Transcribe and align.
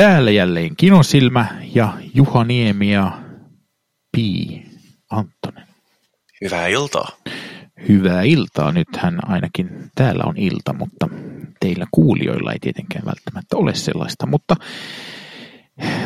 Täällä 0.00 0.30
jälleen 0.30 0.76
Kinosilmä 0.76 1.46
ja 1.74 1.92
Juha 2.14 2.44
Niemi 2.44 2.92
ja 2.92 3.18
Pii 4.12 4.66
Antonen. 5.10 5.66
Hyvää 6.44 6.66
iltaa. 6.66 7.08
Hyvää 7.88 8.22
iltaa. 8.22 8.72
Nythän 8.72 9.30
ainakin 9.30 9.90
täällä 9.94 10.22
on 10.26 10.36
ilta, 10.36 10.72
mutta 10.72 11.08
teillä 11.60 11.86
kuulijoilla 11.90 12.52
ei 12.52 12.58
tietenkään 12.58 13.04
välttämättä 13.04 13.56
ole 13.56 13.74
sellaista, 13.74 14.26
mutta 14.26 14.56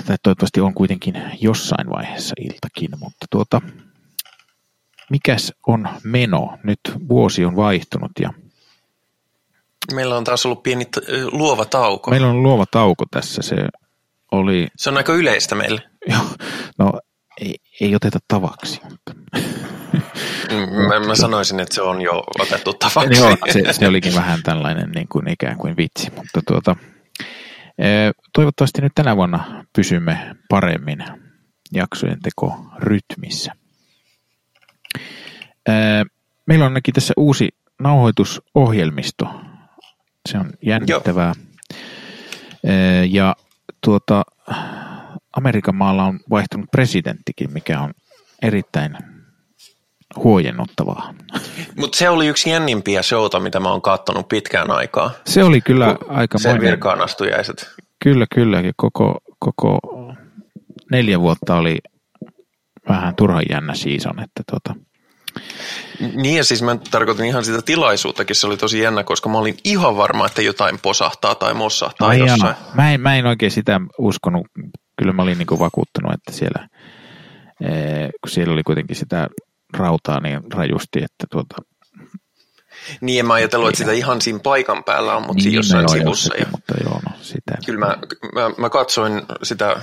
tai 0.07 0.17
toivottavasti 0.23 0.61
on 0.61 0.75
kuitenkin 0.75 1.23
jossain 1.41 1.91
vaiheessa 1.91 2.35
iltakin, 2.41 2.91
mutta 2.99 3.27
tuota, 3.31 3.61
mikäs 5.11 5.53
on 5.67 5.89
meno? 6.05 6.59
Nyt 6.65 6.81
vuosi 7.09 7.45
on 7.45 7.57
vaihtunut 7.57 8.13
ja 8.21 8.31
Meillä 9.93 10.17
on 10.17 10.25
taas 10.25 10.47
ollut 10.47 10.63
pieni 10.63 10.85
t- 10.85 10.99
luova 11.33 11.65
tauko. 11.65 12.11
meillä 12.11 12.29
on 12.29 12.43
luova 12.43 12.65
tauko 12.71 13.05
tässä. 13.11 13.43
Se 13.43 13.57
oli, 14.35 14.67
Se 14.77 14.91
on 14.91 14.97
aika 14.97 15.13
yleistä 15.13 15.55
meille. 15.55 15.83
joo, 16.09 16.25
no 16.79 16.93
ei, 17.41 17.55
ei 17.81 17.95
oteta 17.95 18.19
tavaksi, 18.29 18.81
Mm, 20.51 20.87
Mä, 20.89 21.01
mä 21.01 21.15
sanoisin, 21.15 21.61
että 21.61 21.75
se 21.75 21.83
on 21.83 22.03
jo 22.03 22.25
otettu 22.41 22.73
tavaksi. 22.75 23.21
Joo, 23.21 23.37
se, 23.53 23.73
se 23.73 23.89
olikin 23.89 24.15
vähän 24.15 24.43
tällainen 24.43 24.91
niin 24.91 25.09
kuin 25.09 25.29
ikään 25.29 25.59
kuin 25.59 25.77
vitsi, 25.77 26.11
mutta 26.17 26.41
tuota, 26.47 26.77
eh, 27.79 28.11
toivottavasti 28.33 28.83
nyt 28.83 28.93
tänä 28.95 29.17
vuonna 29.17 29.65
pysymme 29.77 30.37
paremmin 30.49 31.05
jaksojen 31.73 32.21
teko 32.23 32.57
rytmissä. 32.79 33.53
Eh, 35.69 36.05
Meillä 36.47 36.65
on 36.65 36.71
ainakin 36.71 36.95
tässä 36.95 37.15
uusi 37.17 37.49
nauhoitusohjelmisto. 37.81 39.41
Se 40.29 40.39
on 40.39 40.51
jännittävää. 40.63 41.35
Eh, 42.65 43.11
Ja 43.11 43.37
tuota, 43.85 44.23
Amerikan 45.37 45.75
maalla 45.75 46.05
on 46.05 46.21
vaihtunut 46.31 46.71
presidenttikin, 46.71 47.53
mikä 47.53 47.81
on 47.81 47.91
erittäin 48.43 48.97
huojennuttavaa. 50.17 51.15
Mutta 51.77 51.99
se 51.99 52.09
oli 52.09 52.27
yksi 52.27 52.51
jännimpiä 52.51 53.03
showta, 53.03 53.41
mitä 53.41 53.61
mä 53.61 53.71
oon 53.71 53.83
kattonut 53.83 54.29
pitkään 54.29 54.71
aikaa. 54.71 55.11
Se 55.27 55.45
oli 55.45 55.61
kyllä 55.61 55.97
aika 56.09 56.39
Sen 56.39 56.61
virkaan 56.61 57.01
astujaiset. 57.01 57.71
Kyllä, 58.05 58.27
kyllä. 58.35 58.61
Ja 58.61 58.73
koko, 58.77 59.19
koko 59.39 59.79
neljä 60.91 61.21
vuotta 61.21 61.57
oli 61.57 61.79
vähän 62.89 63.17
turhan 63.17 63.43
jännä 63.51 63.75
season, 63.75 64.21
että 64.21 64.43
tota, 64.53 64.75
Niin 66.15 66.37
ja 66.37 66.45
siis 66.45 66.63
mä 66.63 66.77
tarkoitin 66.91 67.25
ihan 67.27 67.45
sitä 67.45 67.63
tilaisuuttakin, 67.63 68.37
se 68.37 68.47
oli 68.47 68.57
tosi 68.57 68.81
jännä, 68.81 69.05
koska 69.05 69.29
mä 69.29 69.39
olin 69.39 69.57
ihan 69.65 69.97
varma, 69.97 70.27
että 70.27 70.43
jotain 70.43 70.79
posahtaa 70.83 71.35
tai 71.35 71.55
mossahtaa 71.55 72.09
Ai 72.09 72.19
jossain. 72.19 72.57
mä, 72.75 72.93
en, 72.93 73.01
mä 73.01 73.17
en 73.17 73.27
oikein 73.27 73.53
sitä 73.53 73.81
uskonut. 73.99 74.47
Kyllä 74.99 75.13
mä 75.13 75.23
olin 75.23 75.39
niinku 75.39 75.59
vakuuttunut, 75.59 76.13
että 76.15 76.33
siellä, 76.33 76.69
ee, 77.65 78.11
kun 78.23 78.31
siellä 78.31 78.53
oli 78.53 78.63
kuitenkin 78.63 78.97
sitä 78.97 79.29
rautaa 79.77 80.21
niin 80.21 80.41
rajusti, 80.55 80.99
että 80.99 81.27
tuota, 81.31 81.57
Niin 83.01 83.21
en 83.21 83.27
mä 83.27 83.35
ajatellut, 83.35 83.69
että 83.69 83.79
sitä 83.79 83.93
ihan 83.93 84.21
siinä 84.21 84.39
paikan 84.39 84.85
päällä 84.85 85.17
on, 85.17 85.27
mutta 85.27 85.43
siinä 85.43 85.57
jossain 85.57 85.83
no 85.83 85.89
joo, 85.95 85.99
sivussa. 85.99 86.27
jossakin, 86.35 86.43
Ja 86.43 86.51
mutta 86.51 86.75
joo, 86.85 87.01
no 87.11 87.17
sitä. 87.21 87.53
kyllä 87.67 87.79
mä, 87.87 87.97
mä, 88.35 88.51
mä 88.59 88.71
katsoin 88.71 89.23
sitä 89.43 89.77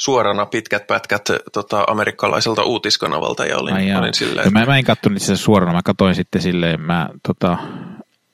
suorana 0.00 0.46
pitkät 0.46 0.86
pätkät 0.86 1.24
tota, 1.52 1.84
amerikkalaiselta 1.88 2.64
uutiskanavalta 2.64 3.46
ja 3.46 3.58
olin, 3.58 3.74
Ai 3.74 3.94
olin 3.94 4.14
silleen, 4.14 4.44
Ja 4.44 4.50
mä, 4.50 4.66
mä 4.66 4.78
en 4.78 4.84
katsonut 4.84 5.22
sitä 5.22 5.36
suorana, 5.36 5.72
mä 5.72 5.80
katsoin 5.84 6.14
sitten 6.14 6.42
silleen, 6.42 6.80
mä 6.80 7.08
tota, 7.26 7.58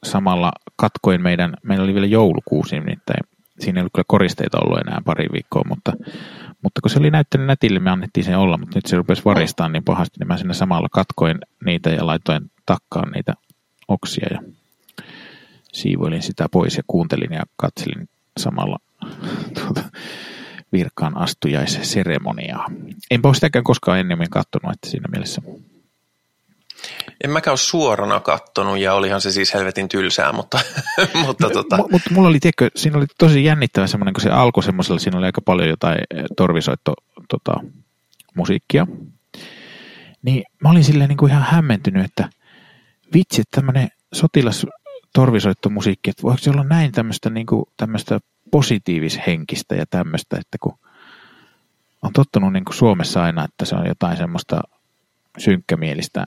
samalla 0.05 0.53
katkoin 0.77 1.23
meidän, 1.23 1.55
meillä 1.63 1.85
oli 1.85 1.95
vielä 1.95 2.07
joulukuusi 2.07 2.75
nimittäin, 2.75 3.21
siinä 3.61 3.79
ei 3.79 3.83
ollut 3.83 3.93
kyllä 3.93 4.05
koristeita 4.09 4.59
ollut 4.65 4.79
enää 4.79 5.03
pari 5.05 5.27
viikkoa, 5.33 5.63
mutta, 5.69 5.93
mutta 6.63 6.81
kun 6.81 6.91
se 6.91 6.99
oli 6.99 7.11
näyttänyt 7.11 7.47
nätille, 7.47 7.79
me 7.79 7.91
annettiin 7.91 8.25
sen 8.25 8.39
olla, 8.39 8.59
mutta 8.59 8.79
nyt 8.79 8.87
se 8.87 8.97
rupesi 8.97 9.25
varistaa 9.25 9.69
niin 9.69 9.85
pahasti, 9.85 10.19
niin 10.19 10.29
mä 10.29 10.37
sinne 10.37 10.55
samalla 10.55 10.89
katkoin 10.93 11.39
niitä 11.65 11.91
ja 11.91 12.07
laitoin 12.07 12.51
takkaan 12.67 13.13
niitä 13.13 13.35
oksia 13.89 14.27
ja 14.31 14.41
siivoilin 15.73 16.23
sitä 16.23 16.47
pois 16.53 16.77
ja 16.77 16.83
kuuntelin 16.87 17.33
ja 17.33 17.43
katselin 17.57 18.09
samalla 18.37 18.79
tuota, 19.59 19.83
virkaan 20.73 21.17
astujaisseremoniaa. 21.17 22.67
Enpä 23.11 23.29
ole 23.29 23.35
sitäkään 23.35 23.65
koskaan 23.65 23.99
ennemmin 23.99 24.31
katsonut, 24.31 24.73
että 24.73 24.91
siinä 24.91 25.09
mielessä 25.13 25.43
en 27.25 27.31
mäkään 27.31 27.53
ole 27.53 27.59
suorana 27.59 28.21
kattonut 28.21 28.79
ja 28.79 28.95
olihan 28.95 29.21
se 29.21 29.33
siis 29.33 29.55
helvetin 29.55 29.89
tylsää, 29.89 30.33
mutta, 30.33 30.61
mutta 31.27 31.51
tota, 31.51 31.77
M- 31.77 31.81
mutta 31.91 32.11
mulla 32.11 32.29
oli, 32.29 32.41
tiedätkö, 32.41 32.71
siinä 32.77 32.99
oli 32.99 33.07
tosi 33.19 33.45
jännittävä 33.45 33.87
semmoinen, 33.87 34.15
kun 34.15 34.23
se 34.23 34.31
alkoi 34.31 34.63
semmoisella, 34.63 34.99
siinä 34.99 35.19
oli 35.19 35.27
aika 35.27 35.41
paljon 35.41 35.69
jotain 35.69 35.99
eh, 36.15 36.25
torvisoitto 36.37 36.95
tota, 37.29 37.61
musiikkia. 38.35 38.87
Niin 40.23 40.45
mä 40.63 40.71
olin 40.71 40.85
silleen 40.85 41.09
niin 41.09 41.17
kuin 41.17 41.33
ihan 41.33 41.43
hämmentynyt, 41.43 42.05
että 42.05 42.29
vitsi, 43.15 43.41
että 43.41 43.61
tämmöinen 43.61 43.89
sotilas 44.15 44.67
torvisoittomusiikki, 45.15 46.11
että 46.11 46.23
voiko 46.23 46.39
se 46.39 46.51
olla 46.51 46.65
näin 46.65 46.93
tämmöistä, 46.93 47.31
niin 47.31 47.47
kuin, 47.47 47.65
tämmöistä 47.77 48.21
positiivishenkistä 48.51 49.75
ja 49.75 49.85
tämmöistä, 49.91 50.37
että 50.37 50.59
kun 50.61 50.79
on 52.03 52.13
tottunut 52.13 52.53
niin 52.53 52.65
kuin 52.65 52.77
Suomessa 52.77 53.23
aina, 53.23 53.45
että 53.45 53.65
se 53.65 53.77
on 53.77 53.87
jotain 53.87 54.17
semmoista 54.17 54.61
synkkämielistä 55.39 56.25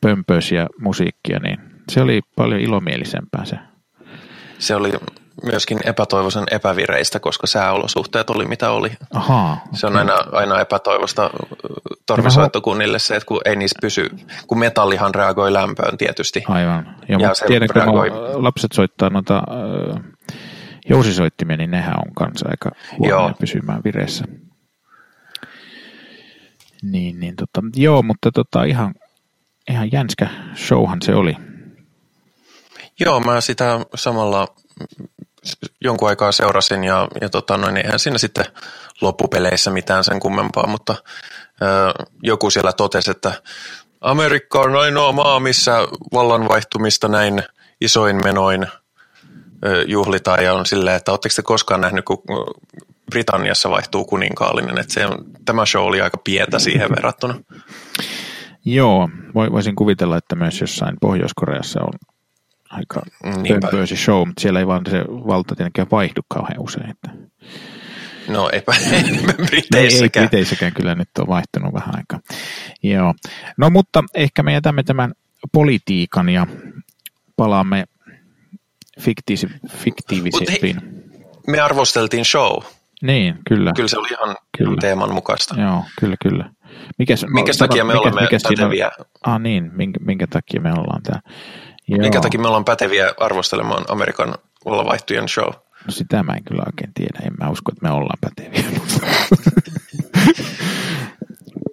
pömpöisiä 0.00 0.66
musiikkia, 0.80 1.38
niin 1.38 1.58
se 1.90 2.00
oli 2.02 2.20
paljon 2.36 2.60
ilomielisempää 2.60 3.44
se. 3.44 3.56
se 4.58 4.74
oli 4.74 4.92
myöskin 5.42 5.78
epätoivoisen 5.84 6.44
epävireistä, 6.50 7.20
koska 7.20 7.46
sääolosuhteet 7.46 8.30
oli 8.30 8.46
mitä 8.46 8.70
oli. 8.70 8.92
Ahaa. 9.14 9.60
Se 9.72 9.86
on 9.86 9.96
aina, 9.96 10.14
aina 10.32 10.60
epätoivosta 10.60 11.30
torvisoittokunnille 12.06 12.98
se, 12.98 13.16
että 13.16 13.26
kun 13.26 13.40
ei 13.44 13.56
niissä 13.56 13.78
pysy, 13.80 14.10
kun 14.46 14.58
metallihan 14.58 15.14
reagoi 15.14 15.52
lämpöön 15.52 15.98
tietysti. 15.98 16.44
Aivan. 16.48 16.96
Ja, 17.08 17.18
Ja 17.20 17.34
se 17.34 17.46
tiedän, 17.46 17.68
kun 17.68 17.82
reagoi- 17.82 18.42
lapset 18.42 18.72
soittaa 18.72 19.10
noita 19.10 19.42
ö, 19.50 20.13
jousisoittimia, 20.88 21.56
niin 21.56 21.70
nehän 21.70 21.96
on 21.96 22.14
kanssa 22.14 22.48
aika 22.48 22.70
huonoja 22.98 23.34
pysymään 23.40 23.80
vireessä. 23.84 24.24
Niin, 26.82 27.20
niin 27.20 27.36
tota, 27.36 27.62
joo, 27.76 28.02
mutta 28.02 28.30
tota, 28.32 28.64
ihan, 28.64 28.94
ihan 29.70 29.92
jänskä 29.92 30.28
showhan 30.56 31.02
se 31.02 31.14
oli. 31.14 31.36
Joo, 33.00 33.20
mä 33.20 33.40
sitä 33.40 33.80
samalla 33.94 34.54
jonkun 35.80 36.08
aikaa 36.08 36.32
seurasin 36.32 36.84
ja, 36.84 37.08
ja 37.20 37.28
tota, 37.28 37.56
noin, 37.56 37.76
eihän 37.76 37.98
siinä 37.98 38.18
sitten 38.18 38.44
loppupeleissä 39.00 39.70
mitään 39.70 40.04
sen 40.04 40.20
kummempaa, 40.20 40.66
mutta 40.66 40.94
ö, 41.62 42.04
joku 42.22 42.50
siellä 42.50 42.72
totesi, 42.72 43.10
että 43.10 43.42
Amerikka 44.00 44.60
on 44.60 44.76
ainoa 44.76 45.12
maa, 45.12 45.40
missä 45.40 45.78
vallanvaihtumista 46.12 47.08
näin 47.08 47.42
isoin 47.80 48.16
menoin 48.24 48.66
juhlitaan 49.86 50.44
ja 50.44 50.54
on 50.54 50.66
silleen, 50.66 50.96
että 50.96 51.12
oletteko 51.12 51.32
te 51.36 51.42
koskaan 51.42 51.80
nähnyt, 51.80 52.04
kun 52.04 52.18
Britanniassa 53.10 53.70
vaihtuu 53.70 54.04
kuninkaallinen, 54.04 54.78
että 54.78 54.92
se 54.94 55.00
tämä 55.44 55.66
show 55.66 55.82
oli 55.86 56.00
aika 56.00 56.18
pientä 56.24 56.58
siihen 56.58 56.90
verrattuna. 56.90 57.34
Joo, 58.64 59.08
voi- 59.34 59.52
voisin 59.52 59.76
kuvitella, 59.76 60.16
että 60.16 60.36
myös 60.36 60.60
jossain 60.60 60.96
Pohjois-Koreassa 61.00 61.80
on 61.82 61.92
aika 62.70 63.02
Niinpä. 63.42 63.60
pömpöisi 63.60 63.96
show, 63.96 64.26
mutta 64.28 64.40
siellä 64.40 64.60
ei 64.60 64.66
vaan 64.66 64.82
se 64.90 65.04
valta 65.08 65.56
tietenkään 65.56 65.88
vaihdu 65.90 66.20
kauhean 66.28 66.60
usein. 66.60 66.90
Että 66.90 67.10
No 68.28 68.50
eipä 68.52 68.72
ei, 68.92 68.98
ei 68.98 69.46
Briteissäkään. 69.46 70.28
Briteissäkään 70.28 70.72
kyllä 70.72 70.94
nyt 70.94 71.08
on 71.18 71.26
vaihtunut 71.26 71.74
vähän 71.74 71.94
aikaa. 71.96 72.20
Joo. 72.82 73.14
No 73.56 73.70
mutta 73.70 74.04
ehkä 74.14 74.42
me 74.42 74.52
jätämme 74.52 74.82
tämän 74.82 75.12
politiikan 75.52 76.28
ja 76.28 76.46
palaamme 77.36 77.84
fiktiisi- 79.00 79.68
fiktiivisempiin. 79.76 80.76
Me 81.46 81.60
arvosteltiin 81.60 82.24
show. 82.24 82.62
Niin, 83.02 83.34
kyllä. 83.48 83.72
Kyllä 83.76 83.88
se 83.88 83.98
oli 83.98 84.08
ihan 84.10 84.36
Kyllä. 84.58 84.76
teeman 84.80 85.14
mukaista. 85.14 85.60
Joo, 85.60 85.84
kyllä, 86.00 86.16
kyllä. 86.22 86.50
Mikäs, 86.98 87.26
Minkä 87.28 87.52
takia 87.58 87.84
me 87.84 87.94
olemme 87.94 88.20
siinä 88.20 88.38
on- 88.44 88.56
päteviä? 88.56 88.90
Ah 89.26 89.40
niin, 89.40 89.70
minkä, 89.74 90.00
minkä 90.04 90.26
takia 90.26 90.60
me 90.60 90.72
ollaan 90.72 91.02
täällä. 91.02 91.22
Joo, 91.88 91.98
Minkä 91.98 92.20
takia 92.20 92.40
me 92.40 92.46
ollaan 92.46 92.64
päteviä 92.64 93.14
arvostelemaan 93.20 93.84
Amerikan 93.88 94.34
vallavaihtujen 94.64 95.28
show? 95.28 95.48
no 95.86 95.90
sitä 95.90 96.22
mä 96.22 96.32
en 96.32 96.44
kyllä 96.44 96.62
oikein 96.66 96.94
tiedä. 96.94 97.18
En 97.26 97.32
mä 97.40 97.50
usko, 97.50 97.72
että 97.72 97.88
me 97.88 97.94
ollaan 97.94 98.18
päteviä. 98.20 98.64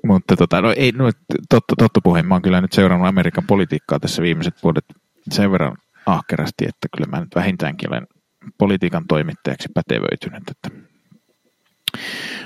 Mutta 0.08 0.36
tota, 0.36 0.62
no 0.62 0.74
ei, 0.78 0.92
no, 0.92 1.12
totta, 1.50 1.74
totta 1.78 2.02
puheen, 2.04 2.26
mä 2.26 2.36
oon 2.36 2.42
kyllä 2.42 2.62
nyt 2.62 2.74
seurannut 2.74 3.08
Amerikan 3.08 3.44
politiikkaa 3.48 4.00
tässä 4.00 4.22
viimeiset 4.22 4.64
vuodet 4.64 4.86
sen 5.32 5.52
verran 5.52 5.78
ahkerasti, 6.06 6.66
että 6.66 6.88
kyllä 6.98 7.12
mä 7.12 7.20
nyt 7.20 7.36
vähintäänkin 7.36 7.90
olen 7.90 8.08
politiikan 8.58 9.08
toimittajaksi 9.08 9.70
pätevöitynyt. 9.74 10.44
Että. 10.52 10.70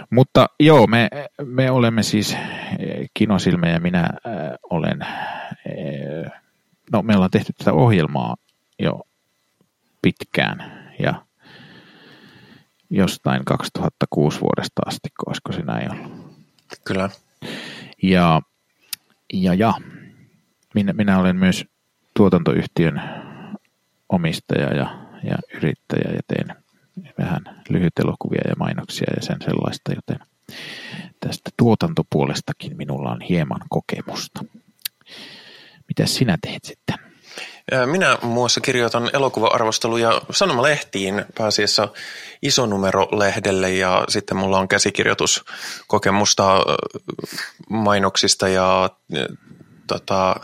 Mutta 0.10 0.48
joo, 0.60 0.88
me, 0.88 1.10
me 1.46 1.72
olemme 1.72 2.04
siis 2.04 2.34
eh, 2.34 3.10
Kinosilmä 3.14 3.68
ja 3.68 3.80
minä 3.80 4.00
äh, 4.04 4.10
olen, 4.70 5.02
äh, 5.02 6.42
no 6.92 7.02
me 7.02 7.16
ollaan 7.16 7.32
tehty 7.32 7.54
tätä 7.58 7.74
ohjelmaa 7.74 8.36
jo 8.80 9.02
pitkään 10.02 10.90
ja 11.00 11.26
jostain 12.90 13.46
2006 13.46 14.42
vuodesta 14.42 14.82
asti, 14.86 15.10
olisiko 15.28 15.52
se 15.52 15.62
näin 15.62 15.92
ollut. 15.92 16.36
Kyllä. 16.86 17.10
Ja, 18.04 18.42
ja, 19.34 19.54
ja 19.54 19.74
minä, 20.74 20.94
minä 20.94 21.20
olen 21.20 21.36
myös 21.36 21.66
tuotantoyhtiön 22.14 23.02
omistaja 24.10 24.74
ja, 24.76 24.98
ja 25.24 25.36
yrittäjä 25.54 26.12
ja 26.14 26.22
teen 26.28 26.56
vähän 27.20 27.64
lyhytelokuvia 27.70 28.42
ja 28.48 28.56
mainoksia 28.60 29.14
ja 29.16 29.22
sen 29.22 29.38
sellaista, 29.46 29.92
joten 29.94 30.28
tästä 31.20 31.50
tuotantopuolestakin 31.58 32.78
minulla 32.78 33.12
on 33.12 33.22
hieman 33.22 33.62
kokemusta. 33.70 34.46
Mitä 35.88 36.06
sinä 36.06 36.38
teet 36.42 36.66
sitten? 36.66 36.96
Minä 37.86 38.18
muassa 38.22 38.62
kirjoitan 38.62 39.10
elokuva-arvosteluja 39.14 40.22
sanomalehtiin 40.32 41.26
pääasiassa 41.38 41.88
isonumerolehdelle 42.42 43.72
ja 43.72 44.06
sitten 44.10 44.38
mulla 44.38 44.60
on 44.60 44.68
käsikirjoituskokemusta 44.68 46.60
mainoksista 47.70 48.48
ja 48.48 48.90
tota, 49.88 50.36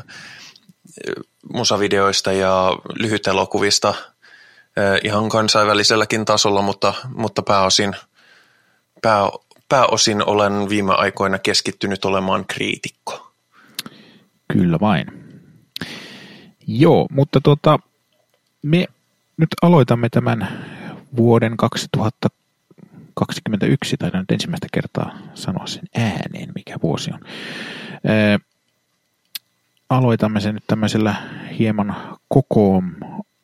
musavideoista 1.53 2.31
ja 2.31 2.77
lyhytelokuvista 2.95 3.93
ihan 5.03 5.29
kansainväliselläkin 5.29 6.25
tasolla, 6.25 6.61
mutta, 6.61 6.93
mutta 7.15 7.43
pääosin, 7.43 7.95
pää, 9.01 9.29
pääosin 9.69 10.27
olen 10.27 10.69
viime 10.69 10.93
aikoina 10.93 11.39
keskittynyt 11.39 12.05
olemaan 12.05 12.45
kriitikko. 12.45 13.31
Kyllä 14.53 14.77
vain. 14.81 15.07
Joo, 16.67 17.07
mutta 17.11 17.41
tuota, 17.41 17.79
me 18.61 18.85
nyt 19.37 19.49
aloitamme 19.61 20.09
tämän 20.09 20.65
vuoden 21.17 21.57
2021, 21.57 23.97
tai 23.97 24.11
nyt 24.13 24.31
ensimmäistä 24.31 24.67
kertaa 24.73 25.17
sanoa 25.33 25.67
sen 25.67 25.83
ääneen, 25.95 26.51
mikä 26.55 26.75
vuosi 26.83 27.11
on. 27.13 27.19
Ää, 28.05 28.39
aloitamme 29.91 30.39
sen 30.39 30.53
nyt 30.53 30.63
tämmöisellä 30.67 31.15
hieman 31.59 32.17
koko, 32.27 32.83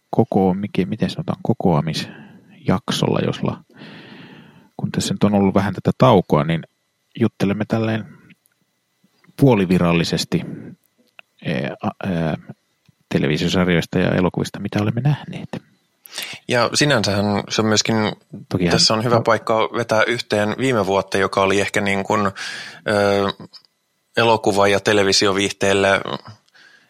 koko 0.09 0.53
mikä, 0.53 0.85
miten 0.85 1.09
sanotaan, 1.09 1.39
kokoamisjaksolla, 1.43 3.19
josla 3.25 3.63
kun 4.77 4.91
tässä 4.91 5.13
nyt 5.13 5.23
on 5.23 5.33
ollut 5.33 5.55
vähän 5.55 5.73
tätä 5.73 5.91
taukoa, 5.97 6.43
niin 6.43 6.63
juttelemme 7.19 7.65
tälleen 7.67 8.05
puolivirallisesti 9.39 10.41
ää, 11.45 11.75
ää, 12.03 12.37
televisiosarjoista 13.09 13.99
ja 13.99 14.15
elokuvista, 14.15 14.59
mitä 14.59 14.81
olemme 14.81 15.01
nähneet. 15.01 15.49
Ja 16.47 16.69
sinänsähän 16.73 17.25
se 17.49 17.61
on 17.61 17.67
myöskin, 17.67 17.95
Toki 18.49 18.69
tässä 18.69 18.93
on 18.93 19.03
hyvä 19.03 19.21
paikka 19.21 19.57
vetää 19.59 20.03
yhteen 20.03 20.55
viime 20.57 20.85
vuotta, 20.85 21.17
joka 21.17 21.41
oli 21.41 21.59
ehkä 21.59 21.81
niin 21.81 22.03
kuin, 22.03 22.25
ö, 22.25 22.31
elokuva- 24.17 24.67
ja 24.67 24.79
televisioviihteelle 24.79 26.01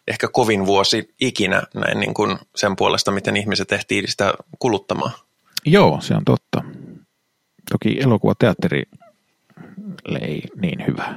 ehkä 0.08 0.28
kovin 0.28 0.66
vuosi 0.66 1.16
ikinä 1.22 1.64
näin 1.74 2.00
niin 2.00 2.14
kuin 2.14 2.38
sen 2.56 2.76
puolesta, 2.76 3.12
miten 3.12 3.38
ihmiset 3.38 3.72
ehtii 3.72 4.08
sitä 4.08 4.34
kuluttamaan. 4.60 5.12
Joo, 5.66 6.02
se 6.02 6.14
on 6.14 6.26
totta. 6.26 6.64
Toki 7.72 8.00
elokuvateatteri 8.02 8.84
ei 10.22 10.44
niin 10.62 10.88
hyvä. 10.88 11.16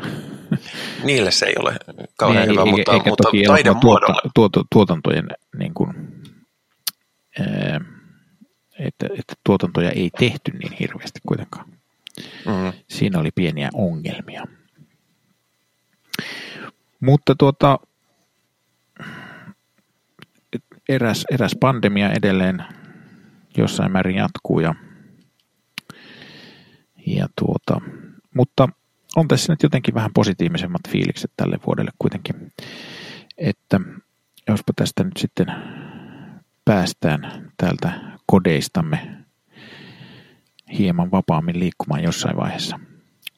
Niille 1.05 1.31
se 1.31 1.47
ei 1.47 1.55
ole 1.59 1.77
kauhean 2.17 2.49
niin, 2.49 2.53
hyvä, 2.53 2.61
eikä, 2.61 2.71
mutta, 2.71 2.93
eikä 2.93 3.11
mutta 3.11 3.23
toki 3.23 3.43
taiden 3.43 3.81
tuota, 3.81 4.15
tuota, 4.35 4.65
tuotantojen, 4.73 5.29
niin 5.59 5.75
kuin, 5.75 5.95
ää, 7.41 7.81
että, 8.79 9.07
että 9.19 9.35
tuotantoja 9.45 9.91
ei 9.91 10.11
tehty 10.19 10.53
niin 10.53 10.73
hirveästi 10.73 11.21
kuitenkaan. 11.27 11.67
Mm. 12.47 12.73
Siinä 12.89 13.19
oli 13.19 13.31
pieniä 13.35 13.71
ongelmia. 13.75 14.45
Mutta 17.01 17.35
tuota, 17.39 17.79
eräs, 20.89 21.25
eräs 21.31 21.57
pandemia 21.61 22.13
edelleen 22.13 22.65
jossain 23.57 23.93
määrin 23.93 24.17
jatkuu 24.17 24.61
ja, 24.61 24.75
ja 27.07 27.27
tuota, 27.39 27.81
mutta 28.35 28.69
on 29.17 29.29
tässä 29.29 29.53
nyt 29.53 29.63
jotenkin 29.63 29.95
vähän 29.95 30.11
positiivisemmat 30.15 30.81
fiilikset 30.89 31.31
tälle 31.37 31.59
vuodelle 31.67 31.91
kuitenkin, 31.99 32.53
että 33.39 33.81
jospa 34.49 34.73
tästä 34.77 35.05
nyt 35.05 35.17
sitten 35.17 35.47
päästään 36.65 37.53
täältä 37.57 37.93
kodeistamme 38.27 39.17
hieman 40.79 41.11
vapaammin 41.11 41.61
liikkumaan 41.61 42.03
jossain 42.03 42.37
vaiheessa. 42.37 42.81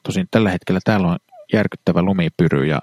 Tosin 0.03 0.27
tällä 0.31 0.49
hetkellä 0.49 0.79
täällä 0.83 1.07
on 1.07 1.17
järkyttävä 1.53 2.01
lumipyry 2.01 2.65
ja 2.65 2.79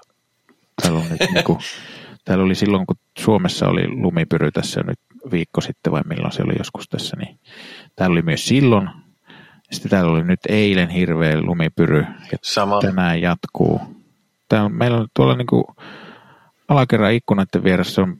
täällä, 0.81 0.99
on 0.99 1.09
nyt 1.09 1.31
niin 1.33 1.43
kuin, 1.43 1.59
täällä 2.25 2.43
oli 2.43 2.55
silloin, 2.55 2.85
kun 2.85 2.95
Suomessa 3.19 3.67
oli 3.67 3.87
lumipyry 3.87 4.51
tässä 4.51 4.81
nyt 4.87 4.99
viikko 5.31 5.61
sitten 5.61 5.91
vai 5.93 6.01
milloin 6.05 6.31
se 6.31 6.43
oli 6.43 6.53
joskus 6.57 6.89
tässä, 6.89 7.17
niin 7.17 7.39
täällä 7.95 8.13
oli 8.13 8.21
myös 8.21 8.47
silloin 8.47 8.89
sitten 9.71 9.89
täällä 9.89 10.11
oli 10.11 10.23
nyt 10.23 10.39
eilen 10.49 10.89
hirveä 10.89 11.41
lumipyry 11.41 12.05
ja 12.31 12.37
Sama. 12.41 12.79
tänään 12.79 13.21
jatkuu. 13.21 13.81
Täällä, 14.49 14.69
meillä 14.69 14.97
on 14.97 15.07
tuolla 15.15 15.35
niin 15.35 15.47
kuin 15.47 15.63
alakerran 16.67 17.13
ikkunoiden 17.13 17.63
vieressä 17.63 18.01
on 18.01 18.17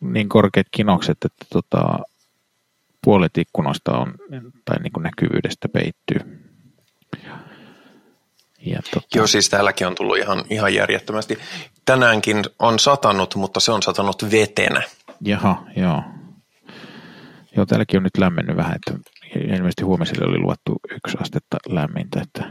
niin 0.00 0.28
korkeat 0.28 0.66
kinokset, 0.70 1.18
että 1.24 1.44
tota, 1.52 1.98
puolet 3.04 3.38
ikkunoista 3.38 3.98
on, 3.98 4.14
tai 4.64 4.82
niin 4.82 4.92
kuin 4.92 5.02
näkyvyydestä 5.02 5.68
peittyy. 5.68 6.49
Ja 8.66 8.80
tota... 8.94 9.06
Joo, 9.14 9.26
siis 9.26 9.48
täälläkin 9.48 9.86
on 9.86 9.94
tullut 9.94 10.18
ihan, 10.18 10.44
ihan 10.50 10.74
järjettömästi. 10.74 11.38
Tänäänkin 11.84 12.44
on 12.58 12.78
satanut, 12.78 13.34
mutta 13.34 13.60
se 13.60 13.72
on 13.72 13.82
satanut 13.82 14.30
vetenä. 14.30 14.82
Jaha, 15.20 15.64
joo. 15.76 16.02
Joo, 17.56 17.66
täälläkin 17.66 17.98
on 17.98 18.02
nyt 18.02 18.18
lämmennyt 18.18 18.56
vähän, 18.56 18.76
että 18.76 19.10
ilmeisesti 19.34 19.84
huomiselle 19.84 20.26
oli 20.26 20.38
luvattu 20.38 20.80
yksi 20.90 21.16
astetta 21.20 21.56
lämmintä. 21.68 22.20
Että 22.20 22.50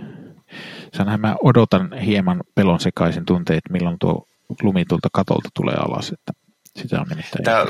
sanhan 0.94 1.22
mä 1.22 1.36
odotan 1.44 1.94
hieman 1.94 2.44
pelon 2.56 2.80
sekaisin 2.80 3.26
tunteet, 3.26 3.62
milloin 3.70 3.98
tuo 4.00 4.26
lumi 4.62 4.86
tuolta 4.86 5.08
katolta 5.14 5.50
tulee 5.54 5.76
alas. 5.76 6.12
Että 6.12 6.34
sitä 6.76 7.02
on 7.02 7.08
nimittäin 7.10 7.44
Tää, 7.44 7.66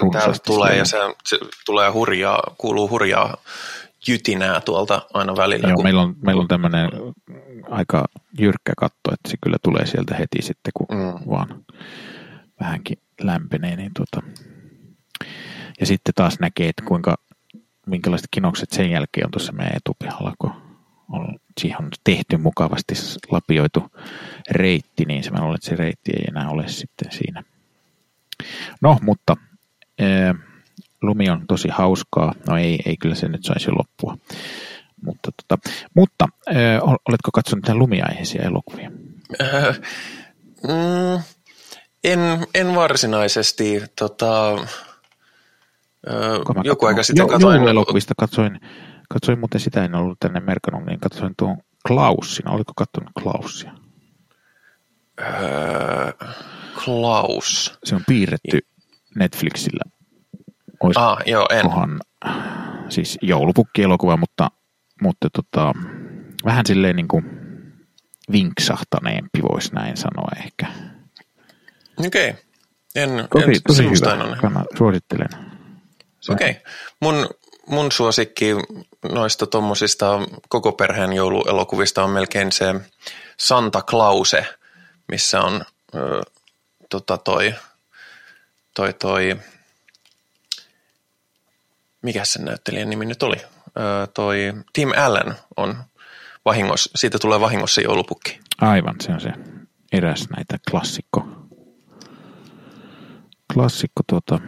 tulee 0.45 0.77
ja 0.77 0.86
se, 0.86 0.97
se, 1.25 1.38
tulee 1.65 1.89
hurjaa, 1.89 2.56
kuuluu 2.57 2.89
hurjaa 2.89 3.38
jytinää 4.07 4.62
tuolta 4.62 5.01
aina 5.13 5.36
välillä. 5.36 5.68
Joo, 5.68 5.75
kun... 5.75 5.86
meillä 5.86 6.01
on, 6.01 6.16
meillä 6.22 6.42
on 6.42 6.48
tämmöinen 6.48 6.90
aika 7.70 8.06
jyrkkä 8.39 8.74
katto, 8.77 9.13
että 9.13 9.29
se 9.29 9.38
kyllä 9.41 9.58
tulee 9.63 9.86
sieltä 9.86 10.15
heti 10.15 10.41
sitten, 10.41 10.72
kun 10.74 10.88
mm. 10.91 11.29
vaan 11.29 11.65
vähänkin 12.60 12.98
lämpenee. 13.22 13.75
Niin 13.75 13.91
tuota. 13.96 14.27
Ja 15.79 15.86
sitten 15.86 16.13
taas 16.15 16.39
näkee, 16.39 16.70
että 16.70 16.84
kuinka 16.86 17.15
minkälaiset 17.86 18.27
kinokset 18.32 18.72
sen 18.72 18.91
jälkeen 18.91 19.25
on 19.25 19.32
tuossa 19.32 19.51
meidän 19.51 19.77
etupihalla, 19.77 20.34
kun 20.39 20.51
on, 21.10 21.39
siihen 21.62 21.84
on 21.84 21.89
tehty 22.03 22.38
mukavasti 22.38 22.94
lapioitu 23.32 23.91
reitti, 24.51 25.06
niin 25.06 25.24
se 25.24 25.29
että 25.29 25.70
se 25.70 25.75
reitti 25.75 26.12
ei 26.13 26.25
enää 26.27 26.50
ole 26.50 26.68
sitten 26.68 27.12
siinä. 27.12 27.44
No, 28.82 28.98
mutta 29.01 29.38
ää, 30.00 30.36
lumi 31.01 31.29
on 31.29 31.48
tosi 31.48 31.68
hauskaa. 31.68 32.34
No 32.48 32.58
ei, 32.58 32.79
ei 32.86 32.98
kyllä 32.98 33.15
se 33.15 33.27
nyt 33.27 33.44
saisi 33.44 33.72
loppua. 33.72 34.18
Mutta, 35.01 35.32
tota, 35.32 35.72
mutta 35.96 36.27
ää, 36.48 36.82
oletko 36.82 37.32
katsonut 37.34 37.65
tämän 37.65 37.79
lumiaiheisia 37.79 38.44
elokuvia? 38.44 38.91
Äh, 39.41 39.79
mm, 40.63 41.24
en, 42.03 42.20
en 42.56 42.75
varsinaisesti. 42.75 43.82
Tota, 44.00 44.58
Öö, 46.08 46.39
joku 46.63 46.86
aika 46.86 47.03
sitten 47.03 47.24
jo, 47.24 47.27
katsoin. 47.27 47.56
Jouluelokuvista 47.56 48.13
katsoin, 48.18 48.60
katsoin, 49.10 49.39
mutta 49.39 49.60
sitä 49.60 49.86
en 49.86 49.96
ollut 49.96 50.20
tänne 50.20 50.39
merkannut, 50.39 50.86
niin 50.86 51.00
katsoin 51.00 51.34
tuon 51.38 51.58
Klaussin. 51.88 52.50
Oliko 52.50 52.74
katsonut 52.75 53.10
Klaussia? 53.22 53.72
Öö, 55.20 56.12
Klaus. 56.86 57.79
Se 57.84 57.96
on 57.96 58.01
piirretty 58.08 58.60
Netflixillä. 59.15 59.99
Olis 60.83 60.98
ah, 60.98 61.17
joo, 61.25 61.45
en. 61.50 61.62
Kohan, 61.62 62.01
siis 62.89 63.17
joulupukki-elokuva, 63.21 64.17
mutta, 64.17 64.51
mutta 65.01 65.27
tota, 65.29 65.74
vähän 66.45 66.65
silleen 66.65 66.95
niin 66.95 67.07
kuin 67.07 67.25
vinksahtaneempi, 68.31 69.41
voisi 69.51 69.74
näin 69.74 69.98
sanoa 69.98 70.31
ehkä. 70.38 70.67
Okei. 72.05 72.29
Okay. 72.29 72.41
En, 72.95 73.27
tosi, 73.31 73.45
en, 73.45 73.62
tosi 73.67 73.83
hyvä. 73.83 74.36
Kannat, 74.41 74.67
suosittelen. 74.77 75.29
Okei. 76.29 76.50
Okay. 76.50 76.62
Mun, 77.00 77.29
mun 77.67 77.91
suosikki 77.91 78.55
noista 79.03 79.48
tuommoisista 79.48 80.19
koko 80.50 80.71
perheen 80.71 81.13
jouluelokuvista 81.13 82.03
on 82.03 82.09
melkein 82.09 82.51
se 82.51 82.75
Santa 83.39 83.81
Clause, 83.81 84.45
missä 85.07 85.41
on 85.41 85.65
ö, 85.95 86.21
tota 86.89 87.17
toi, 87.17 87.55
toi, 88.75 88.93
toi, 88.93 89.39
mikä 92.01 92.25
sen 92.25 92.46
näyttelijän 92.46 92.89
nimi 92.89 93.06
nyt 93.06 93.24
oli? 93.24 93.38
toi 94.13 94.53
Tim 94.74 94.89
Allen 94.98 95.36
on 95.58 95.75
vahingossa, 96.46 96.91
siitä 96.96 97.20
tulee 97.20 97.39
vahingossa 97.39 97.82
joulupukki. 97.82 98.39
Aivan, 98.62 98.96
se 99.01 99.12
on 99.12 99.22
se 99.22 99.34
eräs 99.91 100.27
näitä 100.36 100.58
klassikko, 100.72 101.27
klassikko 103.53 104.03
tuota, 104.08 104.39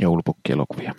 joulupukkielokuvia. 0.00 0.94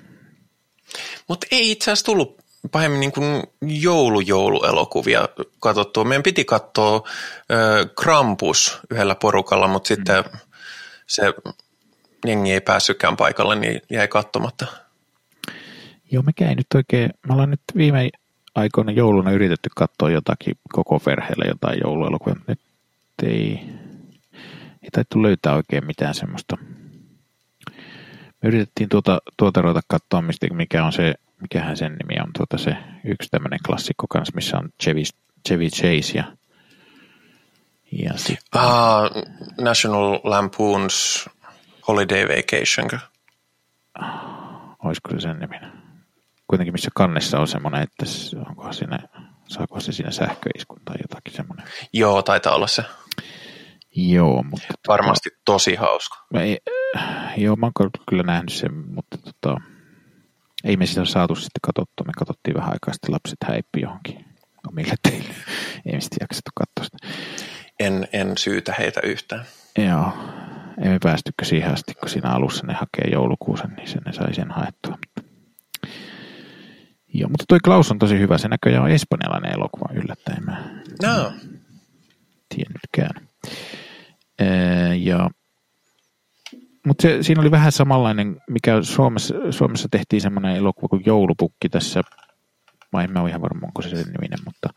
Mutta 1.27 1.47
ei 1.51 1.71
itse 1.71 1.91
asiassa 1.91 2.05
tullut 2.05 2.37
pahemmin 2.71 2.99
niin 2.99 3.11
kuin 3.11 3.43
joulujouluelokuvia 3.61 5.29
katsottua. 5.59 6.03
Meidän 6.03 6.23
piti 6.23 6.45
katsoa 6.45 6.95
äh, 6.95 7.89
Krampus 8.01 8.79
yhdellä 8.89 9.15
porukalla, 9.15 9.67
mutta 9.67 9.93
mm. 9.93 9.95
sitten 9.95 10.23
se 11.07 11.33
jengi 12.25 12.53
ei 12.53 12.61
päässytkään 12.61 13.17
paikalle, 13.17 13.55
niin 13.55 13.81
jäi 13.89 14.07
katsomatta. 14.07 14.65
Joo, 16.11 16.23
mikä 16.23 16.49
ei 16.49 16.55
nyt 16.55 16.67
oikein, 16.75 17.09
me 17.27 17.33
ollaan 17.33 17.49
nyt 17.49 17.61
viime 17.75 18.09
aikoina 18.55 18.91
jouluna 18.91 19.31
yritetty 19.31 19.69
katsoa 19.75 20.09
jotakin 20.09 20.55
koko 20.73 20.99
perheelle 20.99 21.45
jotain 21.47 21.79
jouluelokuvia, 21.83 22.35
mutta 22.35 22.51
nyt 22.51 22.59
ei, 23.23 23.59
ei 24.83 24.89
taittu 24.91 25.21
löytää 25.23 25.55
oikein 25.55 25.85
mitään 25.85 26.13
semmoista. 26.13 26.57
Me 28.41 28.47
yritettiin 28.49 28.89
tuota, 28.89 29.21
tuota 29.37 29.61
ruveta 29.61 29.81
katsoa, 29.87 30.21
mistä, 30.21 30.47
mikä 30.51 30.85
on 30.85 30.93
se, 30.93 31.13
mikähän 31.41 31.77
sen 31.77 31.91
nimi 31.91 32.21
on, 32.21 32.29
tuota 32.37 32.57
se 32.57 32.77
yksi 33.03 33.29
tämmöinen 33.31 33.59
klassikko 33.65 34.05
kanssa, 34.09 34.35
missä 34.35 34.57
on 34.57 34.69
Chevy, 34.83 35.01
Chevy 35.47 35.67
Chase 35.67 36.17
ja, 36.17 36.23
ja 37.91 38.13
sitten... 38.17 38.61
Ah, 38.61 39.11
National 39.61 40.15
Lampoon's 40.15 41.29
Holiday 41.87 42.27
Vacation. 42.27 42.89
Olisiko 44.83 45.09
se 45.11 45.19
sen 45.19 45.39
niminen? 45.39 45.78
Kuitenkin 46.49 46.73
missä 46.73 46.91
kannessa 46.95 47.39
on 47.39 47.47
semmoinen, 47.47 47.81
että 47.81 48.05
onko 48.49 48.73
siinä, 48.73 48.99
saako 49.47 49.79
se 49.79 49.91
siinä 49.91 50.11
sähköiskun 50.11 50.81
tai 50.85 50.95
jotakin 51.01 51.33
semmoinen. 51.33 51.67
Joo, 51.93 52.21
taitaa 52.21 52.55
olla 52.55 52.67
se. 52.67 52.83
Joo, 53.95 54.43
mutta... 54.43 54.67
Tota- 54.73 54.87
Varmasti 54.87 55.29
tota, 55.29 55.41
tosi 55.45 55.75
hauska. 55.75 56.17
Ei, 56.33 56.57
joo, 57.37 57.55
mä 57.55 57.65
oon 57.79 57.91
kyllä 58.09 58.23
nähnyt 58.23 58.53
sen, 58.53 58.73
mutta 58.73 59.17
tota, 59.17 59.61
ei 60.63 60.77
me 60.77 60.85
sitä 60.85 61.05
saatu 61.05 61.35
sitten 61.35 61.59
katsottua. 61.61 62.05
Me 62.05 62.13
katsottiin 62.17 62.55
vähän 62.55 62.71
aikaa 62.71 62.93
sitten 62.93 63.13
lapset 63.13 63.37
häippi 63.45 63.81
johonkin 63.81 64.25
omille 64.67 64.93
teille. 65.03 65.33
Ei 65.85 65.93
me 65.93 66.01
sitten 66.01 66.17
jaksettu 66.21 66.51
katsoa 66.55 66.83
sitä. 66.83 66.97
En, 67.79 68.07
en 68.13 68.37
syytä 68.37 68.75
heitä 68.79 69.01
yhtään. 69.03 69.45
Joo, 69.77 70.13
emme 70.81 70.97
päästykö 71.03 71.45
siihen 71.45 71.73
asti, 71.73 71.93
kun 71.93 72.09
siinä 72.09 72.29
alussa 72.29 72.65
ne 72.67 72.73
hakee 72.73 73.11
joulukuusen, 73.11 73.69
niin 73.69 73.87
sen 73.87 74.01
ne 74.05 74.13
sai 74.13 74.33
sen 74.33 74.51
haettua. 74.51 74.91
Mutta 74.91 75.28
Joo, 77.13 77.29
mutta 77.29 77.45
toi 77.47 77.59
Klaus 77.59 77.91
on 77.91 77.99
tosi 77.99 78.19
hyvä. 78.19 78.37
Se 78.37 78.47
näköjään 78.47 78.83
on 78.83 78.89
espanjalainen 78.89 79.53
elokuva 79.53 79.93
yllättäen. 79.93 80.45
Mä 80.45 80.81
no. 81.03 81.33
tiennytkään. 82.55 83.27
Ee, 84.39 84.95
ja, 84.95 85.29
mutta 86.85 87.01
se, 87.01 87.23
siinä 87.23 87.41
oli 87.41 87.51
vähän 87.51 87.71
samanlainen, 87.71 88.41
mikä 88.49 88.81
Suomessa, 88.81 89.35
Suomessa 89.49 89.87
tehtiin 89.91 90.21
semmoinen 90.21 90.55
elokuva 90.55 90.87
kuin 90.87 91.03
Joulupukki 91.05 91.69
tässä. 91.69 92.01
Mä 92.93 93.03
en 93.03 93.11
mä 93.11 93.21
ole 93.21 93.29
ihan 93.29 93.41
varma, 93.41 93.67
onko 93.67 93.81
se 93.81 93.89
sen 93.89 94.13
niminen, 94.13 94.39
mutta 94.45 94.69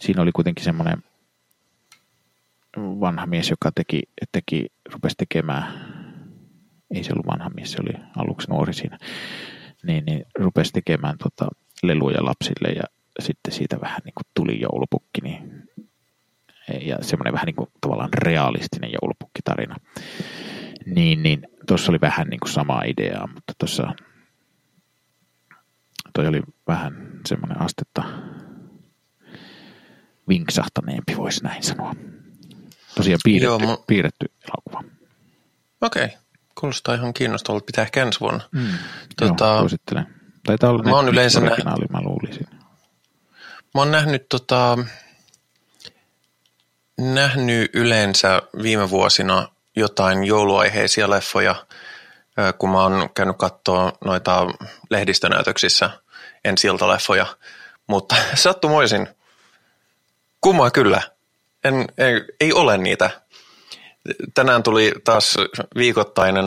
siinä 0.00 0.22
oli 0.22 0.32
kuitenkin 0.32 0.64
semmoinen 0.64 1.02
vanha 2.76 3.26
mies, 3.26 3.50
joka 3.50 3.70
teki, 3.74 4.02
teki 4.32 4.66
rupesi 4.92 5.16
tekemään, 5.16 5.64
ei 6.94 7.04
se 7.04 7.12
ollut 7.12 7.26
vanha 7.26 7.50
mies, 7.50 7.72
se 7.72 7.78
oli 7.82 8.04
aluksi 8.16 8.50
nuori 8.50 8.74
siinä, 8.74 8.98
niin, 9.82 10.04
niin 10.04 10.24
rupesi 10.38 10.72
tekemään 10.72 11.18
tota, 11.18 11.48
leluja 11.82 12.24
lapsille 12.24 12.68
ja 12.68 12.82
sitten 13.20 13.52
siitä 13.52 13.80
vähän 13.80 14.00
niin 14.04 14.14
kuin 14.14 14.26
tuli 14.34 14.60
joulupukki. 14.60 15.20
Niin, 15.22 15.62
ja 16.80 16.96
semmoinen 17.00 17.32
vähän 17.32 17.46
niin 17.46 17.56
kuin 17.56 17.70
tavallaan 17.80 18.12
realistinen 18.12 18.90
joulupukkitarina. 19.02 19.76
Niin, 20.86 21.22
niin 21.22 21.42
tuossa 21.66 21.92
oli 21.92 22.00
vähän 22.00 22.26
niin 22.28 22.40
kuin 22.40 22.52
sama 22.52 22.82
idea, 22.82 23.26
mutta 23.34 23.52
tuossa 23.58 23.92
toi 26.12 26.26
oli 26.26 26.42
vähän 26.66 27.20
semmoinen 27.26 27.60
astetta 27.60 28.02
vinksahtaneempi, 30.28 31.16
voisi 31.16 31.44
näin 31.44 31.62
sanoa. 31.62 31.94
Tosiaan 32.94 33.20
piirretty, 33.24 33.44
Joo, 33.44 33.58
mun... 33.58 33.84
piirretty 33.86 34.26
elokuva. 34.48 34.92
Okei, 35.80 36.04
okay. 36.04 36.16
kuulostaa 36.60 36.94
ihan 36.94 37.14
kiinnostavalta. 37.14 37.64
Pitää 37.64 37.82
ehkä 37.82 38.02
ensi 38.02 38.20
vuonna. 38.20 38.48
Mm. 38.52 38.68
Tota, 39.16 39.44
Joo, 39.44 39.58
suosittelen. 39.58 40.17
Taitaa 40.48 40.70
olla 40.70 40.82
mä 40.82 40.96
oon 40.96 41.08
yleensä 41.08 41.40
originaali, 41.40 41.84
nä- 41.84 41.98
mä 41.98 42.04
luulisin. 42.04 42.46
Mä 43.74 43.80
oon 43.80 43.90
nähnyt, 43.90 44.28
tota, 44.28 44.78
nähnyt 47.00 47.70
yleensä 47.74 48.42
viime 48.62 48.90
vuosina 48.90 49.48
jotain 49.76 50.24
jouluaiheisia 50.24 51.10
leffoja, 51.10 51.54
kun 52.58 52.70
mä 52.70 52.82
oon 52.82 53.10
käynyt 53.14 53.36
katsoa 53.38 53.92
noita 54.04 54.46
lehdistönäytöksissä 54.90 55.90
ensi 56.44 56.68
leffoja, 56.68 57.26
mutta 57.86 58.16
sattumoisin, 58.34 59.08
kummaa 60.40 60.70
kyllä, 60.70 61.02
en, 61.64 61.86
ei, 61.98 62.24
ei 62.40 62.52
ole 62.52 62.78
niitä 62.78 63.10
tänään 64.34 64.62
tuli 64.62 64.92
taas 65.04 65.36
viikoittainen 65.76 66.46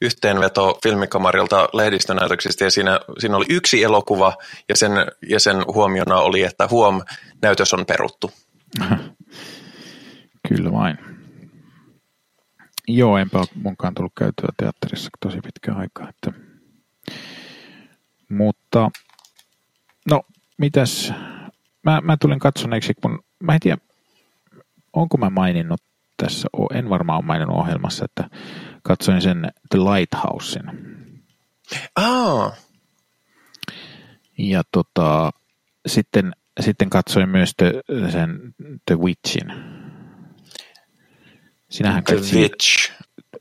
yhteenveto 0.00 0.78
filmikamarilta 0.82 1.68
lehdistönäytöksistä 1.72 2.64
ja 2.64 2.70
siinä, 2.70 3.00
siinä 3.18 3.36
oli 3.36 3.44
yksi 3.48 3.82
elokuva 3.82 4.36
ja 4.68 4.76
sen, 4.76 4.92
ja 5.28 5.40
sen 5.40 5.56
huomiona 5.66 6.16
oli, 6.16 6.42
että 6.42 6.68
huom, 6.70 7.02
näytös 7.42 7.74
on 7.74 7.86
peruttu. 7.86 8.30
Kyllä 10.48 10.72
vain. 10.72 10.98
Joo, 12.88 13.18
enpä 13.18 13.38
ole 13.38 13.46
munkaan 13.54 13.94
tullut 13.94 14.12
käytyä 14.18 14.48
teatterissa 14.56 15.10
tosi 15.20 15.38
pitkä 15.40 15.74
aika. 15.74 16.08
Että. 16.08 16.32
Mutta, 18.28 18.90
no, 20.10 20.22
mitäs, 20.58 21.12
mä, 21.82 22.00
mä 22.00 22.16
tulin 22.16 22.38
katsoneeksi, 22.38 22.94
kun 22.94 23.18
mä 23.42 23.54
en 23.54 23.60
tiedä, 23.60 23.78
onko 24.92 25.18
mä 25.18 25.30
maininnut 25.30 25.80
tässä, 26.16 26.48
en 26.74 26.90
varmaan 26.90 27.18
ole 27.18 27.26
maininnut 27.26 27.58
ohjelmassa, 27.58 28.04
että 28.04 28.30
katsoin 28.82 29.22
sen 29.22 29.52
The 29.70 29.78
Lighthousein. 29.78 30.70
Oh. 31.98 32.52
Ja 34.38 34.62
tota, 34.72 35.30
sitten, 35.86 36.32
sitten 36.60 36.90
katsoin 36.90 37.28
myös 37.28 37.52
the, 37.56 37.72
sen 38.12 38.54
The 38.86 38.98
Witchin. 38.98 39.52
Sinähän 41.70 42.04
The 42.04 42.16
Witch. 42.16 42.92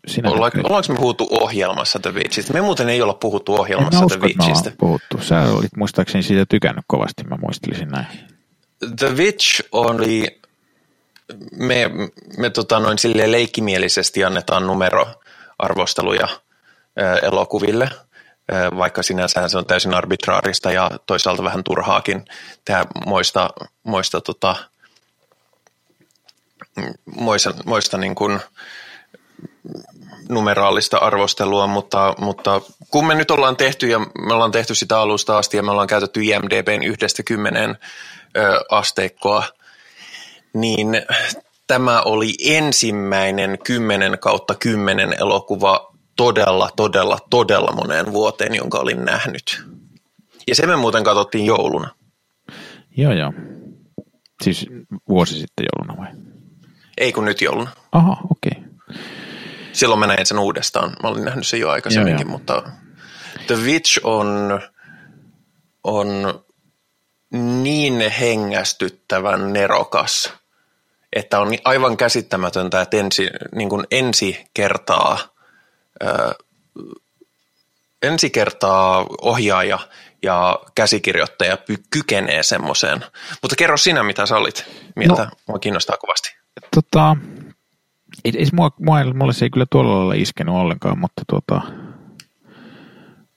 Sinä 0.07 0.29
ollaanko, 0.29 0.59
ollaanko 0.63 0.93
me 0.93 0.99
puhuttu 0.99 1.27
ohjelmassa 1.29 1.99
The 1.99 2.13
Witchistä? 2.13 2.53
Me 2.53 2.61
muuten 2.61 2.89
ei 2.89 3.01
olla 3.01 3.13
puhuttu 3.13 3.53
ohjelmassa 3.53 3.99
en 3.99 4.05
usko, 4.05 4.19
The 4.19 4.27
Witchistä. 4.27 4.71
puhuttu. 4.77 5.17
Sä 5.21 5.41
olit 5.41 5.77
muistaakseni 5.77 6.23
siitä 6.23 6.45
tykännyt 6.45 6.85
kovasti, 6.87 7.23
mä 7.23 7.37
muistelisin 7.41 7.87
näin. 7.87 8.07
The 8.99 9.09
Witch 9.15 9.61
oli 9.71 10.41
me, 11.51 11.91
me 12.37 12.49
tota 12.49 12.79
noin 12.79 12.97
silleen 12.97 13.31
leikkimielisesti 13.31 14.23
annetaan 14.23 14.67
numeroarvosteluja 14.67 16.27
elokuville, 17.21 17.89
vaikka 18.77 19.03
sinänsä 19.03 19.47
se 19.47 19.57
on 19.57 19.65
täysin 19.65 19.93
arbitraarista 19.93 20.71
ja 20.71 20.91
toisaalta 21.05 21.43
vähän 21.43 21.63
turhaakin 21.63 22.25
tehdä 22.65 22.85
moista, 23.05 23.49
moista, 23.83 24.21
tota, 24.21 24.55
moista, 27.15 27.53
moista 27.65 27.97
niin 27.97 28.15
kuin 28.15 28.39
numeraalista 30.29 30.97
arvostelua, 30.97 31.67
mutta, 31.67 32.13
mutta 32.17 32.61
kun 32.91 33.07
me 33.07 33.15
nyt 33.15 33.31
ollaan 33.31 33.57
tehty 33.57 33.87
ja 33.87 33.99
me 33.99 34.33
ollaan 34.33 34.51
tehty 34.51 34.75
sitä 34.75 34.99
alusta 34.99 35.37
asti 35.37 35.57
ja 35.57 35.63
me 35.63 35.71
ollaan 35.71 35.87
käytetty 35.87 36.23
IMDBn 36.23 36.83
yhdestä 36.83 37.23
kymmeneen 37.23 37.77
asteikkoa– 38.69 39.43
niin 40.55 40.87
tämä 41.67 42.01
oli 42.01 42.33
ensimmäinen 42.43 43.57
10 43.63 44.19
kautta 44.19 44.55
10 44.55 45.13
elokuva 45.19 45.93
todella, 46.15 46.69
todella, 46.75 47.17
todella 47.29 47.71
moneen 47.71 48.13
vuoteen, 48.13 48.55
jonka 48.55 48.79
olin 48.79 49.05
nähnyt. 49.05 49.65
Ja 50.47 50.55
se 50.55 50.67
me 50.67 50.75
muuten 50.75 51.03
katsottiin 51.03 51.45
jouluna. 51.45 51.89
Joo, 52.97 53.13
joo. 53.13 53.33
Siis 54.43 54.67
vuosi 55.09 55.33
sitten 55.35 55.65
jouluna 55.73 56.01
vai? 56.01 56.11
Ei 56.97 57.13
kun 57.13 57.25
nyt 57.25 57.41
jouluna. 57.41 57.71
Aha, 57.91 58.17
okei. 58.31 58.61
Okay. 58.61 59.01
Silloin 59.73 59.99
mä 59.99 60.07
näin 60.07 60.25
sen 60.25 60.39
uudestaan. 60.39 60.95
Mä 61.03 61.09
olin 61.09 61.25
nähnyt 61.25 61.47
sen 61.47 61.59
jo 61.59 61.69
aikaisemminkin, 61.69 62.27
joo, 62.27 62.31
joo. 62.31 62.37
mutta 62.37 62.63
The 63.47 63.55
Witch 63.55 63.99
on, 64.03 64.59
on 65.83 66.07
niin 67.63 68.11
hengästyttävän 68.11 69.53
nerokas– 69.53 70.33
että 71.15 71.39
on 71.39 71.47
aivan 71.63 71.97
käsittämätöntä, 71.97 72.81
että 72.81 72.97
ensi, 72.97 73.29
niin 73.55 73.69
kuin 73.69 73.87
ensi 73.91 74.45
kertaa 74.53 75.17
ensi 78.01 78.29
kertaa 78.29 79.05
ohjaaja 79.21 79.79
ja 80.23 80.59
käsikirjoittaja 80.75 81.57
kykenee 81.89 82.43
semmoiseen. 82.43 83.05
Mutta 83.41 83.55
kerro 83.55 83.77
sinä, 83.77 84.03
mitä 84.03 84.25
sä 84.25 84.37
olit 84.37 84.65
mieltä. 84.95 85.23
No, 85.23 85.29
mua 85.47 85.59
kiinnostaa 85.59 85.97
kovasti. 85.97 86.35
Tota, 86.75 87.17
ei, 88.25 88.31
ei 88.37 88.45
mua, 88.53 88.71
mua, 88.79 89.03
mulle 89.13 89.33
se 89.33 89.45
ei 89.45 89.49
kyllä 89.49 89.65
tuolla 89.69 89.97
lailla 89.97 90.13
iskenyt 90.13 90.55
ollenkaan, 90.55 90.99
mutta 90.99 91.21
tota, 91.27 91.61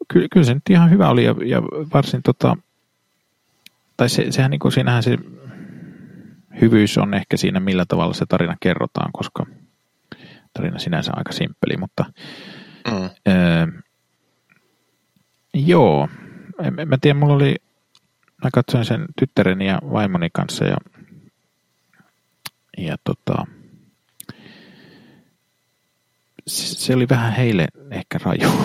kyllä, 0.09 0.29
kyllä 0.33 0.47
se 0.47 0.55
nyt 0.55 0.71
ihan 0.71 0.91
hyvä 0.91 1.09
oli 1.09 1.25
ja, 1.25 1.35
ja 1.45 1.63
varsin 1.95 2.23
tota, 2.23 2.57
tai 3.97 4.09
se, 4.09 4.33
sehän 4.33 4.51
niin 4.51 4.59
kuin, 4.59 4.73
siinähän 4.73 5.03
se 5.03 5.19
hyvyys 6.61 6.99
on 6.99 7.15
ehkä 7.15 7.37
siinä, 7.37 7.61
millä 7.61 7.85
tavalla 7.89 8.15
se 8.15 8.27
tarina 8.27 8.57
kerrotaan, 8.61 9.13
koska 9.13 9.47
tarina 10.53 10.79
sinänsä 10.79 11.13
on 11.13 11.19
aika 11.19 11.33
simppeli, 11.33 11.77
mutta 11.77 12.05
mm. 12.91 13.11
öö, 13.29 13.67
joo, 15.55 16.09
en, 16.63 16.89
mä 16.89 16.99
tiedän, 17.01 17.17
mulla 17.17 17.35
oli, 17.35 17.57
mä 18.45 18.51
katsoin 18.53 18.85
sen 18.85 19.05
tyttäreni 19.19 19.67
ja 19.67 19.79
vaimoni 19.93 20.29
kanssa 20.33 20.65
ja, 20.65 20.77
ja 22.79 22.97
tota, 23.05 23.47
se 26.47 26.95
oli 26.95 27.09
vähän 27.09 27.33
heille 27.33 27.69
ehkä 27.91 28.19
raju. 28.25 28.49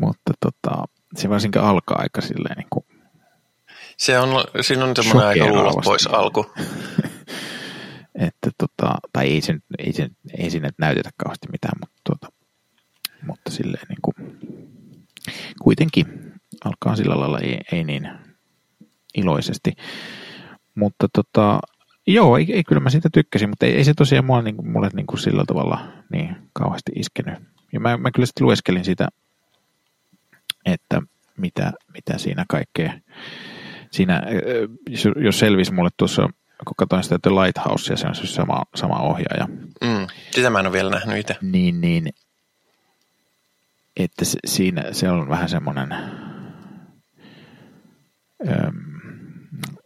Mutta 0.00 0.32
tota, 0.40 0.84
se 1.16 1.28
varsinkin 1.28 1.62
alkaa 1.62 1.98
aika 1.98 2.20
silleen 2.20 2.56
niin 2.56 2.66
kuin 2.70 2.84
se 4.04 4.18
on, 4.18 4.44
siinä 4.60 4.84
on 4.84 4.96
semmoinen 4.96 5.28
aika 5.28 5.46
luulla 5.46 5.82
pois 5.84 6.06
alku. 6.06 6.46
että 8.26 8.50
tota, 8.58 8.94
tai 9.12 9.28
ei, 9.28 9.40
sen, 9.40 9.62
ei, 9.78 9.92
sen, 9.92 10.10
ei 10.38 10.50
sinne 10.50 10.70
näytetä 10.78 11.10
kauheasti 11.16 11.48
mitään, 11.52 11.78
mutta, 11.80 12.00
tota, 12.04 12.32
mutta 13.26 13.50
silleen 13.50 13.86
niin 13.88 13.98
kuin, 14.02 14.38
kuitenkin 15.62 16.32
alkaa 16.64 16.96
sillä 16.96 17.20
lailla 17.20 17.38
ei, 17.38 17.60
ei 17.72 17.84
niin 17.84 18.10
iloisesti. 19.14 19.72
Mutta 20.74 21.08
tota, 21.12 21.60
joo, 22.06 22.36
ei, 22.36 22.52
ei, 22.52 22.64
kyllä 22.64 22.80
mä 22.80 22.90
siitä 22.90 23.08
tykkäsin, 23.12 23.48
mutta 23.48 23.66
ei, 23.66 23.76
ei 23.76 23.84
se 23.84 23.94
tosiaan 23.94 24.24
mulle, 24.24 24.42
niin, 24.42 24.70
mulle 24.70 24.88
niin 24.92 25.06
kuin 25.06 25.18
sillä 25.18 25.44
tavalla 25.46 25.92
niin 26.12 26.36
kauheasti 26.52 26.92
iskenyt. 26.96 27.34
Ja 27.72 27.80
mä, 27.80 27.96
mä 27.96 28.10
kyllä 28.10 28.26
sitten 28.26 28.46
lueskelin 28.46 28.84
sitä, 28.84 29.08
että 30.64 31.02
mitä, 31.36 31.72
mitä 31.92 32.18
siinä 32.18 32.44
kaikkea 32.48 32.92
siinä, 33.94 34.22
jos 35.16 35.38
selvisi 35.38 35.72
mulle 35.72 35.90
tuossa, 35.96 36.28
kun 36.66 36.74
katsoin 36.76 37.02
sitä 37.02 37.18
The 37.22 37.30
Lighthouse, 37.30 37.92
ja 37.92 37.96
se 37.96 38.06
on 38.06 38.14
siis 38.14 38.34
sama, 38.34 38.62
sama 38.74 38.98
ohjaaja. 38.98 39.46
Mm, 39.80 40.06
sitä 40.30 40.50
mä 40.50 40.60
en 40.60 40.66
ole 40.66 40.72
vielä 40.72 40.90
nähnyt 40.90 41.18
itse. 41.18 41.36
Niin, 41.42 41.80
niin, 41.80 42.08
että 43.96 44.24
se, 44.24 44.38
siinä 44.44 44.92
se 44.92 45.10
on 45.10 45.28
vähän 45.28 45.48
semmoinen, 45.48 45.88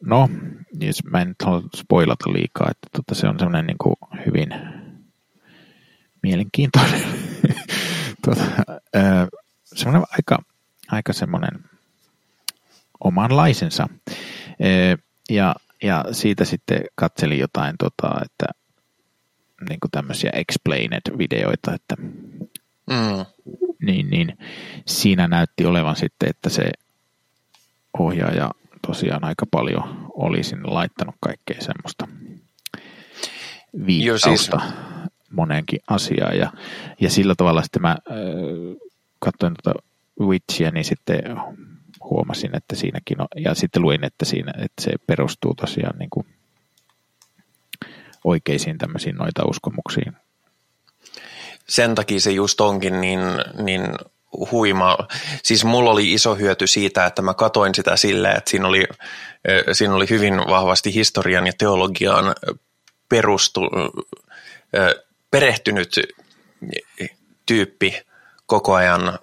no, 0.00 0.28
jos 0.80 1.04
mä 1.04 1.20
en 1.20 1.28
nyt 1.28 1.42
halua 1.44 1.62
spoilata 1.76 2.32
liikaa, 2.32 2.70
että 2.70 2.88
tota, 2.92 3.14
se 3.14 3.28
on 3.28 3.38
semmoinen 3.38 3.66
niin 3.66 3.78
kuin 3.78 3.96
hyvin 4.26 4.48
mielenkiintoinen, 6.22 7.02
tota, 8.24 8.44
semmoinen 9.64 10.06
aika, 10.12 10.38
aika 10.88 11.12
semmoinen 11.12 11.64
omanlaisensa. 13.00 13.88
Ja, 15.30 15.54
ja 15.82 16.04
siitä 16.12 16.44
sitten 16.44 16.80
katselin 16.94 17.38
jotain, 17.38 17.74
tota, 17.78 18.20
että 18.24 18.46
niin 19.68 19.80
kuin 19.80 19.90
tämmöisiä 19.90 20.30
explained-videoita, 20.34 21.74
että 21.74 21.96
mm. 22.86 23.24
niin, 23.82 24.10
niin, 24.10 24.38
siinä 24.86 25.28
näytti 25.28 25.66
olevan 25.66 25.96
sitten, 25.96 26.28
että 26.28 26.48
se 26.48 26.70
ohjaaja 27.98 28.50
tosiaan 28.86 29.24
aika 29.24 29.46
paljon 29.50 30.10
oli 30.14 30.42
sinne 30.42 30.68
laittanut 30.68 31.14
kaikkea 31.20 31.60
semmoista 31.60 32.08
viittausta 33.86 34.56
Joo, 34.56 34.70
siis... 34.70 34.74
moneenkin 35.30 35.80
asiaan. 35.88 36.38
Ja, 36.38 36.52
ja 37.00 37.10
sillä 37.10 37.34
tavalla 37.34 37.62
sitten 37.62 37.82
mä 37.82 37.90
äh, 37.90 37.96
katsoin 39.18 39.54
tuota 39.62 39.82
Witchia, 40.20 40.70
niin 40.70 40.84
sitten 40.84 41.22
huomasin, 42.10 42.56
että 42.56 42.76
siinäkin 42.76 43.20
on, 43.20 43.28
ja 43.36 43.54
sitten 43.54 43.82
luin, 43.82 44.04
että, 44.04 44.24
siinä, 44.24 44.52
että 44.58 44.82
se 44.82 44.90
perustuu 45.06 45.54
tosiaan 45.54 45.98
niin 45.98 46.10
kuin 46.10 46.26
oikeisiin 48.24 48.78
tämmöisiin 48.78 49.16
noita 49.16 49.44
uskomuksiin. 49.44 50.12
Sen 51.68 51.94
takia 51.94 52.20
se 52.20 52.30
just 52.30 52.60
onkin 52.60 53.00
niin, 53.00 53.20
niin 53.62 53.82
huima. 54.50 54.98
Siis 55.42 55.64
mulla 55.64 55.90
oli 55.90 56.12
iso 56.12 56.34
hyöty 56.34 56.66
siitä, 56.66 57.06
että 57.06 57.22
mä 57.22 57.34
katoin 57.34 57.74
sitä 57.74 57.96
silleen, 57.96 58.36
että 58.36 58.50
siinä 58.50 58.68
oli, 58.68 58.84
siinä 59.72 59.94
oli 59.94 60.06
hyvin 60.10 60.36
vahvasti 60.36 60.94
historian 60.94 61.46
ja 61.46 61.52
teologiaan 61.58 62.34
perustu, 63.08 63.60
perehtynyt 65.30 65.94
tyyppi 67.46 68.02
koko 68.46 68.74
ajan 68.74 69.18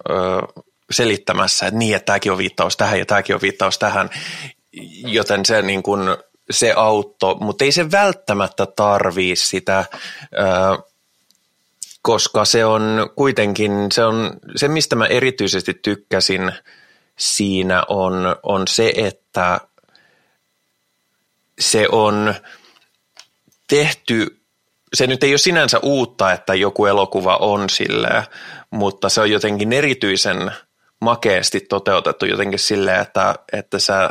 selittämässä, 0.90 1.66
että 1.66 1.78
niin, 1.78 1.96
että 1.96 2.06
tämäkin 2.06 2.32
on 2.32 2.38
viittaus 2.38 2.76
tähän 2.76 2.98
ja 2.98 3.06
tämäkin 3.06 3.34
on 3.34 3.40
viittaus 3.40 3.78
tähän, 3.78 4.10
joten 5.06 5.44
se, 5.44 5.62
niin 5.62 5.82
kuin, 5.82 6.00
se 6.50 6.72
auttoi, 6.76 7.36
mutta 7.40 7.64
ei 7.64 7.72
se 7.72 7.90
välttämättä 7.90 8.66
tarvii 8.66 9.36
sitä, 9.36 9.84
koska 12.02 12.44
se 12.44 12.64
on 12.64 13.10
kuitenkin, 13.16 13.72
se, 13.92 14.04
on, 14.04 14.30
se 14.56 14.68
mistä 14.68 14.96
mä 14.96 15.06
erityisesti 15.06 15.74
tykkäsin 15.74 16.52
siinä 17.18 17.82
on, 17.88 18.36
on 18.42 18.68
se, 18.68 18.92
että 18.96 19.60
se 21.58 21.88
on 21.92 22.34
tehty 23.68 24.40
se 24.94 25.06
nyt 25.06 25.24
ei 25.24 25.32
ole 25.32 25.38
sinänsä 25.38 25.78
uutta, 25.82 26.32
että 26.32 26.54
joku 26.54 26.86
elokuva 26.86 27.36
on 27.36 27.70
silleen, 27.70 28.22
mutta 28.70 29.08
se 29.08 29.20
on 29.20 29.30
jotenkin 29.30 29.72
erityisen 29.72 30.52
makeasti 31.00 31.60
toteutettu 31.60 32.26
jotenkin 32.26 32.58
silleen, 32.58 33.00
että, 33.00 33.34
että 33.52 33.78
sä, 33.78 34.10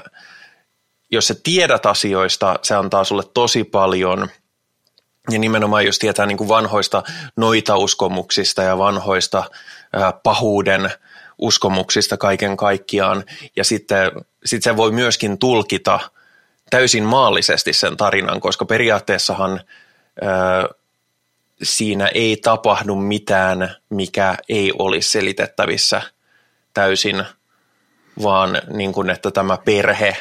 jos 1.12 1.28
sä 1.28 1.36
tiedät 1.43 1.86
asioista, 1.86 2.60
se 2.62 2.76
antaa 2.76 3.04
sulle 3.04 3.24
tosi 3.34 3.63
paljon. 3.63 4.30
Ja 5.32 5.39
nimenomaan 5.39 5.86
jos 5.86 6.00
tietää 6.00 6.26
niin 6.26 6.38
kuin 6.38 6.48
vanhoista 6.48 7.04
noita-uskomuksista 7.36 8.63
ja 8.63 8.78
vanhoista 8.78 9.43
ää, 9.93 10.13
pahuuden 10.24 10.91
uskomuksista 11.38 12.17
kaiken 12.17 12.58
kaikkiaan. 12.58 13.24
Ja 13.56 13.63
sitten 13.63 14.12
sit 14.45 14.63
se 14.63 14.78
voi 14.78 14.91
myöskin 14.91 15.38
tulkita 15.38 16.00
täysin 16.69 17.04
maallisesti 17.04 17.74
sen 17.74 17.98
tarinan, 17.98 18.39
koska 18.39 18.65
periaatteessahan 18.65 19.62
ää, 20.21 20.67
siinä 21.63 22.08
ei 22.08 22.38
tapahdu 22.38 22.95
mitään, 22.95 23.76
mikä 23.89 24.38
ei 24.50 24.74
olisi 24.80 25.10
selitettävissä– 25.10 26.02
täysin, 26.75 27.23
vaan 28.23 28.61
niin 28.73 28.93
kuin, 28.93 29.09
että 29.09 29.31
tämä 29.31 29.57
perhe... 29.65 30.17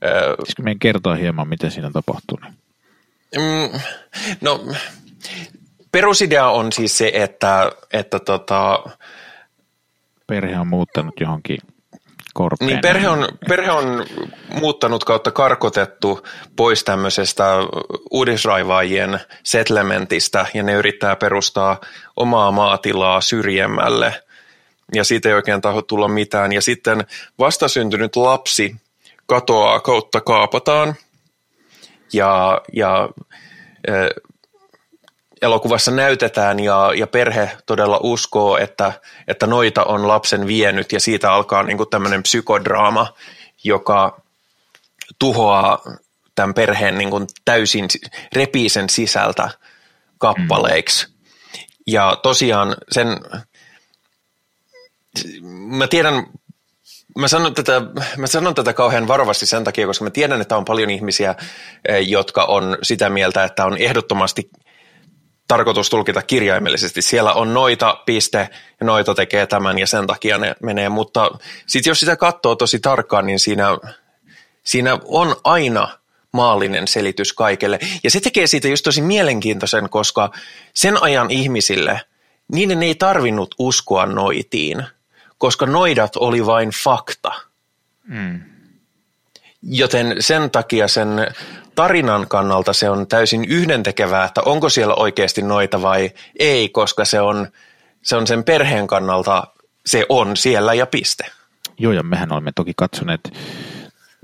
Pitäisikö 0.00 0.62
meidän 0.62 0.78
kertoa 0.78 1.14
hieman, 1.14 1.48
miten 1.48 1.70
siinä 1.70 1.90
tapahtuu? 1.90 2.38
Mm, 3.36 3.80
no, 4.40 4.60
perusidea 5.92 6.48
on 6.48 6.72
siis 6.72 6.98
se, 6.98 7.10
että, 7.14 7.72
että 7.92 8.18
tota, 8.18 8.84
perhe 10.26 10.58
on 10.58 10.66
muuttanut 10.66 11.20
johonkin 11.20 11.58
korpeen. 12.34 12.66
Niin, 12.68 12.80
perhe 12.80 13.08
on, 13.08 13.28
perhe 13.48 13.70
on 13.70 14.06
muuttanut 14.60 15.04
kautta 15.04 15.30
karkotettu 15.30 16.26
pois 16.56 16.84
tämmöisestä 16.84 17.44
uudisraivaajien 18.10 19.20
settlementistä 19.42 20.46
ja 20.54 20.62
ne 20.62 20.72
yrittää 20.72 21.16
perustaa 21.16 21.80
omaa 22.16 22.50
maatilaa 22.50 23.20
syrjemmälle 23.20 24.23
ja 24.94 25.04
siitä 25.04 25.28
ei 25.28 25.34
oikein 25.34 25.60
taho 25.60 25.82
tulla 25.82 26.08
mitään. 26.08 26.52
Ja 26.52 26.62
sitten 26.62 27.06
vastasyntynyt 27.38 28.16
lapsi 28.16 28.76
katoaa 29.26 29.80
kautta 29.80 30.20
kaapataan 30.20 30.94
ja, 32.12 32.60
ja 32.72 33.08
äh, 33.88 34.08
elokuvassa 35.42 35.90
näytetään 35.90 36.60
ja, 36.60 36.92
ja 36.96 37.06
perhe 37.06 37.50
todella 37.66 38.00
uskoo, 38.02 38.56
että, 38.56 38.92
että 39.28 39.46
noita 39.46 39.84
on 39.84 40.08
lapsen 40.08 40.46
vienyt 40.46 40.92
ja 40.92 41.00
siitä 41.00 41.32
alkaa 41.32 41.62
niin 41.62 41.76
kuin 41.76 41.90
tämmöinen 41.90 42.22
psykodraama, 42.22 43.14
joka 43.64 44.20
tuhoaa 45.18 45.82
tämän 46.34 46.54
perheen 46.54 46.98
niin 46.98 47.10
kuin 47.10 47.26
täysin, 47.44 47.88
repii 48.32 48.68
sen 48.68 48.90
sisältä 48.90 49.50
kappaleiksi. 50.18 51.06
Mm. 51.06 51.14
Ja 51.86 52.16
tosiaan 52.22 52.76
sen 52.92 53.08
mä 55.52 55.86
tiedän, 55.86 56.26
mä 57.18 57.28
sanon, 57.28 57.54
tätä, 57.54 57.82
mä 58.16 58.26
sanon 58.26 58.54
tätä 58.54 58.72
kauhean 58.72 59.08
varovasti 59.08 59.46
sen 59.46 59.64
takia, 59.64 59.86
koska 59.86 60.04
mä 60.04 60.10
tiedän, 60.10 60.40
että 60.40 60.56
on 60.56 60.64
paljon 60.64 60.90
ihmisiä, 60.90 61.34
eh, 61.88 62.08
jotka 62.08 62.44
on 62.44 62.78
sitä 62.82 63.10
mieltä, 63.10 63.44
että 63.44 63.64
on 63.64 63.78
ehdottomasti 63.78 64.50
tarkoitus 65.48 65.90
tulkita 65.90 66.22
kirjaimellisesti. 66.22 67.02
Siellä 67.02 67.32
on 67.32 67.54
noita, 67.54 68.02
piste, 68.06 68.48
ja 68.80 68.86
noita 68.86 69.14
tekee 69.14 69.46
tämän 69.46 69.78
ja 69.78 69.86
sen 69.86 70.06
takia 70.06 70.38
ne 70.38 70.54
menee. 70.62 70.88
Mutta 70.88 71.30
sitten 71.66 71.90
jos 71.90 72.00
sitä 72.00 72.16
katsoo 72.16 72.56
tosi 72.56 72.78
tarkkaan, 72.78 73.26
niin 73.26 73.40
siinä, 73.40 73.78
siinä 74.64 74.98
on 75.04 75.36
aina 75.44 75.88
maallinen 76.32 76.88
selitys 76.88 77.32
kaikelle. 77.32 77.78
Ja 78.04 78.10
se 78.10 78.20
tekee 78.20 78.46
siitä 78.46 78.68
just 78.68 78.84
tosi 78.84 79.02
mielenkiintoisen, 79.02 79.90
koska 79.90 80.30
sen 80.74 81.02
ajan 81.02 81.30
ihmisille, 81.30 82.00
niiden 82.52 82.82
ei 82.82 82.94
tarvinnut 82.94 83.54
uskoa 83.58 84.06
noitiin, 84.06 84.84
koska 85.44 85.66
noidat 85.66 86.16
oli 86.16 86.46
vain 86.46 86.70
fakta. 86.84 87.32
Mm. 88.08 88.40
Joten 89.62 90.16
sen 90.20 90.50
takia 90.50 90.88
sen 90.88 91.08
tarinan 91.74 92.28
kannalta 92.28 92.72
se 92.72 92.90
on 92.90 93.06
täysin 93.06 93.44
yhdentekevää, 93.44 94.24
että 94.24 94.42
onko 94.42 94.68
siellä 94.68 94.94
oikeasti 94.94 95.42
noita 95.42 95.82
vai 95.82 96.10
ei, 96.38 96.68
koska 96.68 97.04
se 97.04 97.20
on, 97.20 97.48
se 98.02 98.16
on 98.16 98.26
sen 98.26 98.44
perheen 98.44 98.86
kannalta, 98.86 99.46
se 99.86 100.06
on 100.08 100.36
siellä 100.36 100.74
ja 100.74 100.86
piste. 100.86 101.24
Joo, 101.78 101.92
ja 101.92 102.02
mehän 102.02 102.32
olemme 102.32 102.52
toki 102.54 102.72
katsoneet, 102.76 103.32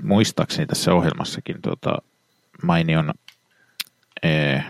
muistaakseni 0.03 0.65
tässä 0.67 0.93
ohjelmassakin 0.93 1.61
tuota, 1.61 1.97
mainion 2.63 3.13
eh, 4.23 4.63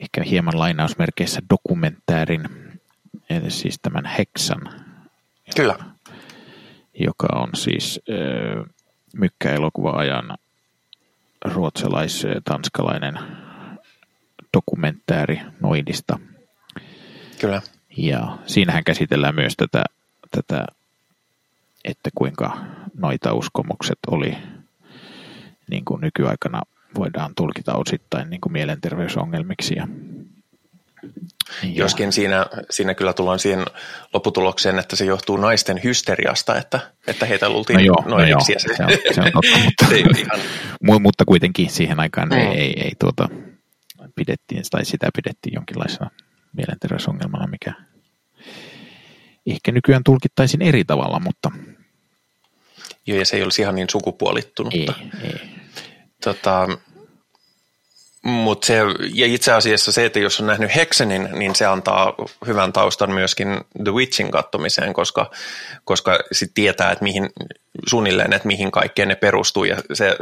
ehkä 0.00 0.22
hieman 0.22 0.58
lainausmerkeissä 0.58 1.42
dokumentäärin, 1.50 2.63
eli 3.30 3.50
siis 3.50 3.78
tämän 3.82 4.04
Heksan. 4.04 4.60
Kyllä. 5.56 5.76
Joka 7.00 7.26
on 7.32 7.48
siis 7.54 8.00
eh, 8.08 8.64
mykkäelokuva-ajan 9.16 10.38
ruotsalais-tanskalainen 11.44 13.18
dokumentääri 14.56 15.40
Noidista. 15.60 16.18
Kyllä. 17.40 17.62
Ja 17.96 18.38
siinähän 18.46 18.84
käsitellään 18.84 19.34
myös 19.34 19.54
tätä, 19.56 19.84
tätä 20.30 20.66
että 21.84 22.10
kuinka 22.14 22.56
noita 22.94 23.32
uskomukset 23.32 23.98
oli 24.10 24.36
niin 25.70 25.84
kuin 25.84 26.00
nykyaikana 26.00 26.62
voidaan 26.94 27.34
tulkita 27.36 27.74
osittain 27.74 28.30
niin 28.30 28.40
kuin 28.40 28.52
mielenterveysongelmiksi. 28.52 29.74
Ja, 29.76 29.88
Joskin 31.62 32.12
siinä, 32.12 32.46
siinä 32.70 32.94
kyllä 32.94 33.12
tullaan 33.12 33.38
siihen 33.38 33.64
lopputulokseen, 34.14 34.78
että 34.78 34.96
se 34.96 35.04
johtuu 35.04 35.36
naisten 35.36 35.80
hysteriasta, 35.84 36.58
että, 36.58 36.80
että 37.06 37.26
heitä 37.26 37.48
luultiin 37.48 37.76
no 37.76 37.82
joo, 37.82 38.04
noidiksi. 38.06 38.52
No 38.52 38.58
se, 38.58 38.76
se, 38.76 38.82
on, 38.82 39.14
se 39.14 39.20
on 39.20 39.32
totta, 39.32 39.58
mutta, 39.64 39.86
se 39.88 39.96
ihan... 39.96 41.02
mutta 41.02 41.24
kuitenkin 41.24 41.70
siihen 41.70 42.00
aikaan 42.00 42.28
mm. 42.28 42.32
ei, 42.32 42.46
ei, 42.46 42.74
ei 42.84 42.92
tuota, 43.00 43.28
pidettiin, 44.14 44.62
tai 44.70 44.84
sitä 44.84 45.08
pidettiin 45.16 45.54
jonkinlaisena 45.54 46.10
mielenterveysongelmana, 46.56 47.46
mikä 47.46 47.72
ehkä 49.46 49.72
nykyään 49.72 50.04
tulkittaisiin 50.04 50.62
eri 50.62 50.84
tavalla, 50.84 51.20
mutta... 51.20 51.50
Joo, 53.06 53.18
ja 53.18 53.26
se 53.26 53.36
ei 53.36 53.42
olisi 53.42 53.62
ihan 53.62 53.74
niin 53.74 53.90
sukupuolittunutta. 53.90 54.94
Ei, 55.00 55.30
ei. 55.30 55.40
Tota, 56.24 56.68
Mut 58.24 58.64
se, 58.64 58.78
ja 59.14 59.26
itse 59.26 59.52
asiassa 59.52 59.92
se, 59.92 60.04
että 60.04 60.18
jos 60.18 60.40
on 60.40 60.46
nähnyt 60.46 60.76
Hexenin, 60.76 61.28
niin 61.32 61.54
se 61.54 61.66
antaa 61.66 62.14
hyvän 62.46 62.72
taustan 62.72 63.10
myöskin 63.10 63.48
The 63.84 63.92
Witchin 63.92 64.30
kattomiseen, 64.30 64.92
koska, 64.92 65.30
koska 65.84 66.18
sit 66.32 66.50
tietää, 66.54 66.92
että 66.92 67.04
mihin, 67.04 67.30
suunnilleen, 67.86 68.32
että 68.32 68.48
mihin 68.48 68.70
kaikkeen 68.70 69.08
ne 69.08 69.14
perustuu. 69.14 69.64
Ja 69.64 69.76
se 69.92 70.16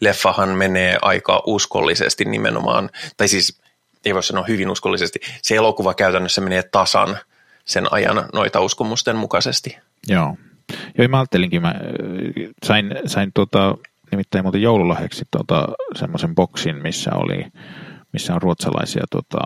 leffahan 0.00 0.48
menee 0.48 0.98
aika 1.02 1.42
uskollisesti 1.46 2.24
nimenomaan, 2.24 2.90
tai 3.16 3.28
siis 3.28 3.60
ei 4.04 4.14
voi 4.14 4.22
sanoa 4.22 4.44
hyvin 4.48 4.70
uskollisesti, 4.70 5.20
se 5.42 5.54
elokuva 5.54 5.94
käytännössä 5.94 6.40
menee 6.40 6.62
tasan 6.62 7.18
sen 7.64 7.92
ajan 7.92 8.28
noita 8.32 8.60
uskomusten 8.60 9.16
mukaisesti. 9.16 9.78
Joo. 10.08 10.36
Joo, 10.98 11.08
mä 11.08 11.18
ajattelinkin, 11.18 11.62
mä 11.62 11.74
sain, 12.64 12.94
sain 13.06 13.30
tuota, 13.34 13.76
nimittäin 14.10 14.44
muuten 14.44 14.62
joululahjaksi 14.62 15.24
tuota, 15.30 15.66
semmoisen 15.94 16.34
boksin, 16.34 16.76
missä 16.76 17.10
oli, 17.14 17.46
missä 18.12 18.34
on 18.34 18.42
ruotsalaisia 18.42 19.04
tuota, 19.10 19.38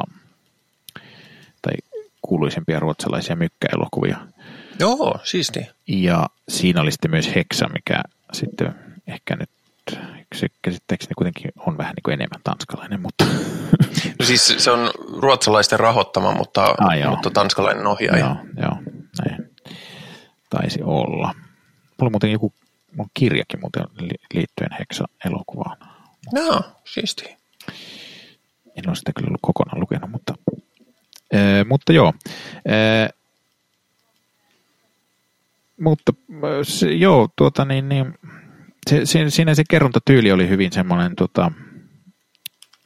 tai 1.62 1.72
kuuluisimpia 2.22 2.80
ruotsalaisia 2.80 3.36
mykkäelokuvia. 3.36 4.16
Joo, 4.78 5.20
siisti. 5.24 5.68
Ja 5.86 6.26
siinä 6.48 6.80
oli 6.80 6.92
sitten 6.92 7.10
myös 7.10 7.34
Heksa, 7.34 7.68
mikä 7.68 8.02
sitten 8.32 8.74
ehkä 9.06 9.36
nyt 9.36 9.50
se 10.34 10.46
käsittääkseni 10.62 11.14
kuitenkin 11.14 11.50
on 11.66 11.78
vähän 11.78 11.94
niin 11.94 12.02
kuin 12.02 12.14
enemmän 12.14 12.40
tanskalainen, 12.44 13.00
mutta... 13.00 13.24
No 14.18 14.26
siis 14.26 14.54
se 14.58 14.70
on 14.70 14.90
ruotsalaisten 15.20 15.80
rahoittama, 15.80 16.34
mutta, 16.34 16.64
ah, 16.64 17.10
mutta 17.10 17.30
tanskalainen 17.30 17.86
ohjaaja. 17.86 18.18
Joo, 18.18 18.36
joo, 18.62 18.76
näin 19.24 19.50
taisi 20.50 20.82
olla. 20.82 21.34
Mulla 21.98 22.10
muuten 22.10 22.32
joku 22.32 22.52
mun 22.96 23.10
kirjakin 23.14 23.60
muuten 23.60 23.82
liittyen 24.34 24.78
Heksa-elokuvaan. 24.78 25.76
No, 26.32 26.62
siisti. 26.84 27.36
En 28.76 28.88
ole 28.88 28.96
sitä 28.96 29.12
kyllä 29.12 29.28
ollut 29.28 29.40
kokonaan 29.42 29.80
lukenut, 29.80 30.10
mutta, 30.10 30.34
ää, 31.32 31.64
mutta 31.64 31.92
joo. 31.92 32.12
Ää, 32.68 33.10
mutta 35.80 36.12
se, 36.62 36.92
joo, 36.92 37.28
tuota 37.36 37.64
niin, 37.64 37.88
niin 37.88 38.14
se, 38.90 39.06
se, 39.06 39.30
siinä 39.30 39.54
se 39.54 39.62
kerrontatyyli 39.70 40.32
oli 40.32 40.48
hyvin 40.48 40.72
semmoinen, 40.72 41.16
tota, 41.16 41.52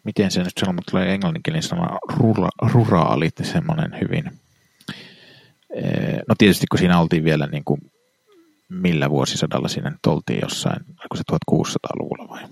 miten 0.05 0.31
se 0.31 0.43
nyt 0.43 0.59
sanoo, 0.59 0.73
mutta 0.73 0.91
tulee 0.91 1.15
englanninkielinen 1.15 1.63
sana, 1.63 1.99
rura, 2.17 2.49
ruraalit, 2.73 3.35
semmoinen 3.43 4.01
hyvin. 4.01 4.25
No 6.29 6.35
tietysti 6.39 6.67
kun 6.71 6.79
siinä 6.79 7.01
oltiin 7.01 7.25
vielä 7.25 7.47
niin 7.47 7.65
kuin 7.65 7.81
millä 8.69 9.11
vuosisadalla 9.11 9.69
siinä 9.69 9.91
nyt 9.91 10.07
oltiin 10.07 10.39
jossain, 10.43 10.85
oliko 10.89 11.17
se 11.17 11.23
1600-luvulla 11.33 12.29
vai? 12.29 12.43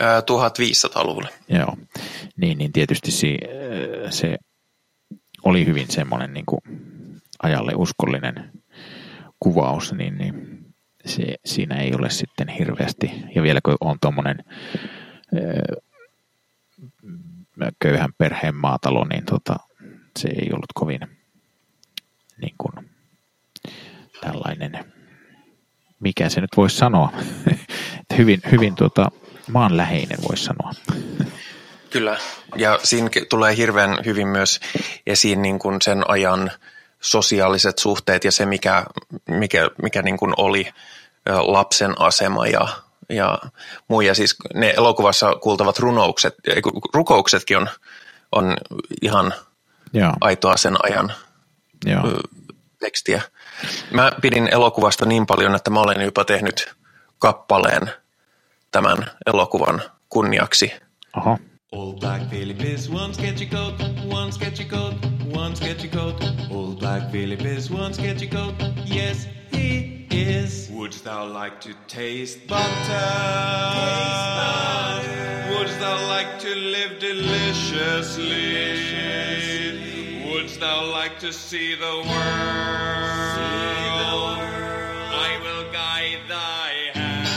1500-luvulla. 0.00 1.28
Joo, 1.48 1.76
niin, 2.36 2.58
niin 2.58 2.72
tietysti 2.72 3.10
se, 3.10 3.38
se 4.10 4.38
oli 5.44 5.66
hyvin 5.66 5.90
semmoinen 5.90 6.34
niin 6.34 6.46
kuin 6.46 6.60
ajalle 7.42 7.72
uskollinen 7.76 8.50
kuvaus, 9.40 9.92
niin, 9.92 10.18
niin 10.18 10.64
se, 11.06 11.34
siinä 11.44 11.76
ei 11.76 11.94
ole 11.94 12.10
sitten 12.10 12.48
hirveästi, 12.48 13.10
ja 13.34 13.42
vielä 13.42 13.60
kun 13.64 13.76
on 13.80 13.96
tuommoinen 14.00 14.44
köyhän 17.78 18.10
perheen 18.18 18.54
maatalo, 18.54 19.04
niin 19.04 19.24
tota, 19.24 19.56
se 20.18 20.28
ei 20.28 20.48
ollut 20.52 20.72
kovin 20.74 21.00
niin 22.40 22.54
kuin, 22.58 22.90
tällainen, 24.20 24.92
mikä 26.00 26.28
se 26.28 26.40
nyt 26.40 26.50
voisi 26.56 26.76
sanoa, 26.76 27.12
hyvin, 28.18 28.40
hyvin 28.50 28.74
tuota, 28.74 29.10
maanläheinen 29.52 30.18
voisi 30.28 30.44
sanoa. 30.44 30.70
Kyllä, 31.90 32.18
ja 32.56 32.78
siinä 32.82 33.08
tulee 33.28 33.56
hirveän 33.56 33.98
hyvin 34.04 34.28
myös 34.28 34.60
esiin 35.06 35.42
niin 35.42 35.58
kuin 35.58 35.82
sen 35.82 36.10
ajan 36.10 36.50
sosiaaliset 37.00 37.78
suhteet 37.78 38.24
ja 38.24 38.32
se, 38.32 38.46
mikä, 38.46 38.84
mikä, 39.30 39.70
mikä 39.82 40.02
niin 40.02 40.16
kuin 40.16 40.34
oli 40.36 40.72
lapsen 41.38 42.00
asema 42.00 42.46
ja, 42.46 42.68
ja 43.08 43.38
muu. 43.88 44.00
Ja 44.00 44.14
siis 44.14 44.36
ne 44.54 44.74
elokuvassa 44.76 45.34
kuultavat 45.34 45.78
runoukset, 45.78 46.34
rukouksetkin 46.94 47.56
on, 47.56 47.68
on 48.32 48.56
ihan 49.02 49.34
Joo. 49.92 50.12
aitoa 50.20 50.56
sen 50.56 50.76
ajan 50.82 51.12
Joo. 51.86 52.02
tekstiä. 52.80 53.22
Mä 53.90 54.12
pidin 54.22 54.48
elokuvasta 54.52 55.06
niin 55.06 55.26
paljon, 55.26 55.54
että 55.54 55.70
mä 55.70 55.80
olen 55.80 56.00
jopa 56.00 56.24
tehnyt 56.24 56.74
kappaleen 57.18 57.90
tämän 58.72 59.10
elokuvan 59.26 59.82
kunniaksi. 60.08 60.72
Aha. 61.12 61.38
Old 61.72 62.00
black 62.00 62.30
Philip 62.30 62.60
is 62.60 62.90
one 62.90 63.14
sketchy 63.14 63.46
coat, 63.46 63.74
one 64.12 64.32
sketchy 64.32 64.64
coat, 64.64 64.94
one 65.34 65.56
sketchy 65.56 65.88
coat. 65.88 66.24
Old 66.50 66.78
black 66.78 67.10
Philip 67.10 67.40
is 67.40 67.70
one 67.70 67.94
sketchy 67.94 68.26
coat, 68.26 68.54
yes 68.84 69.28
he 69.52 70.06
is. 70.10 70.70
Wouldst 70.72 71.04
thou 71.04 71.26
like 71.42 71.60
to 71.60 71.74
taste 71.88 72.46
butter? 72.46 72.66
Taste 73.74 74.36
butter. 74.36 75.58
Wouldst 75.58 75.80
thou 75.80 76.08
like 76.08 76.38
to 76.38 76.54
live 76.54 77.00
deliciously? 77.00 78.24
deliciously. 78.24 79.65
Wouldst 80.56 80.72
thou 80.72 80.90
like 80.90 81.18
to 81.20 81.32
see 81.32 81.74
the 81.74 81.84
world? 81.84 82.06
See 83.36 83.52
the 84.00 84.12
world. 84.16 85.12
I 85.12 85.38
will 85.44 85.64
guide 85.70 86.22
thy 86.28 86.72
hand. 86.94 87.28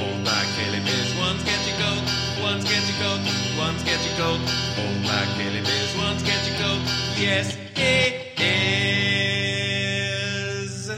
Old 0.00 0.24
black 0.24 0.46
Philip 0.56 0.86
is 0.88 1.14
one 1.18 1.38
sketchy 1.40 1.72
coat, 1.76 2.04
one 2.42 2.62
sketchy 2.62 2.94
coat, 3.02 3.20
one 3.58 3.78
sketchy 3.78 4.10
coat. 4.16 4.40
Old 4.80 5.02
black 5.02 5.28
Philip 5.36 5.68
is 5.68 5.94
one 5.98 6.18
sketchy 6.18 6.52
coat, 6.62 6.80
yes 7.18 7.56
he 7.76 8.32
is. 10.56 10.92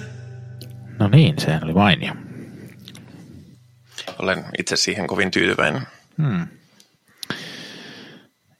No 0.98 1.08
niin, 1.08 1.38
sehän 1.38 1.64
oli 1.64 1.72
mainio. 1.72 2.14
Olen 4.18 4.44
itse 4.58 4.76
siihen 4.76 5.06
kovin 5.06 5.30
tyytyväinen. 5.30 5.86
Hmm. 6.18 6.46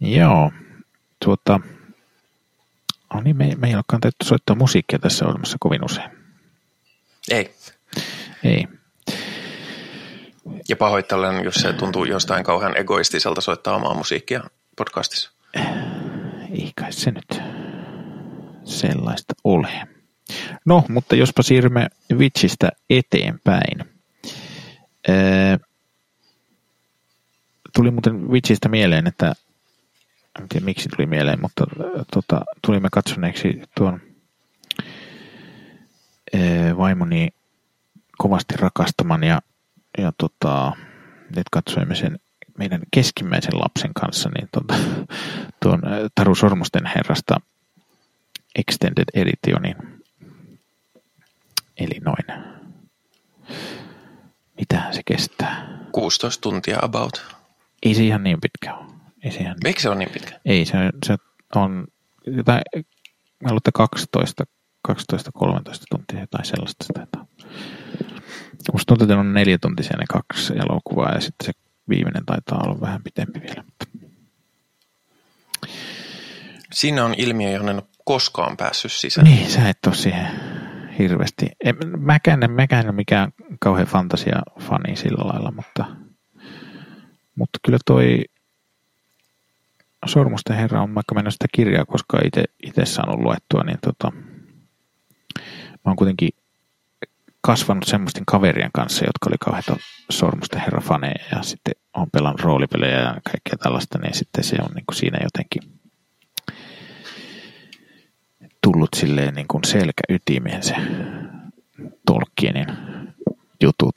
Joo, 0.01 0.51
tuota, 1.25 1.61
no 3.15 3.21
niin, 3.21 3.37
me, 3.37 3.55
me 3.57 3.69
ei 3.69 3.75
olekaan 3.75 4.01
tehty 4.01 4.25
soittaa 4.25 4.57
musiikkia 4.57 4.99
tässä 4.99 5.27
olemassa 5.27 5.57
kovin 5.61 5.85
usein. 5.85 6.11
Ei. 7.31 7.55
Ei. 8.45 8.69
Ja 10.69 10.77
pahoittelen, 10.77 11.45
jos 11.45 11.55
se 11.55 11.73
tuntuu 11.73 12.05
jostain 12.05 12.45
kauhean 12.45 12.77
egoistiselta 12.77 13.41
soittaa 13.41 13.77
omaa 13.77 13.95
musiikkia 13.95 14.45
podcastissa. 14.77 15.31
Ei 16.51 16.73
kai 16.77 16.93
se 16.93 17.11
nyt 17.11 17.43
sellaista 18.65 19.35
ole. 19.45 19.89
No, 20.65 20.85
mutta 20.89 21.17
jospa 21.17 21.43
siirrymme 21.43 21.89
Witchistä 22.15 22.69
eteenpäin. 22.91 23.85
Ee, 25.09 25.59
tuli 27.75 27.91
muuten 27.91 28.29
Witchistä 28.29 28.69
mieleen, 28.69 29.07
että 29.07 29.33
en 30.41 30.49
tiedä 30.49 30.65
miksi 30.65 30.89
tuli 30.89 31.07
mieleen, 31.07 31.41
mutta 31.41 31.65
tota, 32.13 32.45
tulimme 32.67 32.89
katsoneeksi 32.93 33.63
tuon 33.77 34.01
ee, 36.33 36.77
vaimoni 36.77 37.29
kovasti 38.19 38.57
rakastaman 38.57 39.25
ja, 39.25 39.43
ja 39.99 40.13
tota, 40.19 40.73
nyt 41.37 41.49
katsoimme 41.51 41.95
sen 41.95 42.19
meidän 42.59 42.81
keskimmäisen 42.91 43.59
lapsen 43.59 43.95
kanssa 43.95 44.31
niin 44.35 44.49
tota, 44.53 44.75
tuon 45.63 45.83
Taru 46.15 46.35
Sormusten 46.35 46.87
herrasta 46.87 47.37
Extended 48.55 49.05
Editionin. 49.15 49.77
Eli 51.77 52.01
noin. 52.05 52.47
Mitä 54.57 54.89
se 54.93 55.03
kestää? 55.07 55.79
16 55.93 56.41
tuntia 56.41 56.79
about. 56.83 57.37
Ei 57.83 57.95
se 57.95 58.05
ihan 58.05 58.25
niin 58.25 58.41
pitkä 58.41 58.75
ole. 58.75 58.92
Ei 59.23 59.31
se 59.33 59.41
ihan 59.41 59.57
Miksi 59.65 59.83
se 59.83 59.89
on 59.89 59.99
niin 59.99 60.11
pitkä? 60.11 60.41
Ei, 60.45 60.65
se, 60.65 60.73
se 61.07 61.17
on 61.55 61.85
jotain, 62.27 62.63
mä 63.43 63.49
luulen, 63.49 63.57
että 63.57 63.71
12, 63.75 64.45
12-13 64.89 64.93
tuntia 65.91 66.21
jotain 66.21 66.45
sellaista. 66.45 66.85
se 66.85 66.93
taitaa. 66.93 67.27
Musta 68.73 68.87
tuntuu, 68.87 69.05
että 69.05 69.19
on 69.19 69.35
neljä 69.35 69.59
tuntisia 69.59 69.97
ne 69.99 70.05
kaksi 70.09 70.53
elokuvaa 70.53 71.13
ja 71.15 71.21
sitten 71.21 71.47
se 71.47 71.53
viimeinen 71.89 72.27
taitaa 72.27 72.61
olla 72.65 72.81
vähän 72.81 73.03
pitempi 73.03 73.41
vielä. 73.41 73.63
Mutta 73.65 73.87
Siinä 76.73 77.05
on 77.05 77.15
ilmiö, 77.19 77.51
johon 77.51 77.69
en 77.69 77.77
ole 77.77 77.85
koskaan 78.05 78.57
päässyt 78.57 78.93
sisään. 78.93 79.25
niin, 79.25 79.51
sä 79.51 79.69
et 79.69 79.79
ole 79.87 79.95
siihen 79.95 80.27
hirveästi. 80.99 81.47
En, 81.65 81.77
mäkään, 81.99 82.43
en- 82.43 82.51
mäkään 82.51 82.81
en 82.81 82.89
ole 82.91 82.97
mikään 82.97 83.33
kauhean 83.61 83.87
fantasia-fani 83.87 84.97
sillä 84.97 85.25
lailla, 85.33 85.51
mutta, 85.57 85.85
mutta 87.35 87.59
kyllä 87.65 87.79
toi 87.87 88.25
Sormusten 90.07 90.57
herra 90.57 90.83
on, 90.83 90.95
vaikka 90.95 91.15
ole 91.21 91.31
sitä 91.31 91.47
kirjaa 91.53 91.85
koskaan 91.85 92.27
itse, 92.27 92.45
itse 92.63 92.85
saanut 92.85 93.21
luettua, 93.21 93.63
niin 93.65 93.79
tota, 93.83 94.13
mä 95.73 95.87
oon 95.87 95.97
kuitenkin 95.97 96.31
kasvanut 97.41 97.85
semmoisten 97.85 98.27
kaverien 98.27 98.71
kanssa, 98.75 99.05
jotka 99.05 99.31
oli 99.31 99.37
kauheita 99.41 99.77
Sormusten 100.11 100.61
herra 100.61 100.81
faneja 100.81 101.25
ja 101.33 101.43
sitten 101.43 101.75
on 101.95 102.11
pelannut 102.11 102.41
roolipelejä 102.41 103.01
ja 103.01 103.13
kaikkea 103.13 103.57
tällaista, 103.63 103.99
niin 103.99 104.15
sitten 104.15 104.45
se 104.45 104.57
on 104.63 104.75
niin 104.75 104.87
kuin 104.87 104.97
siinä 104.97 105.19
jotenkin 105.23 105.63
tullut 108.63 108.95
silleen 108.97 109.35
niin 109.35 109.49
kuin 109.49 109.65
selkäytimeen 109.65 110.63
se 110.63 110.75
Tolkienin 112.07 112.67
jutut. 113.63 113.95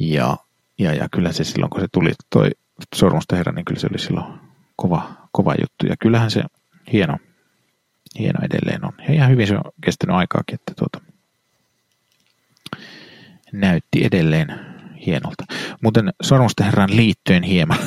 Ja, 0.00 0.36
ja, 0.78 0.94
ja 0.94 1.08
kyllä 1.12 1.32
se 1.32 1.44
silloin, 1.44 1.70
kun 1.70 1.80
se 1.80 1.86
tuli 1.92 2.12
toi 2.30 2.50
Sormusten 2.94 3.36
herra, 3.38 3.52
niin 3.52 3.64
kyllä 3.64 3.80
se 3.80 3.88
oli 3.90 3.98
silloin 3.98 4.34
kova, 4.76 5.28
kova 5.32 5.54
juttu. 5.60 5.86
Ja 5.86 5.96
kyllähän 5.96 6.30
se 6.30 6.42
hieno, 6.92 7.16
hieno 8.18 8.40
edelleen 8.42 8.84
on. 8.84 8.92
Ja 9.08 9.14
ihan 9.14 9.30
hyvin 9.30 9.46
se 9.46 9.54
on 9.54 9.72
kestänyt 9.84 10.16
aikaakin, 10.16 10.54
että 10.54 10.72
tuota, 10.78 11.00
näytti 13.52 14.04
edelleen 14.04 14.60
hienolta. 15.06 15.44
Muuten 15.82 16.12
Sormusten 16.22 16.66
herran 16.66 16.96
liittyen 16.96 17.42
hieman 17.42 17.78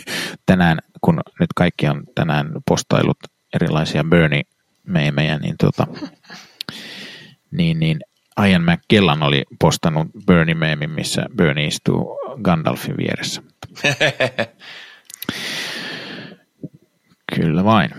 tänään, 0.46 0.78
kun 1.00 1.20
nyt 1.40 1.52
kaikki 1.56 1.88
on 1.88 2.02
tänään 2.14 2.50
postailut 2.68 3.18
erilaisia 3.54 4.04
Bernie-meemejä, 4.04 5.38
niin, 5.38 5.54
tuota, 5.60 5.86
niin, 7.50 7.80
niin 7.80 8.00
Ian 8.44 8.62
McKellan 8.62 9.22
oli 9.22 9.44
postannut 9.60 10.08
Bernie-meemin, 10.26 10.90
missä 10.90 11.26
Bernie 11.36 11.66
istuu 11.66 12.18
Gandalfin 12.42 12.96
vieressä. 12.96 13.42
Kyllä 17.36 17.64
vain. 17.64 17.90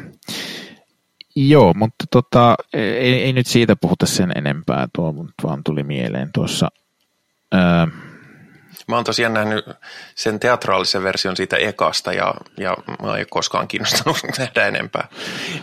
Joo, 1.35 1.73
mutta 1.73 2.05
tota, 2.11 2.55
ei, 2.73 3.23
ei 3.23 3.33
nyt 3.33 3.47
siitä 3.47 3.75
puhuta 3.75 4.05
sen 4.05 4.31
enempää, 4.35 4.87
tuo 4.95 5.13
vaan 5.43 5.63
tuli 5.63 5.83
mieleen 5.83 6.29
tuossa. 6.33 6.67
Öö, 7.53 7.87
Mä 8.87 8.95
oon 8.95 9.03
tosiaan 9.03 9.33
nähnyt 9.33 9.65
sen 10.15 10.39
teatraalisen 10.39 11.03
version 11.03 11.35
siitä 11.35 11.57
ekasta 11.57 12.13
ja, 12.13 12.33
ja 12.57 12.77
mä 13.01 13.17
en 13.17 13.25
koskaan 13.29 13.67
kiinnostanut 13.67 14.17
nähdä 14.37 14.67
enempää. 14.67 15.07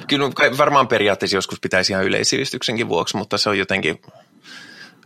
Kyllä 0.06 0.30
varmaan 0.58 0.88
periaatteessa 0.88 1.36
joskus 1.36 1.60
pitäisi 1.60 1.92
ihan 1.92 2.04
yleisivistyksenkin 2.04 2.88
vuoksi, 2.88 3.16
mutta 3.16 3.38
se 3.38 3.50
on 3.50 3.58
jotenkin... 3.58 4.00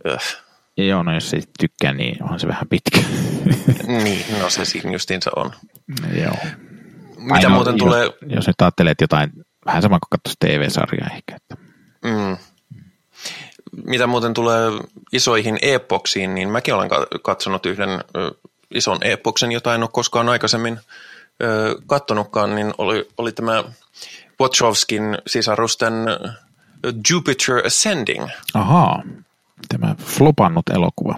Öh. 0.07 0.37
joo, 0.77 1.03
no 1.03 1.13
jos 1.13 1.33
ei 1.33 1.41
tykkää, 1.59 1.93
niin 1.93 2.23
onhan 2.23 2.39
se 2.39 2.47
vähän 2.47 2.67
pitkä. 2.69 2.99
Niin, 3.87 4.25
no 4.41 4.49
se 4.49 4.65
siinä 4.65 4.91
justiinsa 4.91 5.31
on. 5.35 5.51
joo. 6.21 6.35
Mitä 7.17 7.33
Ainoa, 7.33 7.51
muuten 7.51 7.77
tulee... 7.77 8.03
Jos, 8.03 8.13
jos 8.21 8.47
nyt 8.47 8.61
ajattelee, 8.61 8.91
että 8.91 9.03
jotain, 9.03 9.31
vähän 9.65 9.81
sama 9.81 9.99
kuin 9.99 10.09
katsoisi 10.09 10.37
TV-sarjaa 10.39 11.09
ehkä. 11.15 11.35
Että. 11.35 11.55
Mm. 12.03 12.37
Mitä 13.85 14.07
muuten 14.07 14.33
tulee 14.33 14.71
isoihin 15.11 15.57
epoksiin, 15.61 16.35
niin 16.35 16.49
mäkin 16.49 16.73
olen 16.73 16.89
ka- 16.89 17.07
katsonut 17.23 17.65
yhden 17.65 17.89
ison 18.71 18.97
epoksen, 19.01 19.51
jota 19.51 19.75
en 19.75 19.81
ole 19.83 19.89
koskaan 19.93 20.29
aikaisemmin 20.29 20.79
ö, 21.43 21.75
kattonutkaan, 21.87 22.55
niin 22.55 22.73
oli, 22.77 23.07
oli 23.17 23.31
tämä 23.31 23.63
Wachowskin 24.41 25.17
sisarusten 25.27 25.93
Jupiter 27.09 27.65
Ascending. 27.65 28.27
Ahaa, 28.53 29.03
tämä 29.67 29.95
flopannut 29.99 30.69
elokuva. 30.69 31.15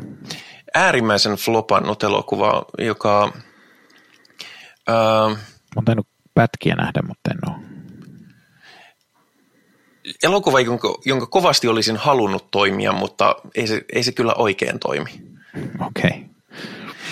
Äärimmäisen 0.73 1.33
flopannut 1.33 2.03
elokuva, 2.03 2.65
joka... 2.77 3.33
Ö, 4.89 4.93
Mä 5.29 5.35
oon 5.75 5.85
tainnut 5.85 6.07
pätkiä 6.33 6.75
nähdä, 6.75 7.01
mutta 7.07 7.31
en 7.31 7.49
ole. 7.49 7.65
elokuva, 10.23 10.59
jonka, 10.59 10.95
jonka 11.05 11.25
kovasti 11.25 11.67
olisin 11.67 11.97
halunnut 11.97 12.51
toimia, 12.51 12.91
mutta 12.91 13.35
ei 13.55 13.67
se, 13.67 13.85
ei 13.93 14.03
se 14.03 14.11
kyllä 14.11 14.33
oikein 14.33 14.79
toimi. 14.79 15.11
Okei. 15.87 16.09
Okay. 16.09 16.23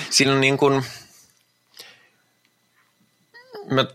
Siinä 0.10 0.34
on 0.34 0.42
niin 0.42 0.58
kuin, 0.58 0.84
mä 3.72 3.86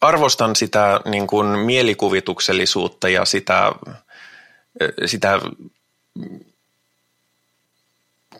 arvostan 0.00 0.56
sitä 0.56 1.00
niin 1.04 1.26
kuin 1.26 1.46
mielikuvituksellisuutta 1.46 3.08
ja 3.08 3.24
sitä, 3.24 3.72
sitä 5.06 5.40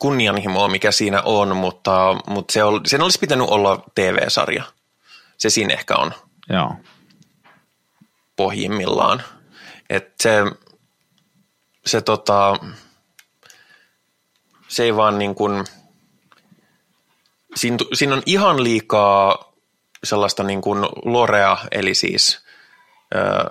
kunnianhimoa, 0.00 0.68
mikä 0.68 0.92
siinä 0.92 1.22
on, 1.24 1.56
mutta, 1.56 2.16
mutta 2.26 2.52
se 2.52 2.64
on, 2.64 2.80
sen 2.86 3.02
olisi 3.02 3.18
pitänyt 3.18 3.46
olla 3.48 3.84
TV-sarja. 3.94 4.64
Se 5.38 5.50
siinä 5.50 5.74
ehkä 5.74 5.96
on 5.96 6.12
Joo. 6.48 6.74
pohjimmillaan. 8.36 9.22
Et 9.90 10.14
se, 10.22 10.42
se, 11.86 12.00
tota, 12.00 12.56
se 14.68 14.82
ei 14.82 14.96
vaan 14.96 15.18
niin 15.18 15.34
kuin, 15.34 15.64
siinä, 17.54 17.76
siinä 17.92 18.14
on 18.14 18.22
ihan 18.26 18.62
liikaa 18.64 19.52
sellaista 20.04 20.42
niin 20.42 20.60
kuin 20.60 20.78
lorea, 21.04 21.56
eli 21.70 21.94
siis, 21.94 22.44
ö, 23.14 23.50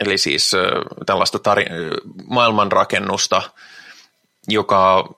eli 0.00 0.18
siis 0.18 0.54
ö, 0.54 0.82
tällaista 1.06 1.38
tari- 1.38 1.72
ö, 1.72 1.90
maailmanrakennusta, 2.26 3.42
joka 4.48 5.08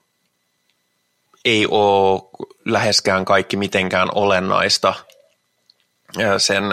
ei 1.45 1.67
ole 1.71 2.23
läheskään 2.65 3.25
kaikki 3.25 3.57
mitenkään 3.57 4.09
olennaista 4.15 4.95
ö, 6.21 6.39
sen 6.39 6.65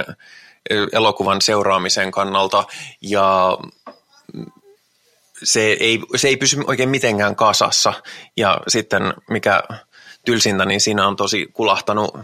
ö, 0.72 0.88
elokuvan 0.92 1.42
seuraamisen 1.42 2.12
kannalta. 2.12 2.64
Ja 3.02 3.58
se 5.44 5.62
ei, 5.62 6.02
se 6.16 6.28
ei 6.28 6.38
pysy 6.38 6.58
oikein 6.68 6.90
mitenkään 6.90 7.36
kasassa. 7.36 7.94
Ja 8.38 8.58
sitten 8.68 9.14
mikä 9.30 9.64
tylsintä, 10.26 10.66
niin 10.66 10.82
siinä 10.82 11.08
on 11.08 11.16
tosi 11.16 11.48
kulahtanut 11.54 12.16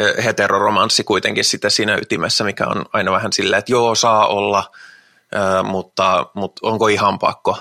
ö, 0.00 0.22
heteroromanssi 0.22 1.04
kuitenkin 1.04 1.44
sitten 1.44 1.70
siinä 1.70 1.96
ytimessä, 1.96 2.44
mikä 2.44 2.66
on 2.66 2.84
aina 2.92 3.12
vähän 3.12 3.32
silleen, 3.32 3.58
että 3.58 3.72
joo, 3.72 3.94
saa 3.94 4.26
olla, 4.26 4.70
mutta, 5.64 6.26
mutta 6.34 6.60
onko 6.62 6.88
ihan 6.88 7.18
pakko, 7.18 7.58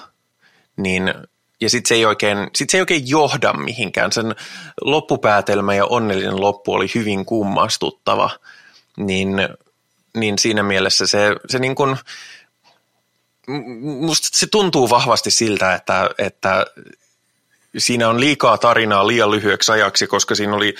niin 0.77 1.13
ja 1.61 1.69
sitten 1.69 1.87
se, 1.87 1.95
ei 1.95 2.05
oikein, 2.05 2.37
sit 2.55 2.69
se 2.69 2.77
ei 2.77 2.81
oikein 2.81 3.09
johda 3.09 3.53
mihinkään. 3.53 4.11
Sen 4.11 4.35
loppupäätelmä 4.81 5.75
ja 5.75 5.85
onnellinen 5.85 6.41
loppu 6.41 6.73
oli 6.73 6.87
hyvin 6.95 7.25
kummastuttava, 7.25 8.29
niin, 8.97 9.29
niin 10.17 10.39
siinä 10.39 10.63
mielessä 10.63 11.07
se, 11.07 11.35
se 11.49 11.59
niin 11.59 11.75
kuin, 11.75 11.97
musta 13.81 14.27
se 14.31 14.47
tuntuu 14.47 14.89
vahvasti 14.89 15.31
siltä, 15.31 15.75
että, 15.75 16.09
että 16.17 16.65
siinä 17.77 18.09
on 18.09 18.19
liikaa 18.19 18.57
tarinaa 18.57 19.07
liian 19.07 19.31
lyhyeksi 19.31 19.71
ajaksi, 19.71 20.07
koska 20.07 20.35
siinä 20.35 20.55
oli, 20.55 20.75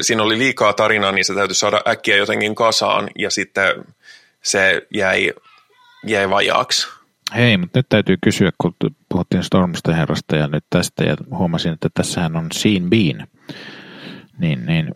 siinä 0.00 0.22
oli 0.22 0.38
liikaa 0.38 0.72
tarinaa, 0.72 1.12
niin 1.12 1.24
se 1.24 1.34
täytyy 1.34 1.54
saada 1.54 1.80
äkkiä 1.88 2.16
jotenkin 2.16 2.54
kasaan 2.54 3.08
ja 3.18 3.30
sitten 3.30 3.84
se 4.42 4.86
jäi, 4.94 5.32
jäi 6.06 6.30
vajaaksi. 6.30 6.88
Hei, 7.36 7.56
mutta 7.56 7.78
nyt 7.78 7.88
täytyy 7.88 8.16
kysyä, 8.22 8.50
kun 8.58 8.74
puhuttiin 9.08 9.44
Stormsta 9.44 9.94
herrasta 9.94 10.36
ja 10.36 10.48
nyt 10.48 10.64
tästä 10.70 11.04
ja 11.04 11.16
huomasin, 11.30 11.72
että 11.72 11.88
tässähän 11.94 12.36
on 12.36 12.48
Sean 12.52 12.90
Bean. 12.90 13.28
Niin, 14.38 14.66
niin 14.66 14.94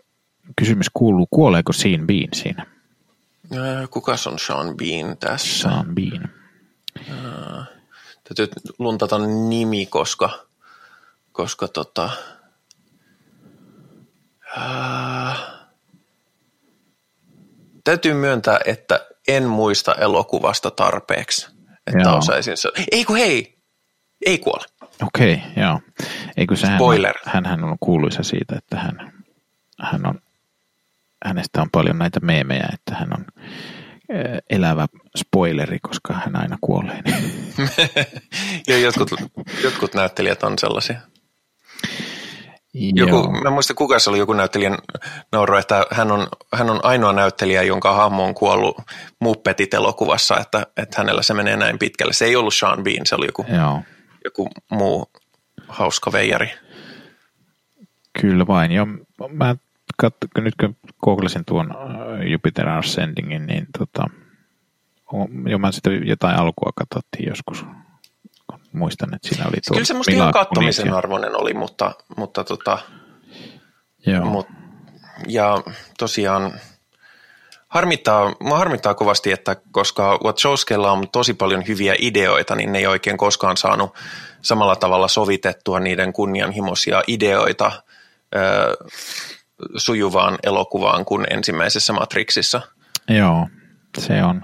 kysymys 0.55 0.87
kuuluu, 0.93 1.27
kuoleeko 1.31 1.73
Sean 1.73 2.07
Bean 2.07 2.27
siinä? 2.33 2.65
Kuka 3.89 4.11
on 4.11 4.39
Sean 4.39 4.77
Bean 4.77 5.17
tässä? 5.17 5.69
Sean 5.69 5.95
Bean. 5.95 6.29
Täytyy 8.23 8.47
luntata 8.79 9.17
nimi, 9.49 9.85
koska, 9.85 10.29
koska 11.31 11.67
tota, 11.67 12.09
ää, 14.57 15.35
täytyy 17.83 18.13
myöntää, 18.13 18.59
että 18.65 19.07
en 19.27 19.43
muista 19.43 19.95
elokuvasta 19.95 20.71
tarpeeksi, 20.71 21.47
että 21.87 22.01
Joo. 22.03 22.17
osaisin 22.17 22.57
se. 22.57 22.69
Ei 22.91 23.05
kun 23.05 23.17
hei, 23.17 23.52
ei 24.25 24.39
kuole. 24.39 24.65
Okei, 25.07 25.33
okay, 25.33 25.63
joo. 25.63 25.79
Eikö 26.37 26.55
se 26.55 26.67
Spoiler. 26.75 27.15
Hän, 27.25 27.45
hän 27.45 27.63
on 27.63 27.77
kuuluisa 27.79 28.23
siitä, 28.23 28.55
että 28.57 28.77
hän, 28.77 29.13
hän 29.79 30.05
on, 30.05 30.19
hänestä 31.25 31.61
on 31.61 31.69
paljon 31.71 31.97
näitä 31.97 32.19
meemejä, 32.19 32.69
että 32.73 32.95
hän 32.95 33.09
on 33.17 33.25
eh, 34.09 34.41
elävä 34.49 34.87
spoileri, 35.17 35.79
koska 35.79 36.13
hän 36.13 36.35
aina 36.35 36.57
kuolee. 36.61 36.99
ja 38.67 38.77
jotkut, 38.77 39.09
jotkut 39.63 39.93
näyttelijät 39.93 40.43
on 40.43 40.59
sellaisia. 40.59 40.99
Joku, 42.73 43.15
Joo. 43.15 43.31
mä 43.31 43.47
en 43.47 43.53
muista 43.53 43.73
kuka 43.73 43.99
se 43.99 44.09
oli 44.09 44.17
joku 44.17 44.33
näyttelijän 44.33 44.77
nauro, 45.31 45.59
että 45.59 45.85
hän 45.91 46.11
on, 46.11 46.27
hän 46.53 46.69
on 46.69 46.79
ainoa 46.83 47.13
näyttelijä, 47.13 47.63
jonka 47.63 47.93
hahmo 47.93 48.25
on 48.25 48.33
kuollut 48.33 48.77
Muppetit 49.19 49.73
elokuvassa, 49.73 50.37
että, 50.39 50.67
että 50.77 50.97
hänellä 50.97 51.21
se 51.21 51.33
menee 51.33 51.57
näin 51.57 51.79
pitkälle. 51.79 52.13
Se 52.13 52.25
ei 52.25 52.35
ollut 52.35 52.53
Sean 52.53 52.83
Bean, 52.83 53.05
se 53.05 53.15
oli 53.15 53.25
joku, 53.25 53.45
Joo, 53.55 53.81
joku 54.25 54.49
muu 54.71 55.11
hauska 55.67 56.11
veijari. 56.11 56.51
kyllä 58.21 58.47
vain. 58.47 58.71
Jo, 58.71 58.85
mä 59.29 59.55
kat, 59.97 60.15
nyt 60.37 60.55
kun 60.59 60.75
googlasin 61.03 61.45
tuon 61.45 61.71
äh, 61.71 62.27
Jupiter 62.31 62.69
Ascendingin, 62.69 63.45
niin 63.47 63.67
tota, 63.79 64.07
jo 65.49 65.57
mä 65.57 65.71
sitä 65.71 65.89
jotain 65.91 66.35
alkua 66.35 66.71
katsottiin 66.75 67.29
joskus. 67.29 67.65
Muistan, 68.73 69.13
että 69.15 69.27
siinä 69.27 69.45
oli 69.47 69.57
tuo 69.67 69.73
Kyllä 69.73 69.85
se 69.85 69.93
musta 69.93 70.11
Mila 70.11 70.23
ihan 70.23 70.33
kattomisen 70.33 70.87
ja- 70.87 70.97
arvoinen 70.97 71.35
oli, 71.41 71.53
mutta, 71.53 71.91
mutta 72.17 72.43
tota, 72.43 72.77
Joo. 74.05 74.25
Mut, 74.25 74.47
ja 75.27 75.57
tosiaan 75.99 76.53
harmittaa, 77.73 78.35
mua 78.39 78.57
harmittaa 78.57 78.93
kovasti, 78.93 79.31
että 79.31 79.55
koska 79.71 80.19
Wachowskilla 80.23 80.91
on 80.91 81.09
tosi 81.11 81.33
paljon 81.33 81.63
hyviä 81.67 81.95
ideoita, 81.99 82.55
niin 82.55 82.71
ne 82.71 82.79
ei 82.79 82.87
oikein 82.87 83.17
koskaan 83.17 83.57
saanut 83.57 83.93
samalla 84.41 84.75
tavalla 84.75 85.07
sovitettua 85.07 85.79
niiden 85.79 86.13
kunnianhimoisia 86.13 87.03
ideoita 87.07 87.71
ö, 88.35 88.39
sujuvaan 89.77 90.37
elokuvaan 90.43 91.05
kuin 91.05 91.25
ensimmäisessä 91.29 91.93
Matrixissa. 91.93 92.61
Joo, 93.09 93.47
se 93.97 94.23
on. 94.23 94.41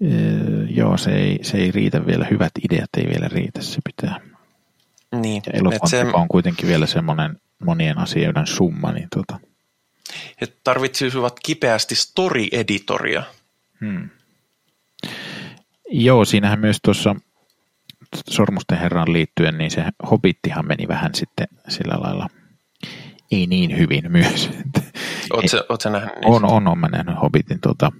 Ee, 0.00 0.64
joo, 0.70 0.96
se 0.96 1.10
ei, 1.10 1.38
se 1.42 1.58
ei 1.58 1.70
riitä 1.70 2.06
vielä. 2.06 2.26
Hyvät 2.30 2.52
ideat 2.64 2.90
ei 2.96 3.06
vielä 3.08 3.28
riitä. 3.28 3.62
Se 3.62 3.78
pitää. 3.84 4.20
Niin, 5.14 5.42
Ja 5.46 5.52
elokuva 5.58 5.86
se, 5.86 6.04
on 6.12 6.28
kuitenkin 6.28 6.68
vielä 6.68 6.86
semmoinen 6.86 7.36
monien 7.64 7.98
asioiden 7.98 8.46
summa. 8.46 8.92
Niin 8.92 9.08
tota, 9.16 9.40
he 10.40 10.46
tarvitsisivat 10.64 11.40
kipeästi 11.42 11.94
story-editoria. 11.94 13.22
hmm. 13.80 14.10
Joo, 15.90 16.24
siinähän 16.24 16.60
myös 16.60 16.76
tuossa 16.84 17.16
Sormusten 18.30 18.78
herran 18.78 19.12
liittyen, 19.12 19.58
niin 19.58 19.70
se 19.70 19.84
Hobbittihan 20.10 20.66
meni 20.66 20.88
vähän 20.88 21.14
sitten 21.14 21.48
sillä 21.68 21.94
lailla 22.00 22.28
ei 23.30 23.46
niin 23.46 23.78
hyvin 23.78 24.12
myös. 24.12 24.50
Oletko 25.32 25.90
nähnyt? 25.90 26.12
On, 26.24 26.44
on, 26.44 26.68
on 26.68 26.78
mä 26.78 26.88
nähnyt 26.88 27.22
Hobbitin. 27.22 27.60
Tota, 27.60 27.92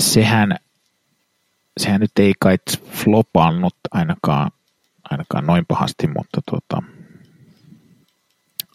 sehän, 0.00 0.56
sehän 1.76 2.00
nyt 2.00 2.18
ei 2.18 2.32
kai 2.40 2.56
flopannut 2.90 3.76
ainakaan, 3.90 4.50
ainakaan 5.10 5.46
noin 5.46 5.66
pahasti, 5.66 6.06
mutta, 6.06 6.40
tota, 6.50 6.82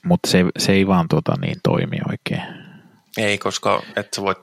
mutta 0.08 0.30
se, 0.32 0.46
se 0.58 0.72
ei 0.72 0.88
vaan 0.88 1.08
tota, 1.08 1.34
niin 1.41 1.58
toimi 1.63 1.98
oikein. 2.10 2.41
Ei, 3.17 3.38
koska 3.38 3.82
et 3.96 4.13
sä 4.13 4.22
voit 4.22 4.38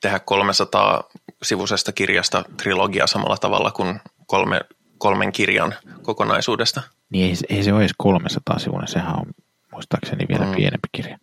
tehdä 0.00 0.18
300 0.18 1.04
sivusesta 1.42 1.92
kirjasta 1.92 2.44
trilogia 2.56 3.06
samalla 3.06 3.36
tavalla 3.36 3.70
kuin 3.70 4.00
kolme, 4.26 4.60
kolmen 4.98 5.32
kirjan 5.32 5.74
kokonaisuudesta. 6.02 6.82
Niin 7.10 7.28
ei, 7.28 7.36
se- 7.36 7.46
ei 7.48 7.62
se 7.64 7.72
ole 7.72 7.80
edes 7.80 7.94
300 7.98 8.58
sivuinen, 8.58 8.88
sehän 8.88 9.18
on 9.18 9.26
muistaakseni 9.72 10.26
vielä 10.28 10.44
Mm. 10.46 10.54
pienempi 10.54 10.88
kirja. 10.92 11.18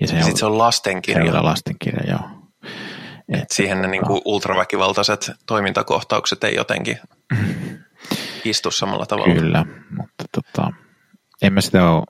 Ja 0.00 0.06
se 0.08 0.14
on, 0.16 0.22
sitten 0.22 0.24
se 0.24 0.30
on 0.30 0.36
se 0.36 0.46
on 0.54 0.58
lastenkirja. 0.58 1.24
vielä 1.24 1.44
lastenkirja, 1.44 2.02
joo. 2.10 2.20
Et 3.28 3.50
siihen 3.50 3.82
ne 3.82 3.88
niinku 3.88 4.22
ultraväkivaltaiset 4.24 5.30
toimintakohtaukset 5.46 6.44
ei 6.44 6.54
jotenkin 6.54 6.98
istu 8.44 8.70
samalla 8.70 9.06
tavalla. 9.06 9.34
Kyllä, 9.34 9.64
mutta 9.96 10.24
tota, 10.32 10.70
en 11.42 11.52
mä 11.52 11.60
sitä 11.60 11.90
ole 11.90 12.04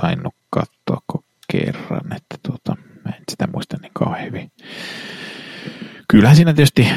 tainnut 0.00 0.34
katsoa 0.50 1.22
kerran, 1.52 2.12
että 2.16 2.36
tota, 2.42 2.76
mä 3.04 3.12
en 3.12 3.22
sitä 3.30 3.46
muista 3.46 3.76
niin 3.82 3.92
kauhean 3.94 4.24
hyvin. 4.24 4.52
Kyllähän 6.08 6.36
siinä 6.36 6.52
tietysti 6.52 6.88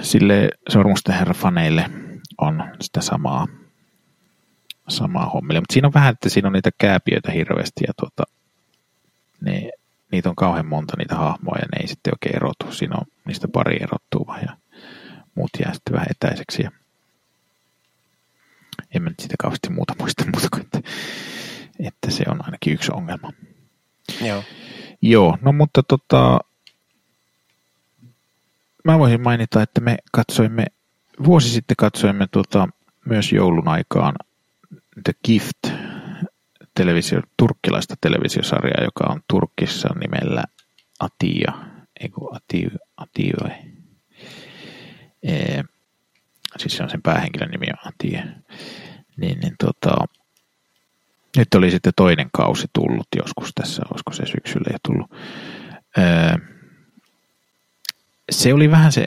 sille 0.00 0.48
sormusten 0.68 1.14
herra 1.14 1.34
faneille 1.34 1.90
on 2.38 2.64
sitä 2.80 3.00
samaa, 3.00 3.46
samaa 4.88 5.26
hommia, 5.26 5.60
mutta 5.60 5.72
siinä 5.72 5.88
on 5.88 5.94
vähän, 5.94 6.12
että 6.12 6.28
siinä 6.28 6.48
on 6.48 6.52
niitä 6.52 6.70
kääpiöitä 6.78 7.32
hirveästi 7.32 7.84
ja 7.86 7.92
tuota, 8.00 8.22
ne, 9.40 9.70
niitä 10.12 10.28
on 10.28 10.36
kauhean 10.36 10.66
monta 10.66 10.96
niitä 10.98 11.14
hahmoja 11.14 11.60
ja 11.60 11.68
ne 11.72 11.80
ei 11.80 11.88
sitten 11.88 12.14
oikein 12.14 12.36
erotu. 12.36 12.72
Siinä 12.72 12.94
on 12.96 13.06
niistä 13.26 13.48
pari 13.48 13.76
erottuu 13.82 14.26
vaan 14.26 14.40
ja 14.42 14.56
muut 15.34 15.50
jää 15.60 15.72
sitten 15.74 15.94
vähän 15.94 16.08
etäiseksi 16.10 16.62
ja 16.62 16.70
en 18.94 19.02
mä 19.02 19.08
nyt 19.08 19.20
sitä 19.20 19.34
kauheasti 19.38 19.70
muuta 19.70 19.94
muista 19.98 20.24
muuta 20.24 20.48
kuin, 20.50 20.62
että, 20.62 20.80
että 21.86 22.10
se 22.10 22.24
on 22.28 22.44
ainakin 22.44 22.72
yksi 22.72 22.92
ongelma. 22.94 23.32
Joo. 24.22 24.44
Joo, 25.02 25.38
no 25.40 25.52
mutta 25.52 25.82
tota, 25.82 26.40
mä 28.84 28.98
voisin 28.98 29.20
mainita, 29.20 29.62
että 29.62 29.80
me 29.80 29.96
katsoimme, 30.12 30.66
vuosi 31.24 31.48
sitten 31.48 31.76
katsoimme 31.76 32.26
tota, 32.32 32.68
myös 33.04 33.32
joulun 33.32 33.68
aikaan 33.68 34.14
The 35.04 35.12
Gift, 35.24 35.68
televisio, 36.74 37.20
turkkilaista 37.36 37.94
televisiosarjaa, 38.00 38.84
joka 38.84 39.04
on 39.08 39.20
Turkissa 39.28 39.88
nimellä 40.00 40.44
Atia, 41.00 41.52
eikö 42.00 42.16
Atiu, 42.32 42.70
Atiu, 42.96 43.36
ee, 45.22 45.64
siis 46.58 46.76
se 46.76 46.82
on 46.82 46.90
sen 46.90 47.02
päähenkilön 47.02 47.50
nimi 47.50 47.66
on 47.70 47.92
Atia, 47.94 48.22
niin, 49.16 49.40
niin 49.40 49.54
tota, 49.58 49.96
nyt 51.36 51.54
oli 51.54 51.70
sitten 51.70 51.92
toinen 51.96 52.28
kausi 52.32 52.66
tullut 52.72 53.06
joskus 53.16 53.50
tässä, 53.54 53.82
olisiko 53.90 54.12
se 54.12 54.26
syksyllä 54.26 54.70
jo 54.72 54.78
tullut. 54.82 55.10
Öö, 55.98 56.36
se 58.30 58.54
oli 58.54 58.70
vähän 58.70 58.92
se, 58.92 59.06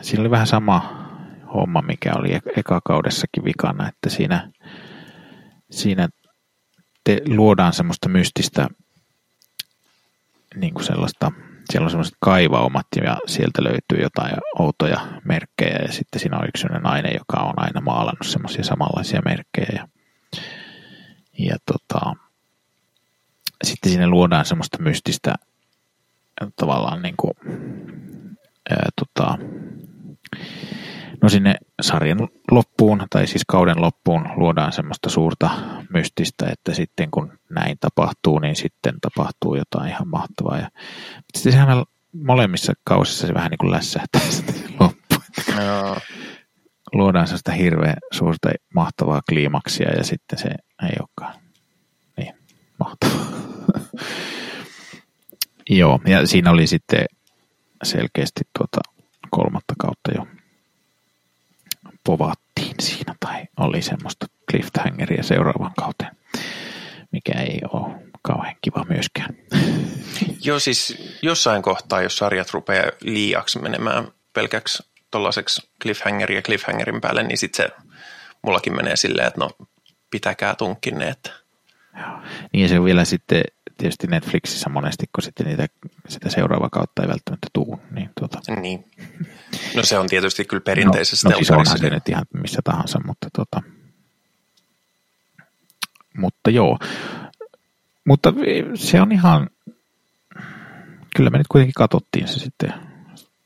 siinä 0.00 0.20
oli 0.20 0.30
vähän 0.30 0.46
sama 0.46 1.02
homma, 1.54 1.82
mikä 1.82 2.12
oli 2.14 2.34
ek- 2.34 2.58
eka 2.58 2.80
kaudessakin 2.84 3.44
vikana, 3.44 3.88
että 3.88 4.10
siinä, 4.10 4.50
siinä 5.70 6.08
te 7.04 7.20
luodaan 7.26 7.72
semmoista 7.72 8.08
mystistä 8.08 8.68
niin 10.54 10.74
kuin 10.74 10.84
sellaista, 10.84 11.32
siellä 11.70 11.84
on 11.84 11.90
semmoiset 11.90 12.16
kaivaumat 12.20 12.86
ja 13.04 13.18
sieltä 13.26 13.64
löytyy 13.64 14.02
jotain 14.02 14.34
outoja 14.58 15.00
merkkejä 15.24 15.78
ja 15.82 15.92
sitten 15.92 16.20
siinä 16.20 16.38
on 16.38 16.48
yksi 16.48 16.66
nainen, 16.66 17.12
joka 17.18 17.42
on 17.42 17.54
aina 17.56 17.80
maalannut 17.80 18.26
semmoisia 18.26 18.64
samanlaisia 18.64 19.22
merkkejä 19.24 19.68
ja 19.76 19.88
ja 21.38 21.56
tota, 21.66 22.14
sitten 23.64 23.92
sinne 23.92 24.06
luodaan 24.06 24.44
semmoista 24.44 24.82
mystistä 24.82 25.34
tavallaan 26.56 27.02
niin 27.02 27.14
kuin, 27.16 27.32
ää, 28.70 28.88
tota, 28.96 29.38
No 31.22 31.28
sinne 31.28 31.54
sarjan 31.80 32.28
loppuun, 32.50 33.06
tai 33.10 33.26
siis 33.26 33.42
kauden 33.48 33.80
loppuun, 33.80 34.28
luodaan 34.36 34.72
semmoista 34.72 35.10
suurta 35.10 35.50
mystistä, 35.92 36.46
että 36.52 36.74
sitten 36.74 37.10
kun 37.10 37.38
näin 37.50 37.76
tapahtuu, 37.80 38.38
niin 38.38 38.56
sitten 38.56 38.94
tapahtuu 39.00 39.56
jotain 39.56 39.90
ihan 39.90 40.08
mahtavaa. 40.08 40.58
Ja 40.58 40.68
sitten 41.34 41.52
sehän 41.52 41.84
molemmissa 42.12 42.72
kausissa 42.84 43.26
se 43.26 43.34
vähän 43.34 43.50
niin 43.50 43.58
kuin 43.58 43.70
lässähtää 43.70 44.22
sitten 44.30 44.62
loppuun. 44.80 45.22
Joo. 45.64 45.96
Luodaan 46.92 47.26
sellaista 47.26 47.52
hirveän 47.52 47.96
suurta 48.12 48.50
mahtavaa 48.74 49.20
kliimaksia 49.28 49.90
ja 49.96 50.04
sitten 50.04 50.38
se 50.38 50.48
ei 50.82 50.96
olekaan 51.00 51.34
niin 52.16 52.34
mahtavaa. 52.78 53.26
Joo, 55.70 56.00
ja 56.06 56.26
siinä 56.26 56.50
oli 56.50 56.66
sitten 56.66 57.04
selkeästi 57.82 58.40
tuota 58.58 58.80
kolmatta 59.30 59.74
kautta 59.78 60.10
jo 60.16 60.26
povattiin 62.04 62.74
siinä 62.80 63.14
tai 63.20 63.44
oli 63.56 63.82
semmoista 63.82 64.26
cliffhangeria 64.50 65.22
seuraavan 65.22 65.72
kauteen, 65.76 66.16
mikä 67.12 67.40
ei 67.40 67.60
ole 67.72 68.02
kauhean 68.22 68.56
kiva 68.60 68.84
myöskään. 68.88 69.34
Joo, 70.44 70.58
siis 70.58 70.96
jossain 71.22 71.62
kohtaa, 71.62 72.02
jos 72.02 72.16
sarjat 72.16 72.50
rupeaa 72.50 72.90
liiaksi 73.00 73.58
menemään 73.58 74.08
pelkäksi 74.32 74.91
tuollaiseksi 75.12 75.68
cliffhangerin 75.82 76.36
ja 76.36 76.42
cliffhangerin 76.42 77.00
päälle, 77.00 77.22
niin 77.22 77.38
sitten 77.38 77.66
se 77.66 77.84
mullakin 78.42 78.76
menee 78.76 78.96
silleen, 78.96 79.28
että 79.28 79.40
no 79.40 79.50
pitäkää 80.10 80.54
tunkkinne, 80.54 81.08
että 81.08 81.30
Joo. 82.00 82.20
Niin 82.52 82.62
ja 82.62 82.68
se 82.68 82.78
on 82.78 82.84
vielä 82.84 83.04
sitten 83.04 83.42
tietysti 83.78 84.06
Netflixissä 84.06 84.68
monesti, 84.68 85.06
kun 85.14 85.22
sitten 85.22 85.46
niitä, 85.46 85.66
sitä 86.08 86.30
seuraavaa 86.30 86.70
kautta 86.70 87.02
ei 87.02 87.08
välttämättä 87.08 87.46
tuu. 87.52 87.80
Niin, 87.90 88.10
tuota. 88.18 88.40
niin. 88.60 88.84
No 89.76 89.82
se 89.82 89.98
on 89.98 90.08
tietysti 90.08 90.44
kyllä 90.44 90.60
perinteisessä 90.60 91.28
no, 91.28 91.32
no 91.32 91.36
siis 91.36 91.50
onhan 91.50 91.78
se 91.78 91.90
nyt 91.90 92.08
ihan 92.08 92.24
missä 92.32 92.60
tahansa, 92.64 93.00
mutta 93.06 93.28
tuota, 93.36 93.62
mutta 96.16 96.50
joo. 96.50 96.78
Mutta 98.04 98.32
se 98.74 99.00
on 99.00 99.12
ihan, 99.12 99.50
kyllä 101.16 101.30
me 101.30 101.38
nyt 101.38 101.48
kuitenkin 101.48 101.74
katsottiin 101.74 102.28
se 102.28 102.38
sitten 102.38 102.74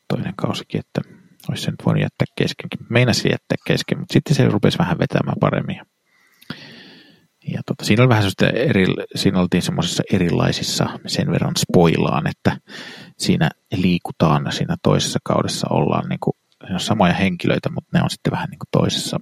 toinen 0.09 0.35
kausikin, 0.37 0.81
että 0.81 1.16
olisi 1.49 1.63
se 1.63 1.71
nyt 1.71 1.87
voinut 1.87 2.03
jättää 2.03 2.27
keskenkin. 2.37 2.81
Meinasin 2.89 3.31
jättää 3.31 3.57
kesken, 3.67 3.99
mutta 3.99 4.13
sitten 4.13 4.37
se 4.37 4.49
rupesi 4.49 4.79
vähän 4.79 4.99
vetämään 4.99 5.37
paremmin. 5.41 5.81
Ja 7.53 7.63
tota, 7.67 7.85
siinä 7.85 8.03
oli 8.03 8.09
vähän 8.09 8.31
eri, 8.55 8.87
siinä 9.15 9.41
oltiin 9.41 9.63
semmoisissa 9.63 10.03
erilaisissa, 10.13 10.99
sen 11.07 11.31
verran 11.31 11.57
spoilaan, 11.57 12.27
että 12.27 12.57
siinä 13.19 13.51
liikutaan, 13.73 14.53
siinä 14.53 14.77
toisessa 14.83 15.19
kaudessa 15.25 15.67
ollaan 15.71 16.09
niin 16.09 16.21
kuin, 16.21 16.37
on 16.71 16.81
samoja 16.81 17.13
henkilöitä, 17.13 17.71
mutta 17.71 17.99
ne 17.99 18.03
on 18.03 18.11
sitten 18.11 18.31
vähän 18.31 18.51
niin 18.51 18.59
kuin 18.59 18.69
toisessa, 18.71 19.21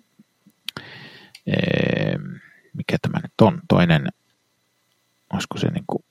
ee, 1.46 2.16
mikä 2.72 2.96
tämä 3.02 3.20
nyt 3.22 3.40
on, 3.40 3.60
toinen, 3.68 4.08
olisiko 5.32 5.58
se 5.58 5.70
niin 5.70 5.84
kuin, 5.86 6.04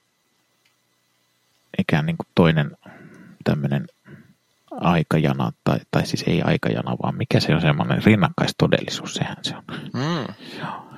ikään 1.77 2.05
niin 2.05 2.17
kuin 2.17 2.27
toinen 2.35 2.77
tämmöinen 3.43 3.87
aikajana, 4.79 5.51
tai, 5.63 5.79
tai 5.91 6.05
siis 6.05 6.23
ei 6.27 6.41
aikajana, 6.41 6.95
vaan 7.03 7.17
mikä 7.17 7.39
se 7.39 7.55
on 7.55 7.61
semmoinen 7.61 8.03
rinnakkaistodellisuus, 8.03 9.13
sehän 9.13 9.37
se 9.41 9.55
on. 9.55 9.63
Mm. 9.93 10.33
Joo 10.59 10.93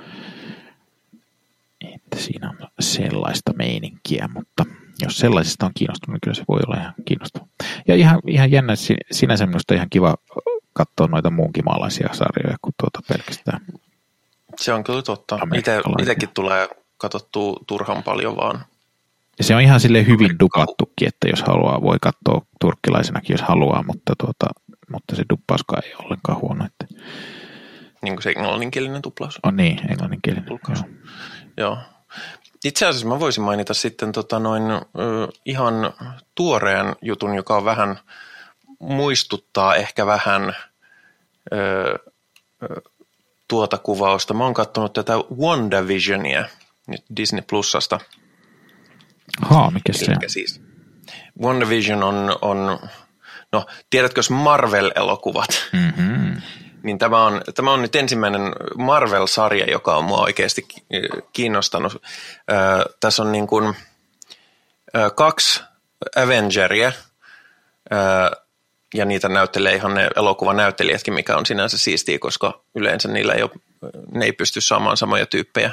että 1.95 2.25
siinä 2.25 2.49
on 2.49 2.67
sellaista 2.79 3.53
meininkiä, 3.53 4.29
mutta 4.33 4.65
jos 5.01 5.17
sellaisesta 5.17 5.65
on 5.65 5.71
kiinnostunut, 5.77 6.13
niin 6.13 6.21
kyllä 6.21 6.35
se 6.35 6.43
voi 6.47 6.59
olla 6.67 6.81
ihan 6.81 6.93
kiinnostava. 7.05 7.47
Ja 7.87 7.95
ihan, 7.95 8.19
ihan 8.27 8.51
jännä, 8.51 8.73
sinänsä 9.11 9.45
minusta 9.45 9.73
ihan 9.73 9.89
kiva 9.89 10.15
katsoa 10.73 11.07
noita 11.07 11.29
muunkin 11.29 11.65
maalaisia 11.65 12.13
sarjoja 12.13 12.57
kuin 12.61 12.75
tuota 12.79 12.99
pelkästään. 13.07 13.61
Se 14.59 14.73
on 14.73 14.83
kyllä 14.83 15.01
totta. 15.01 15.39
Ite, 15.55 15.81
itekin 16.01 16.29
tulee 16.33 16.69
katsottua 16.97 17.59
turhan 17.67 18.03
paljon 18.03 18.35
vaan. 18.35 18.65
Ja 19.37 19.43
se 19.43 19.55
on 19.55 19.61
ihan 19.61 19.79
sille 19.79 20.05
hyvin 20.05 20.39
dupattukin, 20.39 21.07
että 21.07 21.27
jos 21.27 21.43
haluaa, 21.43 21.81
voi 21.81 21.97
katsoa 22.01 22.41
turkkilaisenakin, 22.61 23.33
jos 23.33 23.41
haluaa, 23.41 23.83
mutta, 23.87 24.13
tuota, 24.17 24.45
mutta 24.91 25.15
se 25.15 25.23
duppauskaan 25.29 25.83
ei 25.85 25.93
ollenkaan 25.95 26.41
huono. 26.41 26.65
Että... 26.65 27.01
Niin 28.01 28.15
kuin 28.15 28.23
se 28.23 28.29
englanninkielinen 28.29 29.01
tuplaus. 29.01 29.39
On 29.43 29.55
niin, 29.55 29.91
englanninkielinen. 29.91 30.47
Tulkaus. 30.47 30.79
Joo. 30.81 30.89
Joo. 31.57 31.77
Itse 32.65 32.85
asiassa 32.85 33.07
mä 33.07 33.19
voisin 33.19 33.43
mainita 33.43 33.73
sitten 33.73 34.11
tota 34.11 34.39
noin, 34.39 34.63
ö, 34.71 34.81
ihan 35.45 35.73
tuoreen 36.35 36.95
jutun, 37.01 37.35
joka 37.35 37.57
on 37.57 37.65
vähän 37.65 37.99
muistuttaa 38.79 39.75
ehkä 39.75 40.05
vähän 40.05 40.55
ö, 41.53 41.99
ö, 42.63 42.81
tuota 43.47 43.77
kuvausta. 43.77 44.33
Mä 44.33 44.43
oon 44.43 44.53
katsonut 44.53 44.93
tätä 44.93 45.13
WandaVisionia 45.41 46.45
nyt 46.87 47.03
Disney 47.17 47.43
Plusasta. 47.49 47.99
Haa, 49.41 49.71
mikä 49.71 49.93
se 49.93 50.11
on? 50.11 50.29
Siis 50.29 50.61
WandaVision 51.41 52.03
on, 52.03 52.35
on, 52.41 52.79
no 53.51 53.65
tiedätkö 53.89 54.21
Marvel-elokuvat? 54.29 55.69
Mm-hmm 55.73 56.41
niin 56.85 56.99
tämä 56.99 57.25
on, 57.25 57.41
tämä 57.55 57.73
on 57.73 57.81
nyt 57.81 57.95
ensimmäinen 57.95 58.41
Marvel-sarja, 58.77 59.71
joka 59.71 59.95
on 59.95 60.03
mua 60.03 60.21
oikeasti 60.21 60.67
kiinnostanut. 61.33 61.93
Ö, 61.93 62.55
tässä 62.99 63.23
on 63.23 63.31
niin 63.31 63.47
kuin, 63.47 63.75
ö, 64.95 65.09
kaksi 65.09 65.63
Avengeria, 66.15 66.91
ö, 67.93 67.95
ja 68.93 69.05
niitä 69.05 69.29
näyttelee 69.29 69.75
ihan 69.75 69.93
ne 69.93 70.09
elokuvanäyttelijätkin, 70.15 71.13
mikä 71.13 71.37
on 71.37 71.45
sinänsä 71.45 71.77
siistiä, 71.77 72.19
koska 72.19 72.61
yleensä 72.75 73.07
niillä 73.07 73.33
ei 73.33 73.43
ole, 73.43 73.51
ne 74.11 74.25
ei 74.25 74.31
pysty 74.31 74.61
saamaan 74.61 74.97
samoja 74.97 75.25
tyyppejä 75.25 75.71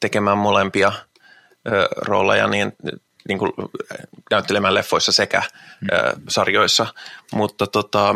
tekemään 0.00 0.38
molempia 0.38 0.92
rooleja 1.96 2.46
niin, 2.46 2.72
niin 3.28 3.38
kuin 3.38 3.52
näyttelemään 4.30 4.74
leffoissa 4.74 5.12
sekä 5.12 5.42
ö, 5.92 6.12
sarjoissa. 6.28 6.86
Mutta 7.32 7.66
tota, 7.66 8.14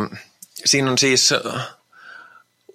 siinä 0.64 0.90
on 0.90 0.99
siis 0.99 1.34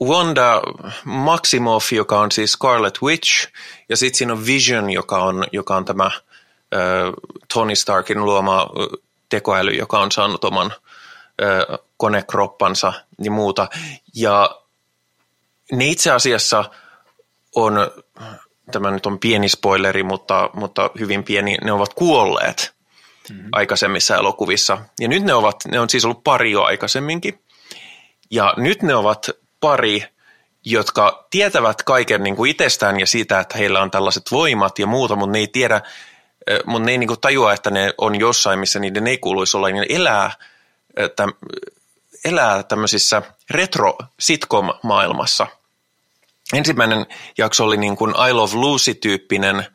Wanda 0.04 0.62
Maximoff, 1.04 1.92
joka 1.92 2.20
on 2.20 2.32
siis 2.32 2.52
Scarlet 2.52 3.02
Witch, 3.02 3.48
ja 3.90 3.98
sitten 3.98 4.18
siinä 4.18 4.34
on 4.34 4.46
Vision, 4.46 4.90
joka 4.90 5.24
on, 5.24 5.46
joka 5.52 5.76
on 5.76 5.86
tämä 5.86 6.12
Tony 7.54 7.76
Starkin 7.76 8.26
luoma 8.26 8.70
tekoäly, 9.30 9.72
joka 9.72 10.00
on 10.00 10.12
saanut 10.12 10.44
oman 10.44 10.74
konekroppansa 11.98 12.94
ja 13.24 13.32
muuta. 13.32 13.68
Ja 14.16 14.62
ne 15.72 15.86
itse 15.86 16.12
asiassa 16.12 16.66
on, 17.56 17.74
tämä 18.72 18.92
nyt 18.92 19.06
on 19.06 19.20
pieni 19.20 19.50
spoileri, 19.50 20.04
mutta, 20.04 20.50
mutta 20.54 20.90
hyvin 21.00 21.24
pieni, 21.24 21.58
ne 21.64 21.72
ovat 21.72 21.94
kuolleet 21.94 22.74
mm-hmm. 23.30 23.50
aikaisemmissa 23.52 24.16
elokuvissa. 24.16 24.78
Ja 25.00 25.08
nyt 25.08 25.24
ne, 25.24 25.34
ovat, 25.34 25.56
ne 25.72 25.80
on 25.80 25.90
siis 25.90 26.06
ollut 26.06 26.24
pari 26.24 26.52
jo 26.52 26.64
aikaisemminkin. 26.64 27.40
Ja 28.32 28.54
nyt 28.58 28.82
ne 28.82 28.96
ovat 28.96 29.30
pari, 29.60 30.04
jotka 30.66 31.28
tietävät 31.30 31.84
kaiken 31.84 32.24
niin 32.24 32.36
kuin 32.36 32.52
itsestään 32.52 33.00
ja 33.00 33.08
siitä, 33.08 33.40
että 33.40 33.58
heillä 33.58 33.82
on 33.82 33.92
tällaiset 33.92 34.24
voimat 34.32 34.80
ja 34.80 34.88
muuta, 34.88 35.16
mutta 35.16 35.32
ne 35.32 35.40
ei 35.40 35.48
tiedä, 35.48 35.82
mutta 36.66 36.86
ne 36.86 36.92
ei 36.92 36.98
niin 36.98 37.08
kuin 37.08 37.22
tajua, 37.22 37.54
että 37.54 37.72
ne 37.72 37.94
on 37.98 38.20
jossain, 38.20 38.60
missä 38.60 38.80
niiden 38.80 39.08
ei 39.08 39.18
kuuluisi 39.18 39.58
olla, 39.58 39.70
niin 39.70 39.86
elää, 39.90 40.32
täm, 41.16 41.34
elää 42.26 42.64
tämmöisissä 42.64 43.22
retro-sitcom-maailmassa. 43.50 45.48
Ensimmäinen 46.54 47.06
jakso 47.38 47.66
oli 47.66 47.78
niin 47.78 47.96
kuin 47.96 48.14
I 48.30 48.34
Love 48.34 48.56
Lucy-tyyppinen 48.56 49.66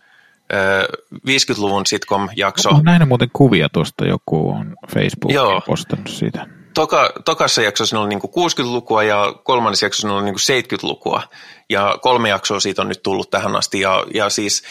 50-luvun 1.29 1.87
sitcom-jakso. 1.87 2.71
On 2.71 2.85
näin 2.85 3.09
muuten 3.09 3.31
kuvia 3.33 3.69
tuosta, 3.73 4.07
joku 4.07 4.51
on 4.51 4.77
Facebookiin 4.93 5.63
postannut 5.67 6.09
siitä 6.09 6.47
toka, 6.77 7.13
tokassa 7.25 7.63
jaksossa 7.63 8.01
oli 8.01 8.09
niin 8.09 8.21
60-lukua 8.21 9.03
ja 9.03 9.35
kolmannessa 9.45 9.87
jaksossa 9.87 10.15
oli 10.15 10.25
niin 10.25 10.35
70-lukua. 10.35 11.23
Ja 11.71 11.99
kolme 12.03 12.29
jaksoa 12.29 12.61
siitä 12.61 12.83
on 12.83 12.89
nyt 12.89 13.03
tullut 13.03 13.31
tähän 13.31 13.57
asti. 13.57 13.81
Ja, 13.81 14.05
ja 14.15 14.31
siis 14.31 14.63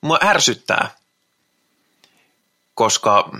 mua 0.00 0.18
ärsyttää, 0.24 0.90
koska 2.74 3.30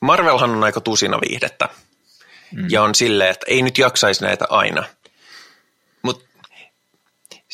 Marvelhan 0.00 0.50
on 0.50 0.64
aika 0.64 0.80
tusina 0.80 1.18
viihdettä. 1.28 1.68
Mm. 2.52 2.66
Ja 2.70 2.82
on 2.82 2.94
silleen, 2.94 3.30
että 3.30 3.46
ei 3.48 3.62
nyt 3.62 3.78
jaksaisi 3.78 4.24
näitä 4.24 4.44
aina. 4.50 4.84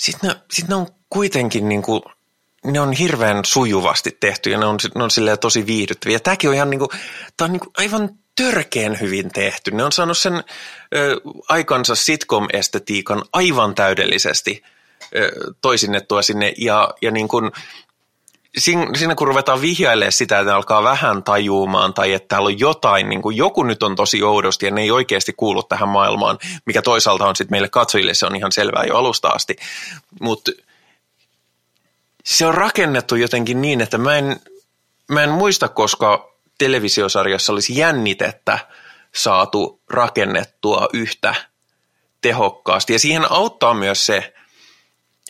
Sitten 0.03 0.31
ne, 0.31 0.37
sit 0.51 0.69
ne 0.69 0.75
on 0.75 0.87
kuitenkin 1.11 1.69
niin 1.69 1.83
kuin– 1.83 2.03
ne 2.65 2.81
on 2.81 2.93
hirveän 2.93 3.45
sujuvasti 3.45 4.17
tehty 4.21 4.51
ja 4.51 4.59
ne 4.59 4.67
on, 4.67 4.79
ne 4.95 5.05
on 5.05 5.11
silleen 5.11 5.39
tosi 5.39 5.67
viihdyttäviä. 5.67 6.21
Tämäkin 6.21 6.51
on 6.51 6.57
ihan 6.57 6.71
niin 6.71 6.79
kuin, 6.79 6.89
tämä 7.37 7.47
on 7.47 7.53
niin 7.53 7.61
kuin 7.61 7.73
aivan 7.79 8.11
törkeen 8.35 9.01
hyvin 9.01 9.31
tehty. 9.31 9.71
Ne 9.71 9.85
on 9.85 9.93
saanut 9.93 10.19
sen 10.19 10.45
ö, 10.95 11.21
aikansa 11.49 11.95
sitcom-estetiikan 11.95 13.23
aivan 13.33 13.75
täydellisesti 13.75 14.63
toisinnettua 15.61 16.23
sinne 16.23 16.53
ja, 16.59 16.95
ja 17.03 17.11
niin 17.11 17.29
kuin, 17.29 17.51
siinä, 18.59 19.15
kun 19.15 19.27
ruvetaan 19.27 19.61
vihjailemaan 19.61 20.13
sitä, 20.13 20.39
että 20.39 20.51
ne 20.51 20.57
alkaa 20.57 20.83
vähän 20.83 21.23
tajuumaan 21.23 21.95
tai 21.95 22.13
että 22.13 22.29
täällä 22.29 22.47
on 22.47 22.59
jotain, 22.59 23.09
niin 23.09 23.23
kuin 23.23 23.37
joku 23.37 23.63
nyt 23.63 23.83
on 23.83 23.97
tosi 23.97 24.23
oudosti 24.23 24.67
ja 24.67 24.73
ne 24.73 24.81
ei 24.81 24.91
oikeasti 24.91 25.33
kuulu 25.37 25.63
tähän 25.63 25.89
maailmaan, 25.89 26.39
mikä 26.67 26.83
toisaalta 26.83 27.27
on 27.27 27.37
sitten 27.37 27.53
meille 27.53 27.69
katsojille, 27.69 28.15
se 28.15 28.27
on 28.27 28.37
ihan 28.37 28.53
selvää 28.53 28.85
jo 28.85 28.97
alusta 28.97 29.29
asti. 29.29 29.57
Mutta 30.21 30.53
se 32.25 32.47
on 32.47 32.55
rakennettu 32.55 33.17
jotenkin 33.17 33.63
niin, 33.63 33.81
että 33.81 33.99
mä 33.99 34.17
en, 34.17 34.41
mä 35.09 35.23
en 35.23 35.31
muista, 35.31 35.69
koska 35.69 36.33
televisiosarjassa 36.59 37.53
olisi 37.53 37.79
jännitettä 37.79 38.59
saatu 39.15 39.81
rakennettua 39.91 40.89
yhtä 40.93 41.35
tehokkaasti. 42.21 42.93
Ja 42.93 42.99
siihen 42.99 43.33
auttaa 43.33 43.75
myös 43.75 44.07
se, 44.07 44.35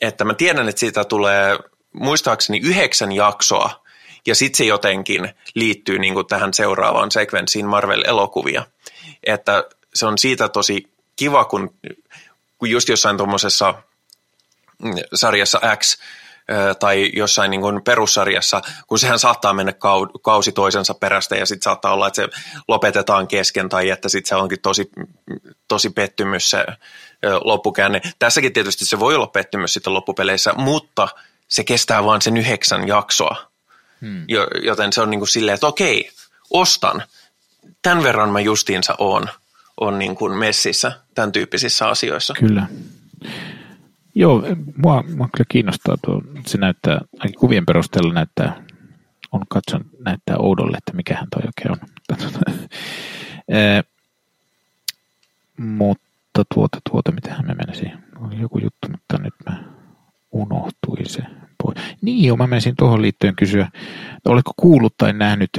että 0.00 0.24
mä 0.24 0.34
tiedän, 0.34 0.68
että 0.68 0.80
siitä 0.80 1.04
tulee 1.04 1.58
muistaakseni 1.92 2.60
yhdeksän 2.64 3.12
jaksoa, 3.12 3.82
ja 4.26 4.34
sitten 4.34 4.58
se 4.58 4.64
jotenkin 4.64 5.34
liittyy 5.54 5.98
niin 5.98 6.14
kuin 6.14 6.26
tähän 6.26 6.54
seuraavaan 6.54 7.10
sekvenssiin 7.10 7.66
Marvel-elokuvia. 7.66 8.62
Että 9.26 9.64
se 9.94 10.06
on 10.06 10.18
siitä 10.18 10.48
tosi 10.48 10.92
kiva, 11.16 11.44
kun, 11.44 11.74
kun 12.58 12.70
just 12.70 12.88
jossain 12.88 13.16
tuommoisessa 13.16 13.74
mm, 14.82 14.94
sarjassa 15.14 15.60
X 15.76 15.98
tai 16.78 17.10
jossain 17.14 17.50
niin 17.50 17.60
kuin 17.60 17.82
perussarjassa, 17.82 18.62
kun 18.86 18.98
sehän 18.98 19.18
saattaa 19.18 19.52
mennä 19.52 19.72
kausi 20.22 20.52
toisensa 20.52 20.94
perästä 20.94 21.36
ja 21.36 21.46
sitten 21.46 21.64
saattaa 21.64 21.92
olla, 21.92 22.06
että 22.06 22.22
se 22.22 22.28
lopetetaan 22.68 23.28
kesken 23.28 23.68
tai 23.68 23.90
että 23.90 24.08
sitten 24.08 24.28
se 24.28 24.34
onkin 24.34 24.60
tosi, 24.60 24.90
tosi 25.68 25.90
pettymys 25.90 26.50
se 26.50 26.66
loppukäänne. 27.44 28.00
Tässäkin 28.18 28.52
tietysti 28.52 28.84
se 28.84 28.98
voi 28.98 29.14
olla 29.14 29.26
pettymys 29.26 29.72
sitten 29.74 29.94
loppupeleissä, 29.94 30.52
mutta 30.56 31.08
se 31.52 31.64
kestää 31.64 32.04
vain 32.04 32.22
sen 32.22 32.36
yhdeksän 32.36 32.88
jaksoa. 32.88 33.50
Hmm. 34.00 34.24
Joten 34.62 34.92
se 34.92 35.00
on 35.00 35.10
niin 35.10 35.20
kuin 35.20 35.28
silleen, 35.28 35.54
että 35.54 35.66
okei, 35.66 36.10
ostan. 36.50 37.02
Tämän 37.82 38.02
verran 38.02 38.30
mä 38.30 38.40
justiinsa 38.40 38.94
oon, 38.98 39.28
on 39.80 39.98
niin 39.98 40.16
kuin 40.16 40.38
messissä 40.38 40.92
tämän 41.14 41.32
tyyppisissä 41.32 41.88
asioissa. 41.88 42.34
Kyllä. 42.38 42.66
Joo, 44.14 44.42
mua, 44.76 45.04
mua 45.16 45.28
kyllä 45.36 45.46
kiinnostaa 45.48 45.96
tuo. 46.04 46.22
Se 46.46 46.58
näyttää, 46.58 47.00
ainakin 47.18 47.40
kuvien 47.40 47.66
perusteella 47.66 48.12
näyttää, 48.12 48.64
on 49.32 49.42
katsonut, 49.48 49.86
näyttää 50.04 50.36
oudolle, 50.38 50.76
että 50.76 50.92
mikähän 50.92 51.26
toi 51.30 51.42
oikein 51.46 51.72
on. 51.72 51.88
e, 53.58 53.82
mutta 55.56 56.44
tuota, 56.54 56.78
tuota, 56.90 57.12
mitähän 57.12 57.46
me 57.46 57.54
menisi. 57.54 57.86
Oli 58.20 58.40
joku 58.40 58.58
juttu, 58.58 58.88
mutta 58.88 59.18
nyt 59.18 59.34
mä 59.46 59.71
unohtui 60.32 61.04
se 61.06 61.22
pois. 61.62 61.76
Niin 62.02 62.24
joo, 62.24 62.36
mä 62.36 62.46
menisin 62.46 62.76
tuohon 62.76 63.02
liittyen 63.02 63.36
kysyä, 63.36 63.68
oletko 64.24 64.52
kuullut 64.56 64.94
tai 64.96 65.12
nähnyt 65.12 65.50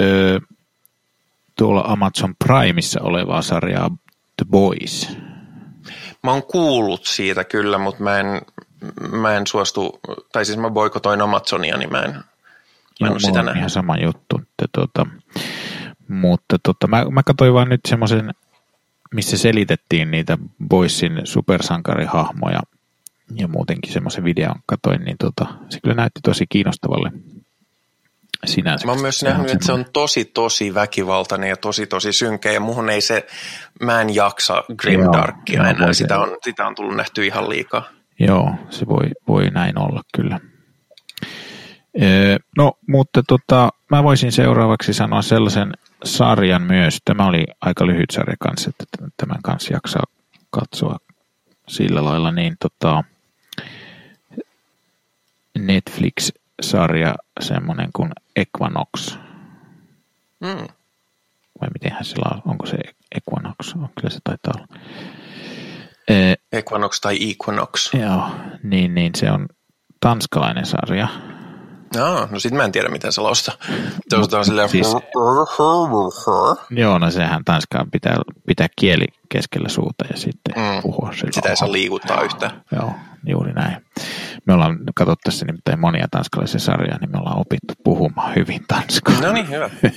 ö, 0.00 0.40
tuolla 1.58 1.84
Amazon 1.86 2.34
Primeissa 2.44 3.00
olevaa 3.02 3.42
sarjaa 3.42 3.90
The 4.36 4.46
Boys? 4.50 5.16
Mä 6.22 6.30
oon 6.30 6.42
kuullut 6.42 7.04
siitä 7.04 7.44
kyllä, 7.44 7.78
mutta 7.78 8.02
mä 8.02 8.20
en, 8.20 8.26
mä 9.10 9.36
en 9.36 9.46
suostu, 9.46 10.00
tai 10.32 10.44
siis 10.44 10.58
mä 10.58 10.70
boikotoin 10.70 11.20
Amazonia, 11.20 11.76
niin 11.76 11.90
mä 11.92 12.02
en, 12.02 12.10
mä 12.10 13.06
en 13.06 13.06
Joo, 13.06 13.18
sitä 13.18 13.32
nähnyt. 13.42 13.56
ihan 13.56 13.70
sama 13.70 13.96
juttu. 13.96 14.40
Että, 14.42 14.66
tuota, 14.72 15.06
mutta 16.08 16.56
tota, 16.62 16.86
mä, 16.86 17.04
mä 17.10 17.22
katsoin 17.22 17.54
vaan 17.54 17.68
nyt 17.68 17.80
semmoisen, 17.88 18.34
missä 19.14 19.38
selitettiin 19.38 20.10
niitä 20.10 20.38
Boysin 20.68 21.20
supersankarihahmoja 21.24 22.60
ja 23.34 23.48
muutenkin 23.48 23.92
semmoisen 23.92 24.24
videon 24.24 24.56
katoin, 24.66 25.04
niin 25.04 25.16
tota, 25.18 25.46
se 25.68 25.80
kyllä 25.80 25.96
näytti 25.96 26.20
tosi 26.22 26.46
kiinnostavalle 26.48 27.12
sinänsä. 28.44 28.86
Mä 28.86 28.92
oon 28.92 29.00
myös 29.00 29.22
nähnyt, 29.22 29.50
että 29.50 29.66
se 29.66 29.72
on 29.72 29.84
tosi, 29.92 30.24
tosi 30.24 30.74
väkivaltainen 30.74 31.48
ja 31.48 31.56
tosi, 31.56 31.86
tosi 31.86 32.12
synkeä. 32.12 32.52
Ja 32.52 32.60
muuhun 32.60 32.90
ei 32.90 33.00
se, 33.00 33.26
mä 33.80 34.00
en 34.00 34.14
jaksa 34.14 34.64
Grimdarkia 34.76 35.62
joo, 35.62 35.70
enää. 35.70 35.92
Sitä 35.92 36.18
on, 36.18 36.36
sitä 36.44 36.66
on 36.66 36.74
tullut 36.74 36.96
nähty 36.96 37.26
ihan 37.26 37.48
liikaa. 37.48 37.82
Joo, 38.20 38.54
se 38.70 38.86
voi, 38.86 39.10
voi 39.28 39.50
näin 39.50 39.78
olla 39.78 40.02
kyllä. 40.16 40.40
No, 42.56 42.72
mutta 42.88 43.22
tota, 43.28 43.68
mä 43.90 44.02
voisin 44.02 44.32
seuraavaksi 44.32 44.92
sanoa 44.92 45.22
sellaisen 45.22 45.72
sarjan 46.04 46.62
myös. 46.62 46.98
Tämä 47.04 47.26
oli 47.26 47.44
aika 47.60 47.86
lyhyt 47.86 48.10
sarja 48.10 48.36
kanssa, 48.40 48.70
että 48.70 48.84
tämän 49.16 49.42
kanssa 49.42 49.74
jaksaa 49.74 50.04
katsoa 50.50 50.98
sillä 51.68 52.04
lailla. 52.04 52.30
Niin 52.30 52.56
tota, 52.60 53.04
Netflix-sarja, 55.58 57.14
semmoinen 57.40 57.90
kuin 57.96 58.10
Equinox. 58.36 59.18
Mm. 60.40 60.66
Vai 61.60 61.68
mitenhän 61.74 62.04
sillä 62.04 62.30
on? 62.34 62.42
Onko 62.50 62.66
se 62.66 62.76
Equinox? 63.14 63.74
On, 63.76 63.88
kyllä 64.00 64.10
se 64.10 64.18
taitaa 64.24 64.52
olla. 64.56 64.80
E, 66.08 66.34
Equinox 66.52 67.00
tai 67.00 67.18
Equinox. 67.30 67.94
Joo, 67.94 68.30
niin, 68.62 68.94
niin 68.94 69.14
se 69.14 69.30
on 69.30 69.46
tanskalainen 70.00 70.66
sarja. 70.66 71.08
Joo, 71.94 72.28
no 72.30 72.38
sit 72.38 72.52
mä 72.52 72.64
en 72.64 72.72
tiedä, 72.72 72.88
miten 72.88 73.12
se 73.12 73.20
lausta. 73.20 73.52
on 74.12 74.44
silleen... 74.44 74.68
Siis, 74.68 74.96
joo, 76.70 76.98
no 76.98 77.10
sehän 77.10 77.44
Tanskaan 77.44 77.90
pitää, 77.90 78.16
pitää 78.46 78.66
kieli 78.80 79.04
keskellä 79.28 79.68
suuta 79.68 80.04
ja 80.10 80.16
sitten 80.16 80.54
mm. 80.56 80.82
puhua 80.82 81.12
sillä 81.12 81.32
Sitä 81.32 81.48
ei 81.48 81.56
saa 81.56 81.72
liikuttaa 81.72 82.22
yhtään. 82.22 82.62
Joo, 82.72 82.92
juuri 83.26 83.52
näin. 83.52 83.76
Me 84.46 84.54
ollaan 84.54 84.78
katsottu 84.94 85.20
tässä 85.24 85.46
nimittäin 85.46 85.80
monia 85.80 86.06
tanskalaisia 86.10 86.60
sarjoja, 86.60 86.98
niin 87.00 87.10
me 87.12 87.18
ollaan 87.18 87.40
opittu 87.40 87.74
puhumaan 87.84 88.34
hyvin 88.34 88.64
tanskaa. 88.68 89.20
No 89.20 89.32
niin, 89.32 89.50
hyvä. 89.50 89.70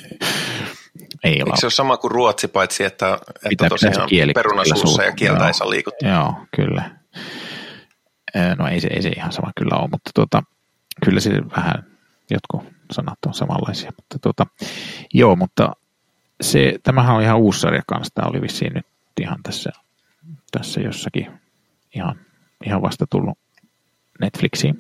ei 1.24 1.34
Eikö 1.34 1.52
se 1.56 1.66
ole 1.66 1.72
sama 1.72 1.98
kuin 1.98 2.12
ruotsi, 2.12 2.48
paitsi 2.48 2.84
että, 2.84 3.20
että 3.52 3.70
tosiaan 3.70 4.10
perunasuussa 4.36 5.04
ja 5.04 5.12
kieltä 5.12 5.40
joo, 5.40 5.48
ei 5.48 5.54
saa 5.54 5.70
liikuttaa? 5.70 6.10
Joo, 6.10 6.34
kyllä. 6.56 6.98
No 8.58 8.68
ei 8.68 8.82
se, 8.82 8.88
ei 8.88 9.02
se 9.02 9.10
ihan 9.10 9.32
sama 9.32 9.52
kyllä 9.58 9.80
ole, 9.80 9.90
mutta 9.92 10.12
tuota, 10.16 10.44
kyllä 11.06 11.20
se 11.20 11.32
vähän 11.58 11.86
jotkut 12.30 12.74
sanat 12.92 13.20
on 13.26 13.34
samanlaisia. 13.34 13.92
Mutta 13.98 14.20
tuota, 14.20 14.46
joo, 15.14 15.36
mutta 15.36 15.76
se, 16.42 16.80
tämähän 16.84 17.16
on 17.16 17.22
ihan 17.22 17.38
uusi 17.38 17.60
sarja 17.60 17.82
kanssa. 17.88 18.14
Tämä 18.14 18.30
oli 18.30 18.42
vissiin 18.42 18.74
nyt 18.74 18.86
ihan 19.22 19.44
tässä, 19.44 19.72
tässä 20.52 20.82
jossakin 20.82 21.28
ihan, 21.96 22.20
ihan 22.66 22.82
vasta 22.82 23.06
tullut 23.10 23.38
Netflixiin. 24.22 24.78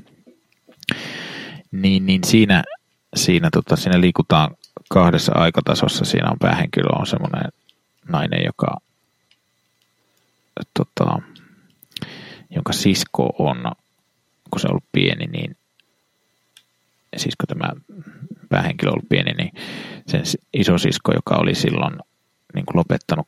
Niin, 1.72 2.05
niin 2.05 2.24
siinä, 2.24 2.63
siinä, 3.15 3.49
tota, 3.53 3.76
siinä 3.76 4.01
liikutaan 4.01 4.55
kahdessa 4.89 5.32
aikatasossa. 5.36 6.05
Siinä 6.05 6.32
on 6.32 6.39
päähenkilö 6.39 6.89
on 6.99 7.07
semmoinen 7.07 7.51
nainen, 8.09 8.45
joka 8.45 8.78
tota, 10.74 11.20
jonka 12.49 12.74
sisko 12.74 13.34
on, 13.39 13.72
kun 14.51 14.59
se 14.59 14.68
on 14.68 14.72
ollut 14.72 14.91
pieni, 14.91 15.26
niin 15.26 15.57
siis 17.17 17.35
kun 17.35 17.57
tämä 17.57 17.81
päähenkilö 18.49 18.91
ollut 18.91 19.09
pieni, 19.09 19.33
niin 19.33 19.51
sen 20.07 20.23
isosisko, 20.53 21.13
joka 21.13 21.35
oli 21.35 21.55
silloin 21.55 21.97
niin 22.53 22.65
kuin 22.65 22.77
lopettanut, 22.77 23.27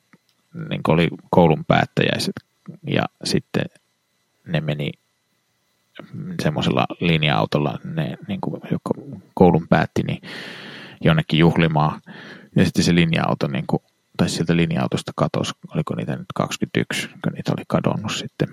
niin 0.70 0.84
kuin 0.84 0.94
oli 0.94 1.08
koulun 1.30 1.66
päättäjäiset 1.66 2.34
ja 2.88 3.04
sitten 3.24 3.66
ne 4.48 4.62
meni 4.62 4.92
semmoisella 6.42 6.86
linja-autolla, 7.00 7.80
ne, 7.84 8.18
niin 8.28 8.42
kuin, 8.42 8.62
joka 8.72 8.92
koulun 9.34 9.68
päätti, 9.70 10.04
niin 10.04 10.22
jonnekin 11.02 11.40
juhlimaan. 11.40 12.02
Ja 12.56 12.66
sitten 12.66 12.84
se 12.84 12.96
linja-auto, 12.96 13.48
niin 13.48 13.66
kuin, 13.68 13.84
tai 14.18 14.30
sieltä 14.30 14.56
linja-autosta 14.56 15.12
katosi, 15.16 15.54
oliko 15.76 15.96
niitä 15.96 16.16
nyt 16.16 16.28
21, 16.36 17.10
kun 17.24 17.34
niitä 17.34 17.52
oli 17.58 17.64
kadonnut 17.68 18.12
sitten. 18.12 18.48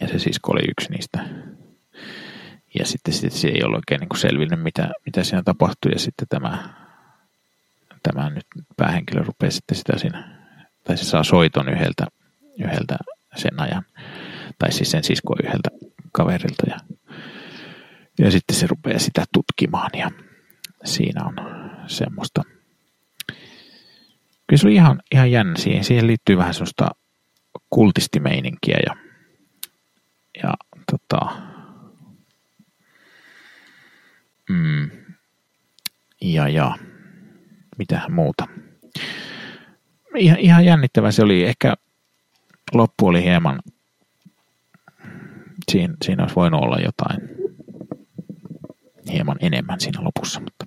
Ja 0.00 0.08
se 0.08 0.18
sisko 0.18 0.52
oli 0.52 0.62
yksi 0.68 0.90
niistä 0.90 1.28
ja 2.78 2.86
sitten, 2.86 3.14
sitten 3.14 3.40
se 3.40 3.48
ei 3.48 3.62
ole 3.64 3.76
oikein 3.76 4.00
niin 4.00 4.20
selvinnyt, 4.20 4.62
mitä, 4.62 4.90
mitä 5.06 5.24
siinä 5.24 5.42
tapahtui, 5.42 5.92
ja 5.92 5.98
sitten 5.98 6.28
tämä, 6.28 6.74
tämä 8.02 8.30
nyt 8.30 8.46
päähenkilö 8.76 9.22
rupeaa 9.22 9.50
sitten 9.50 9.78
sitä 9.78 9.98
siinä, 9.98 10.38
tai 10.84 10.96
se 10.96 11.04
saa 11.04 11.24
soiton 11.24 11.68
yhdeltä, 11.68 12.06
yhdeltä 12.64 12.96
sen 13.36 13.60
ajan, 13.60 13.84
tai 14.58 14.72
siis 14.72 14.90
sen 14.90 15.04
sisko 15.04 15.36
yhdeltä 15.44 15.70
kaverilta, 16.12 16.66
ja, 16.68 16.78
ja 18.18 18.30
sitten 18.30 18.56
se 18.56 18.66
rupeaa 18.66 18.98
sitä 18.98 19.24
tutkimaan, 19.32 19.90
ja 19.98 20.10
siinä 20.84 21.24
on 21.24 21.36
semmoista, 21.86 22.42
kyllä 24.46 24.60
se 24.60 24.66
on 24.66 24.72
ihan, 24.72 25.02
ihan 25.12 25.30
jännä, 25.30 25.54
siihen, 25.58 25.84
siihen 25.84 26.06
liittyy 26.06 26.36
vähän 26.36 26.54
semmoista 26.54 26.90
kultistimeininkiä, 27.70 28.78
ja, 28.86 28.96
ja 30.42 30.54
tota, 30.90 31.45
Mm. 34.50 34.90
Ja, 36.20 36.48
ja 36.48 36.78
mitähän 37.78 38.12
muuta. 38.12 38.48
Ihan, 40.16 40.38
ihan 40.38 40.64
jännittävä 40.64 41.10
se 41.10 41.22
oli. 41.22 41.44
Ehkä 41.44 41.74
loppu 42.72 43.06
oli 43.06 43.22
hieman, 43.22 43.62
siinä, 45.72 45.94
siinä 46.04 46.22
olisi 46.22 46.36
voinut 46.36 46.62
olla 46.62 46.78
jotain, 46.78 47.20
hieman 49.12 49.36
enemmän 49.40 49.80
siinä 49.80 50.04
lopussa, 50.04 50.40
mutta 50.40 50.66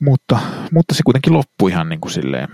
mutta, 0.00 0.38
mutta 0.72 0.94
se 0.94 1.02
kuitenkin 1.04 1.32
loppui 1.32 1.70
ihan 1.70 1.88
niin 1.88 2.00
kuin 2.00 2.12
silleen, 2.12 2.48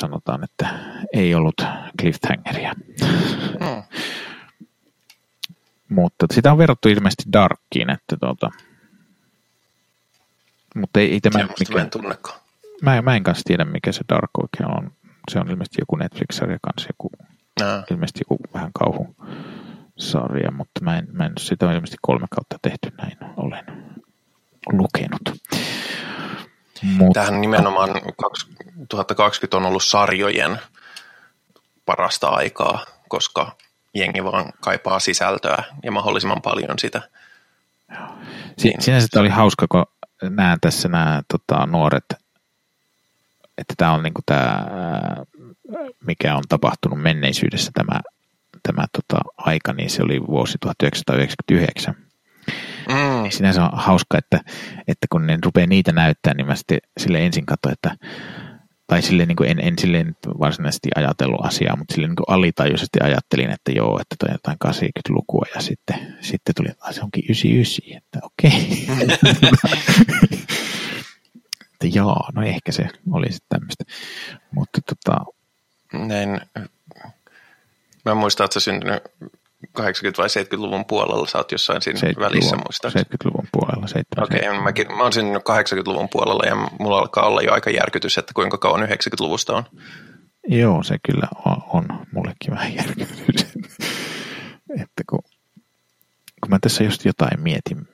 sanotaan, 0.00 0.44
että 0.44 0.68
ei 1.12 1.34
ollut 1.34 1.62
cliffhangeria. 2.00 2.72
Mm. 3.60 3.82
Mutta 5.88 6.26
sitä 6.32 6.52
on 6.52 6.58
verrattu 6.58 6.88
ilmeisesti 6.88 7.24
Darkiin, 7.32 7.90
että 7.90 8.16
tuota, 8.20 8.50
mutta 10.76 11.00
ei, 11.00 11.12
ei 11.12 11.20
tämä... 11.20 11.48
mikä, 11.58 11.80
en 11.80 11.90
tunnekaan. 11.90 12.40
Mä, 12.82 13.02
mä 13.02 13.16
en 13.16 13.22
kanssa 13.22 13.42
tiedä, 13.46 13.64
mikä 13.64 13.92
se 13.92 14.00
Dark 14.08 14.30
oikein 14.42 14.78
on. 14.78 14.92
Se 15.32 15.38
on 15.38 15.50
ilmeisesti 15.50 15.82
joku 15.82 15.96
Netflix-sarja 15.96 16.58
kanssa, 16.62 16.88
joku, 16.88 17.10
Ää. 17.62 17.82
ilmeisesti 17.90 18.20
joku 18.20 18.38
vähän 18.54 18.70
kauhusarja, 18.78 20.50
mutta 20.50 20.80
mä 20.80 20.98
en, 20.98 21.08
mä 21.12 21.26
en, 21.26 21.32
sitä 21.38 21.66
on 21.66 21.72
ilmeisesti 21.72 21.96
kolme 22.02 22.26
kautta 22.30 22.58
tehty 22.62 22.92
näin, 23.02 23.16
olen 23.36 23.64
lukenut. 24.72 25.20
Mutta... 26.82 27.20
Tähän 27.20 27.40
nimenomaan 27.40 27.90
2020 28.16 29.56
on 29.56 29.66
ollut 29.66 29.84
sarjojen 29.84 30.58
parasta 31.86 32.28
aikaa, 32.28 32.86
koska 33.08 33.56
jengi 33.98 34.24
vaan 34.24 34.52
kaipaa 34.60 34.98
sisältöä 35.00 35.62
ja 35.82 35.92
mahdollisimman 35.92 36.42
paljon 36.42 36.78
sitä. 36.78 37.02
Si- 38.58 38.74
sinänsä 38.78 39.20
oli 39.20 39.28
hauska, 39.28 39.66
kun 39.68 39.86
näen 40.22 40.58
tässä 40.60 40.88
nämä 40.88 41.22
tota, 41.28 41.66
nuoret, 41.66 42.04
että 43.58 43.74
tämä 43.76 43.92
on 43.92 44.02
niinku 44.02 44.20
tämä, 44.26 44.66
mikä 46.06 46.36
on 46.36 46.42
tapahtunut 46.48 47.02
menneisyydessä 47.02 47.70
tämä, 47.74 48.00
tämä 48.62 48.84
tota, 48.92 49.24
aika, 49.36 49.72
niin 49.72 49.90
se 49.90 50.02
oli 50.02 50.20
vuosi 50.26 50.58
1999. 50.60 51.94
Mm. 52.88 53.22
Niin 53.22 53.32
sinänsä 53.32 53.64
on 53.64 53.70
hauska, 53.72 54.18
että, 54.18 54.40
että 54.88 55.06
kun 55.10 55.26
ne 55.26 55.38
rupeaa 55.44 55.66
niitä 55.66 55.92
näyttää, 55.92 56.34
niin 56.34 56.46
mä 56.46 56.54
sitten 56.54 56.78
sille 56.98 57.26
ensin 57.26 57.46
katsoin, 57.46 57.72
että 57.72 57.96
tai 58.86 59.02
sille 59.02 59.26
niin 59.26 59.36
kuin 59.36 59.50
en, 59.50 59.60
en 59.60 59.78
silleen 59.78 60.16
varsinaisesti 60.40 60.88
ajatellut 60.94 61.44
asiaa, 61.46 61.76
mutta 61.76 61.94
sille 61.94 62.06
niin 62.08 62.16
kuin 62.16 62.36
alitajuisesti 62.36 62.98
ajattelin, 63.02 63.50
että 63.50 63.72
joo, 63.72 64.00
että 64.00 64.16
toi 64.18 64.34
jotain 64.34 64.56
80-lukua 64.66 65.46
ja 65.54 65.60
sitten, 65.60 66.16
sitten 66.20 66.54
tuli, 66.54 66.68
että 66.70 66.92
se 66.92 67.02
onkin 67.02 67.24
99, 67.24 67.96
että 67.96 68.18
okei. 68.22 68.86
Okay. 68.92 69.16
että 71.72 71.98
joo, 71.98 72.30
no 72.34 72.42
ehkä 72.42 72.72
se 72.72 72.88
oli 73.12 73.32
sitten 73.32 73.48
tämmöistä. 73.48 73.84
Mutta 74.50 74.80
tota... 74.80 75.24
Näin, 75.92 76.40
mä 78.04 78.14
muistan, 78.14 78.44
että 78.44 78.60
se 78.60 78.64
syntynyt 78.64 79.02
80- 79.80 79.82
vai 80.18 80.28
70-luvun 80.28 80.84
puolella, 80.84 81.26
sä 81.26 81.38
oot 81.38 81.52
jossain 81.52 81.82
siinä 81.82 82.00
välissä 82.18 82.56
muista. 82.56 82.88
70-luvun 82.88 83.48
puolella, 83.52 83.86
70 83.86 84.22
Okei, 84.22 84.48
okay, 84.48 84.62
mäkin, 84.62 84.96
mä 84.96 85.02
oon 85.02 85.12
syntynyt 85.12 85.42
80-luvun 85.42 86.08
puolella 86.12 86.42
ja 86.46 86.54
mulla 86.80 86.98
alkaa 86.98 87.26
olla 87.26 87.42
jo 87.42 87.52
aika 87.52 87.70
järkytys, 87.70 88.18
että 88.18 88.32
kuinka 88.34 88.58
kauan 88.58 88.88
90-luvusta 88.88 89.56
on. 89.56 89.64
Joo, 90.48 90.82
se 90.82 90.96
kyllä 91.06 91.28
on, 91.44 91.56
on 91.68 92.06
mullekin 92.12 92.50
vähän 92.50 92.74
järkytys. 92.74 93.46
että 94.82 95.02
kun, 95.10 95.22
kun 96.40 96.50
mä 96.50 96.58
tässä 96.60 96.84
just 96.84 97.04
jotain 97.04 97.40
mietin, 97.40 97.88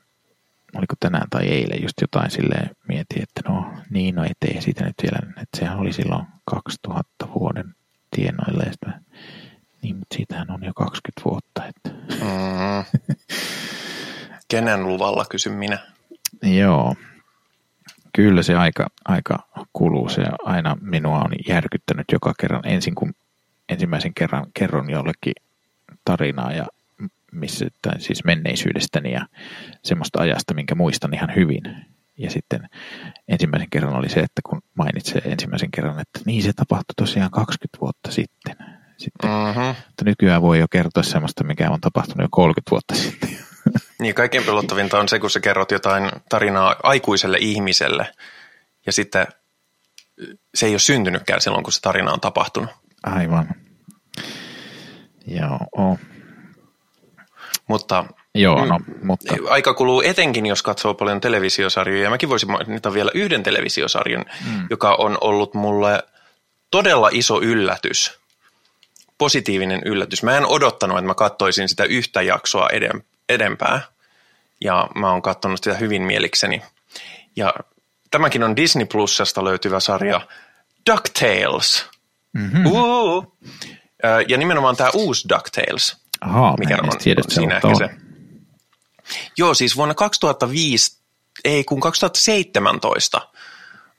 oliko 0.75 0.95
tänään 1.01 1.31
tai 1.31 1.49
eilen 1.49 1.83
just 1.83 2.01
jotain 2.01 2.31
silleen 2.31 2.71
mietin, 2.89 3.23
että 3.23 3.41
no 3.49 3.73
niin, 3.91 4.15
no 4.15 4.25
ettei 4.25 4.63
siitä 4.63 4.85
nyt 4.85 4.95
vielä, 5.03 5.33
että 5.43 5.59
sehän 5.59 5.79
oli 5.79 5.93
silloin 5.93 6.27
2000 6.45 7.07
vuoden 7.35 7.75
tienoilla 8.17 8.63
ja 8.63 8.73
sitten 8.73 8.95
niin, 9.83 9.97
mutta 9.97 10.17
siitähän 10.17 10.51
on 10.51 10.65
jo 10.65 10.73
20 10.75 11.23
vuotta. 11.25 11.67
Että. 11.67 11.91
Mm. 12.25 13.01
Kenen 14.51 14.87
luvalla, 14.87 15.25
kysyn 15.31 15.53
minä. 15.53 15.79
Joo. 16.43 16.95
Kyllä 18.17 18.43
se 18.43 18.55
aika, 18.55 18.87
aika 19.05 19.39
kuluu. 19.73 20.09
Se 20.09 20.23
aina 20.45 20.77
minua 20.81 21.19
on 21.19 21.33
järkyttänyt 21.49 22.07
joka 22.13 22.33
kerran. 22.41 22.67
Ensin 22.67 22.95
kun 22.95 23.15
ensimmäisen 23.69 24.15
kerran 24.15 24.47
kerron 24.55 24.91
jollekin 24.91 25.35
tarinaa 26.05 26.53
ja 26.53 26.67
missä, 27.33 27.67
tai 27.83 28.01
siis 28.01 28.25
menneisyydestäni 28.25 29.13
ja 29.13 29.27
semmoista 29.83 30.21
ajasta, 30.21 30.55
minkä 30.55 30.75
muistan 30.75 31.15
ihan 31.15 31.33
hyvin. 31.37 31.63
Ja 32.19 32.31
sitten 32.31 32.69
ensimmäisen 33.29 33.71
kerran 33.71 33.95
oli 33.95 34.09
se, 34.09 34.21
että 34.21 34.41
kun 34.49 34.63
mainitsee 34.75 35.23
ensimmäisen 35.25 35.71
kerran, 35.71 36.01
että 36.01 36.21
niin 36.27 36.43
se 36.43 36.53
tapahtui 36.53 36.95
tosiaan 36.97 37.31
20 37.31 37.81
vuotta 37.81 38.11
sitten 38.11 38.57
sitten. 39.03 39.31
Mm-hmm. 39.31 39.75
Mutta 39.87 40.05
nykyään 40.05 40.43
voi 40.43 40.59
jo 40.59 40.67
kertoa 40.71 41.03
sellaista, 41.03 41.45
mikä 41.45 41.71
on 41.71 41.81
tapahtunut 41.81 42.25
jo 42.25 42.29
30 42.31 42.71
vuotta 42.71 42.95
sitten. 42.95 43.39
Niin, 43.99 44.15
kaikkein 44.15 44.45
pelottavinta 44.45 45.01
on 45.01 45.09
se, 45.09 45.19
kun 45.19 45.31
sä 45.31 45.41
kerrot 45.41 45.71
jotain 45.71 46.11
tarinaa 46.29 46.77
aikuiselle 46.83 47.39
ihmiselle 47.41 48.13
ja 48.87 48.93
sitten 48.93 49.27
se 50.55 50.67
ei 50.67 50.73
ole 50.73 50.79
syntynytkään 50.79 51.41
silloin, 51.41 51.65
kun 51.65 51.73
se 51.73 51.81
tarina 51.81 52.13
on 52.13 52.21
tapahtunut. 52.21 52.71
Aivan. 53.03 53.49
Joo. 55.27 55.99
Mutta 57.69 58.05
Joo, 58.35 58.65
no, 58.65 58.81
mutta... 59.03 59.35
Aika 59.49 59.75
kuluu 59.75 60.03
etenkin, 60.03 60.47
jos 60.47 60.63
katsoo 60.63 60.95
paljon 60.95 61.21
televisiosarjoja. 61.21 62.03
Ja 62.03 62.11
mäkin 62.11 62.29
voisin 62.29 62.51
mainita 62.51 62.93
vielä 62.93 63.11
yhden 63.15 63.43
televisiosarjan, 63.43 64.25
mm. 64.45 64.67
joka 64.71 64.95
on 64.95 65.19
ollut 65.21 65.55
mulle 65.55 66.03
todella 66.71 67.09
iso 67.13 67.43
yllätys 67.43 68.21
positiivinen 69.23 69.83
yllätys. 69.85 70.23
Mä 70.23 70.37
en 70.37 70.47
odottanut, 70.47 70.99
että 70.99 71.07
mä 71.07 71.15
katsoisin 71.15 71.69
sitä 71.69 71.85
yhtä 71.85 72.23
jaksoa 72.23 72.69
edempää. 73.29 73.81
Ja 74.61 74.89
mä 74.95 75.11
oon 75.11 75.23
katsonut 75.23 75.65
sitä 75.65 75.77
hyvin 75.77 76.03
mielikseni. 76.03 76.63
Ja 77.37 77.55
tämäkin 78.11 78.43
on 78.43 78.57
Disney 78.57 78.87
Plusasta 78.87 79.45
löytyvä 79.45 79.81
sarja 79.81 80.21
DuckTales. 80.91 81.87
Mm-hmm. 82.33 82.67
Uh! 82.67 83.37
Ja 84.29 84.39
nimenomaan 84.39 84.77
tämä 84.77 84.91
uusi 84.95 85.29
DuckTales. 85.29 85.97
Aha, 86.21 86.57
mikä 86.59 86.79
on, 86.83 86.99
tiedä, 86.99 87.23
siinä 87.29 87.55
ehkä 87.57 87.75
se. 87.79 87.89
Joo, 89.37 89.55
siis 89.55 89.77
vuonna 89.77 89.95
2005, 89.95 90.99
ei 91.45 91.65
kun 91.65 91.81
2017 91.81 93.29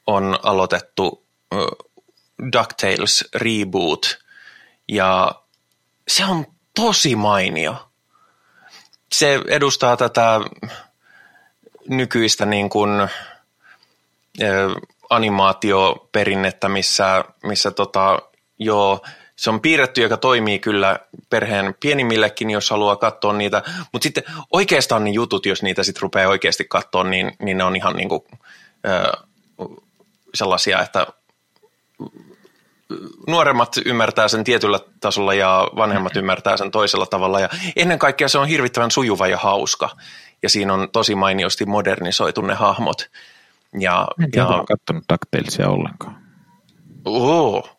on 0.07 0.39
aloitettu 0.43 1.26
DuckTales 2.53 3.30
reboot– 3.36 4.17
ja 4.88 5.36
se 6.07 6.25
on 6.25 6.45
tosi 6.75 7.15
mainio. 7.15 7.89
Se 9.11 9.41
edustaa 9.47 9.97
tätä 9.97 10.39
nykyistä 11.88 12.45
niin 12.45 12.69
kuin, 12.69 13.09
animaatioperinnettä, 15.09 16.69
missä, 16.69 17.25
missä 17.43 17.71
tota, 17.71 18.19
joo, 18.59 19.01
se 19.36 19.49
on 19.49 19.61
piirretty, 19.61 20.01
joka 20.01 20.17
toimii 20.17 20.59
kyllä 20.59 20.99
perheen 21.29 21.75
pienimmillekin, 21.79 22.49
jos 22.49 22.69
haluaa 22.69 22.95
katsoa 22.95 23.34
niitä. 23.34 23.63
Mutta 23.91 24.03
sitten 24.03 24.23
oikeastaan 24.51 25.03
ne 25.03 25.09
jutut, 25.09 25.45
jos 25.45 25.63
niitä 25.63 25.84
sitten 25.84 26.01
rupeaa 26.01 26.29
oikeasti 26.29 26.65
katsoa, 26.69 27.03
niin, 27.03 27.31
niin 27.39 27.57
ne 27.57 27.63
on 27.63 27.75
ihan 27.75 27.95
niin 27.95 28.09
kuin, 28.09 28.21
ö, 28.86 29.11
sellaisia, 30.34 30.81
että 30.81 31.07
nuoremmat 33.27 33.77
ymmärtää 33.85 34.27
sen 34.27 34.43
tietyllä 34.43 34.79
tasolla 34.99 35.33
ja 35.33 35.67
vanhemmat 35.75 36.15
ymmärtää 36.15 36.57
sen 36.57 36.71
toisella 36.71 37.05
tavalla. 37.05 37.39
Ja 37.39 37.49
ennen 37.75 37.99
kaikkea 37.99 38.27
se 38.27 38.37
on 38.37 38.47
hirvittävän 38.47 38.91
sujuva 38.91 39.27
ja 39.27 39.37
hauska. 39.37 39.89
Ja 40.43 40.49
siinä 40.49 40.73
on 40.73 40.89
tosi 40.91 41.15
mainiosti 41.15 41.65
modernisoitu 41.65 42.41
ne 42.41 42.53
hahmot. 42.53 43.09
Ja, 43.79 44.07
en 44.23 44.31
tiedä, 44.31 44.47
ja... 44.47 44.63
katsonut 44.67 45.03
DuckTalesia 45.09 45.69
ollenkaan. 45.69 46.23
Oo, 47.05 47.69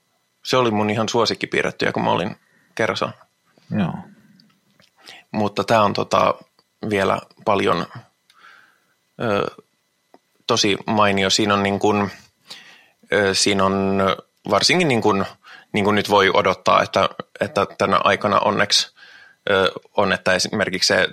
se 0.42 0.56
oli 0.56 0.70
mun 0.70 0.90
ihan 0.90 1.08
suosikkipiirrettyjä, 1.08 1.92
kun 1.92 2.04
mä 2.04 2.10
olin 2.10 2.36
kerran. 2.74 3.12
Joo. 3.78 3.94
Mutta 5.30 5.64
tämä 5.64 5.82
on 5.82 5.92
tota 5.92 6.34
vielä 6.90 7.20
paljon 7.44 7.86
ö, 9.22 9.62
tosi 10.46 10.78
mainio. 10.86 11.30
Siinä 11.30 11.54
on 11.54 11.62
niin 11.62 11.78
kuin, 11.78 12.10
ö, 13.12 13.34
siinä 13.34 13.64
on 13.64 14.02
varsinkin 14.50 14.88
niin 14.88 15.02
kuin, 15.02 15.24
niin 15.72 15.84
kuin 15.84 15.94
nyt 15.94 16.10
voi 16.10 16.30
odottaa, 16.34 16.82
että, 16.82 17.08
että 17.40 17.66
tänä 17.78 18.00
aikana 18.04 18.40
onneksi 18.40 18.94
ö, 19.50 19.72
on, 19.96 20.12
että 20.12 20.32
esimerkiksi 20.32 20.86
se 20.86 21.08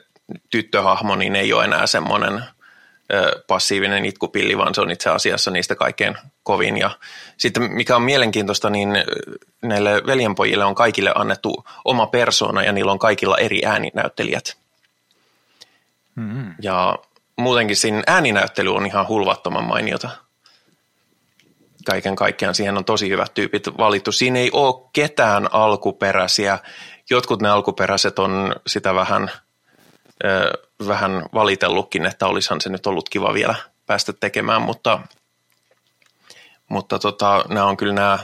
tyttöhahmo 0.49 1.15
niin 1.15 1.35
ei 1.35 1.53
ole 1.53 1.63
enää 1.63 1.87
semmoinen 1.87 2.43
ö, 3.13 3.43
passiivinen 3.47 4.05
itkupilli, 4.05 4.57
vaan 4.57 4.75
se 4.75 4.81
on 4.81 4.91
itse 4.91 5.09
asiassa 5.09 5.51
niistä 5.51 5.75
kaikkein 5.75 6.17
kovin. 6.43 6.77
Ja 6.77 6.89
sitten 7.37 7.63
mikä 7.63 7.95
on 7.95 8.01
mielenkiintoista, 8.01 8.69
niin 8.69 8.89
näille 9.61 10.01
veljenpojille 10.05 10.65
on 10.65 10.75
kaikille 10.75 11.11
annettu 11.15 11.63
oma 11.85 12.07
persona 12.07 12.63
ja 12.63 12.71
niillä 12.71 12.91
on 12.91 12.99
kaikilla 12.99 13.37
eri 13.37 13.65
ääninäyttelijät. 13.65 14.57
Mm-hmm. 16.15 16.55
Ja 16.61 16.97
muutenkin 17.35 17.75
siinä 17.75 18.03
ääninäyttely 18.07 18.75
on 18.75 18.85
ihan 18.85 19.07
hulvattoman 19.07 19.63
mainiota 19.63 20.09
kaiken 21.85 22.15
kaikkiaan 22.15 22.55
siihen 22.55 22.77
on 22.77 22.85
tosi 22.85 23.09
hyvät 23.09 23.33
tyypit 23.33 23.67
valittu. 23.77 24.11
Siinä 24.11 24.39
ei 24.39 24.49
ole 24.53 24.89
ketään 24.93 25.53
alkuperäisiä. 25.53 26.59
Jotkut 27.09 27.41
ne 27.41 27.49
alkuperäiset 27.49 28.19
on 28.19 28.55
sitä 28.67 28.95
vähän 28.95 29.31
ö, 30.25 30.51
vähän 30.87 31.25
valitellutkin, 31.33 32.05
että 32.05 32.27
olisihan 32.27 32.61
se 32.61 32.69
nyt 32.69 32.87
ollut 32.87 33.09
kiva 33.09 33.33
vielä 33.33 33.55
päästä 33.85 34.13
tekemään, 34.13 34.61
mutta, 34.61 34.99
mutta 36.69 36.99
tota, 36.99 37.45
nämä 37.49 37.65
on 37.65 37.77
kyllä 37.77 37.93
nämä 37.93 38.19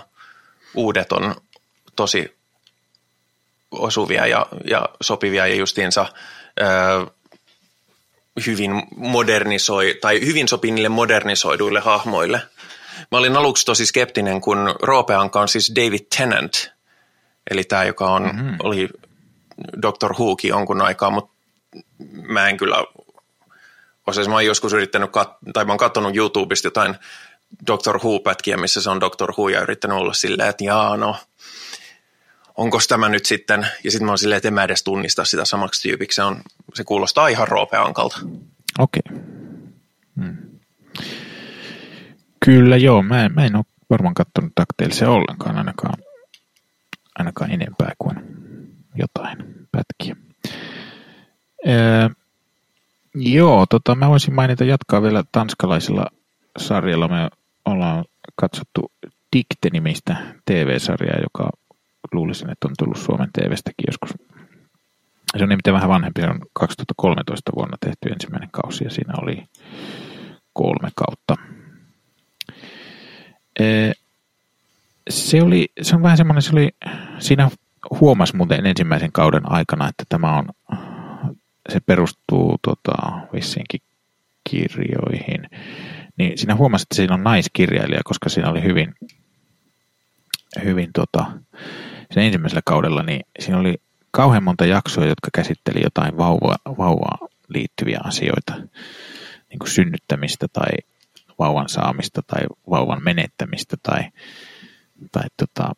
uudet 0.74 1.12
on 1.12 1.36
tosi 1.95 2.38
osuvia 3.72 4.28
ja, 4.28 4.45
ja 4.70 4.89
sopivia 5.01 5.47
ja 5.47 5.55
justiinsa 5.55 6.05
ö, 6.62 6.64
hyvin 8.45 8.84
modernisoi, 8.95 9.97
tai 10.01 10.20
hyvin 10.26 10.47
sopii 10.47 10.72
niille 10.72 10.89
modernisoiduille 10.89 11.80
hahmoille. 11.80 12.41
Mä 13.12 13.18
olin 13.18 13.38
aluksi 13.38 13.66
tosi 13.66 13.86
skeptinen, 13.86 14.41
kun 14.41 14.76
Roopeanka 14.82 15.41
on 15.41 15.48
siis 15.48 15.74
David 15.76 16.06
Tennant, 16.18 16.72
eli 17.52 17.64
tämä, 17.64 17.84
joka 17.84 18.10
on, 18.10 18.24
mm-hmm. 18.24 18.58
oli 18.64 18.89
Dr. 19.82 20.14
Whokin 20.20 20.50
jonkun 20.50 20.82
aikaa, 20.82 21.10
mutta 21.10 21.34
mä 22.22 22.50
en 22.50 22.58
kyllä 22.58 22.86
osaisi, 24.08 24.30
mä 24.30 24.36
oon 24.36 24.45
joskus 24.45 24.74
yrittänyt, 24.74 25.10
kat- 25.10 25.52
tai 25.54 25.66
mä 25.66 25.72
oon 25.72 25.78
katsonut 25.78 26.16
YouTubesta 26.16 26.68
jotain 26.68 26.95
Dr. 27.68 27.98
Who-pätkiä, 27.98 28.58
missä 28.58 28.82
se 28.82 28.89
on 28.89 29.00
Dr. 29.00 29.32
Who, 29.38 29.50
ja 29.50 29.62
yrittänyt 29.62 29.98
olla 29.98 30.14
silleen, 30.14 30.50
että 30.50 30.64
jaa, 30.64 30.98
no, 30.98 31.16
onko 32.58 32.80
tämä 32.88 33.10
nyt 33.10 33.26
sitten, 33.26 33.68
ja 33.84 33.91
sitten 33.91 34.06
mä 34.06 34.12
oon 34.12 34.18
silleen, 34.18 34.38
että 34.38 34.48
en 34.48 34.54
mä 34.54 34.64
edes 34.64 34.84
tunnista 34.84 35.26
sitä 35.26 35.45
samaksi 35.45 35.89
tyypiksi, 35.89 36.16
se, 36.16 36.24
on, 36.24 36.41
se 36.74 36.84
kuulostaa 36.84 37.28
ihan 37.28 37.48
roopeankalta. 37.48 38.20
Okei. 38.80 39.02
Okay. 39.12 39.24
Hmm. 40.16 40.47
Kyllä 42.46 42.78
joo, 42.78 43.02
mä, 43.02 43.26
en, 43.26 43.34
mä 43.34 43.46
en 43.46 43.56
ole 43.56 43.66
varmaan 43.90 44.14
katsonut 44.14 44.52
DuckTalesia 44.60 45.10
ollenkaan 45.10 45.58
ainakaan, 45.58 45.98
ainakaan 47.16 47.52
enempää 47.52 47.92
kuin 47.98 48.16
jotain 48.96 49.38
pätkiä. 49.72 50.16
Öö, 51.68 52.10
joo, 53.16 53.66
tota, 53.66 53.96
mä 53.96 54.10
voisin 54.10 54.36
mainita 54.36 54.64
jatkaa 54.64 55.02
vielä 55.02 55.24
tanskalaisella 55.32 56.06
sarjalla. 56.58 57.08
Me 57.08 57.30
ollaan 57.66 58.06
katsottu 58.36 58.92
Dikte-nimistä 59.36 60.16
TV-sarjaa, 60.46 61.20
joka 61.24 61.50
luulisin, 62.12 62.50
että 62.50 62.68
on 62.68 62.74
tullut 62.78 62.98
Suomen 62.98 63.30
TVstäkin 63.34 63.86
joskus. 63.88 64.10
Se 65.38 65.44
on 65.44 65.50
nimittäin 65.50 65.76
vähän 65.76 65.90
vanhempi, 65.90 66.22
se 66.22 66.28
on 66.28 66.40
2013 66.54 67.52
vuonna 67.56 67.78
tehty 67.80 68.10
ensimmäinen 68.10 68.50
kausi 68.52 68.84
ja 68.84 68.90
siinä 68.90 69.14
oli 69.22 69.44
kolme 70.54 70.90
kautta. 70.96 71.36
Se, 75.10 75.41
oli, 75.41 75.68
se 75.82 75.95
on 75.95 76.03
vähän 76.03 76.18
semmoinen, 76.18 76.41
se 76.41 76.51
oli, 76.51 76.70
siinä 77.20 77.49
huomasi 77.99 78.36
muuten 78.36 78.66
ensimmäisen 78.66 79.12
kauden 79.12 79.51
aikana, 79.51 79.89
että 79.89 80.03
tämä 80.10 80.38
on, 80.38 80.49
se 81.70 81.80
perustuu 81.80 82.58
tota, 82.62 83.12
vissiinkin 83.34 83.82
kirjoihin. 84.49 85.49
Niin 86.18 86.38
siinä 86.38 86.55
huomasi, 86.55 86.84
että 86.84 86.95
siinä 86.95 87.14
on 87.14 87.24
naiskirjailija, 87.24 88.01
koska 88.03 88.30
siinä 88.30 88.49
oli 88.49 88.64
hyvin, 88.64 88.95
hyvin 90.64 90.89
tota, 90.93 91.26
sen 92.12 92.24
ensimmäisellä 92.24 92.62
kaudella, 92.66 93.03
niin 93.03 93.22
siinä 93.39 93.60
oli 93.60 93.76
kauhean 94.12 94.43
monta 94.43 94.66
jaksoa, 94.66 95.05
jotka 95.05 95.30
käsitteli 95.34 95.80
jotain 95.84 96.18
vauva, 96.18 96.55
vauvaa 96.78 97.18
liittyviä 97.47 97.99
asioita, 98.03 98.53
niin 99.49 99.60
kuin 99.60 99.70
synnyttämistä 99.70 100.47
tai 100.53 100.72
vauvan 101.40 101.70
saamista 101.70 102.22
tai 102.22 102.42
vauvan 102.70 103.04
menettämistä 103.04 103.78
tai, 103.84 104.04
tai 105.12 105.24
tota, 105.38 105.72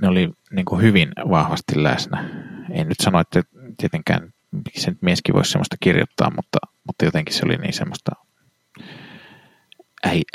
ne 0.00 0.08
oli 0.08 0.30
niin 0.50 0.64
kuin 0.64 0.82
hyvin 0.82 1.12
vahvasti 1.30 1.82
läsnä. 1.82 2.24
En 2.70 2.88
nyt 2.88 3.00
sano, 3.00 3.20
että 3.20 3.42
tietenkään 3.76 4.32
se 4.74 4.90
nyt 4.90 5.02
mieskin 5.02 5.34
voisi 5.34 5.50
semmoista 5.50 5.76
kirjoittaa, 5.80 6.30
mutta, 6.36 6.58
mutta 6.86 7.04
jotenkin 7.04 7.34
se 7.34 7.44
oli 7.44 7.56
niin 7.56 7.72
semmoista 7.72 8.12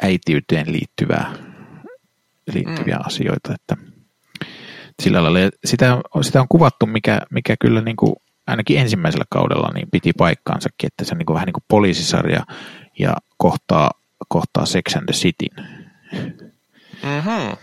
äitiyteen 0.02 0.72
liittyvää, 0.72 1.34
liittyviä 2.54 2.96
mm. 2.96 3.02
asioita, 3.06 3.54
että 3.54 3.78
sillä 5.02 5.24
lailla. 5.24 5.40
sitä, 5.66 5.98
sitä 6.22 6.42
on 6.42 6.48
kuvattu, 6.48 6.86
mikä, 6.86 7.22
mikä 7.30 7.56
kyllä 7.60 7.82
niin 7.82 7.96
kuin 7.96 8.16
ainakin 8.48 8.80
ensimmäisellä 8.80 9.26
kaudella 9.30 9.72
niin 9.74 9.88
piti 9.92 10.12
paikkaansakin, 10.18 10.88
että 10.88 11.06
se 11.06 11.14
on 11.14 11.18
niin 11.18 11.26
kuin 11.26 11.34
vähän 11.34 11.46
niin 11.46 11.54
kuin 11.54 11.64
poliisisarja 11.68 12.46
ja 13.00 13.14
kohtaa, 13.38 13.92
kohtaa 14.28 14.66
Sex 14.66 14.96
and 14.96 15.06
the 15.06 15.14
Cityn. 15.14 15.68
Mm-hmm. 17.04 17.58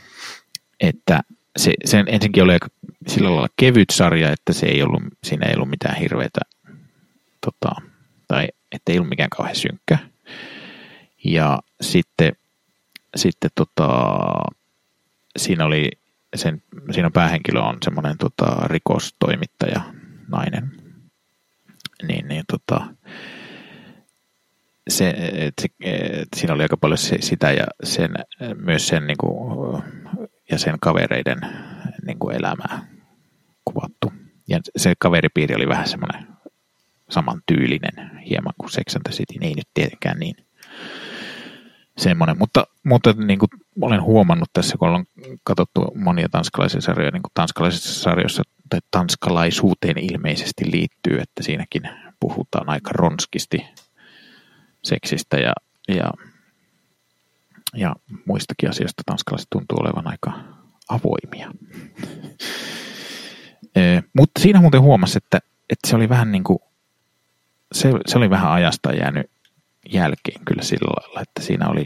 Että 0.81 1.21
se, 1.57 1.75
sen 1.85 2.05
ensinkin 2.09 2.43
oli 2.43 2.57
sillä 3.07 3.31
lailla 3.31 3.49
kevyt 3.57 3.91
sarja, 3.91 4.33
että 4.33 4.53
se 4.53 4.67
ei 4.67 4.83
ollut, 4.83 5.03
siinä 5.25 5.47
ei 5.47 5.55
ollut 5.55 5.71
mitään 5.71 5.97
hirveätä, 5.97 6.41
tota, 7.41 7.71
tai 8.29 8.49
että 8.73 8.93
ei 8.93 8.99
ollut 8.99 9.09
mikään 9.11 9.31
kauhean 9.31 9.57
synkkä. 9.57 9.99
Ja 11.25 11.59
sitten, 11.81 12.33
sitten 13.17 13.51
tota, 13.55 13.89
siinä 15.39 15.65
oli 15.65 15.91
sen, 16.37 16.63
siinä 16.91 17.11
päähenkilö 17.11 17.61
on 17.61 17.79
semmoinen 17.85 18.19
tota, 18.19 18.57
rikostoimittaja, 18.65 19.81
nainen. 20.29 20.73
Niin, 22.09 22.29
niin 22.29 22.45
tota, 22.49 22.87
se, 24.91 25.15
et, 25.33 25.55
se, 25.61 25.69
et, 25.81 26.29
siinä 26.37 26.55
oli 26.55 26.63
aika 26.63 26.77
paljon 26.77 26.99
se, 26.99 27.17
sitä 27.21 27.53
ja 27.53 27.67
sen, 27.85 28.11
myös 28.57 28.89
sen 28.89 29.07
niin 29.07 29.19
kuin, 29.19 29.83
ja 30.51 30.59
sen 30.59 30.77
kavereiden 30.81 31.39
niin 32.07 32.19
kuin 32.19 32.37
elämää 32.37 32.87
kuvattu. 33.65 34.13
Ja 34.49 34.61
se 34.77 34.93
kaveripiiri 34.99 35.55
oli 35.55 35.69
vähän 35.69 35.89
semmoinen 35.89 36.27
samantyylinen 37.11 38.19
hieman 38.29 38.55
kuin 38.59 38.71
Sex 38.71 38.97
and 38.97 39.03
the 39.03 39.13
City. 39.13 39.35
Ei 39.41 39.55
nyt 39.55 39.69
tietenkään 39.75 40.19
niin 40.19 40.35
semmoinen, 41.99 42.39
mutta, 42.39 42.65
mutta 42.85 43.13
niin 43.13 43.39
kuin 43.39 43.49
olen 43.81 44.03
huomannut 44.03 44.49
tässä, 44.53 44.77
kun 44.79 44.89
olen 44.89 45.07
katsottu 45.45 45.81
monia 45.95 46.29
tanskalaisia 46.29 46.81
sarjoja, 46.81 47.11
niin 47.11 47.23
kuin 47.23 47.33
tanskalaisissa 47.35 48.03
sarjoissa 48.03 48.43
tai 48.71 48.81
tanskalaisuuteen 48.91 49.99
ilmeisesti 49.99 50.71
liittyy, 50.73 51.19
että 51.19 51.43
siinäkin 51.43 51.83
puhutaan 52.21 52.69
aika 52.69 52.91
ronskisti 52.95 53.67
seksistä 54.85 55.37
ja, 55.37 55.53
ja, 55.89 56.11
ja 57.75 57.97
muistakin 58.27 58.71
asioista 58.71 59.03
tanskalaiset 59.07 59.51
tuntuu 59.51 59.79
olevan 59.81 60.07
aika 60.07 60.33
avoimia. 60.89 61.51
e, 63.77 64.01
mutta 64.17 64.41
siinä 64.41 64.61
muuten 64.61 64.81
huomasi, 64.81 65.19
että, 65.19 65.39
että 65.71 65.89
se 65.89 65.97
oli 65.97 66.09
vähän 66.09 66.33
niin 66.33 66.45
kuin, 66.45 66.59
se, 67.73 67.93
se 68.07 68.19
oli 68.19 68.31
vähän 68.31 68.51
ajasta 68.51 68.93
jäänyt 68.93 69.31
jälkeen 69.93 70.45
kyllä 70.45 70.63
sillä 70.63 70.93
lailla, 70.97 71.21
että 71.21 71.43
siinä 71.43 71.69
oli 71.69 71.85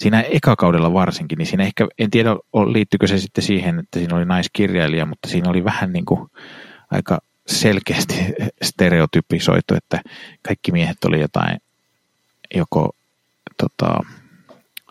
siinä 0.00 0.20
ekakaudella 0.20 0.92
varsinkin, 0.92 1.38
niin 1.38 1.46
siinä 1.46 1.64
ehkä, 1.64 1.88
en 1.98 2.10
tiedä 2.10 2.30
liittyykö 2.72 3.06
se 3.06 3.18
sitten 3.18 3.44
siihen, 3.44 3.78
että 3.78 3.98
siinä 3.98 4.16
oli 4.16 4.24
naiskirjailija, 4.24 5.06
mutta 5.06 5.28
siinä 5.28 5.50
oli 5.50 5.64
vähän 5.64 5.92
niin 5.92 6.04
kuin 6.04 6.30
aika 6.90 7.18
selkeästi 7.48 8.14
stereotypisoitu, 8.62 9.74
että 9.74 10.00
kaikki 10.42 10.72
miehet 10.72 11.04
oli 11.04 11.20
jotain 11.20 11.60
joko 12.54 12.90
tota, 13.56 14.00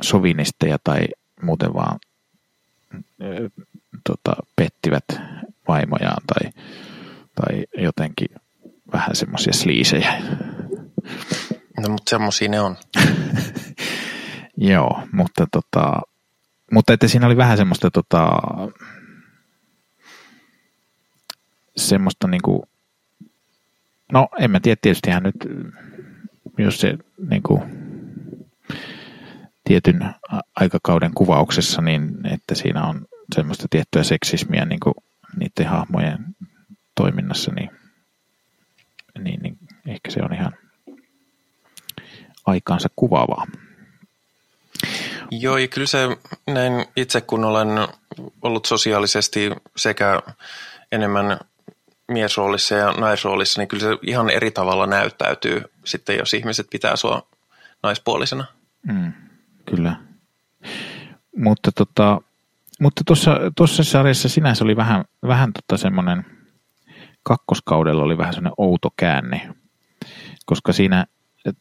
sovinisteja 0.02 0.78
tai 0.84 1.00
muuten 1.42 1.74
vaan 1.74 2.00
tota, 4.04 4.36
pettivät 4.56 5.06
vaimojaan 5.68 6.24
tai, 6.28 6.52
tai 7.36 7.66
jotenkin 7.78 8.28
vähän 8.94 9.16
semmoisia 9.16 9.54
sliisejä. 9.54 10.22
No, 11.82 11.90
mutta 11.90 12.10
semmoisia 12.10 12.50
ne 12.50 12.62
on. 12.62 12.78
Joo, 14.58 15.02
mutta, 15.12 15.48
tota, 15.52 16.02
mutta 16.72 16.94
että 16.94 17.08
siinä 17.08 17.26
oli 17.26 17.38
vähän 17.38 17.58
semmoista 17.58 17.92
tota, 17.92 18.28
semmoista 21.78 22.28
niinku, 22.28 22.70
no 24.12 24.28
en 24.40 24.52
mä 24.52 24.60
tiedä, 24.60 24.80
tietysti 24.82 25.10
ihan 25.10 25.24
nyt, 25.24 25.36
jos 26.58 26.80
se 26.80 26.98
niinku, 27.30 27.64
tietyn 29.64 30.16
aikakauden 30.56 31.14
kuvauksessa, 31.14 31.82
niin 31.82 32.28
että 32.34 32.56
siinä 32.56 32.84
on 32.84 33.06
semmoista 33.36 33.68
tiettyä 33.70 34.04
seksismiä 34.04 34.66
niin 34.66 34.80
kuin 34.80 34.94
niiden 35.40 35.68
hahmojen 35.68 36.26
toiminnassa, 36.96 37.52
niin, 37.52 37.70
niin, 39.20 39.40
niin 39.42 39.58
ehkä 39.88 40.12
se 40.12 40.20
on 40.24 40.34
ihan 40.34 40.54
aikaansa 42.46 42.90
kuvaavaa. 42.96 43.48
Joo, 45.32 45.58
ja 45.58 45.68
kyllä 45.68 45.88
se 45.88 46.18
näin 46.48 46.86
itse, 46.96 47.22
kun 47.22 47.46
olen 47.46 47.68
ollut 48.42 48.66
sosiaalisesti 48.66 49.52
sekä 49.76 50.22
enemmän 50.92 51.40
miesroolissa 52.08 52.76
ja 52.76 52.92
naisroolissa, 52.92 53.62
niin 53.62 53.68
kyllä 53.68 53.84
se 53.84 53.98
ihan 54.02 54.30
eri 54.30 54.52
tavalla 54.52 54.88
näyttäytyy 54.88 55.64
sitten, 55.86 56.18
jos 56.18 56.34
ihmiset 56.34 56.68
pitää 56.72 56.96
sua 56.96 57.28
naispuolisena. 57.84 58.46
Mm, 58.88 59.14
kyllä. 59.66 59.96
Mutta 61.36 61.72
tota, 61.72 62.22
mutta 62.82 63.02
tuossa, 63.06 63.38
tuossa 63.58 63.84
sarjassa 63.84 64.30
sinänsä 64.30 64.64
oli 64.64 64.76
vähän, 64.76 65.06
vähän 65.28 65.52
tota 65.54 65.82
semmoinen 65.82 66.26
kakkoskaudella 67.24 68.04
oli 68.04 68.18
vähän 68.18 68.34
sellainen 68.34 68.54
outo 68.58 68.90
käänne, 68.98 69.50
koska 70.46 70.74
siinä 70.74 71.06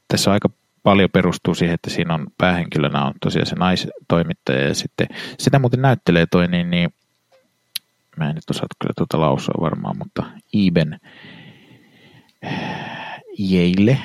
tässä 0.09 0.33
aika 0.33 0.49
paljon 0.83 1.11
perustuu 1.11 1.55
siihen, 1.55 1.75
että 1.75 1.91
siinä 1.91 2.15
on 2.15 2.27
päähenkilönä 2.39 3.05
on 3.05 3.15
tosiaan 3.21 3.47
se 3.47 3.55
naistoimittaja 3.55 4.69
ja 4.69 4.75
sitten 4.75 5.07
sitä 5.39 5.59
muuten 5.59 5.83
näyttelee 5.83 6.27
toi 6.27 6.49
niin, 6.49 6.71
niin 6.71 6.91
mä 8.17 8.29
en 8.29 8.35
nyt 8.35 8.51
osaa 8.51 8.67
kyllä 8.81 8.93
tuota 8.97 9.21
lausua 9.21 9.55
varmaan, 9.61 9.99
mutta 9.99 10.23
Iben 10.53 11.01
Jeille 13.39 13.99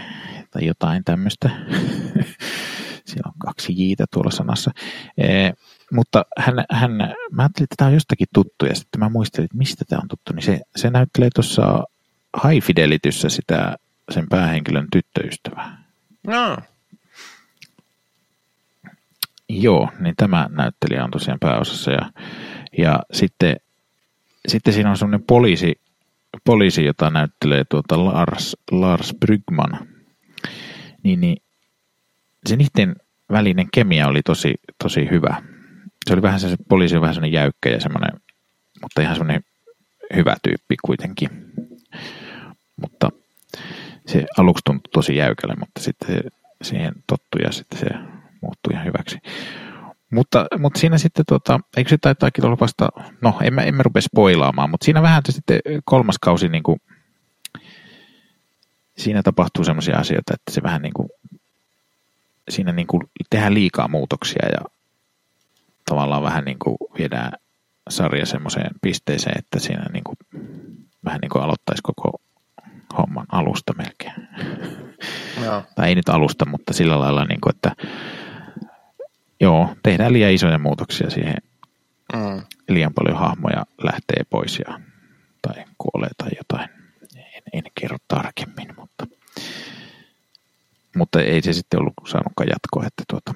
tai 0.51 0.65
jotain 0.65 1.03
tämmöistä. 1.03 1.49
Siinä 3.05 3.21
on 3.25 3.33
kaksi 3.39 3.73
jiitä 3.75 4.05
tuolla 4.11 4.31
sanassa. 4.31 4.71
E, 5.17 5.51
mutta 5.91 6.25
hän, 6.37 6.55
hän, 6.71 6.91
mä 7.31 7.41
ajattelin, 7.41 7.65
että 7.65 7.75
tämä 7.77 7.87
on 7.87 7.93
jostakin 7.93 8.27
tuttu 8.33 8.65
ja 8.65 8.75
sitten 8.75 8.99
mä 8.99 9.09
muistelin, 9.09 9.45
että 9.45 9.57
mistä 9.57 9.85
tämä 9.87 9.99
on 10.03 10.07
tuttu. 10.07 10.33
Niin 10.33 10.43
se, 10.43 10.61
se 10.75 10.89
näyttelee 10.89 11.29
tuossa 11.35 11.83
High 12.43 12.65
Fidelityssä 12.65 13.29
sitä 13.29 13.75
sen 14.11 14.29
päähenkilön 14.29 14.87
tyttöystävää. 14.91 15.83
No. 16.27 16.57
Joo, 19.49 19.89
niin 19.99 20.15
tämä 20.17 20.47
näyttelijä 20.49 21.03
on 21.03 21.11
tosiaan 21.11 21.39
pääosassa 21.39 21.91
ja, 21.91 22.11
ja 22.77 22.99
sitten, 23.13 23.55
sitten 24.47 24.73
siinä 24.73 24.89
on 24.89 24.97
semmoinen 24.97 25.25
poliisi, 25.27 25.75
poliisi, 26.45 26.85
jota 26.85 27.09
näyttelee 27.09 27.63
tuota 27.69 28.05
Lars, 28.05 28.57
Lars 28.71 29.13
Brygman. 29.19 29.87
Niin, 31.03 31.21
niin 31.21 31.37
se 32.45 32.55
niiden 32.55 32.95
välinen 33.31 33.67
kemia 33.73 34.07
oli 34.07 34.21
tosi, 34.21 34.53
tosi 34.83 35.07
hyvä. 35.11 35.41
Se 36.07 36.13
oli 36.13 36.21
vähän 36.21 36.39
se, 36.39 36.49
se 36.49 36.55
poliisi 36.69 36.95
on 36.95 37.01
vähän 37.01 37.15
semmoinen 37.15 37.39
jäykkä 37.39 37.69
ja 37.69 37.79
semmoinen, 37.79 38.11
mutta 38.81 39.01
ihan 39.01 39.15
semmoinen 39.15 39.43
hyvä 40.15 40.35
tyyppi 40.43 40.75
kuitenkin. 40.85 41.29
Mutta 42.81 43.09
se 44.07 44.25
aluksi 44.37 44.61
tuntui 44.65 44.91
tosi 44.93 45.15
jäykälle, 45.15 45.55
mutta 45.59 45.81
sitten 45.81 46.23
siihen 46.61 46.93
tottui 47.07 47.41
ja 47.43 47.51
sitten 47.51 47.79
se 47.79 47.85
muuttui 48.41 48.73
ihan 48.73 48.85
hyväksi. 48.85 49.17
Mutta, 50.11 50.45
mutta 50.59 50.79
siinä 50.79 50.97
sitten, 50.97 51.25
tota, 51.27 51.59
eikö 51.77 51.89
se 51.89 51.97
taitaakin 51.97 52.45
olla 52.45 52.57
vasta, 52.59 52.89
no 53.21 53.37
en 53.43 53.53
mä, 53.53 53.61
en 53.61 53.75
mä 53.75 53.83
rupea 53.83 54.01
spoilaamaan, 54.01 54.69
mutta 54.69 54.85
siinä 54.85 55.01
vähän 55.01 55.21
sitten 55.29 55.59
kolmas 55.85 56.15
kausi, 56.21 56.49
niin 56.49 56.63
kuin, 56.63 56.79
siinä 58.97 59.23
tapahtuu 59.23 59.63
sellaisia 59.63 59.97
asioita, 59.97 60.33
että 60.33 60.51
se 60.51 60.63
vähän 60.63 60.81
niin 60.81 60.93
kuin, 60.93 61.09
siinä 62.49 62.71
niin 62.71 62.87
kuin 62.87 63.03
tehdään 63.29 63.53
liikaa 63.53 63.87
muutoksia 63.87 64.45
ja 64.51 64.65
tavallaan 65.85 66.23
vähän 66.23 66.45
niin 66.45 66.59
kuin 66.59 66.77
viedään 66.97 67.31
sarja 67.89 68.25
semmoiseen 68.25 68.71
pisteeseen, 68.81 69.39
että 69.39 69.59
siinä 69.59 69.85
niin 69.93 70.03
kuin, 70.03 70.17
vähän 71.05 71.19
niin 71.21 71.29
kuin 71.29 71.43
aloittaisi 71.43 71.81
koko 71.83 72.21
homman 72.97 73.25
alusta 73.31 73.73
melkein. 73.73 74.27
Joo. 75.43 75.63
tai 75.75 75.89
ei 75.89 75.95
nyt 75.95 76.09
alusta, 76.09 76.45
mutta 76.45 76.73
sillä 76.73 76.99
lailla, 76.99 77.25
niin 77.25 77.41
kuin, 77.41 77.55
että 77.55 77.75
joo, 79.41 79.75
tehdään 79.83 80.13
liian 80.13 80.31
isoja 80.31 80.59
muutoksia 80.59 81.09
siihen. 81.09 81.37
Mm. 82.13 82.41
Liian 82.69 82.93
paljon 82.93 83.17
hahmoja 83.17 83.65
lähtee 83.83 84.23
pois 84.29 84.61
ja, 84.67 84.79
tai 85.41 85.65
kuolee 85.77 86.09
tai 86.17 86.29
jotain. 86.37 86.69
En, 87.15 87.43
en 87.53 87.63
kerro 87.79 87.97
tarkemmin, 88.07 88.67
mutta, 88.77 89.07
mutta 90.95 91.21
ei 91.21 91.41
se 91.41 91.53
sitten 91.53 91.79
ollut 91.79 91.93
saanutkaan 92.07 92.49
jatkoa. 92.49 92.85
Että 92.87 93.03
tuota. 93.09 93.33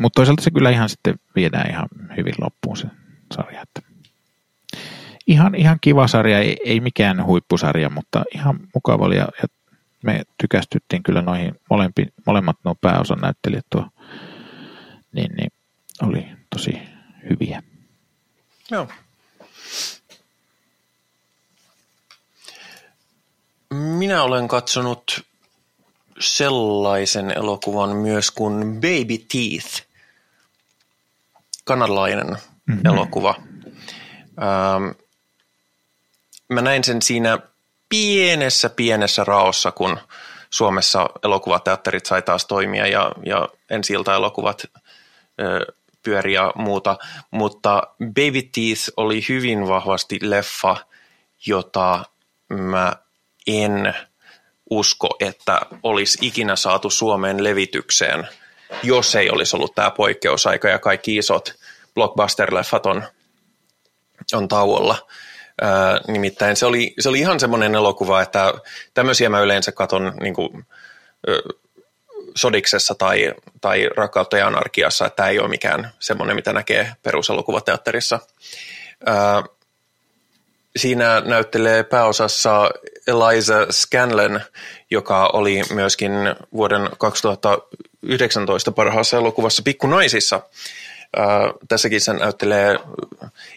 Mutta 0.00 0.16
toisaalta 0.16 0.42
se 0.42 0.50
kyllä 0.50 0.70
ihan 0.70 0.88
sitten 0.88 1.14
viedään 1.36 1.70
ihan 1.70 1.88
hyvin 2.16 2.34
loppuun 2.40 2.76
se 2.76 2.86
sarja. 3.34 3.62
Että 3.62 3.82
ihan, 5.26 5.54
ihan 5.54 5.78
kiva 5.80 6.08
sarja, 6.08 6.38
ei, 6.38 6.56
ei 6.64 6.80
mikään 6.80 7.24
huippusarja, 7.24 7.90
mutta 7.90 8.24
ihan 8.34 8.60
mukava 8.74 9.04
oli 9.04 9.16
ja, 9.16 9.28
ja 9.42 9.48
me 10.02 10.22
tykästyttiin 10.40 11.02
kyllä 11.02 11.22
noihin 11.22 11.60
molempi, 11.70 12.06
molemmat 12.26 12.56
nuo 12.64 12.74
pääosan 12.80 13.18
näyttelijät 13.18 13.66
tuo, 13.70 13.88
niin, 15.12 15.32
niin 15.36 15.52
oli 16.02 16.26
tosi 16.50 16.78
hyviä. 17.30 17.62
Joo. 18.70 18.88
Minä 23.70 24.22
olen 24.22 24.48
katsonut 24.48 25.26
sellaisen 26.20 27.30
elokuvan 27.30 27.96
myös 27.96 28.30
kuin 28.30 28.74
Baby 28.74 29.18
Teeth, 29.18 29.82
kanadalainen 31.64 32.26
mm-hmm. 32.26 32.86
elokuva. 32.86 33.34
Ähm, 34.42 34.90
mä 36.48 36.62
näin 36.62 36.84
sen 36.84 37.02
siinä 37.02 37.38
pienessä, 37.92 38.70
pienessä 38.70 39.24
raossa, 39.24 39.72
kun 39.72 39.98
Suomessa 40.50 41.10
elokuvateatterit 41.24 42.06
sai 42.06 42.22
taas 42.22 42.46
toimia 42.46 42.86
ja, 42.86 43.12
ja 43.26 43.48
ensi 43.70 43.94
elokuvat 43.94 44.64
pyöri 46.02 46.32
ja 46.32 46.52
muuta. 46.54 46.98
Mutta 47.30 47.82
Baby 47.98 48.42
Teeth 48.42 48.82
oli 48.96 49.24
hyvin 49.28 49.68
vahvasti 49.68 50.18
leffa, 50.22 50.76
jota 51.46 52.04
mä 52.52 52.92
en 53.46 53.94
usko, 54.70 55.08
että 55.20 55.60
olisi 55.82 56.18
ikinä 56.20 56.56
saatu 56.56 56.90
Suomeen 56.90 57.44
levitykseen, 57.44 58.28
jos 58.82 59.14
ei 59.14 59.30
olisi 59.30 59.56
ollut 59.56 59.74
tämä 59.74 59.90
poikkeusaika 59.90 60.68
ja 60.68 60.78
kaikki 60.78 61.16
isot 61.16 61.54
blockbuster-leffat 61.94 62.86
on, 62.86 63.02
on 64.32 64.48
tauolla. 64.48 65.06
Nimittäin 66.08 66.56
se 66.56 66.66
oli, 66.66 66.94
se 67.00 67.08
oli 67.08 67.18
ihan 67.18 67.40
semmoinen 67.40 67.74
elokuva, 67.74 68.22
että 68.22 68.54
tämmöisiä 68.94 69.28
mä 69.28 69.40
yleensä 69.40 69.72
katon 69.72 70.12
niin 70.20 70.34
kuin, 70.34 70.66
Sodiksessa 72.36 72.94
tai, 72.94 73.34
tai 73.60 73.88
Rakkautta 73.96 74.38
ja 74.38 74.46
anarkiassa, 74.46 75.06
että 75.06 75.16
tämä 75.16 75.28
ei 75.28 75.38
ole 75.38 75.48
mikään 75.48 75.90
semmoinen, 75.98 76.36
mitä 76.36 76.52
näkee 76.52 76.92
peruselokuvateatterissa. 77.02 78.18
Ää, 79.06 79.42
siinä 80.76 81.20
näyttelee 81.20 81.82
pääosassa 81.82 82.70
Eliza 83.06 83.66
Scanlon, 83.70 84.40
joka 84.90 85.30
oli 85.32 85.62
myöskin 85.74 86.12
vuoden 86.52 86.88
2019 86.98 88.72
parhaassa 88.72 89.16
elokuvassa 89.16 89.62
Pikkunaisissa– 89.62 90.40
Äh, 91.18 91.54
tässäkin 91.68 92.00
se 92.00 92.12
näyttelee 92.12 92.78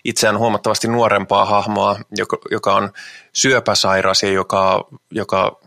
itseään 0.04 0.38
huomattavasti 0.38 0.88
nuorempaa 0.88 1.46
hahmoa, 1.46 2.00
joka, 2.12 2.38
joka 2.52 2.76
on 2.76 2.92
syöpäsairas 3.34 4.24
ja 4.24 4.32
joka, 4.32 4.88
joka 5.12 5.60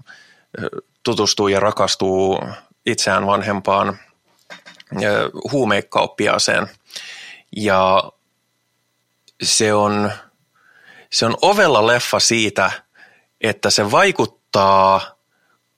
tutustuu 1.03 1.49
ja 1.49 1.61
rakastuu 1.61 2.41
itseään 2.87 3.27
vanhempaan 3.27 3.99
huumekauppiaaseen. 5.53 6.67
Ja 7.57 8.13
se 9.43 9.75
on, 9.75 10.13
se 11.11 11.27
on 11.27 11.37
ovella 11.43 11.87
leffa 11.87 12.21
siitä, 12.21 12.71
että 13.41 13.71
se 13.71 13.91
vaikuttaa 13.91 15.01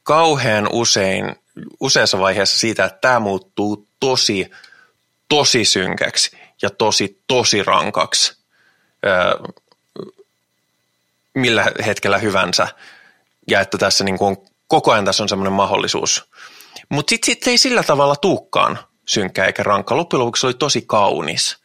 kauhean 0.02 0.68
usein, 0.72 1.36
useassa 1.80 2.18
vaiheessa 2.18 2.58
siitä, 2.58 2.84
että 2.84 2.98
tämä 3.00 3.20
muuttuu 3.20 3.86
tosi 4.00 4.50
tosi 5.30 5.64
synkäksi 5.64 6.38
ja 6.62 6.70
tosi, 6.70 7.22
tosi 7.26 7.62
rankaksi 7.62 8.40
millä 11.34 11.64
hetkellä 11.86 12.18
hyvänsä. 12.18 12.68
Ja 13.48 13.60
että 13.60 13.78
tässä 13.78 14.04
niin 14.04 14.18
kuin 14.18 14.36
koko 14.68 14.92
ajan 14.92 15.04
tässä 15.04 15.22
on 15.22 15.28
semmoinen 15.28 15.52
mahdollisuus. 15.52 16.30
Mutta 16.88 17.10
sitten 17.10 17.26
sit 17.26 17.48
ei 17.48 17.58
sillä 17.58 17.82
tavalla 17.82 18.16
tuukkaan 18.16 18.78
synkkä 19.06 19.44
eikä 19.44 19.62
rankka. 19.62 19.96
Loppujen 19.96 20.20
lopuksi 20.20 20.46
oli 20.46 20.54
tosi 20.54 20.84
kaunis. 20.86 21.56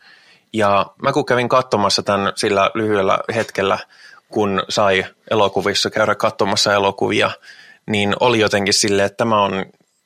Ja 0.53 0.85
mä 1.01 1.13
kun 1.13 1.25
kävin 1.25 1.49
katsomassa 1.49 2.03
tämän 2.03 2.33
sillä 2.35 2.71
lyhyellä 2.73 3.19
hetkellä, 3.35 3.79
kun 4.29 4.63
sai 4.69 5.05
elokuvissa 5.31 5.89
käydä 5.89 6.15
katsomassa 6.15 6.73
elokuvia, 6.73 7.31
niin 7.85 8.15
oli 8.19 8.39
jotenkin 8.39 8.73
silleen, 8.73 9.05
että 9.05 9.17
tämä 9.17 9.43
on 9.43 9.65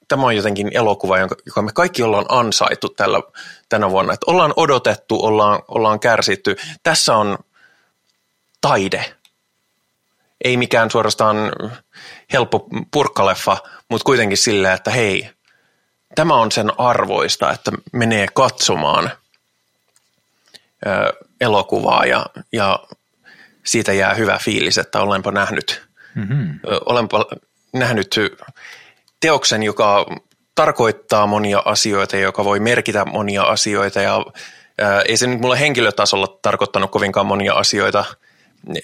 tämä 0.10 0.26
on 0.26 0.36
jotenkin 0.36 0.72
elokuva, 0.74 1.18
joka 1.46 1.62
me 1.62 1.72
kaikki 1.74 2.04
ollaan 2.04 2.26
ansaittu 2.30 2.90
tällä, 2.90 3.22
tänä 3.70 3.90
vuonna. 3.90 4.14
Että 4.14 4.32
ollaan 4.32 4.54
odotettu, 4.56 5.26
ollaan, 5.26 5.60
ollaan 5.68 6.00
kärsitty. 6.00 6.56
Tässä 6.84 7.16
on 7.16 7.38
taide. 8.62 9.16
Ei 10.44 10.58
mikään 10.58 10.92
suorastaan 10.92 11.38
helppo 12.34 12.68
purkkaleffa, 12.92 13.58
mutta 13.90 14.06
kuitenkin 14.06 14.38
silleen, 14.38 14.74
että 14.74 14.92
hei, 14.92 15.30
tämä 16.16 16.36
on 16.36 16.52
sen 16.52 16.72
arvoista, 16.80 17.52
että 17.52 17.72
menee 17.94 18.28
katsomaan 18.34 19.12
ö, 20.88 21.14
elokuvaa 21.42 22.06
ja, 22.06 22.26
ja 22.52 22.80
siitä 23.64 23.94
jää 23.94 24.14
hyvä 24.14 24.40
fiilis, 24.42 24.78
että 24.78 25.02
olenpa 25.02 25.32
nähnyt, 25.32 25.88
mm-hmm. 26.16 26.60
ö, 26.68 26.80
olenpa 26.86 27.26
nähnyt 27.74 28.16
teoksen, 29.20 29.64
joka 29.64 30.06
tarkoittaa 30.56 31.28
monia 31.28 31.62
asioita, 31.66 32.18
joka 32.18 32.46
voi 32.46 32.60
merkitä 32.60 33.06
monia 33.06 33.44
asioita 33.44 34.02
ja 34.02 34.26
ää, 34.82 35.02
ei 35.02 35.18
se 35.18 35.28
nyt 35.28 35.42
mulle 35.42 35.60
henkilötasolla 35.60 36.40
tarkoittanut 36.42 36.92
kovinkaan 36.92 37.26
monia 37.26 37.54
asioita 37.54 38.06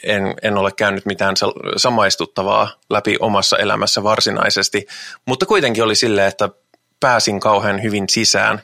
en, 0.03 0.35
en 0.41 0.57
ole 0.57 0.71
käynyt 0.71 1.05
mitään 1.05 1.35
samaistuttavaa 1.77 2.69
läpi 2.89 3.15
omassa 3.19 3.57
elämässä 3.57 4.03
varsinaisesti, 4.03 4.85
mutta 5.25 5.45
kuitenkin 5.45 5.83
oli 5.83 5.95
silleen, 5.95 6.27
että 6.27 6.49
pääsin 6.99 7.39
kauhean 7.39 7.83
hyvin 7.83 8.05
sisään. 8.11 8.61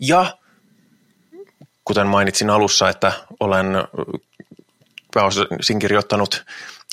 Ja 0.00 0.38
kuten 1.84 2.06
mainitsin 2.06 2.50
alussa, 2.50 2.88
että 2.88 3.12
olen 3.40 3.66
pääosin 5.14 5.78
kirjoittanut 5.78 6.44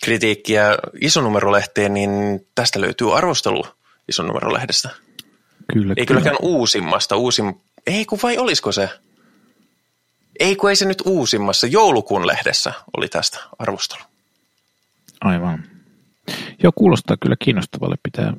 kritiikkiä 0.03 0.77
isonumerolehteen, 1.01 1.93
niin 1.93 2.11
tästä 2.55 2.81
löytyy 2.81 3.17
arvostelu 3.17 3.63
isonumerolehdestä. 4.09 4.89
Kyllä, 5.73 5.93
Ei 5.97 6.05
kylläkään 6.05 6.37
uusimmasta. 6.41 7.15
Uusim... 7.15 7.53
Ei 7.87 8.05
kun 8.05 8.19
vai 8.23 8.37
olisiko 8.37 8.71
se? 8.71 8.89
Ei 10.39 10.55
kun 10.55 10.69
ei 10.69 10.75
se 10.75 10.85
nyt 10.85 11.01
uusimmassa. 11.05 11.67
Joulukuun 11.67 12.27
lehdessä 12.27 12.73
oli 12.97 13.07
tästä 13.07 13.39
arvostelu. 13.59 14.01
Aivan. 15.21 15.63
Joo, 16.63 16.71
kuulostaa 16.75 17.17
kyllä 17.21 17.35
kiinnostavalle. 17.39 17.95
Pitää 18.03 18.33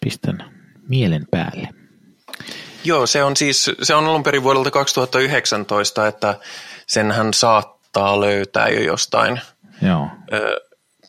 pistää 0.00 0.50
mielen 0.88 1.26
päälle. 1.30 1.68
Joo, 2.84 3.06
se 3.06 3.24
on 3.24 3.36
siis, 3.36 3.70
se 3.82 3.94
on 3.94 4.06
alun 4.06 4.22
perin 4.22 4.42
vuodelta 4.42 4.70
2019, 4.70 6.06
että 6.06 6.38
senhän 6.86 7.34
saattaa 7.34 8.20
löytää 8.20 8.68
jo 8.68 8.80
jostain 8.80 9.40
Joo. 9.82 10.08
ö, 10.32 10.60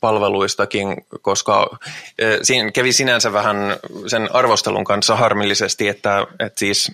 palveluistakin, 0.02 0.88
koska 1.22 1.78
ö, 2.22 2.40
siinä 2.42 2.72
kävi 2.72 2.94
sinänsä 2.94 3.34
vähän 3.34 3.58
sen 4.08 4.36
arvostelun 4.36 4.84
kanssa 4.84 5.16
harmillisesti, 5.16 5.88
että, 5.88 6.28
että 6.40 6.60
siis 6.60 6.92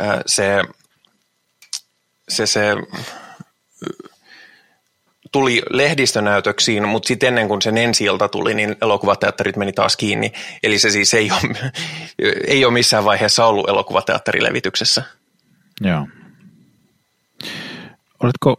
ö, 0.00 0.04
se, 0.26 0.62
se, 2.28 2.46
se 2.46 2.76
tuli 5.34 5.62
lehdistönäytöksiin, 5.70 6.88
mutta 6.88 7.06
sitten 7.06 7.28
ennen 7.28 7.48
kuin 7.48 7.62
sen 7.62 7.78
ensi 7.78 8.04
tuli, 8.30 8.54
niin 8.54 8.76
elokuvateatterit 8.82 9.56
meni 9.56 9.72
taas 9.72 9.96
kiinni. 9.96 10.32
Eli 10.62 10.78
se 10.78 10.90
siis 10.90 11.14
ei 11.14 11.30
ole, 11.30 11.72
ei 12.46 12.64
ole 12.64 12.72
missään 12.72 13.04
vaiheessa 13.04 13.46
ollut 13.46 13.68
elokuvateatterilevityksessä. 13.68 15.02
Joo. 15.80 16.06
Oletko, 18.22 18.56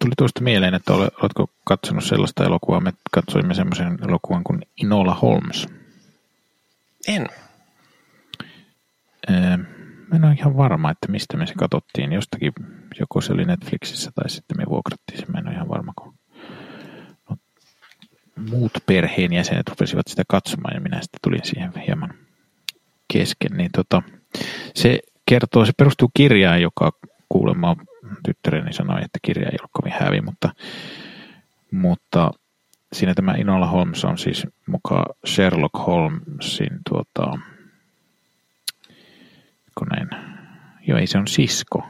tuli 0.00 0.12
tuosta 0.18 0.42
mieleen, 0.42 0.74
että 0.74 0.92
oletko 0.94 1.50
katsonut 1.64 2.04
sellaista 2.04 2.44
elokuvaa, 2.44 2.80
me 2.80 2.92
katsoimme 3.10 3.54
semmoisen 3.54 3.98
elokuvan 4.08 4.44
kuin 4.44 4.62
Inola 4.76 5.14
Holmes. 5.14 5.68
En. 7.08 7.28
Ee, 9.28 9.58
Mä 10.14 10.16
en 10.16 10.24
ole 10.24 10.34
ihan 10.38 10.56
varma, 10.56 10.90
että 10.90 11.08
mistä 11.08 11.36
me 11.36 11.46
se 11.46 11.54
katsottiin. 11.54 12.12
Jostakin, 12.12 12.52
joko 13.00 13.20
se 13.20 13.32
oli 13.32 13.44
Netflixissä 13.44 14.10
tai 14.14 14.30
sitten 14.30 14.56
me 14.56 14.64
vuokrattiin 14.68 15.20
se. 15.20 15.26
Mä 15.26 15.38
en 15.38 15.46
ole 15.46 15.54
ihan 15.54 15.68
varma, 15.68 15.92
kun 15.96 16.14
no, 17.30 17.36
muut 18.50 18.72
perheenjäsenet 18.86 19.68
rupesivat 19.68 20.08
sitä 20.08 20.22
katsomaan 20.28 20.74
ja 20.74 20.80
minä 20.80 21.02
sitten 21.02 21.18
tulin 21.22 21.44
siihen 21.44 21.72
hieman 21.86 22.14
kesken. 23.12 23.52
Niin 23.56 23.70
tota, 23.72 24.02
se 24.74 24.98
kertoo, 25.26 25.64
se 25.66 25.72
perustuu 25.76 26.10
kirjaan, 26.14 26.62
joka 26.62 26.92
kuulemma 27.34 27.76
tyttäreni 28.24 28.72
sanoi, 28.72 29.04
että 29.04 29.18
kirja 29.22 29.48
ei 29.48 29.58
ole 29.60 29.68
kovin 29.72 29.92
hävi, 30.00 30.20
mutta, 30.20 30.54
mutta 31.70 32.30
siinä 32.92 33.14
tämä 33.14 33.34
Inola 33.34 33.66
Holmes 33.66 34.04
on 34.04 34.18
siis 34.18 34.46
mukaan 34.66 35.14
Sherlock 35.26 35.86
Holmesin 35.86 36.78
tuota, 36.88 37.38
Siskonen. 39.74 40.08
Joo, 40.86 40.98
ei 40.98 41.06
se 41.06 41.18
on 41.18 41.28
sisko. 41.28 41.86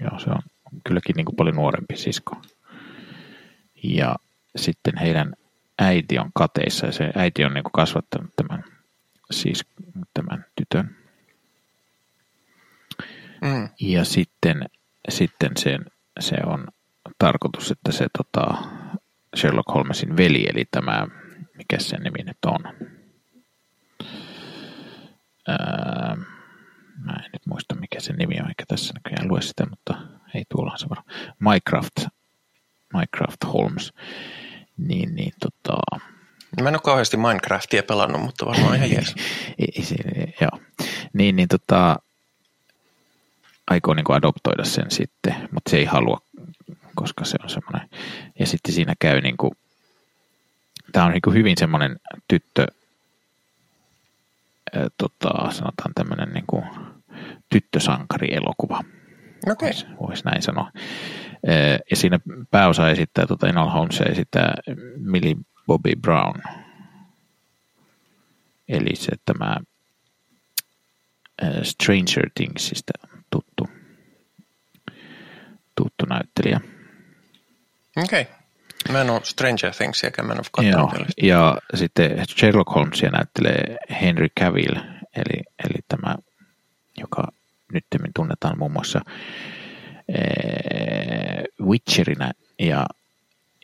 Joo, 0.00 0.18
se 0.18 0.30
on 0.30 0.42
kylläkin 0.84 1.14
niin 1.16 1.24
kuin 1.24 1.36
paljon 1.36 1.56
nuorempi 1.56 1.96
sisko. 1.96 2.42
Ja 3.82 4.16
sitten 4.56 4.96
heidän 4.96 5.32
äiti 5.78 6.18
on 6.18 6.30
kateissa 6.34 6.86
ja 6.86 6.92
se 6.92 7.10
äiti 7.14 7.44
on 7.44 7.54
niin 7.54 7.64
kuin 7.64 7.72
kasvattanut 7.72 8.30
tämän, 8.36 8.64
siis 9.30 9.64
tämän 10.14 10.44
tytön. 10.56 10.96
Mm. 13.42 13.68
Ja 13.80 14.04
sitten, 14.04 14.64
sitten 15.08 15.50
sen, 15.56 15.84
se 16.20 16.36
on 16.46 16.66
tarkoitus, 17.18 17.70
että 17.70 17.92
se 17.92 18.06
tota, 18.18 18.54
Sherlock 19.36 19.74
Holmesin 19.74 20.16
veli, 20.16 20.46
eli 20.48 20.64
tämä, 20.70 21.06
mikä 21.56 21.78
sen 21.78 22.00
nimi 22.00 22.24
nyt 22.24 22.44
on, 22.46 22.60
Öö, 25.48 26.16
Mä 27.04 27.12
en 27.12 27.30
nyt 27.32 27.46
muista 27.46 27.74
mikä 27.74 28.00
se 28.00 28.12
nimi 28.12 28.40
on, 28.40 28.48
eikä 28.48 28.64
tässä 28.68 28.94
näköjään 28.94 29.28
lue 29.28 29.42
sitä, 29.42 29.66
mutta 29.70 29.94
ei 30.34 30.44
tuolla 30.48 30.76
se 30.76 30.88
varmaan. 30.88 31.16
Minecraft, 31.40 31.96
Minecraft 32.92 33.44
Holmes. 33.52 33.92
Niin, 34.76 35.14
niin 35.14 35.32
tota... 35.40 35.78
Mä 36.62 36.68
en 36.68 36.74
ole 36.74 36.80
kauheasti 36.84 37.16
Minecraftia 37.16 37.82
pelannut, 37.82 38.22
mutta 38.22 38.46
varmaan 38.46 38.76
ihan 38.76 38.90
jees. 38.90 39.14
ei, 39.58 39.84
joo. 40.40 40.60
Niin, 41.12 41.36
niin 41.36 41.48
tota, 41.48 41.96
aikoo 43.70 43.94
niin 43.94 44.04
adoptoida 44.08 44.64
sen 44.64 44.90
sitten, 44.90 45.34
mutta 45.52 45.70
se 45.70 45.76
ei 45.76 45.84
halua, 45.84 46.20
koska 46.94 47.24
se 47.24 47.36
on 47.42 47.50
semmoinen. 47.50 47.88
Ja 48.38 48.46
sitten 48.46 48.74
siinä 48.74 48.94
käy 48.98 49.20
niin 49.20 49.36
kuin, 49.36 49.52
tämä 50.92 51.06
on 51.06 51.12
niin 51.12 51.22
kuin 51.22 51.34
hyvin 51.34 51.56
semmoinen 51.58 51.96
tyttö, 52.28 52.66
tota, 54.98 55.28
sanotaan 55.50 55.94
tämmöinen 55.94 56.34
niin 56.34 56.46
kuin 56.46 56.64
tyttösankarielokuva. 57.48 58.84
Okay. 59.46 59.68
Voisi 59.68 59.86
vois 60.00 60.24
näin 60.24 60.42
sanoa. 60.42 60.72
Ja 61.90 61.96
siinä 61.96 62.20
pääosa 62.50 62.90
esittää, 62.90 63.26
tota 63.26 63.48
Enol 63.48 63.68
Holmes 63.68 64.00
esittää 64.00 64.54
Millie 64.96 65.36
Bobby 65.66 65.92
Brown. 65.96 66.40
Eli 68.68 68.96
se 68.96 69.12
tämä 69.24 69.56
Stranger 71.62 72.30
Thingsista 72.34 72.92
tuttu, 73.30 73.68
tuttu 75.74 76.06
näyttelijä. 76.08 76.60
Okei. 77.96 78.22
Okay. 78.22 78.34
Mä 78.92 79.00
en 79.00 79.10
ole 79.10 79.20
Stranger 79.24 79.74
Thingsiäkään, 79.74 80.26
mä 80.26 80.32
en 80.32 80.38
ole 80.38 80.66
Joo, 80.70 81.02
ja 81.22 81.58
sitten 81.74 82.24
Sherlock 82.38 82.74
Holmesia 82.74 83.10
näyttelee 83.10 83.76
Henry 84.00 84.28
Cavill, 84.40 84.76
eli, 85.16 85.42
eli 85.64 85.78
tämä, 85.88 86.16
joka 86.96 87.28
nyt 87.72 87.84
tunnetaan 88.14 88.58
muun 88.58 88.72
muassa 88.72 89.00
ee, 90.08 91.44
Witcherina 91.62 92.30
ja, 92.58 92.86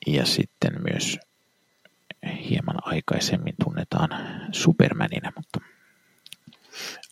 ja 0.06 0.26
sitten 0.26 0.72
myös 0.90 1.18
hieman 2.48 2.76
aikaisemmin 2.82 3.54
tunnetaan 3.64 4.10
Supermanina, 4.52 5.32
mutta 5.36 5.60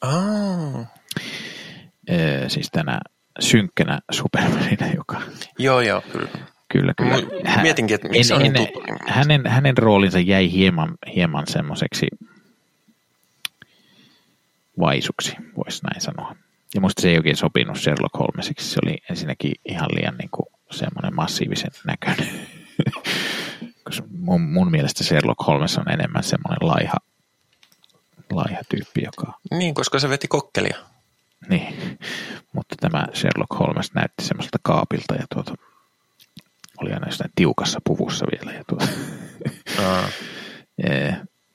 oh. 0.02 0.86
Ee, 2.08 2.48
siis 2.48 2.68
tänä 2.72 3.00
synkkänä 3.40 4.00
Supermanina, 4.12 4.86
joka... 4.96 5.22
Joo, 5.58 5.80
joo, 5.80 6.02
kyllä. 6.12 6.28
Kyllä, 6.72 6.94
kyllä. 6.96 7.14
Hän, 7.44 7.62
Mietinkin, 7.62 7.94
että 7.94 8.08
miksi 8.08 8.32
en, 8.32 8.36
on 8.36 8.42
niin 8.42 8.54
tuttu. 8.54 8.80
Hänen, 9.06 9.46
hänen 9.46 9.78
roolinsa 9.78 10.18
jäi 10.18 10.52
hieman, 10.52 10.94
hieman 11.14 11.46
semmoiseksi 11.46 12.06
vaisuksi, 14.80 15.36
voisi 15.56 15.84
näin 15.84 16.00
sanoa. 16.00 16.36
Ja 16.74 16.80
musta 16.80 17.02
se 17.02 17.10
ei 17.10 17.16
oikein 17.16 17.36
sopinut 17.36 17.78
Sherlock 17.78 18.18
Holmesiksi. 18.18 18.70
Se 18.70 18.80
oli 18.84 18.96
ensinnäkin 19.10 19.52
ihan 19.64 19.88
liian 19.94 20.16
niin 20.18 20.30
kuin 20.30 20.46
semmoinen 20.70 21.14
massiivisen 21.14 21.70
näköinen. 21.86 22.28
Koska 23.84 24.06
mun, 24.10 24.40
mun 24.40 24.70
mielestä 24.70 25.04
Sherlock 25.04 25.46
Holmes 25.46 25.78
on 25.78 25.90
enemmän 25.92 26.22
semmoinen 26.22 26.68
laiha, 26.68 26.96
laiha 28.30 28.60
tyyppi, 28.68 29.02
joka... 29.04 29.38
Niin, 29.50 29.74
koska 29.74 29.98
se 29.98 30.08
veti 30.08 30.28
kokkelia. 30.28 30.76
Niin, 31.48 31.98
mutta 32.52 32.76
tämä 32.80 33.06
Sherlock 33.14 33.58
Holmes 33.58 33.94
näytti 33.94 34.24
semmoiselta 34.24 34.58
kaapilta 34.62 35.14
ja 35.14 35.24
tuota, 35.34 35.54
oli 36.80 36.92
aina 36.92 37.08
jossain 37.08 37.30
tiukassa 37.34 37.80
puvussa 37.84 38.26
vielä. 38.32 38.56
Ja 38.56 38.64
tuota, 38.68 38.86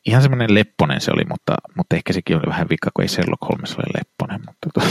ihan 0.07 0.21
semmoinen 0.21 0.53
lepponen 0.53 1.01
se 1.01 1.11
oli, 1.11 1.23
mutta, 1.29 1.55
mutta 1.77 1.95
ehkä 1.95 2.13
sekin 2.13 2.35
oli 2.35 2.45
vähän 2.47 2.69
vika, 2.69 2.89
kun 2.93 3.03
ei 3.03 3.07
Sherlock 3.07 3.41
Holmes 3.41 3.75
ole 3.75 3.85
lepponen. 3.97 4.41
Mutta 4.45 4.69
tuota, 4.73 4.89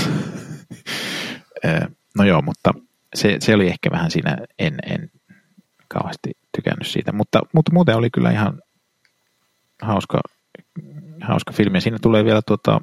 no 2.19 2.25
joo, 2.25 2.43
mutta 2.43 2.73
se, 3.15 3.37
se 3.41 3.55
oli 3.55 3.67
ehkä 3.67 3.91
vähän 3.91 4.11
siinä, 4.11 4.37
en, 4.59 4.79
en 4.87 5.11
kauheasti 5.89 6.31
tykännyt 6.57 6.87
siitä, 6.87 7.13
mutta, 7.13 7.41
mutta 7.53 7.73
muuten 7.73 7.97
oli 7.97 8.11
kyllä 8.11 8.31
ihan 8.31 8.63
hauska, 9.83 10.21
hauska 11.23 11.53
filmi. 11.53 11.81
Siinä 11.81 11.99
tulee 12.03 12.25
vielä 12.25 12.43
tuota, 12.47 12.81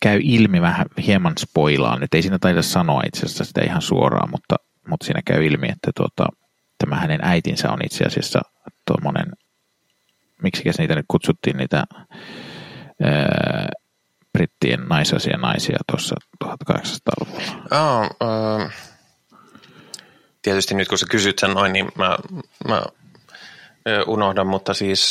käy 0.00 0.20
ilmi 0.22 0.60
vähän 0.60 0.86
hieman 1.06 1.32
spoilaan, 1.38 2.00
nyt 2.00 2.14
ei 2.14 2.22
siinä 2.22 2.38
taida 2.38 2.62
sanoa 2.62 3.02
itse 3.06 3.26
asiassa 3.26 3.44
sitä 3.44 3.60
ihan 3.64 3.82
suoraan, 3.82 4.30
mutta, 4.30 4.56
mutta 4.88 5.06
siinä 5.06 5.22
käy 5.24 5.46
ilmi, 5.46 5.68
että 5.68 5.90
tuota, 5.96 6.26
tämä 6.78 6.96
hänen 6.96 7.20
äitinsä 7.22 7.72
on 7.72 7.78
itse 7.84 8.04
asiassa 8.04 8.40
tuommoinen, 8.86 9.26
miksi 10.42 10.70
niitä 10.78 10.94
nyt 10.94 11.04
kutsuttiin 11.08 11.56
niitä 11.56 11.84
ää, 13.02 13.68
brittien 14.32 14.86
naisasia 14.88 15.36
naisia 15.36 15.78
tuossa 15.90 16.14
1800-luvulla. 16.44 17.52
Oh, 17.70 18.06
uh, 18.06 18.70
tietysti 20.42 20.74
nyt 20.74 20.88
kun 20.88 20.98
sä 20.98 21.06
kysyt 21.10 21.38
sen 21.38 21.50
noin, 21.50 21.72
niin 21.72 21.88
mä, 21.98 22.16
mä 22.68 22.82
unohdan, 24.06 24.46
mutta 24.46 24.74
siis 24.74 25.10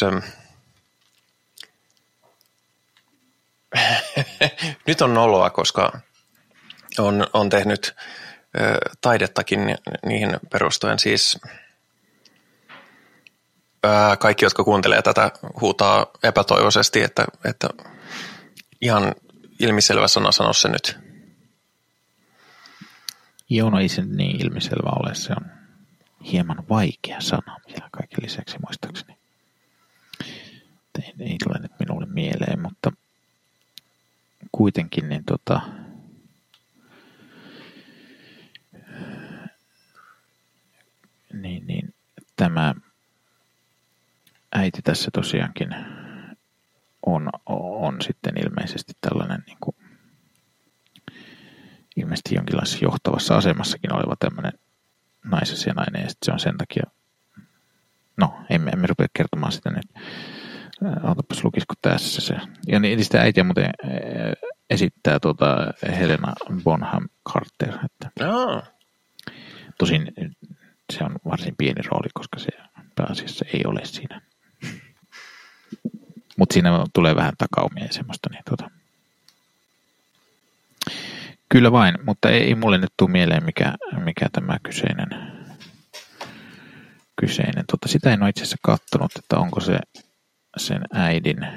nyt 4.88 5.01
on 5.01 5.13
noloa, 5.13 5.49
koska 5.49 5.99
on, 6.97 7.28
on 7.34 7.49
tehnyt 7.49 7.95
ö, 8.59 8.78
taidettakin 9.01 9.65
ni- 9.65 9.76
niihin 10.05 10.38
perustuen. 10.51 10.99
Siis 10.99 11.39
ö, 13.86 14.17
kaikki, 14.19 14.45
jotka 14.45 14.63
kuuntelee 14.63 15.01
tätä, 15.01 15.32
huutaa 15.61 16.05
epätoivoisesti, 16.23 17.01
että, 17.01 17.26
että 17.45 17.69
ihan 18.82 19.15
ilmiselvä 19.59 20.07
sana 20.07 20.32
sano 20.32 20.53
se 20.53 20.69
nyt. 20.69 20.97
Joo, 23.49 23.69
no 23.69 23.80
ei 23.80 23.89
se 23.89 24.01
niin 24.01 24.41
ilmiselvä 24.41 24.89
ole. 24.89 25.15
Se 25.15 25.34
on 25.34 25.51
hieman 26.32 26.63
vaikea 26.69 27.21
sana 27.21 27.57
vielä 27.67 27.89
kaiken 27.91 28.19
lisäksi 28.21 28.57
muistaakseni. 28.65 29.17
Ei, 31.01 31.13
ei 31.19 31.38
tule 31.43 31.59
nyt 31.59 31.71
minulle 31.80 32.05
mieleen, 32.05 32.61
mutta 32.61 32.91
kuitenkin 34.56 35.10
niin 35.10 35.26
tota, 35.26 35.62
niin, 41.34 41.68
niin 41.68 41.93
tämä 42.36 42.76
äiti 44.53 44.82
tässä 44.82 45.12
tosiaankin 45.14 45.76
on, 47.06 47.30
on 47.45 48.01
sitten 48.01 48.38
ilmeisesti 48.38 48.93
tällainen 49.01 49.43
niin 49.45 49.58
kuin, 49.60 49.76
ilmeisesti 51.95 52.36
jonkinlaisessa 52.36 52.86
johtavassa 52.86 53.38
asemassakin 53.38 53.93
oleva 53.93 54.16
tämmöinen 54.20 54.53
naisasianainen 55.24 56.01
ja 56.01 56.10
sitten 56.10 56.26
se 56.26 56.32
on 56.32 56.39
sen 56.39 56.58
takia, 56.58 56.84
no 58.18 58.34
emme, 58.49 58.72
emme 58.72 58.88
rupea 58.88 59.08
kertomaan 59.14 59.51
sitä 59.51 59.70
nyt, 59.70 60.06
otapas 61.03 61.43
lukisiko 61.43 61.73
tässä 61.82 62.21
se. 62.21 62.36
Ja 62.67 62.80
niin 62.80 63.03
sitä 63.03 63.21
äitiä 63.21 63.43
muuten 63.43 63.69
esittää 64.69 65.19
tuota 65.19 65.73
Helena 65.99 66.34
Bonham 66.63 67.07
Carter, 67.30 67.73
että 67.86 68.09
tosin 69.78 70.13
se 70.93 71.03
on 71.03 71.15
varsin 71.26 71.55
pieni 71.57 71.82
rooli, 71.82 72.07
koska 72.13 72.39
se 72.39 72.49
pääasiassa 72.95 73.45
ei 73.53 73.61
ole 73.65 73.86
siinä. 73.86 74.21
Mutta 76.38 76.53
siinä 76.53 76.86
tulee 76.93 77.15
vähän 77.15 77.34
takaumia 77.38 77.86
ja 77.86 77.93
semmoista, 77.93 78.30
niin 78.32 78.43
tuota. 78.47 78.71
Kyllä 81.49 81.71
vain, 81.71 81.97
mutta 82.05 82.30
ei, 82.30 82.41
ei 82.43 82.55
mulle 82.55 82.78
nyt 82.78 82.93
tule 82.97 83.11
mieleen, 83.11 83.45
mikä, 83.45 83.73
mikä 84.03 84.30
tämä 84.32 84.57
kyseinen, 84.63 85.09
kyseinen. 87.15 87.65
Tota, 87.71 87.88
sitä 87.88 88.13
en 88.13 88.21
ole 88.21 88.30
itse 88.30 88.41
asiassa 88.41 88.57
kattonut, 88.61 89.11
että 89.15 89.38
onko 89.38 89.59
se 89.59 89.80
sen 90.58 90.82
äidin, 90.93 91.47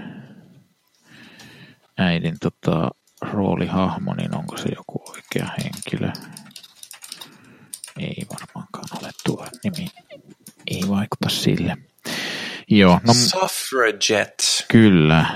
äidin 1.98 2.36
tota, 2.40 2.90
roolihahmo, 3.20 4.14
niin 4.14 4.36
onko 4.36 4.56
se 4.56 4.68
joku 4.76 5.02
oikea 5.10 5.48
henkilö. 5.64 6.12
Ei 7.98 8.26
varmaankaan 8.30 8.88
ole 9.00 9.10
tuo 9.26 9.46
nimi. 9.64 9.88
Ei 10.66 10.82
vaikuta 10.88 11.28
sille. 11.28 11.76
Joo, 12.70 13.00
no 13.06 13.14
suffragette, 13.14 14.44
kyllä. 14.68 15.26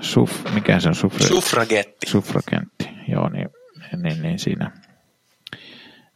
Suf, 0.00 0.44
mikä 0.54 0.80
se 0.80 0.88
on? 0.88 0.94
Sufre, 0.94 1.26
suffragetti. 1.26 2.10
suffragentti. 2.10 2.88
Joo, 3.08 3.28
niin, 3.28 3.48
niin, 4.02 4.22
niin 4.22 4.38
siinä 4.38 4.70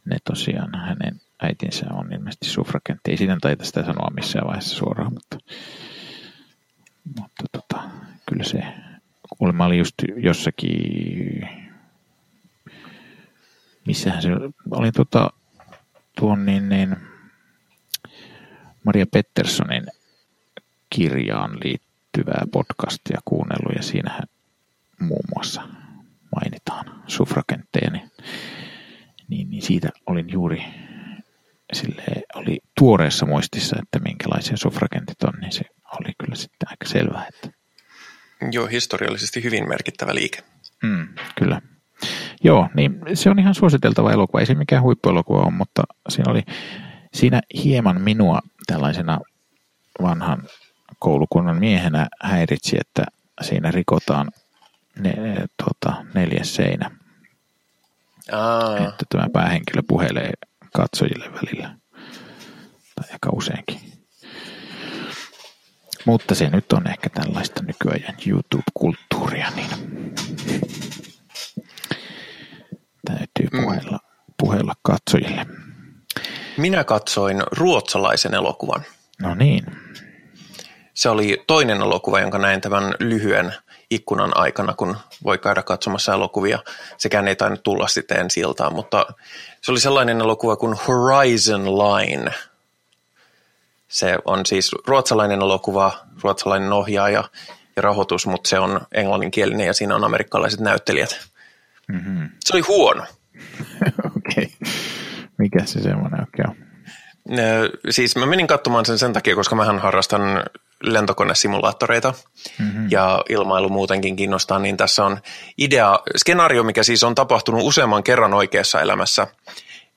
ne 0.05 0.17
tosiaan 0.23 0.75
hänen 0.75 1.21
äitinsä 1.41 1.85
on 1.91 2.13
ilmeisesti 2.13 2.45
suffragentti. 2.45 3.11
Ei 3.11 3.17
siinä 3.17 3.37
taita 3.41 3.65
sitä 3.65 3.85
sanoa 3.85 4.11
missään 4.15 4.47
vaiheessa 4.47 4.75
suoraan, 4.77 5.13
mutta, 5.13 5.37
mutta 7.17 7.43
tota, 7.51 7.89
kyllä 8.29 8.43
se 8.43 8.63
kuulemma 9.37 9.65
oli 9.65 9.77
just 9.77 9.95
jossakin, 10.17 11.49
missähän 13.87 14.21
se 14.21 14.29
oli 14.71 14.91
tota, 14.91 15.29
tuon 16.19 16.45
niin, 16.45 16.69
niin 16.69 16.95
Maria 18.83 19.05
Petterssonin 19.11 19.83
kirjaan 20.89 21.57
liittyvää 21.63 22.43
podcastia 22.51 23.19
kuunnellut 23.25 23.75
ja 23.75 23.83
siinähän 23.83 24.23
muun 24.99 25.25
muassa 25.35 25.61
mainitaan 26.35 27.03
suffragentteja, 27.07 27.91
niin, 27.91 28.11
niin, 29.27 29.49
niin 29.49 29.61
siitä 29.61 29.89
olin 30.05 30.29
juuri 30.31 30.63
sille 31.73 32.03
oli 32.35 32.59
tuoreessa 32.79 33.25
muistissa, 33.25 33.75
että 33.83 33.99
minkälaisia 33.99 34.57
suffragentit 34.57 35.23
on, 35.23 35.33
niin 35.41 35.51
se 35.51 35.61
oli 35.91 36.13
kyllä 36.17 36.35
sitten 36.35 36.69
aika 36.69 36.85
selvää, 36.85 37.25
että 37.27 37.49
Joo, 38.51 38.67
historiallisesti 38.67 39.43
hyvin 39.43 39.69
merkittävä 39.69 40.15
liike. 40.15 40.43
mm, 40.83 41.07
kyllä. 41.35 41.61
Joo, 42.43 42.69
niin 42.75 42.99
se 43.13 43.29
on 43.29 43.39
ihan 43.39 43.55
suositeltava 43.55 44.11
elokuva. 44.11 44.39
Ei 44.39 44.45
se 44.45 44.53
mikään 44.53 44.83
huippuelokuva 44.83 45.41
ole, 45.41 45.51
mutta 45.51 45.83
siinä 46.09 46.31
oli 46.31 46.43
siinä 47.13 47.41
hieman 47.63 48.01
minua 48.01 48.39
tällaisena 48.67 49.19
vanhan 50.01 50.43
koulukunnan 50.99 51.57
miehenä 51.59 52.07
häiritsi, 52.23 52.77
että 52.79 53.03
siinä 53.41 53.71
rikotaan 53.71 54.27
ne, 54.99 55.13
tuota, 55.63 56.05
neljäs 56.13 56.55
seinä. 56.55 56.91
Aa, 58.31 58.77
Että 58.77 59.05
tämä 59.09 59.27
päähenkilö 59.33 59.81
puhelee 59.87 60.31
katsojille 60.73 61.25
välillä. 61.33 61.75
Tai 62.95 63.09
aika 63.13 63.29
useinkin. 63.33 63.79
Mutta 66.05 66.35
se 66.35 66.49
nyt 66.49 66.73
on 66.73 66.87
ehkä 66.87 67.09
tällaista 67.09 67.63
nykyajan 67.63 68.15
YouTube-kulttuuria, 68.27 69.47
niin 69.55 69.69
täytyy 73.05 73.47
puhella, 73.51 73.99
puhella 74.37 74.73
katsojille. 74.81 75.45
minä 76.57 76.83
katsoin 76.83 77.43
ruotsalaisen 77.51 78.33
elokuvan. 78.33 78.81
No 79.21 79.35
niin, 79.35 79.65
Se 80.93 81.09
oli 81.09 81.43
toinen 81.47 81.77
elokuva, 81.81 82.19
jonka 82.19 82.37
näin 82.37 82.61
tämän 82.61 82.95
lyhyen 82.99 83.53
ikkunan 83.89 84.37
aikana, 84.37 84.73
kun 84.73 84.97
voi 85.23 85.37
käydä 85.37 85.63
katsomassa 85.63 86.13
elokuvia. 86.13 86.59
Sekään 86.97 87.27
ei 87.27 87.35
tainnut 87.35 87.63
tulla 87.63 87.87
sitten 87.87 88.19
ensi 88.19 88.39
iltaan, 88.39 88.73
mutta 88.73 89.05
se 89.61 89.71
oli 89.71 89.79
sellainen 89.79 90.21
elokuva 90.21 90.55
kuin 90.55 90.77
Horizon 90.87 91.65
Line. 91.65 92.33
Se 93.89 94.17
on 94.25 94.45
siis 94.45 94.71
ruotsalainen 94.87 95.41
elokuva, 95.41 95.91
ruotsalainen 96.23 96.73
ohjaaja 96.73 97.23
ja 97.75 97.81
rahoitus, 97.81 98.27
mutta 98.27 98.49
se 98.49 98.59
on 98.59 98.81
englanninkielinen 98.91 99.67
ja 99.67 99.73
siinä 99.73 99.95
on 99.95 100.03
amerikkalaiset 100.03 100.59
näyttelijät. 100.59 101.19
mm-hmm. 101.87 102.29
Se 102.39 102.53
oli 102.53 102.61
huono. 102.61 103.03
okei. 104.17 104.43
Okay. 104.43 104.71
Mikä 105.37 105.65
se 105.65 105.81
semmoinen 105.81 106.19
oikein 106.19 106.49
on? 106.49 106.55
Ö, 107.39 107.69
Siis 107.89 108.15
mä 108.15 108.25
menin 108.25 108.47
katsomaan 108.47 108.85
sen 108.85 108.99
sen 108.99 109.13
takia, 109.13 109.35
koska 109.35 109.55
mähän 109.55 109.79
harrastan 109.79 110.21
lentokonesimulaattoreita 110.83 112.13
mm-hmm. 112.59 112.87
ja 112.91 113.23
ilmailu 113.29 113.69
muutenkin 113.69 114.15
kiinnostaa, 114.15 114.59
niin 114.59 114.77
tässä 114.77 115.05
on 115.05 115.19
idea, 115.57 115.99
skenaario, 116.17 116.63
mikä 116.63 116.83
siis 116.83 117.03
on 117.03 117.15
tapahtunut 117.15 117.63
useamman 117.63 118.03
kerran 118.03 118.33
oikeassa 118.33 118.81
elämässä, 118.81 119.27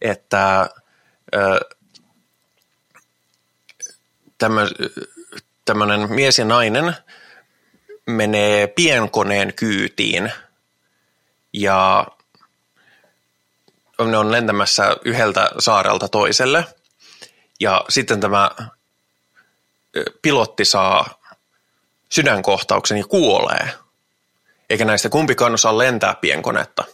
että 0.00 0.70
ö, 1.34 1.60
tämmö- 4.42 4.70
tämmöinen 5.64 6.12
mies 6.12 6.38
ja 6.38 6.44
nainen 6.44 6.96
menee 8.06 8.66
pienkoneen 8.66 9.54
kyytiin 9.54 10.32
ja 11.52 12.06
ne 14.04 14.18
on 14.18 14.32
lentämässä 14.32 14.96
yhdeltä 15.04 15.50
saarelta 15.58 16.08
toiselle– 16.08 16.64
ja 17.62 17.84
sitten 17.88 18.20
tämä 18.20 18.50
pilotti 20.22 20.64
saa 20.64 21.22
sydänkohtauksen 22.08 22.98
ja 22.98 23.04
kuolee. 23.04 23.70
Eikä 24.70 24.84
näistä 24.84 25.08
kumpikaan 25.08 25.54
osaa 25.54 25.78
lentää 25.78 26.14
pienkonetta. 26.14 26.84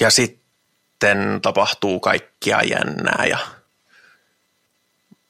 Ja 0.00 0.10
sitten 0.10 1.40
tapahtuu 1.42 2.00
kaikkia 2.00 2.62
jännää 2.62 3.26
ja 3.26 3.38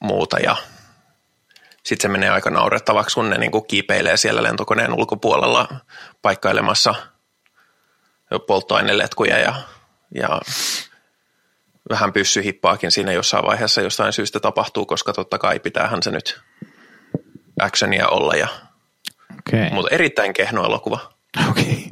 muuta. 0.00 0.38
Ja 0.38 0.56
sitten 1.82 2.02
se 2.02 2.08
menee 2.08 2.30
aika 2.30 2.50
naurettavaksi, 2.50 3.14
kun 3.14 3.30
ne 3.30 3.38
niin 3.38 3.50
kuin 3.50 3.66
kiipeilee 3.66 4.16
siellä 4.16 4.42
lentokoneen 4.42 4.92
ulkopuolella 4.92 5.68
paikkailemassa 6.22 6.94
polttoaineletkuja 8.46 9.38
ja, 9.38 9.54
ja 10.14 10.40
vähän 11.90 12.12
pyssyhippaakin 12.12 12.90
siinä 12.90 13.12
jossain 13.12 13.44
vaiheessa 13.44 13.80
jostain 13.80 14.12
syystä 14.12 14.40
tapahtuu, 14.40 14.86
koska 14.86 15.12
totta 15.12 15.38
kai 15.38 15.60
pitäähän 15.60 16.02
se 16.02 16.10
nyt 16.10 16.40
actionia 17.60 18.08
olla. 18.08 18.34
Ja, 18.34 18.48
Okei. 19.38 19.70
mutta 19.70 19.94
erittäin 19.94 20.32
kehno 20.32 20.64
elokuva. 20.64 21.12
Okei. 21.50 21.86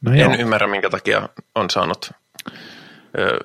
No 0.00 0.12
En 0.12 0.18
joo. 0.18 0.34
ymmärrä, 0.38 0.66
minkä 0.66 0.90
takia 0.90 1.28
on 1.54 1.70
saanut 1.70 2.10
ö, 3.18 3.38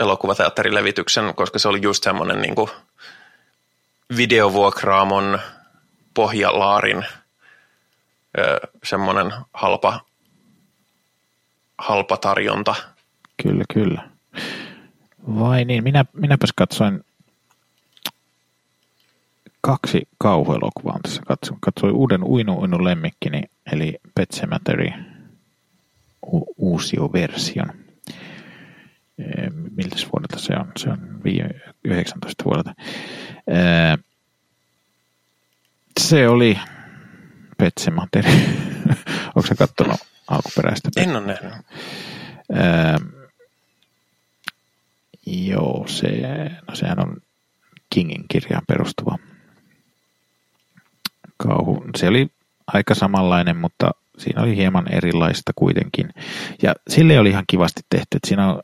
elokuvateatterilevityksen, 0.00 1.34
koska 1.34 1.58
se 1.58 1.68
oli 1.68 1.82
just 1.82 2.04
semmoinen 2.04 2.42
niin 2.42 2.54
kuin 2.54 2.70
videovuokraamon 4.16 5.38
pohjalaarin 6.14 7.04
semmoinen 8.84 9.32
halpa, 9.52 10.00
halpa 11.78 12.16
tarjonta. 12.16 12.74
Kyllä, 13.42 13.64
kyllä. 13.74 14.08
Vai 15.38 15.64
niin, 15.64 15.84
minä, 15.84 16.04
minäpäs 16.12 16.50
katsoin 16.56 17.04
kaksi 19.60 20.08
kauhuelokuvaa 20.18 20.98
tässä 21.02 21.22
katsoin. 21.26 21.60
Katsoin 21.60 21.92
uuden 21.92 22.24
Uinu 22.24 22.58
Uinu 22.60 22.84
lemmikkini, 22.84 23.42
eli 23.72 23.98
Pet 24.14 24.30
Sematary 24.30 24.88
u- 26.32 26.54
uusio 26.56 27.12
version. 29.18 29.70
Miltä 29.76 29.96
vuodelta 30.12 30.38
se 30.38 30.52
on? 30.56 30.72
Se 30.76 30.90
on 30.90 31.20
19 31.84 32.44
vuodelta. 32.44 32.74
Se 36.00 36.28
oli 36.28 36.58
Pet 37.58 37.72
Sematary. 37.80 38.30
Onko 39.36 39.46
se 39.46 39.54
katsonut 39.54 40.00
alkuperäistä? 40.28 40.88
En 40.96 41.16
ole 41.16 41.26
nähnyt. 41.26 41.52
Joo, 45.26 45.84
se, 45.88 46.08
no 46.68 46.74
sehän 46.74 47.00
on 47.00 47.16
Kingin 47.90 48.24
kirjaan 48.28 48.62
perustuva 48.68 49.18
kauhu. 51.36 51.84
Se 51.96 52.08
oli 52.08 52.28
aika 52.66 52.94
samanlainen, 52.94 53.56
mutta 53.56 53.90
siinä 54.18 54.42
oli 54.42 54.56
hieman 54.56 54.92
erilaista 54.92 55.52
kuitenkin. 55.56 56.08
Ja 56.62 56.74
sille 56.90 57.18
oli 57.18 57.28
ihan 57.28 57.44
kivasti 57.46 57.80
tehty, 57.90 58.16
että 58.16 58.28
siinä 58.28 58.52
on 58.52 58.62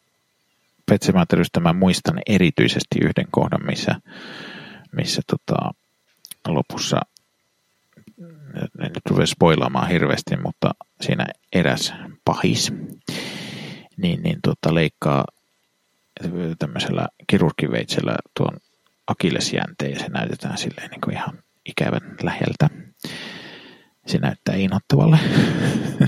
Petsemäterystä 0.90 1.60
mä 1.60 1.72
muistan 1.72 2.20
erityisesti 2.26 2.98
yhden 3.02 3.26
kohdan, 3.30 3.66
missä, 3.66 3.94
missä 4.92 5.22
tota, 5.26 5.70
lopussa, 6.48 7.00
en 8.80 8.90
nyt 8.94 9.06
ruveta 9.10 9.26
spoilaamaan 9.26 9.88
hirveästi, 9.88 10.36
mutta 10.36 10.70
siinä 11.00 11.26
eräs 11.52 11.94
pahis, 12.24 12.72
niin, 13.96 14.22
niin 14.22 14.38
tota, 14.42 14.74
leikkaa 14.74 15.24
tämmöisellä 16.58 17.08
kirurgiveitsellä 17.26 18.16
tuon 18.36 18.56
akillesjänteen 19.06 19.92
ja 19.92 19.98
se 19.98 20.08
näytetään 20.08 20.58
silleen 20.58 20.90
niin 20.90 21.00
kuin 21.00 21.14
ihan 21.16 21.38
ikävän 21.64 22.16
läheltä. 22.22 22.68
Se 24.06 24.18
näyttää 24.18 24.54
inhottavalle. 24.54 25.18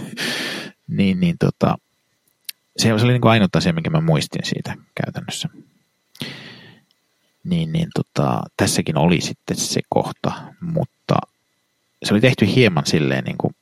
niin, 0.98 1.20
niin 1.20 1.36
tota, 1.38 1.76
se 2.76 2.92
oli 2.92 3.12
niin 3.12 3.20
kuin 3.20 3.32
ainut 3.32 3.56
asia, 3.56 3.72
minkä 3.72 3.90
mä 3.90 4.00
muistin 4.00 4.44
siitä 4.44 4.74
käytännössä. 5.04 5.48
Niin, 7.44 7.72
niin 7.72 7.88
tota, 7.94 8.42
tässäkin 8.56 8.98
oli 8.98 9.20
sitten 9.20 9.56
se 9.56 9.80
kohta, 9.88 10.32
mutta 10.60 11.16
se 12.04 12.14
oli 12.14 12.20
tehty 12.20 12.46
hieman 12.46 12.86
silleen 12.86 13.24
niin 13.24 13.38
kuin 13.38 13.54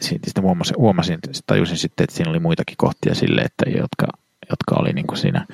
sitten 0.00 0.42
huomasin, 0.42 0.76
huomasin, 0.78 1.18
tajusin 1.46 1.76
sitten, 1.76 2.04
että 2.04 2.16
siinä 2.16 2.30
oli 2.30 2.38
muitakin 2.38 2.76
kohtia 2.76 3.14
sille, 3.14 3.40
että 3.40 3.70
jotka 3.70 4.06
jotka 4.50 4.74
oli 4.80 4.92
niin 4.92 5.06
kuin 5.06 5.18
siinä 5.18 5.46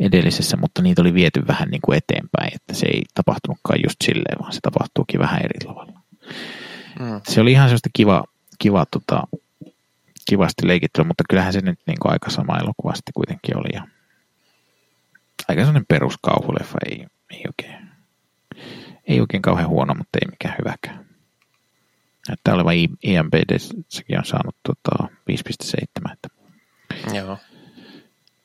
edellisessä, 0.00 0.56
mutta 0.56 0.82
niitä 0.82 1.02
oli 1.02 1.14
viety 1.14 1.46
vähän 1.46 1.68
niin 1.68 1.80
kuin 1.84 1.98
eteenpäin, 1.98 2.54
että 2.54 2.74
se 2.74 2.86
ei 2.86 3.02
tapahtunutkaan 3.14 3.80
just 3.84 3.96
silleen, 4.04 4.38
vaan 4.40 4.52
se 4.52 4.58
tapahtuukin 4.62 5.20
vähän 5.20 5.42
eri 5.44 5.58
tavalla. 5.66 5.92
Mm. 7.00 7.20
Se 7.28 7.40
oli 7.40 7.52
ihan 7.52 7.68
sellaista 7.68 7.90
kiva, 7.92 8.24
kiva 8.58 8.86
tota, 8.90 9.22
kivasti 10.28 10.66
leikittyä, 10.68 11.04
mutta 11.04 11.24
kyllähän 11.30 11.52
se 11.52 11.60
nyt 11.60 11.78
niin 11.86 11.98
kuin 12.02 12.12
aika 12.12 12.30
sama 12.30 12.58
elokuvasti 12.58 13.12
kuitenkin 13.14 13.56
oli. 13.56 13.68
Ja 13.72 13.82
aika 15.48 15.60
sellainen 15.60 15.86
peruskauhuleffa, 15.88 16.78
ei, 16.90 17.06
ei 17.30 17.42
oikein, 17.46 17.88
ei 19.08 19.20
oikein 19.20 19.42
kauhean 19.42 19.68
huono, 19.68 19.94
mutta 19.94 20.18
ei 20.22 20.30
mikään 20.30 20.54
hyväkään. 20.58 21.08
Näyttää 22.28 22.54
olevan 22.54 22.74
IMBD, 23.02 23.58
sekin 23.88 24.18
on 24.18 24.24
saanut 24.24 24.56
tota 24.62 25.08
5,7. 25.30 26.12
Että 26.12 26.28
Joo. 27.14 27.38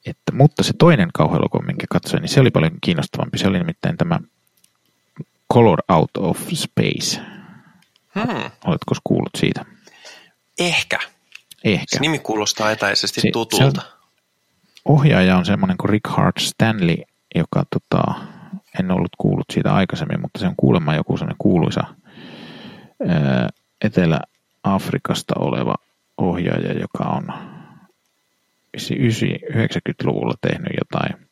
Että, 0.05 0.31
mutta 0.33 0.63
se 0.63 0.73
toinen 0.79 1.09
kauhuelokuva, 1.13 1.65
minkä 1.65 1.85
katsoin, 1.89 2.21
niin 2.21 2.29
se 2.29 2.39
oli 2.39 2.51
paljon 2.51 2.71
kiinnostavampi. 2.81 3.37
Se 3.37 3.47
oli 3.47 3.59
nimittäin 3.59 3.97
tämä 3.97 4.19
Color 5.53 5.79
Out 5.91 6.11
of 6.17 6.39
Space. 6.53 7.21
Hmm. 8.15 8.51
Oletko 8.65 8.95
kuullut 9.03 9.31
siitä? 9.37 9.65
Ehkä. 10.59 10.99
Ehkä. 11.63 11.85
Se 11.89 11.99
nimi 11.99 12.19
kuulostaa 12.19 12.71
etäisesti 12.71 13.21
se, 13.21 13.29
tutulta. 13.33 13.81
Se 13.81 13.87
on, 13.87 13.93
ohjaaja 14.85 15.37
on 15.37 15.45
semmoinen 15.45 15.77
kuin 15.77 15.89
Rick 15.89 16.07
Hart 16.07 16.37
Stanley, 16.37 16.97
joka 17.35 17.63
tota, 17.69 18.13
en 18.79 18.91
ollut 18.91 19.15
kuullut 19.17 19.45
siitä 19.53 19.73
aikaisemmin, 19.73 20.21
mutta 20.21 20.39
se 20.39 20.47
on 20.47 20.55
kuulemma 20.57 20.95
joku 20.95 21.17
semmoinen 21.17 21.37
kuuluisa 21.37 21.83
ää, 23.07 23.49
Etelä-Afrikasta 23.81 25.33
oleva 25.39 25.75
ohjaaja, 26.17 26.79
joka 26.79 27.03
on 27.03 27.27
90-luvulla 28.77 30.33
tehnyt 30.41 30.73
jotain 30.79 31.27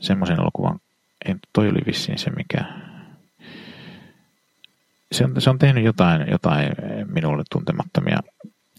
semmoisen 0.00 0.40
elokuvan, 0.40 0.80
ei, 1.24 1.34
toi 1.52 1.68
oli 1.68 1.80
vissiin 1.86 2.18
se 2.18 2.30
mikä, 2.30 2.64
se 5.12 5.24
on, 5.24 5.40
se 5.40 5.50
on 5.50 5.58
tehnyt 5.58 5.84
jotain, 5.84 6.30
jotain 6.30 6.72
minulle 7.06 7.42
tuntemattomia, 7.50 8.18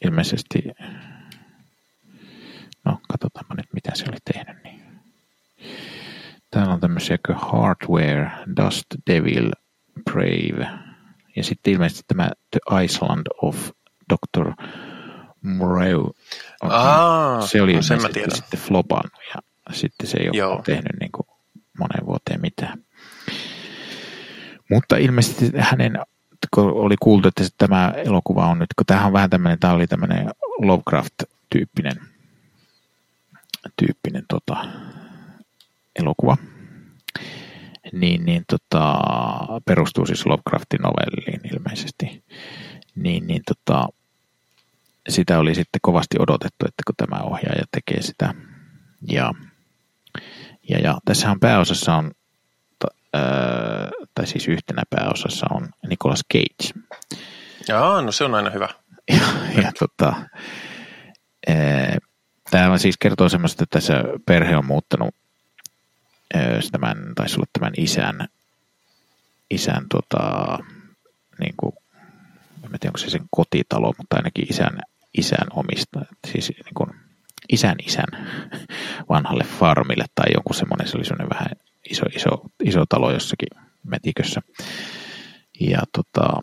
ilmeisesti, 0.06 0.64
no 2.86 3.00
katsotaanpa 3.12 3.54
nyt 3.56 3.74
mitä 3.74 3.92
se 3.94 4.06
oli 4.10 4.18
tehnyt. 4.34 4.64
Niin. 4.64 4.82
Täällä 6.52 6.74
on 6.74 6.80
tämmöisiä 6.80 7.18
kuin 7.26 7.38
Hardware, 7.38 8.32
Dust 8.64 8.86
Devil, 9.10 9.52
Brave, 10.04 10.68
ja 11.36 11.44
sitten 11.44 11.74
ilmeisesti 11.74 12.04
tämä 12.08 12.30
The 12.52 12.84
Island 12.84 13.28
of 13.42 13.70
Dr. 14.14 14.52
Moreau. 15.42 16.12
Aa, 16.62 17.42
se 17.42 17.62
oli 17.62 17.74
no 17.76 17.82
sen 17.82 18.02
mä 18.02 18.10
tiedän. 18.10 18.36
sitten 18.36 18.60
flopannut 18.60 19.22
ja 19.36 19.42
sitten 19.74 20.08
se 20.08 20.18
ei 20.18 20.30
ole 20.30 20.38
Joo. 20.38 20.62
tehnyt 20.66 21.00
niin 21.00 21.12
kuin 21.12 21.28
moneen 21.80 22.06
vuoteen 22.06 22.42
mitään. 22.42 22.84
Mutta 24.70 24.98
ilmeisesti 24.98 25.52
hänen, 25.58 26.00
kun 26.54 26.74
oli 26.74 26.96
kuultu, 27.00 27.28
että 27.28 27.44
tämä 27.58 27.94
elokuva 27.96 28.48
on 28.48 28.60
nyt, 28.60 28.74
kun 28.76 28.86
tämähän 28.86 29.08
on 29.08 29.14
vähän 29.14 29.30
tämmöinen, 29.30 29.60
tämä 29.60 29.74
oli 29.74 29.88
tämmöinen 29.88 30.30
Lovecraft-tyyppinen 30.62 32.02
tyyppinen 33.78 34.26
tota, 34.28 34.66
elokuva, 36.00 36.38
niin, 37.92 38.26
niin 38.26 38.44
tota, 38.50 39.00
perustuu 39.66 40.06
siis 40.06 40.26
Lovecraftin 40.26 40.82
novelliin 40.82 41.42
ilmeisesti. 41.54 42.24
Niin, 42.96 43.28
niin 43.28 43.42
tota, 43.48 43.88
sitä 45.10 45.40
oli 45.40 45.56
sitten 45.56 45.80
kovasti 45.82 46.18
odotettu, 46.20 46.66
että 46.66 46.84
kun 46.86 46.96
tämä 46.98 47.24
ohjaaja 47.24 47.64
tekee 47.72 48.02
sitä. 48.02 48.34
Ja, 49.12 49.34
ja, 50.70 50.80
ja 50.80 50.98
tässähän 51.06 51.40
pääosassa 51.40 51.96
on, 51.96 52.12
tai 54.16 54.28
siis 54.28 54.48
yhtenä 54.48 54.84
pääosassa 54.90 55.46
on 55.50 55.70
Nicolas 55.88 56.22
Cage. 56.34 56.80
Joo, 57.68 58.02
no 58.02 58.12
se 58.12 58.24
on 58.24 58.36
aina 58.36 58.50
hyvä. 58.50 58.70
Ja, 59.12 59.62
ja 59.62 59.72
tota, 59.80 60.14
tämä 62.52 62.78
siis 62.78 62.96
kertoo 62.98 63.30
semmoista, 63.30 63.64
että 63.64 63.80
tässä 63.80 64.04
perhe 64.26 64.58
on 64.58 64.66
muuttanut 64.66 65.16
tämän, 66.72 66.98
taisi 67.16 67.36
olla 67.36 67.46
tämän 67.54 67.74
isän, 67.78 68.28
isän 69.52 69.86
tota, 69.90 70.58
niin 71.40 71.54
kuin, 71.58 71.74
en 72.64 72.80
tiedä 72.80 72.90
onko 72.90 72.98
se 72.98 73.10
sen 73.10 73.26
kotitalo, 73.32 73.94
mutta 73.98 74.16
ainakin 74.16 74.46
isän 74.50 74.80
isän 75.18 75.48
omista, 75.54 76.00
siis 76.28 76.50
niin 76.50 76.74
kuin 76.74 76.90
isän 77.50 77.76
isän 77.88 78.28
vanhalle 79.10 79.44
farmille 79.44 80.06
tai 80.16 80.26
joku 80.34 80.54
semmoinen, 80.54 80.88
se 80.88 80.98
oli 80.98 81.06
semmoinen 81.06 81.30
vähän 81.30 81.52
iso, 81.90 82.06
iso, 82.16 82.30
iso 82.64 82.86
talo 82.90 83.12
jossakin 83.12 83.69
metikössä. 83.84 84.42
Ja 85.60 85.80
tota, 85.94 86.42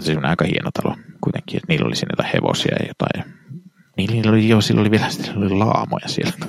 se 0.00 0.16
on 0.16 0.24
aika 0.24 0.44
hieno 0.44 0.70
talo 0.82 0.96
kuitenkin, 1.20 1.56
että 1.56 1.66
niillä 1.68 1.86
oli 1.86 1.96
siinä 1.96 2.12
jotain 2.12 2.32
hevosia 2.34 2.76
ja 2.80 2.86
jotain. 2.88 3.34
Niillä 3.96 4.30
oli, 4.30 4.48
joo, 4.48 4.60
sillä 4.60 4.80
oli 4.80 4.90
vielä 4.90 5.10
sillä 5.10 5.46
oli 5.46 5.54
laamoja 5.54 6.08
siellä. 6.08 6.32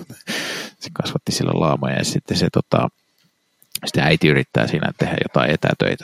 Se 0.79 0.89
kasvatti 0.93 1.31
sillä 1.31 1.51
laamoja 1.59 1.95
ja 1.95 2.05
sitten 2.05 2.37
se 2.37 2.47
tota, 2.53 2.89
sitten 3.85 4.03
äiti 4.03 4.27
yrittää 4.27 4.67
siinä 4.67 4.91
tehdä 4.97 5.15
jotain 5.23 5.51
etätöitä, 5.51 6.03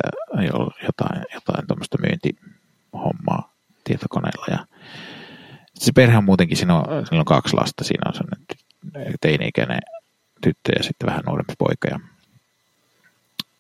jotain, 0.83 1.21
jotain 1.33 1.67
tuommoista 1.67 1.97
myyntihommaa 2.01 3.53
tietokoneella. 3.83 4.45
Ja 4.51 4.65
se 5.75 5.91
perhe 5.91 6.17
on 6.17 6.23
muutenkin, 6.23 6.57
siinä 6.57 6.75
on, 6.75 7.07
siinä 7.07 7.19
on 7.19 7.25
kaksi 7.25 7.55
lasta, 7.55 7.83
siinä 7.83 8.01
on 8.07 8.13
sellainen 8.13 8.45
teini-ikäinen 9.21 9.79
tyttö 10.41 10.71
ja 10.77 10.83
sitten 10.83 11.07
vähän 11.07 11.23
nuorempi 11.25 11.53
poika. 11.57 11.87
Ja 11.91 11.99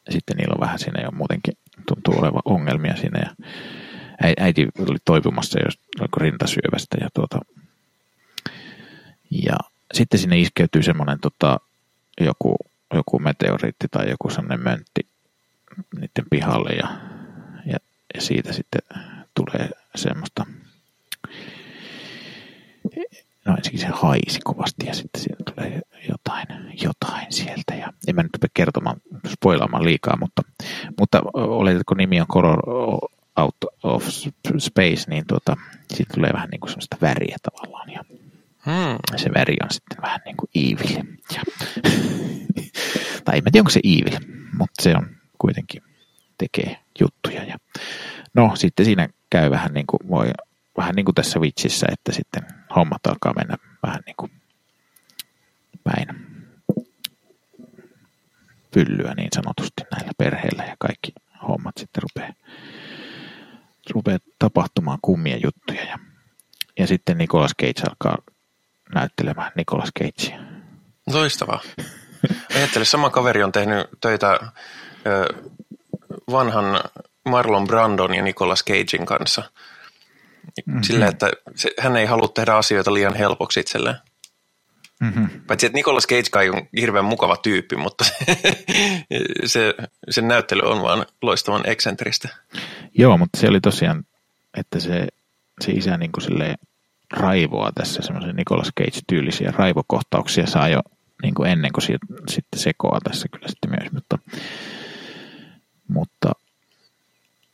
sitten 0.09 0.37
niillä 0.37 0.53
on 0.53 0.59
vähän 0.59 0.79
siinä 0.79 1.01
jo 1.01 1.11
muutenkin 1.11 1.53
tuntuu 1.87 2.19
olevan 2.19 2.41
ongelmia 2.45 2.95
siinä. 2.95 3.19
Ja 3.19 3.35
äiti 4.39 4.67
oli 4.79 4.97
toipumassa 5.05 5.59
jos 5.59 5.79
rintasyövästä 6.17 6.97
ja 7.01 7.09
tuota, 7.13 7.39
Ja 9.31 9.55
sitten 9.93 10.19
sinne 10.19 10.39
iskeytyy 10.39 10.83
semmoinen 10.83 11.19
tota, 11.19 11.59
joku, 12.21 12.55
joku 12.93 13.19
meteoriitti 13.19 13.87
tai 13.91 14.09
joku 14.09 14.29
semmoinen 14.29 14.63
möntti 14.63 15.01
niiden 15.95 16.25
pihalle 16.29 16.69
ja, 16.69 16.87
ja, 17.65 17.77
ja 18.15 18.21
siitä 18.21 18.53
sitten 18.53 18.81
tulee 19.33 19.69
semmoista 19.95 20.45
no 23.45 23.55
ensinnäkin 23.57 23.79
se 23.79 23.87
haisi 23.87 24.39
kovasti 24.43 24.85
ja 24.85 24.93
sitten 24.93 25.21
sieltä 25.21 25.51
tulee 25.53 25.81
jotain, 26.09 26.47
jotain 26.83 27.27
sieltä. 27.29 27.75
Ja 27.75 27.93
en 28.07 28.15
mä 28.15 28.23
nyt 28.23 28.35
rupea 28.35 28.49
kertomaan, 28.53 28.97
spoilaamaan 29.27 29.83
liikaa, 29.83 30.17
mutta, 30.19 30.41
mutta 30.99 31.21
oletetko 31.33 31.95
nimi 31.95 32.21
on 32.21 32.27
Color 32.27 32.59
Out 33.37 33.55
of 33.83 34.07
Space, 34.57 35.09
niin 35.09 35.23
tuota, 35.27 35.57
siitä 35.93 36.13
tulee 36.13 36.33
vähän 36.33 36.49
niin 36.49 36.59
kuin 36.59 36.69
sellaista 36.69 36.97
väriä 37.01 37.37
tavallaan. 37.43 37.89
Ja 37.89 38.03
hmm. 38.65 38.97
se 39.15 39.29
väri 39.33 39.55
on 39.63 39.69
sitten 39.71 40.01
vähän 40.01 40.19
niin 40.25 40.37
kuin 40.37 40.49
evil. 40.55 41.03
Ja, 41.35 41.41
tai 43.25 43.37
en 43.37 43.43
tiedä, 43.43 43.59
onko 43.59 43.69
se 43.69 43.81
evil, 43.83 44.19
mutta 44.57 44.83
se 44.83 44.95
on 44.95 45.09
kuitenkin 45.37 45.83
tekee 46.37 46.77
juttuja. 46.99 47.43
Ja, 47.43 47.57
no 48.33 48.51
sitten 48.55 48.85
siinä 48.85 49.09
käy 49.29 49.49
vähän 49.49 49.73
niin 49.73 49.87
kuin 49.87 50.09
voi 50.09 50.31
vähän 50.77 50.95
niin 50.95 51.05
kuin 51.05 51.15
tässä 51.15 51.39
Witchissä, 51.39 51.87
että 51.91 52.11
sitten 52.11 52.58
hommat 52.75 53.07
alkaa 53.07 53.33
mennä 53.33 53.57
vähän 53.83 54.01
niin 54.05 54.15
kuin 54.17 54.31
päin 55.83 56.07
pyllyä 58.71 59.13
niin 59.13 59.29
sanotusti 59.35 59.83
näillä 59.91 60.11
perheillä 60.17 60.63
ja 60.63 60.75
kaikki 60.79 61.13
hommat 61.47 61.77
sitten 61.77 62.03
rupeaa, 62.03 62.33
rupeaa 63.91 64.19
tapahtumaan 64.39 64.99
kummia 65.01 65.37
juttuja. 65.37 65.83
Ja, 65.83 65.99
ja 66.79 66.87
sitten 66.87 67.17
Nicolas 67.17 67.51
Cage 67.61 67.81
alkaa 67.89 68.17
näyttelemään 68.93 69.51
Nicolas 69.55 69.89
Cagea. 69.99 70.39
Loistavaa. 71.13 71.61
Ajattele, 72.55 72.85
sama 72.85 73.09
kaveri 73.09 73.43
on 73.43 73.51
tehnyt 73.51 73.87
töitä 74.01 74.39
vanhan 76.31 76.65
Marlon 77.25 77.67
Brandon 77.67 78.15
ja 78.15 78.23
Nicolas 78.23 78.63
Cagein 78.63 79.05
kanssa– 79.05 79.43
Mm-hmm. 80.65 80.83
Sillä, 80.83 81.07
että 81.07 81.31
se, 81.55 81.69
hän 81.79 81.97
ei 81.97 82.05
halua 82.05 82.27
tehdä 82.27 82.55
asioita 82.55 82.93
liian 82.93 83.15
helpoksi 83.15 83.59
itselleen. 83.59 83.95
Mm-hmm. 84.99 85.29
Paitsi, 85.47 85.65
että 85.65 85.77
Nicolas 85.77 86.07
Cage 86.07 86.49
on 86.49 86.67
hirveän 86.79 87.05
mukava 87.05 87.37
tyyppi, 87.37 87.75
mutta 87.75 88.05
se, 89.45 89.73
sen 90.09 90.27
näyttely 90.27 90.61
on 90.63 90.81
vaan 90.81 91.05
loistavan 91.21 91.69
eksentristä. 91.69 92.29
Joo, 92.97 93.17
mutta 93.17 93.39
se 93.39 93.47
oli 93.47 93.61
tosiaan, 93.61 94.03
että 94.57 94.79
se, 94.79 95.07
se 95.61 95.71
isä 95.71 95.97
niin 95.97 96.11
kuin 96.11 96.55
raivoa 97.11 97.71
tässä, 97.75 98.01
semmoisen 98.01 98.35
Nicolas 98.35 98.71
Cage-tyylisiä 98.79 99.51
raivokohtauksia 99.51 100.47
saa 100.47 100.69
jo 100.69 100.81
niin 101.23 101.33
kuin 101.33 101.51
ennen 101.51 101.71
kuin 101.73 101.83
siitä, 101.83 102.05
sitten 102.29 102.59
sekoaa 102.59 102.99
tässä 103.03 103.27
kyllä 103.27 103.47
sitten 103.47 103.71
myös, 103.71 103.91
mutta, 103.91 104.17
mutta 105.87 106.31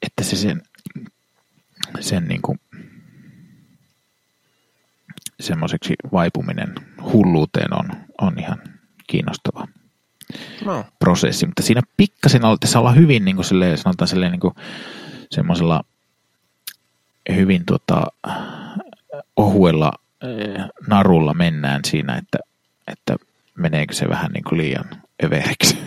että 0.01 0.23
se 0.23 0.35
sen, 0.35 0.61
sen 1.99 2.27
niin 2.27 2.41
kuin 2.41 2.59
semmoiseksi 5.39 5.93
vaipuminen 6.11 6.75
hulluuteen 7.01 7.73
on, 7.73 7.85
on 8.21 8.39
ihan 8.39 8.57
kiinnostava 9.07 9.67
no. 10.65 10.85
prosessi. 10.99 11.45
Mutta 11.45 11.61
siinä 11.61 11.81
pikkasen 11.97 12.41
tässä 12.59 12.79
olla 12.79 12.91
hyvin 12.91 13.25
niin 13.25 13.35
kuin 13.35 13.45
silleen, 13.45 13.77
sanotaan 13.77 14.07
silleen 14.07 14.31
niin 14.31 14.39
kuin 14.39 14.53
semmoisella 15.31 15.83
hyvin 17.35 17.65
tota, 17.65 18.05
ohuella 19.35 19.91
eh, 20.21 20.65
narulla 20.87 21.33
mennään 21.33 21.81
siinä, 21.85 22.15
että, 22.15 22.37
että 22.87 23.15
meneekö 23.55 23.93
se 23.93 24.09
vähän 24.09 24.31
niin 24.31 24.43
kuin 24.43 24.57
liian 24.57 24.85
överiksi. 25.23 25.77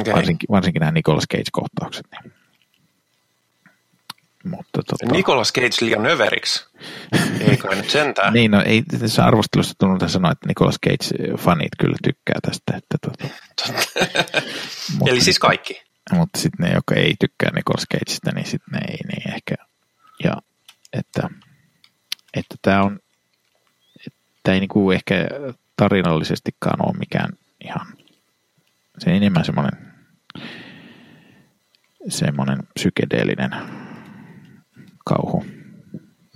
Okay. 0.00 0.14
varsinkin, 0.14 0.46
varsinkin 0.50 0.80
nämä 0.80 0.92
Nicolas 0.92 1.24
Cage-kohtaukset. 1.34 2.06
Niin. 2.10 2.32
Mutta 4.50 4.82
tota... 4.82 5.12
Nicolas 5.12 5.52
Cage 5.52 5.76
liian 5.80 6.06
överiksi. 6.06 6.66
Ei 7.48 7.56
kai 7.56 7.76
nyt 7.76 7.90
sentään. 7.90 8.32
niin, 8.32 8.50
no 8.50 8.62
ei 8.62 8.82
tässä 9.00 9.24
arvostelussa 9.24 9.74
tullut 9.78 10.02
sanoa, 10.06 10.32
että 10.32 10.48
Nicolas 10.48 10.78
Cage-fanit 10.86 11.68
kyllä 11.78 11.96
tykkää 12.04 12.38
tästä. 12.42 12.76
Että 12.76 12.96
tota... 13.00 13.34
mutta, 14.98 15.10
Eli 15.10 15.20
siis 15.20 15.38
kaikki. 15.38 15.82
Mutta 16.12 16.40
sitten 16.40 16.66
ne, 16.66 16.74
jotka 16.74 16.94
ei 16.94 17.14
tykkää 17.20 17.50
Nicolas 17.54 17.84
Cageista, 17.92 18.30
niin 18.34 18.46
sitten 18.46 18.72
ne 18.72 18.80
ei 18.88 18.98
niin 19.08 19.34
ehkä. 19.34 19.54
Ja 20.24 20.32
että, 20.92 21.28
että 22.34 22.54
tämä 22.62 22.82
on, 22.82 22.98
tämä 24.42 24.54
ei 24.54 24.60
niinku 24.60 24.90
ehkä 24.90 25.14
tarinallisestikaan 25.76 26.88
ole 26.88 26.98
mikään 26.98 27.32
ihan, 27.64 27.86
se 28.98 29.10
enemmän 29.10 29.44
semmoinen 29.44 29.72
semmoinen 32.08 32.58
psykedeellinen 32.74 33.50
kauhu 35.06 35.44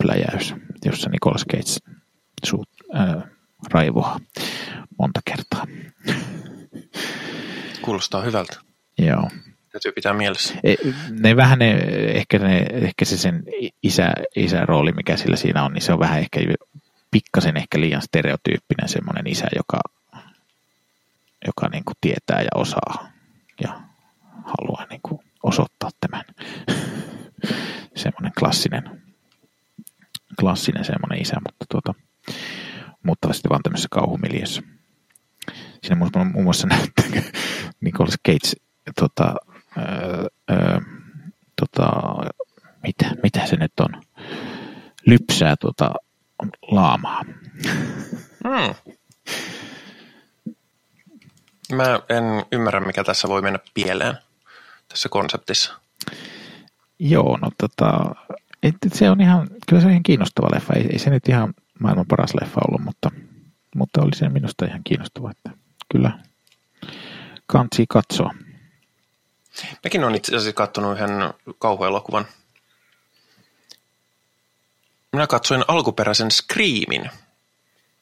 pläjäys, 0.02 0.54
jossa 0.84 1.10
Nicolas 1.10 1.44
Cage 1.52 1.94
suut, 2.44 2.68
äh, 2.96 3.22
raivoaa 3.72 4.18
monta 4.98 5.20
kertaa. 5.24 5.66
Kuulostaa 7.82 8.22
hyvältä. 8.22 8.56
Joo. 8.98 9.28
Täytyy 9.72 9.92
pitää 9.92 10.12
mielessä. 10.12 10.54
E, 10.64 10.74
ne 11.10 11.36
vähän 11.36 11.58
ne, 11.58 11.70
ehkä, 12.14 12.38
ne, 12.38 12.66
ehkä 12.70 13.04
se 13.04 13.16
sen 13.18 13.42
isä, 13.82 14.12
isä 14.36 14.66
rooli, 14.66 14.92
mikä 14.92 15.16
sillä 15.16 15.36
siinä 15.36 15.64
on, 15.64 15.72
niin 15.72 15.82
se 15.82 15.92
on 15.92 15.98
vähän 15.98 16.18
ehkä 16.18 16.40
pikkasen 17.10 17.56
ehkä 17.56 17.80
liian 17.80 18.02
stereotyyppinen 18.02 18.88
semmoinen 18.88 19.26
isä, 19.26 19.46
joka, 19.56 19.80
joka 21.46 21.68
niin 21.68 21.84
kuin 21.84 21.96
tietää 22.00 22.42
ja 22.42 22.50
osaa 22.54 23.08
ja 23.62 23.80
haluaa 24.44 24.86
niin 24.90 25.00
kuin 25.02 25.20
osoittaa 25.42 25.90
tämän 26.00 26.24
semmoinen 28.00 28.32
klassinen, 28.38 29.02
klassinen 30.40 30.84
semmoinen 30.84 31.22
isä, 31.22 31.36
mutta 31.36 31.64
tuota, 31.70 31.94
mutta 33.02 33.32
sitten 33.32 33.50
vaan 33.50 33.62
tämmöisessä 33.62 33.88
kauhumiljössä. 33.90 34.62
Siinä 35.82 36.08
muun 36.32 36.44
muassa 36.44 36.66
näyttää 36.76 37.04
Nicolas 37.80 38.14
Cage 38.28 38.62
tota, 39.00 39.34
öö, 39.78 40.26
öö, 40.50 40.80
tota, 41.60 41.90
mitä, 42.82 43.14
mitä 43.22 43.46
se 43.46 43.56
nyt 43.56 43.72
on, 43.80 44.02
lypsää 45.06 45.56
tota, 45.56 45.94
laamaa. 46.62 47.24
Hmm. 48.44 48.74
Mä 51.72 52.00
en 52.08 52.24
ymmärrä, 52.52 52.80
mikä 52.80 53.04
tässä 53.04 53.28
voi 53.28 53.42
mennä 53.42 53.58
pieleen 53.74 54.14
tässä 54.88 55.08
konseptissa. 55.08 55.80
Joo, 57.00 57.38
no 57.42 57.50
tota, 57.58 58.14
et, 58.62 58.74
et 58.86 58.92
se 58.92 59.10
on 59.10 59.20
ihan, 59.20 59.48
kyllä 59.68 59.80
se 59.80 59.86
on 59.86 59.92
ihan 59.92 60.02
kiinnostava 60.02 60.48
leffa. 60.54 60.72
Ei, 60.74 60.86
ei 60.92 60.98
se 60.98 61.10
nyt 61.10 61.28
ihan 61.28 61.54
maailman 61.78 62.06
paras 62.06 62.34
leffa 62.40 62.60
ollut, 62.68 62.84
mutta, 62.84 63.10
mutta 63.76 64.02
oli 64.02 64.16
se 64.16 64.28
minusta 64.28 64.64
ihan 64.64 64.80
kiinnostava, 64.84 65.30
että 65.30 65.50
kyllä 65.92 66.18
kansi 67.46 67.84
katsoa. 67.88 68.34
Mäkin 69.84 70.04
olen 70.04 70.14
itse 70.14 70.36
asiassa 70.36 70.52
katsonut 70.52 70.92
yhden 70.92 71.10
kauhuelokuvan. 71.58 72.24
Minä 75.12 75.26
katsoin 75.26 75.64
alkuperäisen 75.68 76.30
Screamin. 76.30 77.10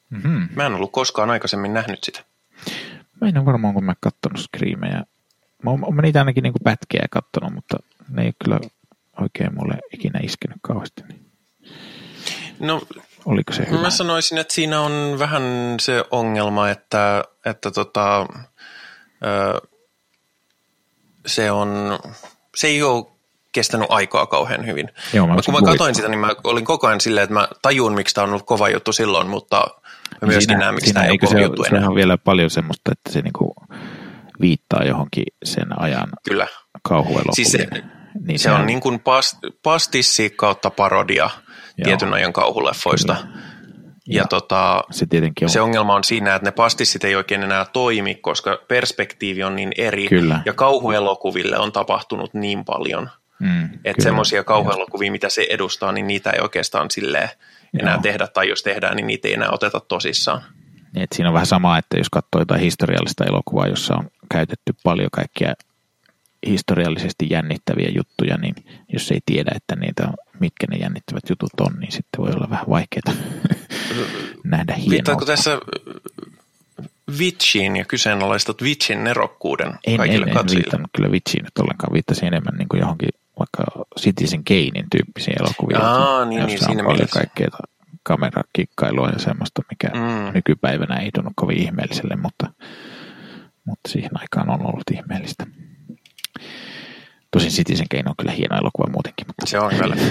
Mm-hmm. 0.09 0.49
Mä 0.55 0.65
en 0.65 0.73
ollut 0.73 0.91
koskaan 0.91 1.29
aikaisemmin 1.29 1.73
nähnyt 1.73 2.03
sitä. 2.03 2.23
Mä 3.21 3.27
en 3.27 3.37
ole 3.37 3.45
varmaan, 3.45 3.73
kun 3.73 3.83
mä 3.83 3.93
katsonut 3.99 4.39
Screameja. 4.39 5.05
Mä 5.63 5.69
oon, 5.69 5.95
mä 5.95 6.01
niitä 6.01 6.19
ainakin 6.19 6.43
niin 6.43 6.53
pätkiä 6.63 7.05
katsonut, 7.11 7.53
mutta 7.53 7.77
ne 8.09 8.23
ei 8.23 8.33
kyllä 8.43 8.59
oikein 9.21 9.55
mulle 9.55 9.75
ikinä 9.93 10.19
iskenyt 10.23 10.57
kauheasti. 10.61 11.03
Niin. 11.09 11.25
No, 12.59 12.81
Oliko 13.25 13.53
se 13.53 13.67
hyvä? 13.69 13.81
Mä 13.81 13.89
sanoisin, 13.89 14.37
että 14.37 14.53
siinä 14.53 14.81
on 14.81 15.15
vähän 15.19 15.75
se 15.81 16.03
ongelma, 16.11 16.69
että, 16.69 17.23
että 17.45 17.71
tota, 17.71 18.21
ö, 19.25 19.67
se, 21.25 21.51
on, 21.51 21.99
se 22.55 22.67
ei 22.67 22.83
ole 22.83 23.05
kestänyt 23.51 23.87
aikaa 23.89 24.25
kauhean 24.25 24.65
hyvin. 24.65 24.89
Joo, 25.13 25.27
mä 25.27 25.35
kun 25.45 25.53
mä 25.53 25.61
katsoin 25.61 25.95
sitä, 25.95 26.07
niin 26.07 26.19
mä 26.19 26.31
olin 26.43 26.65
koko 26.65 26.87
ajan 26.87 27.01
silleen, 27.01 27.23
että 27.23 27.33
mä 27.33 27.47
tajun, 27.61 27.93
miksi 27.93 28.15
tämä 28.15 28.23
on 28.23 28.29
ollut 28.29 28.45
kova 28.45 28.69
juttu 28.69 28.93
silloin, 28.93 29.27
mutta 29.27 29.67
mä 30.21 30.27
myöskin 30.27 30.41
siinä, 30.41 30.59
näen, 30.59 30.75
miksi 30.75 30.93
tämä 30.93 31.05
ei 31.05 31.11
ole 31.11 31.17
kova 31.17 31.31
se, 31.31 31.41
juttu 31.41 31.63
enää. 31.63 31.89
on 31.89 31.95
vielä 31.95 32.17
paljon 32.17 32.49
semmoista, 32.49 32.91
että 32.91 33.11
se 33.11 33.21
niinku 33.21 33.53
viittaa 34.41 34.83
johonkin 34.83 35.25
sen 35.43 35.81
ajan 35.81 36.09
Kyllä. 36.29 36.47
kauhuelokuviin. 36.83 37.35
Siis 37.35 37.51
se, 37.51 37.67
niin 38.27 38.39
se 38.39 38.51
on 38.51 38.65
niin 38.65 38.79
kuin 38.79 38.99
past, 38.99 39.37
pastissi 39.63 40.29
kautta 40.29 40.69
parodia 40.69 41.29
Joo. 41.77 41.83
tietyn 41.83 42.13
ajan 42.13 42.33
kauhuleffoista. 42.33 43.15
Kyllä. 43.15 43.39
Ja, 44.07 44.21
ja 44.21 44.27
tota, 44.27 44.83
se, 44.91 45.05
tietenkin 45.05 45.45
on. 45.45 45.49
se 45.49 45.61
ongelma 45.61 45.95
on 45.95 46.03
siinä, 46.03 46.35
että 46.35 46.47
ne 46.47 46.51
pastissit 46.51 47.03
ei 47.03 47.15
oikein 47.15 47.43
enää 47.43 47.65
toimi, 47.65 48.15
koska 48.15 48.59
perspektiivi 48.67 49.43
on 49.43 49.55
niin 49.55 49.71
eri. 49.77 50.07
Kyllä. 50.07 50.41
Ja 50.45 50.53
kauhuelokuville 50.53 51.57
on 51.57 51.71
tapahtunut 51.71 52.33
niin 52.33 52.65
paljon. 52.65 53.09
Mm, 53.39 53.69
Että 53.85 54.03
semmoisia 54.03 54.43
kauhuelokuvia, 54.43 55.11
mitä 55.11 55.29
se 55.29 55.47
edustaa, 55.49 55.91
niin 55.91 56.07
niitä 56.07 56.29
ei 56.29 56.39
oikeastaan 56.41 56.91
silleen 56.91 57.29
enää 57.79 57.93
Joo. 57.93 58.01
tehdä, 58.01 58.27
tai 58.27 58.49
jos 58.49 58.63
tehdään, 58.63 58.95
niin 58.95 59.07
niitä 59.07 59.27
ei 59.27 59.33
enää 59.33 59.49
oteta 59.51 59.79
tosissaan. 59.79 60.41
Niin, 60.93 61.03
että 61.03 61.15
siinä 61.15 61.29
on 61.29 61.33
vähän 61.33 61.45
sama, 61.45 61.77
että 61.77 61.97
jos 61.97 62.09
katsoo 62.09 62.41
jotain 62.41 62.61
historiallista 62.61 63.25
elokuvaa, 63.25 63.67
jossa 63.67 63.95
on 63.95 64.07
käytetty 64.31 64.73
paljon 64.83 65.09
kaikkia 65.11 65.53
historiallisesti 66.47 67.27
jännittäviä 67.29 67.89
juttuja, 67.95 68.37
niin 68.37 68.55
jos 68.93 69.11
ei 69.11 69.19
tiedä, 69.25 69.51
että 69.55 69.75
niitä 69.75 70.03
on, 70.07 70.13
mitkä 70.39 70.67
ne 70.69 70.77
jännittävät 70.77 71.23
jutut 71.29 71.59
on, 71.59 71.73
niin 71.79 71.91
sitten 71.91 72.17
voi 72.21 72.29
olla 72.35 72.49
vähän 72.49 72.65
vaikeaa 72.69 73.13
nähdä 74.43 74.73
hienoa. 74.73 75.21
tässä 75.25 75.59
Witchiin 77.19 77.75
ja 77.75 77.85
kyseenalaistat 77.85 78.61
Witchin 78.61 79.03
nerokkuuden 79.03 79.73
En, 79.87 79.97
kaikille 79.97 80.23
en, 80.23 80.29
en 80.29 80.35
katsojille? 80.35 80.63
viitannut 80.63 80.89
kyllä 80.95 81.11
vitsiin 81.11 81.43
nyt 81.43 81.57
ollenkaan. 81.57 81.93
Viittasin 81.93 82.27
enemmän 82.27 82.55
niin 82.57 82.69
kuin 82.69 82.79
johonkin 82.79 83.09
vaikka 83.39 83.85
Citizen 83.99 84.43
Kanein 84.43 84.85
tyyppisiin 84.91 85.37
elokuviin. 85.41 85.81
Aa, 85.81 86.25
niin, 86.25 86.29
niin, 86.29 86.51
jossa 86.51 86.65
on 86.65 86.69
siinä 86.69 86.83
paljon 86.83 86.97
mielessä. 86.97 87.19
kaikkea 87.19 87.47
kamerakikkailua 88.03 89.09
ja 89.09 89.19
semmoista, 89.19 89.61
mikä 89.69 89.87
Mm. 89.87 90.33
nykypäivänä 90.33 90.95
ei 90.99 91.11
tunnu 91.11 91.31
kovin 91.35 91.57
ihmeelliselle, 91.57 92.15
mutta, 92.15 92.47
mutta 93.65 93.89
siihen 93.89 94.11
aikaan 94.21 94.49
on 94.49 94.61
ollut 94.65 94.83
ihmeellistä. 94.93 95.47
Tosin 97.31 97.51
Citizen 97.51 97.87
Kane 97.91 98.03
on 98.07 98.15
kyllä 98.17 98.31
hieno 98.31 98.57
elokuva 98.57 98.91
muutenkin. 98.91 99.27
Mutta, 99.27 99.45
Se 99.45 99.59
on 99.59 99.69
kyllä. 99.69 99.95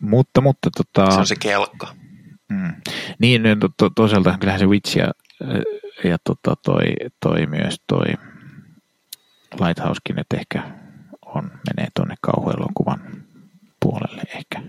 mutta, 0.00 0.40
mutta 0.40 0.70
tota, 0.76 1.10
Se 1.10 1.18
on 1.18 1.26
se 1.26 1.36
kelkka. 1.40 1.94
Mm. 2.48 2.74
Niin, 3.18 3.42
niin, 3.42 3.60
to, 3.60 3.68
to, 3.76 3.90
toisaalta 3.90 4.38
kyllähän 4.38 4.60
se 4.60 4.66
Witch 4.66 4.96
ja, 4.96 5.12
ja 6.04 6.18
tota, 6.24 6.56
toi, 6.64 6.82
toi 7.20 7.46
myös 7.46 7.76
toi 7.86 8.06
Lighthousekin, 9.60 10.18
että 10.18 10.36
ehkä 10.36 10.62
on, 11.26 11.44
menee 11.44 11.88
tuonne 11.94 12.14
kauhuelokuvan 12.20 13.00
puolelle 13.80 14.22
ehkä. 14.34 14.62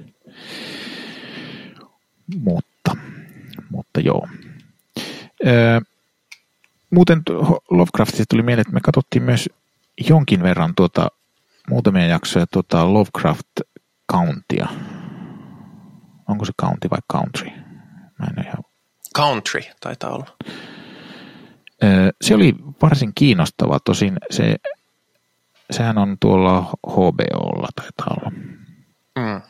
Mutta, 2.38 2.95
mutta 3.69 3.99
joo. 3.99 4.28
Öö, 5.45 5.80
muuten 6.91 7.22
Lovecraftista 7.69 8.26
tuli 8.30 8.43
mieleen, 8.43 8.61
että 8.61 8.73
me 8.73 8.80
katsottiin 8.84 9.23
myös 9.23 9.49
jonkin 10.09 10.43
verran 10.43 10.76
tuota, 10.76 11.07
muutamia 11.69 12.05
jaksoja 12.05 12.47
tuota 12.47 12.93
Lovecraft 12.93 13.47
Countia. 14.11 14.68
Onko 16.27 16.45
se 16.45 16.53
county 16.61 16.89
vai 16.89 16.99
country? 17.14 17.49
Mä 18.19 18.26
en 18.38 18.45
ihan 18.45 18.64
Country 19.18 19.61
taitaa 19.80 20.11
olla. 20.11 20.38
Se 22.22 22.35
oli 22.35 22.55
varsin 22.81 23.11
kiinnostava, 23.15 23.80
tosin 23.80 24.18
se, 24.31 24.55
sehän 25.72 25.97
on 25.97 26.18
tuolla 26.19 26.61
HBOlla 26.88 27.68
taitaa 27.76 28.18
olla. 28.18 28.31
Mm. 29.19 29.41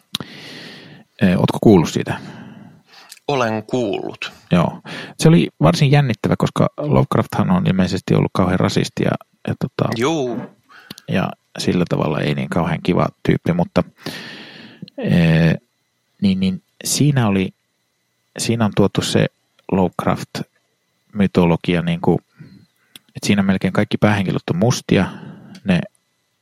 Ootko 1.37 1.57
kuullut 1.61 1.89
siitä? 1.89 2.19
Olen 3.27 3.63
kuullut. 3.63 4.31
Joo. 4.51 4.81
Se 5.17 5.27
oli 5.27 5.49
varsin 5.61 5.91
jännittävä, 5.91 6.35
koska 6.37 6.69
Lovecrafthan 6.77 7.51
on 7.51 7.67
ilmeisesti 7.67 8.15
ollut 8.15 8.31
kauhean 8.33 8.59
rasisti 8.59 9.03
ja, 9.03 9.11
ja, 9.47 9.55
tota, 9.59 9.89
Juu. 9.97 10.41
ja 11.07 11.29
sillä 11.57 11.85
tavalla 11.89 12.19
ei 12.19 12.35
niin 12.35 12.49
kauhean 12.49 12.79
kiva 12.83 13.07
tyyppi, 13.23 13.53
mutta 13.53 13.83
ee, 14.97 15.55
niin, 16.21 16.39
niin 16.39 16.61
siinä 16.83 17.27
oli, 17.27 17.53
siinä 18.37 18.65
on 18.65 18.71
tuotu 18.75 19.01
se 19.01 19.25
Lovecraft-mytologia, 19.71 21.81
niin 21.81 22.01
kuin, 22.01 22.19
että 23.15 23.27
siinä 23.27 23.43
melkein 23.43 23.73
kaikki 23.73 23.97
päähenkilöt 23.97 24.49
on 24.51 24.57
mustia, 24.57 25.05
ne 25.63 25.79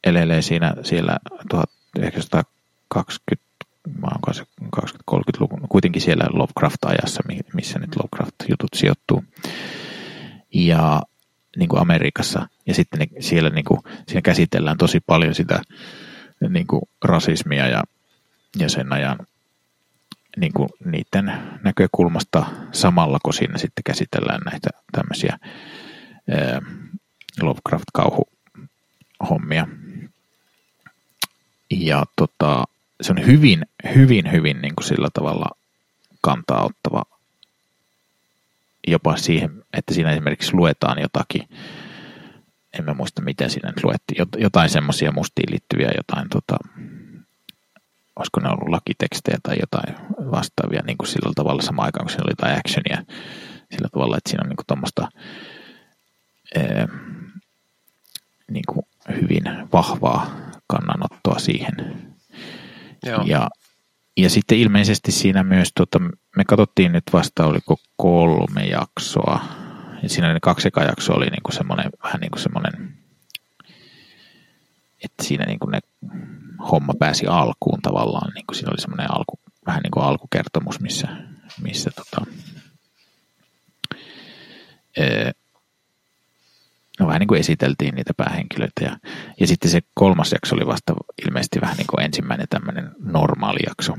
elelee 0.04 0.42
siinä 0.42 0.74
siellä 0.84 1.18
1920 1.50 3.45
mä 4.02 4.34
se 4.34 4.44
20-30-luvun, 4.76 5.68
kuitenkin 5.70 6.02
siellä 6.02 6.26
Lovecraft-ajassa, 6.34 7.24
mi- 7.28 7.40
missä 7.54 7.80
nyt 7.80 7.96
Lovecraft-jutut 7.96 8.70
sijoittuu. 8.76 9.24
Ja 10.54 11.02
niin 11.58 11.70
kuin 11.70 11.82
Amerikassa. 11.82 12.48
Ja 12.68 12.74
sitten 12.74 13.00
ne, 13.00 13.08
siellä 13.20 13.50
niin 13.50 13.66
kuin, 13.66 13.80
siinä 14.08 14.22
käsitellään 14.22 14.78
tosi 14.78 15.00
paljon 15.00 15.36
sitä 15.36 15.62
niin 16.50 16.68
kuin 16.68 16.82
rasismia 17.04 17.68
ja, 17.68 17.84
ja 18.60 18.70
sen 18.70 18.94
ajan 18.94 19.18
niin 20.38 20.54
kuin 20.54 20.70
niiden 20.86 21.34
näkökulmasta 21.64 22.46
samalla, 22.72 23.20
kun 23.24 23.34
siinä 23.34 23.58
sitten 23.58 23.84
käsitellään 23.84 24.42
näitä 24.46 24.70
tämmöisiä 24.92 25.38
ää, 26.30 26.62
Lovecraft-kauhuhommia. 27.42 29.68
Ja 31.70 32.04
tota, 32.16 32.64
se 33.02 33.12
on 33.12 33.26
hyvin, 33.26 33.66
hyvin, 33.96 34.32
hyvin 34.32 34.62
niin 34.62 34.76
kuin 34.76 34.86
sillä 34.86 35.08
tavalla 35.14 35.50
kantaa 36.22 36.66
ottava 36.66 37.04
jopa 38.88 39.18
siihen, 39.18 39.64
että 39.74 39.94
siinä 39.94 40.12
esimerkiksi 40.12 40.54
luetaan 40.54 41.02
jotakin, 41.02 41.50
en 42.80 42.86
mä 42.86 42.94
muista 42.94 43.22
miten 43.22 43.50
siinä 43.50 43.70
nyt 43.70 43.84
luettiin, 43.84 44.22
jot- 44.22 44.42
jotain 44.42 44.70
semmoisia 44.70 45.12
mustiin 45.12 45.52
liittyviä 45.52 45.92
jotain, 45.98 46.30
tota, 46.30 46.58
olisiko 48.16 48.40
ne 48.40 48.50
ollut 48.50 48.70
lakitekstejä 48.70 49.38
tai 49.44 49.56
jotain 49.60 49.96
vastaavia 50.32 50.82
niin 50.88 50.98
kuin 50.98 51.08
sillä 51.08 51.32
tavalla 51.36 51.62
samaan 51.62 51.86
aikaan, 51.86 52.06
kun 52.06 52.12
siinä 52.12 52.24
oli 52.24 52.32
jotain 52.32 52.60
actionia. 52.60 53.16
Sillä 53.72 53.90
tavalla, 53.92 54.18
että 54.18 54.30
siinä 54.30 54.42
on 54.44 54.50
niin 54.50 54.58
kuin 54.58 54.68
tuommoista 54.68 55.08
ää, 56.56 56.88
niin 58.52 58.64
kuin 58.68 58.86
hyvin 59.22 59.44
vahvaa 59.74 60.36
kannanottoa 60.68 61.40
siihen. 61.40 62.06
Ja, 63.26 63.50
ja 64.18 64.30
sitten 64.30 64.58
ilmeisesti 64.58 65.12
siinä 65.12 65.44
myös, 65.44 65.72
tota, 65.76 66.00
me 66.38 66.46
katsottiin 66.48 66.92
nyt 66.92 67.04
vasta, 67.14 67.46
oliko 67.46 67.78
kolme 67.98 68.66
jaksoa. 68.66 69.40
Ja 70.04 70.10
siinä 70.10 70.34
ne 70.34 70.40
kaksi 70.42 70.68
eka 70.68 70.84
jaksoa 70.84 71.16
oli 71.16 71.26
niinku 71.26 71.52
semmoinen, 71.52 71.90
vähän 72.04 72.20
niin 72.20 72.32
kuin 72.32 72.42
semmoinen, 72.42 72.98
että 75.04 75.24
siinä 75.24 75.46
niinku 75.46 75.70
ne 75.70 75.80
homma 76.72 76.94
pääsi 77.00 77.28
alkuun 77.28 77.82
tavallaan. 77.82 78.32
Niin 78.34 78.46
kuin 78.46 78.56
siinä 78.56 78.72
oli 78.72 78.82
semmoinen 78.82 79.12
alku, 79.12 79.40
vähän 79.68 79.82
niin 79.82 79.92
kuin 79.92 80.04
alkukertomus, 80.04 80.80
missä, 80.80 81.08
missä 81.62 81.92
tota, 81.96 82.26
no 87.00 87.08
vähän 87.08 87.20
niin 87.20 87.28
kuin 87.28 87.40
esiteltiin 87.40 87.96
niitä 87.96 88.14
päähenkilöitä. 88.18 88.84
Ja, 88.86 88.98
ja 89.40 89.48
sitten 89.48 89.72
se 89.72 89.82
kolmas 89.94 90.32
jakso 90.32 90.56
oli 90.56 90.68
vasta 90.68 90.94
ilmeisesti 91.28 91.62
vähän 91.62 91.78
niin 91.78 91.88
kuin 91.88 92.06
ensimmäinen 92.06 92.48
tämmöinen 92.50 92.92
normaali 93.00 93.60
jakso. 93.68 93.94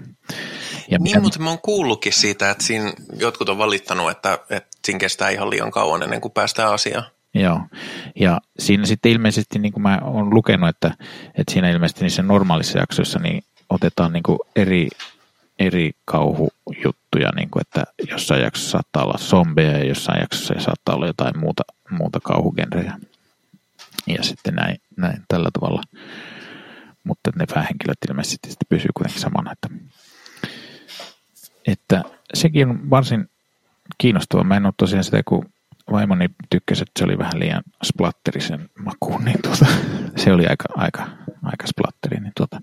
Ja 0.90 0.98
Niin, 0.98 1.22
mutta 1.22 1.38
mä 1.38 1.50
oon 1.50 1.58
kuullutkin 1.62 2.12
siitä, 2.12 2.50
että 2.50 2.64
siinä 2.64 2.92
jotkut 3.18 3.48
on 3.48 3.58
valittanut, 3.58 4.10
että, 4.10 4.38
että 4.50 4.68
siinä 4.84 4.98
kestää 4.98 5.30
ihan 5.30 5.50
liian 5.50 5.70
kauan 5.70 6.02
ennen 6.02 6.20
kuin 6.20 6.32
päästään 6.32 6.72
asiaan. 6.72 7.04
Joo, 7.34 7.60
ja 8.20 8.40
siinä 8.58 8.86
sitten 8.86 9.12
ilmeisesti, 9.12 9.58
niin 9.58 9.72
kuin 9.72 9.82
mä 9.82 9.98
oon 10.02 10.34
lukenut, 10.34 10.68
että, 10.68 10.94
että 11.38 11.52
siinä 11.52 11.70
ilmeisesti 11.70 12.02
niissä 12.02 12.22
normaalissa 12.22 12.78
jaksoissa 12.78 13.18
niin 13.18 13.42
otetaan 13.70 14.12
niin 14.12 14.22
kuin 14.22 14.38
eri, 14.56 14.88
eri 15.58 15.90
kauhujuttuja, 16.04 17.30
niin 17.36 17.50
kuin, 17.50 17.60
että 17.60 17.84
jossain 18.10 18.42
jaksossa 18.42 18.70
saattaa 18.70 19.04
olla 19.04 19.18
zombeja 19.18 19.78
ja 19.78 19.84
jossain 19.84 20.20
jaksossa 20.20 20.54
saattaa 20.58 20.94
olla 20.94 21.06
jotain 21.06 21.38
muuta, 21.38 21.62
muuta 21.90 22.20
kauhugenrejä. 22.20 22.98
Ja 24.06 24.22
sitten 24.22 24.54
näin, 24.54 24.76
näin 24.96 25.22
tällä 25.28 25.48
tavalla. 25.52 25.82
Mutta 27.04 27.30
ne 27.36 27.44
päähenkilöt 27.54 27.98
ilmeisesti 28.08 28.48
sitten 28.48 28.66
pysyy 28.68 28.90
kuitenkin 28.94 29.20
samana. 29.22 29.52
Että, 29.52 29.68
että 31.66 32.02
sekin 32.34 32.68
on 32.68 32.90
varsin 32.90 33.30
kiinnostava. 33.98 34.44
Mä 34.44 34.56
en 34.56 34.66
ole 34.66 34.74
tosiaan 34.76 35.04
sitä, 35.04 35.22
kun 35.22 35.46
vaimoni 35.92 36.28
tykkäsi, 36.50 36.82
että 36.82 36.92
se 36.98 37.04
oli 37.04 37.18
vähän 37.18 37.38
liian 37.38 37.62
splatterisen 37.84 38.70
makuun, 38.78 39.24
niin 39.24 39.42
tuota, 39.42 39.66
se 40.16 40.32
oli 40.32 40.46
aika, 40.46 40.64
aika, 40.76 41.06
aika 41.42 41.66
splatteri, 41.66 42.20
niin 42.20 42.32
tuota, 42.36 42.60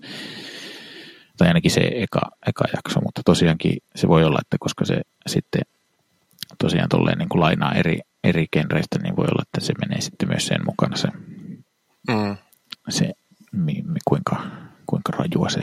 tai 1.36 1.48
ainakin 1.48 1.70
se 1.70 1.80
eka, 1.94 2.20
eka 2.46 2.64
jakso, 2.76 3.00
mutta 3.00 3.22
tosiaankin 3.24 3.76
se 3.96 4.08
voi 4.08 4.24
olla, 4.24 4.38
että 4.42 4.56
koska 4.60 4.84
se 4.84 5.00
sitten 5.26 5.62
tosiaan 6.58 6.88
tolleen 6.88 7.18
niin 7.18 7.28
kuin 7.28 7.40
lainaa 7.40 7.72
eri, 7.72 8.00
eri 8.24 8.46
genreistä, 8.52 8.98
niin 8.98 9.16
voi 9.16 9.26
olla, 9.30 9.42
että 9.42 9.66
se 9.66 9.72
menee 9.80 10.00
sitten 10.00 10.28
myös 10.28 10.46
sen 10.46 10.64
mukana 10.64 10.96
se, 10.96 11.08
Mm. 12.08 12.36
se 12.88 13.12
mi, 13.52 13.82
mi, 13.86 13.98
kuinka, 14.08 14.46
kuinka 14.86 15.12
rajua 15.12 15.48
se 15.48 15.60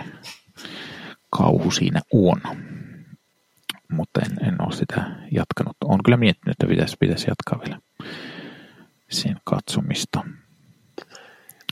kauhu 1.29 1.71
siinä 1.71 2.01
on. 2.13 2.41
Mutta 3.91 4.21
en, 4.21 4.47
en 4.47 4.61
ole 4.61 4.71
sitä 4.75 5.03
jatkanut. 5.31 5.77
Olen 5.85 6.03
kyllä 6.03 6.17
miettinyt, 6.17 6.53
että 6.53 6.67
pitäisi, 6.67 6.97
pitäisi 6.99 7.25
jatkaa 7.27 7.59
vielä 7.65 7.81
sen 9.09 9.41
katsomista. 9.43 10.23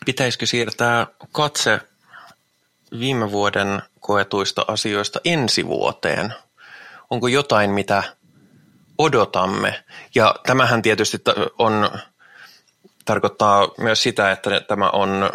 Pitäisikö 0.05 0.45
siirtää 0.45 1.07
katse 1.31 1.79
viime 2.99 3.31
vuoden 3.31 3.81
koetuista 3.99 4.65
asioista 4.67 5.19
ensi 5.25 5.65
vuoteen? 5.65 6.33
Onko 7.09 7.27
jotain, 7.27 7.71
mitä 7.71 8.03
odotamme? 8.99 9.83
Ja 10.15 10.35
tämähän 10.45 10.81
tietysti 10.81 11.17
on 11.57 11.89
tarkoittaa 13.05 13.67
myös 13.77 14.03
sitä, 14.03 14.31
että 14.31 14.61
tämä 14.61 14.89
on 14.89 15.29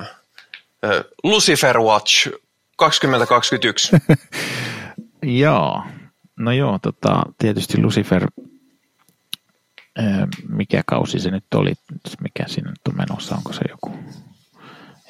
Lucifer 1.22 1.78
Watch 1.78 2.32
2021. 2.76 3.96
Joo, 5.22 5.82
no 6.36 6.52
joo, 6.52 6.78
tota, 6.78 7.22
tietysti 7.38 7.82
Lucifer, 7.82 8.26
mikä 10.48 10.82
kausi 10.86 11.18
se 11.18 11.30
nyt 11.30 11.44
oli, 11.54 11.72
mikä 12.20 12.44
siinä 12.46 12.70
nyt 12.70 12.80
on 12.88 12.96
menossa, 12.96 13.34
onko 13.34 13.52
se 13.52 13.60
joku, 13.68 13.98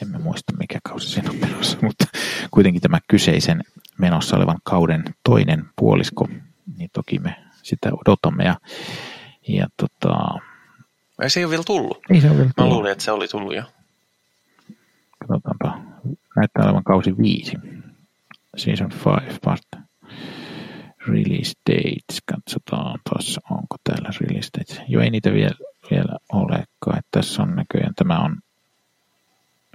emme 0.03 0.19
muista 0.19 0.53
mikä 0.59 0.79
kausi 0.83 1.09
siinä 1.09 1.31
on 1.31 1.37
menossa, 1.37 1.79
mutta 1.87 2.05
kuitenkin 2.51 2.83
tämä 2.83 2.99
kyseisen 3.09 3.65
menossa 3.99 4.37
olevan 4.37 4.59
kauden 4.65 5.05
toinen 5.25 5.65
puolisko, 5.77 6.29
niin 6.77 6.91
toki 6.93 7.19
me 7.19 7.44
sitä 7.65 7.91
odotamme 8.07 8.45
ja, 8.45 8.57
ja 9.49 9.67
tota, 9.77 10.19
Ei 11.23 11.31
se 11.31 11.41
ei 11.41 11.45
ole 11.45 11.51
vielä 11.51 11.65
tullut. 11.67 11.99
ei 12.11 12.21
se 12.21 12.27
ole 12.27 12.37
vielä 12.37 12.47
Mä 12.49 12.53
tullut. 12.57 12.73
luulin, 12.73 12.93
että 12.93 13.05
se 13.05 13.13
oli 13.13 13.29
tullut 13.29 13.55
jo. 13.57 13.63
Katsotaanpa. 15.19 15.79
Näyttää 16.37 16.65
olevan 16.65 16.85
kausi 16.85 17.17
viisi. 17.19 17.57
Season 18.57 18.91
5 19.27 19.39
part. 19.45 19.63
Release 21.09 21.53
dates. 21.71 22.23
Katsotaan 22.27 23.01
tuossa, 23.11 23.41
onko 23.51 23.77
täällä 23.85 24.11
release 24.21 24.49
dates. 24.59 24.81
Jo 24.89 25.01
ei 25.01 25.11
niitä 25.11 25.33
vielä, 25.33 25.55
vielä 25.91 26.19
olekaan. 26.33 26.99
Että 26.99 27.09
tässä 27.11 27.43
on 27.43 27.57
näköjään, 27.57 27.95
tämä 27.95 28.19
on 28.19 28.39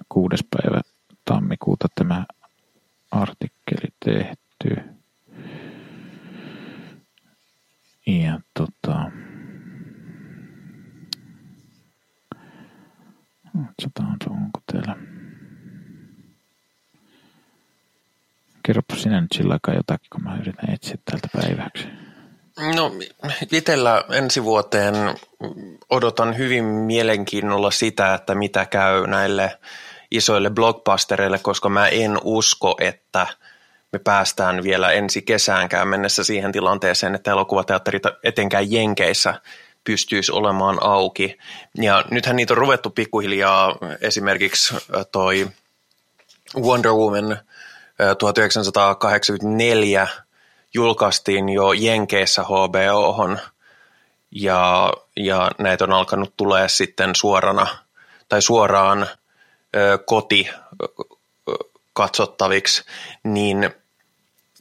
kuudes 0.09 0.39
päivä 0.49 0.81
tammikuuta 1.25 1.87
tämä 1.95 2.25
artikkeli 3.11 3.87
tehty. 4.05 4.75
Ja 8.09 8.39
tota, 8.53 9.11
katsotaan, 13.67 14.17
onko 14.29 14.59
täällä 14.71 14.95
Kerropa 18.63 18.95
sinä 18.95 19.21
nyt 19.21 19.31
sillä 19.35 19.53
aikaa 19.53 19.75
jotakin, 19.75 20.07
kun 20.11 20.23
mä 20.23 20.37
yritän 20.41 20.73
etsiä 20.73 20.97
täältä 21.05 21.27
päiväksi. 21.33 21.87
No 22.75 22.91
itsellä 23.51 24.03
ensi 24.11 24.43
vuoteen 24.43 24.95
odotan 25.89 26.37
hyvin 26.37 26.63
mielenkiinnolla 26.65 27.71
sitä, 27.71 28.13
että 28.13 28.35
mitä 28.35 28.65
käy 28.65 29.07
näille 29.07 29.59
isoille 30.11 30.49
blockbustereille, 30.49 31.39
koska 31.39 31.69
mä 31.69 31.87
en 31.87 32.17
usko, 32.23 32.77
että 32.79 33.27
me 33.91 33.99
päästään 33.99 34.63
vielä 34.63 34.91
ensi 34.91 35.21
kesäänkään 35.21 35.87
mennessä 35.87 36.23
siihen 36.23 36.51
tilanteeseen, 36.51 37.15
että 37.15 37.31
elokuvateatterit 37.31 38.03
etenkään 38.23 38.71
Jenkeissä 38.71 39.33
pystyisi 39.83 40.31
olemaan 40.31 40.77
auki. 40.81 41.37
Ja 41.77 42.05
nythän 42.11 42.35
niitä 42.35 42.53
on 42.53 42.57
ruvettu 42.57 42.89
pikkuhiljaa 42.89 43.77
esimerkiksi 44.01 44.75
toi 45.11 45.47
Wonder 46.57 46.91
Woman 46.91 47.39
1984 48.17 50.07
julkaistiin 50.73 51.49
jo 51.49 51.73
Jenkeissä 51.73 52.43
HBOhon 52.43 53.39
ja, 54.31 54.93
ja 55.17 55.51
näitä 55.57 55.83
on 55.83 55.93
alkanut 55.93 56.33
tulee 56.37 56.69
sitten 56.69 57.15
suorana 57.15 57.67
tai 58.29 58.41
suoraan 58.41 59.07
ö, 59.75 59.97
koti 60.05 60.49
ö, 60.49 60.87
katsottaviksi, 61.93 62.83
niin 63.23 63.69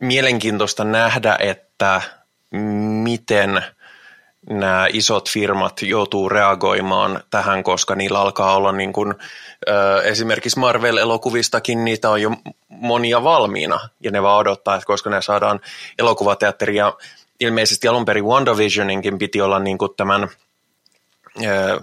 mielenkiintoista 0.00 0.84
nähdä, 0.84 1.36
että 1.40 2.00
miten 3.02 3.62
nämä 4.50 4.86
isot 4.92 5.30
firmat 5.30 5.82
joutuu 5.82 6.28
reagoimaan 6.28 7.20
tähän, 7.30 7.62
koska 7.62 7.94
niillä 7.94 8.20
alkaa 8.20 8.56
olla 8.56 8.72
niin 8.72 8.92
kuin, 8.92 9.14
esimerkiksi 10.04 10.58
Marvel-elokuvistakin, 10.58 11.84
niitä 11.84 12.10
on 12.10 12.22
jo 12.22 12.30
monia 12.68 13.24
valmiina, 13.24 13.88
ja 14.00 14.10
ne 14.10 14.22
vaan 14.22 14.38
odottaa, 14.38 14.74
että 14.74 14.86
koska 14.86 15.10
ne 15.10 15.22
saadaan 15.22 15.60
elokuvateatteri, 15.98 16.76
ja 16.76 16.92
ilmeisesti 17.40 17.88
alun 17.88 18.04
perin 18.04 18.24
WandaVisioninkin 18.24 19.18
piti 19.18 19.40
olla 19.40 19.58
niin 19.58 19.78
kuin 19.78 19.90
tämän 19.96 20.28
ö, 21.46 21.80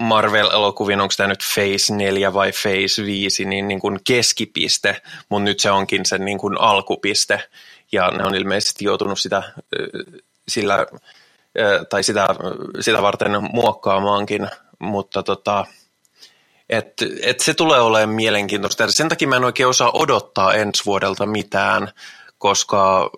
Marvel-elokuvien, 0.00 1.00
onko 1.00 1.14
tämä 1.16 1.26
nyt 1.26 1.44
Phase 1.54 1.94
4 1.94 2.34
vai 2.34 2.52
Phase 2.52 3.04
5, 3.04 3.44
niin, 3.44 3.68
niin 3.68 3.80
kuin 3.80 4.00
keskipiste, 4.04 5.02
mutta 5.28 5.44
nyt 5.44 5.60
se 5.60 5.70
onkin 5.70 6.06
sen 6.06 6.24
niin 6.24 6.38
kuin 6.38 6.60
alkupiste, 6.60 7.48
ja 7.92 8.10
ne 8.10 8.24
on 8.24 8.34
ilmeisesti 8.34 8.84
joutunut 8.84 9.18
sitä 9.18 9.42
sillä 10.48 10.86
tai 11.88 12.02
sitä, 12.02 12.26
sitä 12.80 13.02
varten 13.02 13.32
muokkaamaankin, 13.52 14.48
mutta 14.78 15.22
tota, 15.22 15.66
et, 16.68 16.92
et 17.22 17.40
se 17.40 17.54
tulee 17.54 17.80
olemaan 17.80 18.16
mielenkiintoista. 18.16 18.90
Sen 18.90 19.08
takia 19.08 19.28
mä 19.28 19.36
en 19.36 19.44
oikein 19.44 19.68
osaa 19.68 19.90
odottaa 19.94 20.54
ensi 20.54 20.84
vuodelta 20.86 21.26
mitään, 21.26 21.92
koska, 22.38 23.10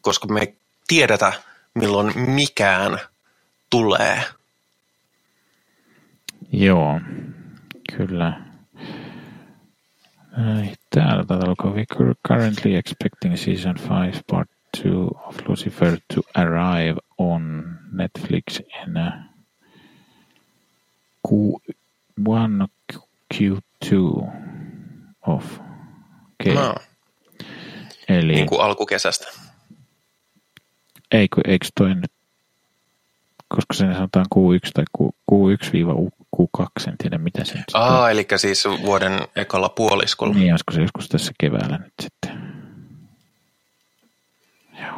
koska 0.00 0.26
me 0.26 0.54
tiedetä, 0.86 1.32
milloin 1.74 2.12
mikään 2.20 3.00
tulee. 3.70 4.24
Joo, 6.56 7.00
kyllä. 7.96 8.40
Ai, 10.36 10.72
Täällä 10.90 11.24
taitaa 11.24 11.48
lukea, 11.48 11.70
we 11.70 11.84
are 12.00 12.14
currently 12.28 12.74
expecting 12.76 13.36
season 13.36 13.74
5 14.06 14.20
part 14.30 14.50
2 14.76 14.88
of 15.28 15.36
Lucifer 15.48 15.98
to 16.14 16.22
arrive 16.34 17.00
on 17.18 17.64
Netflix 17.92 18.60
in 18.60 18.96
uh, 18.96 19.12
Q1 21.28 22.68
Q2 23.34 23.94
of 25.26 25.44
okay. 26.40 26.54
No, 26.54 26.74
Eli 28.08 28.32
niin 28.34 28.46
kuin 28.46 28.60
alkukesästä. 28.60 29.26
eikö, 31.12 31.40
eikö 31.46 31.66
toi 31.74 31.94
nyt, 31.94 32.12
koska 33.48 33.74
sen 33.74 33.94
sanotaan 33.94 34.26
Q1 34.34 34.70
tai 34.74 34.84
Q, 34.98 35.02
Q1-Q2, 36.40 36.88
en 36.88 36.98
tiedä 36.98 37.18
mitä 37.18 37.44
se 37.44 37.54
nyt 37.54 37.64
sitten 37.68 37.80
on. 37.82 37.88
Aa, 37.88 38.10
eli 38.10 38.26
siis 38.36 38.64
vuoden 38.82 39.20
ekalla 39.36 39.68
puoliskolla. 39.68 40.34
Niin, 40.34 40.52
olisiko 40.52 40.72
se 40.72 40.80
joskus 40.82 41.08
tässä 41.08 41.32
keväällä 41.40 41.78
nyt 41.78 41.92
sitten. 42.02 42.54
Joo. 44.80 44.94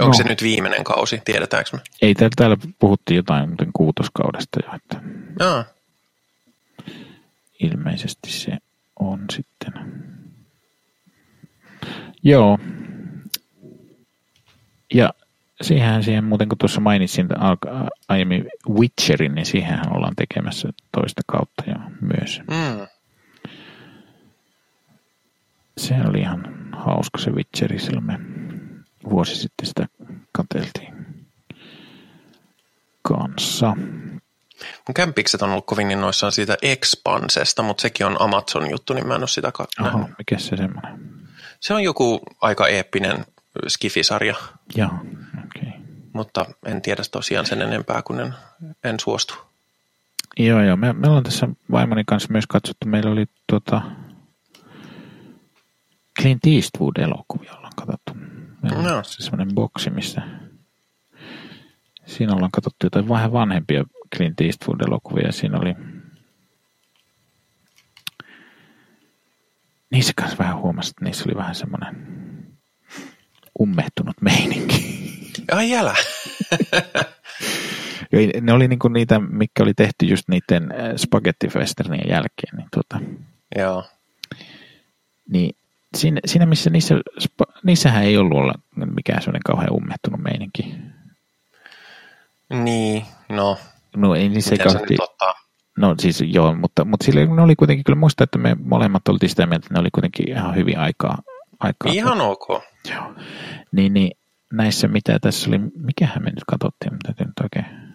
Onko 0.00 0.06
No. 0.06 0.12
se 0.14 0.22
nyt 0.24 0.42
viimeinen 0.42 0.84
kausi, 0.84 1.22
tiedetäänkö 1.24 1.70
me? 1.72 1.80
Ei 2.02 2.14
täällä, 2.14 2.30
täällä 2.36 2.56
puhuttiin 2.78 3.16
jotain 3.16 3.48
muuten 3.48 3.70
kuutoskaudesta 3.72 4.60
jo, 4.66 4.74
että 4.76 5.00
Aa, 5.46 5.64
ilmeisesti 7.60 8.30
se 8.30 8.58
on 9.00 9.24
sitten. 9.30 9.72
Joo. 12.22 12.58
Ja 14.94 15.10
siihen, 15.62 16.02
siihen 16.02 16.24
muuten 16.24 16.48
kun 16.48 16.58
tuossa 16.58 16.80
mainitsin 16.80 17.28
aiemmin 18.08 18.44
Witcherin, 18.68 19.34
niin 19.34 19.46
siihen 19.46 19.94
ollaan 19.96 20.16
tekemässä 20.16 20.68
toista 20.92 21.22
kautta 21.26 21.62
jo 21.66 21.74
myös. 22.00 22.40
mm. 22.50 22.86
Se 25.78 25.94
oli 26.08 26.18
ihan 26.18 26.68
hauska 26.72 27.18
se 27.18 27.30
Witcheri, 27.30 27.78
silloin 27.78 28.06
me 28.06 28.18
vuosi 29.10 29.36
sitten 29.36 29.66
sitä 29.66 29.86
katseltiin 30.32 30.94
kanssa. 33.02 33.76
Mun 34.88 34.94
kämpikset 34.94 35.42
on 35.42 35.50
ollut 35.50 35.66
kovin 35.66 35.90
innoissaan 35.90 36.32
siitä 36.32 36.56
Expansesta, 36.62 37.62
mutta 37.62 37.82
sekin 37.82 38.06
on 38.06 38.16
Amazon 38.20 38.70
juttu, 38.70 38.94
niin 38.94 39.06
mä 39.06 39.14
en 39.14 39.20
ole 39.20 39.28
sitä 39.28 39.52
ka- 39.52 39.66
mikä 40.18 40.38
se 40.38 40.56
semmoinen? 40.56 41.00
Se 41.60 41.74
on 41.74 41.82
joku 41.82 42.20
aika 42.40 42.68
eeppinen 42.68 43.24
skifisarja, 43.68 44.34
Joo. 44.74 44.90
Mutta 46.12 46.44
en 46.66 46.82
tiedä 46.82 47.02
tosiaan 47.10 47.46
sen 47.46 47.62
enempää, 47.62 48.02
kun 48.02 48.20
en, 48.20 48.34
en 48.84 49.00
suostu. 49.00 49.34
Joo, 50.38 50.62
joo. 50.62 50.76
Me, 50.76 50.92
me 50.92 51.06
ollaan 51.08 51.24
tässä 51.24 51.48
vaimoni 51.70 52.02
kanssa 52.06 52.32
myös 52.32 52.46
katsottu. 52.46 52.88
Meillä 52.88 53.10
oli 53.10 53.26
tuota 53.46 53.82
Clint 56.20 56.42
Eastwood-elokuvia 56.46 57.54
ollaan 57.56 57.72
katsottu. 57.76 58.12
Meillä 58.62 58.78
on 58.78 58.84
No. 58.84 59.02
se 59.04 59.22
semmoinen 59.22 59.54
boksi, 59.54 59.90
missä 59.90 60.22
siinä 62.06 62.34
ollaan 62.34 62.50
katsottu 62.50 62.86
jotain 62.86 63.08
vähän 63.08 63.32
vanhempia 63.32 63.84
Clint 64.16 64.40
Eastwood-elokuvia. 64.40 65.32
Siinä 65.32 65.58
oli 65.58 65.74
niissä 69.90 70.12
kanssa 70.16 70.38
vähän 70.38 70.58
huomasin, 70.58 70.90
että 70.90 71.04
niissä 71.04 71.24
oli 71.26 71.36
vähän 71.36 71.54
semmoinen 71.54 71.96
ummehtunut 73.60 74.16
meininki. 74.20 74.89
Ai 75.52 75.70
jälä. 75.70 75.94
Ne 78.40 78.52
oli 78.52 78.68
niinku 78.68 78.88
niitä, 78.88 79.18
mitkä 79.18 79.62
oli 79.62 79.74
tehty 79.74 80.06
just 80.06 80.28
niiden 80.28 80.72
äh, 80.72 80.78
spagettifesternien 80.96 82.08
jälkeen. 82.08 82.56
Niin, 82.56 82.68
tota, 82.70 83.00
Joo. 83.58 83.84
niin 85.28 85.56
siinä, 85.96 86.20
siinä 86.26 86.46
missä 86.46 86.70
niissä, 86.70 86.94
niissähän 87.62 88.02
ei 88.04 88.16
ollut 88.16 88.38
olla 88.38 88.54
mikään 88.94 89.22
sellainen 89.22 89.42
kauhean 89.46 89.72
ummehtunut 89.72 90.20
meininki. 90.20 90.74
Niin, 92.64 93.04
no, 93.28 93.58
No 93.96 94.14
ei 94.14 94.28
niissä 94.28 94.50
miten 94.50 95.02
ottaa? 95.02 95.34
No 95.78 95.94
siis 95.98 96.24
joo, 96.26 96.54
mutta, 96.54 96.84
mutta 96.84 97.04
sille 97.04 97.26
ne 97.26 97.42
oli 97.42 97.56
kuitenkin, 97.56 97.84
kyllä 97.84 97.98
muista, 97.98 98.24
että 98.24 98.38
me 98.38 98.56
molemmat 98.64 99.08
oltiin 99.08 99.30
sitä 99.30 99.46
mieltä, 99.46 99.64
että 99.66 99.74
ne 99.74 99.80
oli 99.80 99.88
kuitenkin 99.92 100.28
ihan 100.28 100.54
hyvin 100.54 100.78
aikaa. 100.78 101.18
aikaa 101.60 101.92
Ihan 101.92 102.20
ok. 102.20 102.48
Joo. 102.90 103.14
Niin, 103.72 103.94
niin 103.94 104.10
näissä 104.52 104.88
mitä 104.88 105.18
tässä 105.18 105.50
oli, 105.50 105.58
mikähän 105.58 106.22
me 106.22 106.30
nyt 106.30 106.44
katsottiin, 106.46 106.92
mitä 106.92 107.24
nyt 107.24 107.38
oikein. 107.42 107.90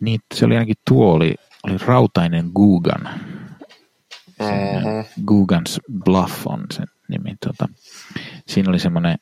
Niin, 0.00 0.20
se 0.34 0.44
oli 0.46 0.54
ainakin 0.54 0.76
tuo 0.88 1.12
oli, 1.12 1.34
oli 1.62 1.78
rautainen 1.86 2.50
Gugan. 2.54 3.08
Mm-hmm. 4.40 5.24
Gugans 5.26 5.80
Bluff 6.04 6.46
on 6.46 6.66
sen 6.72 6.86
nimi. 7.08 7.36
Tota, 7.46 7.68
siinä 8.46 8.70
oli 8.70 8.78
semmoinen, 8.78 9.18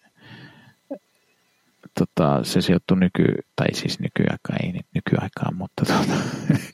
tota, 1.99 2.45
se 2.45 2.61
sijoittui 2.61 2.99
nyky, 2.99 3.25
tai 3.57 3.75
siis 3.75 4.01
nykyaikaan, 4.01 4.65
ei 4.65 4.73
nyt 4.73 4.87
nykyaikaan, 4.95 5.57
mutta 5.57 5.85
tota, 5.85 6.15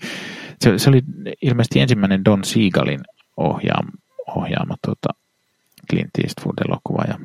se, 0.60 0.78
se, 0.78 0.90
oli 0.90 1.02
ilmeisesti 1.42 1.80
ensimmäinen 1.80 2.24
Don 2.24 2.44
Siegalin 2.44 3.00
ohjaama, 3.36 3.90
ohjaama 4.26 4.74
tota, 4.86 5.08
Clint 5.90 6.10
Eastwood-elokuva 6.24 7.04
ja 7.08 7.18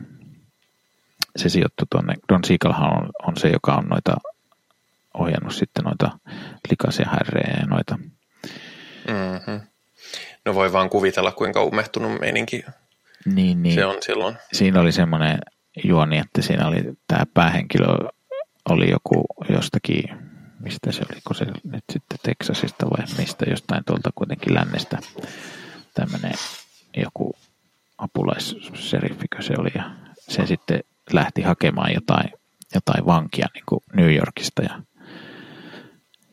se 1.38 1.49
sijoittui 1.49 1.88
tuonne. 1.89 2.14
Don 2.30 2.43
Siegalhan 2.43 2.97
on, 2.97 3.09
on 3.27 3.38
se, 3.38 3.49
joka 3.49 3.73
on 3.73 3.85
noita 3.85 4.15
ohjannut 5.14 5.55
sitten 5.55 5.85
noita 5.85 6.19
likaisia 6.69 7.05
härrejä 7.11 7.57
ja 7.59 7.65
noita. 7.68 7.97
Mm-hmm. 9.07 9.61
No 10.45 10.53
voi 10.53 10.73
vaan 10.73 10.89
kuvitella, 10.89 11.31
kuinka 11.31 11.64
umehtunut 11.64 12.19
meininki 12.19 12.65
Niin, 13.26 13.64
niin. 13.64 13.76
se 13.76 13.85
on 13.85 13.95
silloin. 14.01 14.38
Siinä 14.53 14.81
oli 14.81 14.91
semmoinen 14.91 15.39
juoni, 15.84 16.18
että 16.18 16.41
siinä 16.41 16.68
oli 16.68 16.84
tämä 17.07 17.23
päähenkilö 17.34 17.85
oli 18.69 18.89
joku 18.91 19.26
jostakin, 19.49 20.03
mistä 20.59 20.91
se 20.91 21.01
oli, 21.11 21.22
kun 21.27 21.35
se 21.35 21.45
nyt 21.45 21.84
sitten 21.91 22.19
Teksasista 22.23 22.89
vai 22.89 23.05
mistä 23.18 23.45
jostain 23.49 23.84
tuolta 23.85 24.09
kuitenkin 24.15 24.53
lännestä 24.53 24.97
tämmöinen 25.93 26.34
joku 26.97 27.35
apulaisseriffikö 27.97 29.41
se 29.41 29.53
oli 29.57 29.69
ja 29.76 29.91
se 30.18 30.45
sitten 30.45 30.80
lähti 31.13 31.41
hakemaan 31.41 31.93
jotain, 31.93 32.31
jotain 32.75 33.05
vankia 33.05 33.47
niin 33.53 33.63
kuin 33.65 33.84
New 33.93 34.15
Yorkista 34.15 34.61
ja, 34.61 34.81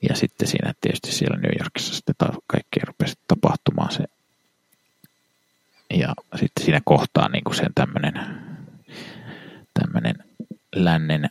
ja 0.08 0.16
sitten 0.16 0.48
siinä 0.48 0.72
tietysti 0.80 1.12
siellä 1.12 1.36
New 1.36 1.52
Yorkissa 1.60 1.94
sitten 1.94 2.14
kaikki 2.46 2.80
rupesi 2.86 3.14
tapahtumaan 3.28 3.92
se. 3.92 4.04
Ja 5.94 6.14
sitten 6.36 6.64
siinä 6.64 6.80
kohtaa 6.84 7.28
niin 7.28 7.44
kuin 7.44 7.54
sen 7.54 7.70
tämmöinen 7.74 8.14
tämmöinen 9.80 10.14
lännen 10.74 11.30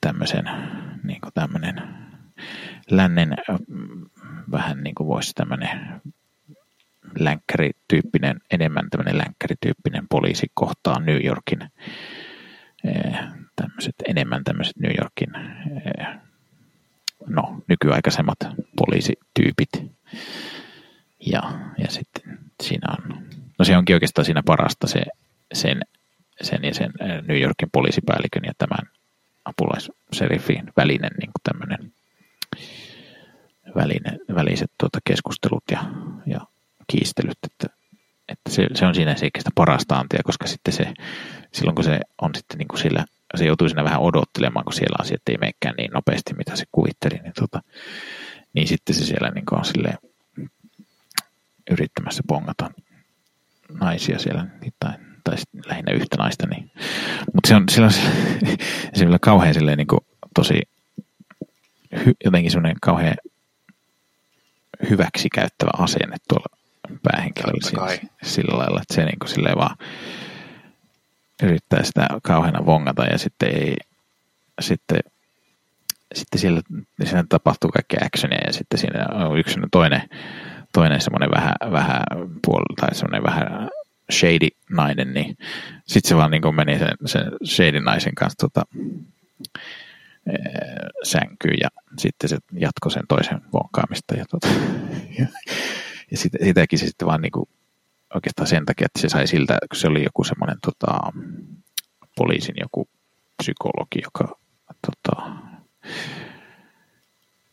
tämmöisen 0.00 0.44
niin 1.02 1.20
kuin 1.20 1.34
tämmöinen 1.34 1.82
lännen 2.90 3.36
vähän 4.50 4.82
niin 4.82 4.94
kuin 4.94 5.06
voisi 5.06 5.34
tämmöinen 5.34 6.00
länkkärityyppinen, 7.24 8.40
enemmän 8.50 8.90
tämmöinen 8.90 9.18
länkkärityyppinen 9.18 10.06
poliisi 10.10 10.46
kohtaa 10.54 11.00
New 11.00 11.24
Yorkin 11.24 11.58
tämmöiset, 13.56 13.94
enemmän 14.08 14.44
tämmöiset 14.44 14.76
New 14.76 14.92
Yorkin 15.00 15.30
no, 17.26 17.62
nykyaikaisemmat 17.68 18.38
poliisityypit. 18.76 19.70
Ja, 21.26 21.42
ja 21.78 21.90
sitten 21.90 22.38
siinä 22.62 22.88
on, 22.98 23.26
no 23.58 23.64
se 23.64 23.76
onkin 23.76 23.96
oikeastaan 23.96 24.24
siinä 24.24 24.42
parasta 24.46 24.86
se, 24.86 25.02
sen, 25.52 25.80
sen 26.42 26.64
ja 26.64 26.74
sen 26.74 26.92
New 27.28 27.40
Yorkin 27.40 27.68
poliisipäällikön 27.72 28.42
ja 28.44 28.52
tämän 28.58 28.90
apulaisserifin 29.44 30.72
välinen 30.76 31.10
niin 31.18 31.30
tämmöinen 31.42 31.92
väline, 33.74 34.18
väliset 34.34 34.70
tuota, 34.80 34.98
keskustelut 35.04 35.64
ja, 35.70 35.84
ja 36.26 36.40
kiistelyt, 36.90 37.38
että, 37.42 37.76
että 38.28 38.50
se, 38.50 38.66
se, 38.74 38.86
on 38.86 38.94
siinä 38.94 39.16
se 39.16 39.30
sitä 39.38 39.50
parasta 39.54 39.96
antia, 39.96 40.20
koska 40.24 40.46
sitten 40.46 40.74
se, 40.74 40.92
silloin 41.52 41.74
kun 41.74 41.84
se 41.84 42.00
on 42.22 42.30
sitten 42.34 42.58
niin 42.58 42.68
kuin 42.68 42.80
sillä, 42.80 43.04
se 43.36 43.44
joutuu 43.44 43.68
siinä 43.68 43.84
vähän 43.84 44.00
odottelemaan, 44.00 44.64
kun 44.64 44.72
siellä 44.72 44.96
asiat 45.00 45.28
ei 45.28 45.36
menekään 45.40 45.74
niin 45.78 45.90
nopeasti, 45.92 46.34
mitä 46.34 46.56
se 46.56 46.64
kuvitteli, 46.72 47.18
niin, 47.22 47.32
tota, 47.40 47.62
niin 48.52 48.68
sitten 48.68 48.94
se 48.94 49.04
siellä 49.04 49.30
niin 49.30 49.46
kuin 49.46 49.58
on 49.58 49.64
silleen 49.64 49.98
yrittämässä 51.70 52.22
pongata 52.28 52.70
naisia 53.80 54.18
siellä, 54.18 54.46
tai, 54.80 54.92
tai 55.24 55.34
lähinnä 55.66 55.92
yhtä 55.92 56.16
naista, 56.16 56.46
niin. 56.46 56.70
mutta 57.34 57.48
se 57.48 57.54
on, 57.54 57.64
sillä 57.70 57.90
se, 58.94 59.06
on 59.06 59.18
kauhean 59.20 59.54
silleen 59.54 59.78
niin 59.78 59.86
kuin, 59.86 60.00
tosi 60.34 60.60
jotenkin 62.24 62.50
semmoinen 62.50 62.76
kauhean 62.82 63.16
hyväksi 64.90 65.28
käyttävä 65.28 65.70
asenne 65.78 66.16
tuolla 66.28 66.59
päähenkilöllä 67.02 67.98
sillä 68.22 68.58
lailla, 68.58 68.80
että 68.82 68.94
se 68.94 69.04
niin 69.04 69.18
kuin 69.18 69.28
silleen 69.28 69.58
vaan 69.58 69.76
yrittää 71.42 71.82
sitä 71.82 72.06
kauheana 72.22 72.66
vongata 72.66 73.04
ja 73.04 73.18
sitten 73.18 73.48
ei, 73.48 73.76
sitten, 74.60 75.00
sitten 76.14 76.40
siellä, 76.40 76.60
siellä 77.04 77.24
tapahtuu 77.28 77.70
kaikki 77.70 77.96
actionia 78.04 78.46
ja 78.46 78.52
sitten 78.52 78.78
siinä 78.78 79.06
on 79.12 79.38
yksi 79.38 79.60
toinen, 79.72 80.02
toinen 80.72 81.00
semmoinen 81.00 81.30
vähän, 81.30 81.54
vähän 81.72 82.02
puoli 82.44 82.76
tai 82.80 82.94
semmoinen 82.94 83.22
vähän 83.22 83.68
shady 84.12 84.48
nainen, 84.70 85.14
niin 85.14 85.36
sitten 85.86 86.08
se 86.08 86.16
vaan 86.16 86.30
niin 86.30 86.42
kuin 86.42 86.54
meni 86.54 86.78
sen, 86.78 86.94
sen 87.06 87.24
shady 87.44 87.80
naisen 87.80 88.14
kanssa 88.14 88.48
tota, 88.48 88.62
sänkyyn 91.02 91.56
ja 91.60 91.68
sitten 91.98 92.28
se 92.28 92.38
jatkoi 92.52 92.92
sen 92.92 93.02
toisen 93.08 93.40
vonkaamista 93.52 94.14
ja, 94.14 94.24
tota, 94.30 94.48
ja, 95.18 95.26
ja 96.10 96.16
sit, 96.16 96.32
sitäkin 96.44 96.78
se 96.78 96.86
sitten 96.86 97.08
vaan 97.08 97.22
niin 97.22 97.32
kuin, 97.32 97.48
oikeastaan 98.14 98.46
sen 98.46 98.66
takia, 98.66 98.86
että 98.86 99.00
se 99.00 99.08
sai 99.08 99.26
siltä, 99.26 99.58
kun 99.70 99.76
se 99.76 99.88
oli 99.88 100.04
joku 100.04 100.24
semmoinen 100.24 100.56
tota, 100.62 100.98
poliisin 102.16 102.54
joku 102.60 102.88
psykologi, 103.42 104.00
joka 104.02 104.38
tota, 104.86 105.22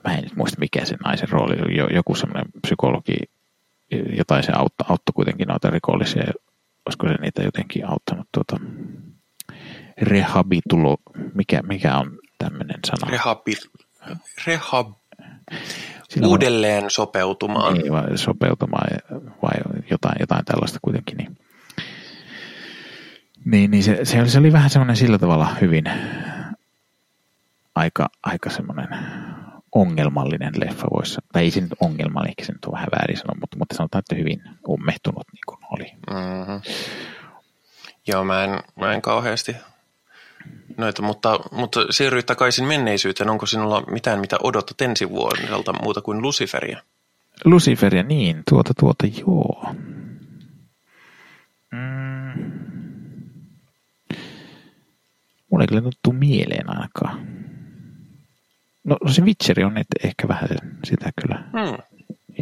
mä 0.04 0.16
en 0.16 0.24
nyt 0.24 0.36
muista 0.36 0.60
mikä 0.60 0.86
se 0.86 0.96
naisen 0.96 1.30
rooli 1.30 1.62
oli, 1.62 1.96
joku 1.96 2.16
semmoinen 2.16 2.46
psykologi, 2.62 3.18
jotain 4.18 4.44
se 4.44 4.52
auttoi, 4.52 4.86
auttoi 4.90 5.14
kuitenkin 5.14 5.48
noita 5.48 5.70
rikollisia, 5.70 6.24
olisiko 6.86 7.08
se 7.08 7.14
niitä 7.14 7.44
jotenkin 7.44 7.90
auttanut 7.90 8.28
tuota, 8.32 8.58
rehabitulo, 10.02 10.98
mikä, 11.34 11.62
mikä 11.62 11.98
on 11.98 12.20
tämmöinen 12.38 12.80
sana? 12.86 13.12
Rehabi, 13.12 13.54
rehab, 14.48 14.94
Silloin 16.10 16.32
uudelleen 16.32 16.90
sopeutumaan. 16.90 17.74
Niin, 17.74 17.92
vai 17.92 18.18
sopeutumaan 18.18 18.88
vai 19.42 19.82
jotain, 19.92 20.16
jotain 20.20 20.46
tällaista 20.46 20.80
kuitenkin. 20.82 21.18
Niin, 21.18 21.38
niin, 23.46 23.72
niin 23.72 23.84
se, 23.84 24.00
se, 24.04 24.20
oli, 24.22 24.30
se 24.30 24.40
oli 24.40 24.54
vähän 24.54 24.70
semmoinen 24.70 24.96
sillä 24.96 25.18
tavalla 25.18 25.56
hyvin 25.62 25.86
aika, 27.76 28.10
aika 28.24 28.50
semmoinen 28.50 28.88
ongelmallinen 29.76 30.54
leffa 30.56 30.88
voisi, 30.94 31.18
tai 31.34 31.44
ei 31.44 31.52
se 31.52 31.62
nyt 31.62 31.74
ongelmallinen, 31.82 32.36
se 32.42 32.54
nyt 32.54 32.66
on 32.66 32.74
vähän 32.74 32.88
väärin 33.00 33.18
sanoa, 33.18 33.38
mutta, 33.40 33.58
mutta 33.58 33.76
sanotaan, 33.76 34.00
että 34.00 34.16
hyvin 34.16 34.42
ummehtunut 34.70 35.24
niin 35.34 35.44
kuin 35.48 35.60
oli. 35.72 35.92
Mm-hmm. 36.10 36.62
Joo, 38.08 38.24
mä 38.24 38.44
en, 38.44 38.60
mä 38.76 38.94
en 38.94 39.02
kauheasti 39.02 39.56
noita, 40.78 41.02
mutta, 41.02 41.40
mutta 41.52 41.86
siirryit 41.90 42.26
takaisin 42.26 42.66
menneisyyteen. 42.66 43.30
Onko 43.30 43.46
sinulla 43.46 43.82
mitään, 43.82 44.20
mitä 44.20 44.38
odotat 44.44 44.82
ensi 44.82 45.10
vuodelta 45.10 45.74
muuta 45.82 46.02
kuin 46.02 46.22
Luciferia? 46.22 46.82
Luciferia, 47.46 48.04
niin. 48.04 48.44
Tuota, 48.50 48.74
tuota, 48.80 49.08
joo. 49.08 49.76
Mm. 51.72 52.52
Mulla 55.52 55.64
ei 55.64 55.68
kyllä 55.68 55.82
tuttu 55.82 56.12
mieleen 56.14 56.70
ainakaan. 56.70 57.28
No, 58.84 58.98
no 59.04 59.12
se 59.12 59.22
Witcher 59.22 59.66
on 59.66 59.78
että 59.78 59.96
ehkä 60.04 60.28
vähän 60.28 60.50
sitä 60.84 61.12
kyllä 61.22 61.44
hmm. 61.52 61.78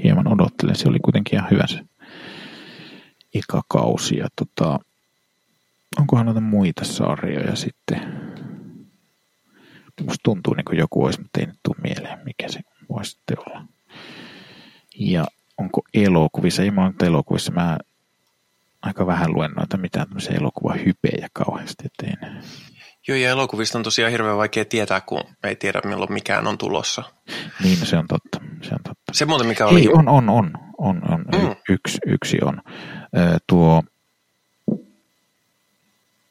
hieman 0.04 0.28
odottelen. 0.28 0.76
Se 0.76 0.90
oli 0.90 1.00
kuitenkin 1.00 1.40
ihan 1.40 1.52
hyvä 1.52 1.68
se 1.68 1.80
eka 3.36 3.62
kausi. 3.68 4.18
Ja 4.18 4.28
tota, 4.36 4.80
onkohan 6.00 6.26
noita 6.26 6.42
muita 6.42 6.86
sarjoja 6.86 7.56
sitten? 7.56 8.26
Musta 10.02 10.24
tuntuu 10.24 10.54
niin 10.54 10.66
kuin 10.66 10.80
joku 10.80 11.04
olisi, 11.04 11.22
mutta 11.22 11.40
ei 11.40 11.46
nyt 11.46 11.60
tule 11.64 11.76
mieleen, 11.84 12.20
mikä 12.26 12.48
se 12.48 12.60
voisi 12.90 13.12
sitten 13.12 13.38
olla. 13.40 13.66
Ja 15.00 15.26
onko 15.58 15.82
elokuvissa, 15.94 16.64
ei 16.64 16.72
mä 16.72 16.92
elokuvissa, 17.04 17.52
mä 17.52 17.78
aika 18.82 19.06
vähän 19.08 19.34
luen 19.34 19.52
noita 19.52 19.78
mitään 19.78 20.08
tämmöisiä 20.08 20.36
elokuvahypejä 20.36 21.28
kauheasti, 21.34 21.84
että 21.86 22.06
en. 22.08 22.44
Joo, 23.08 23.18
ja 23.18 23.30
elokuvista 23.30 23.78
on 23.78 23.84
tosiaan 23.84 24.12
hirveän 24.12 24.38
vaikea 24.38 24.66
tietää, 24.66 25.02
kun 25.02 25.24
ei 25.44 25.56
tiedä 25.56 25.82
milloin 25.86 26.14
mikään 26.14 26.48
on 26.48 26.58
tulossa. 26.58 27.04
Niin, 27.64 27.80
no 27.80 27.86
se 27.86 27.98
on 27.98 28.08
totta. 28.08 28.40
Se, 28.62 28.74
on 28.74 28.84
totta. 28.84 29.14
se 29.14 29.26
muuten 29.26 29.48
mikä 29.48 29.66
oli... 29.68 29.80
Ei, 29.80 29.90
on, 29.90 30.10
on, 30.10 30.30
on. 30.30 30.52
on, 30.78 31.02
on. 31.12 31.26
Mm. 31.32 31.56
Yksi, 31.70 31.98
yksi 32.06 32.38
on. 32.42 32.62
tuo 33.48 33.84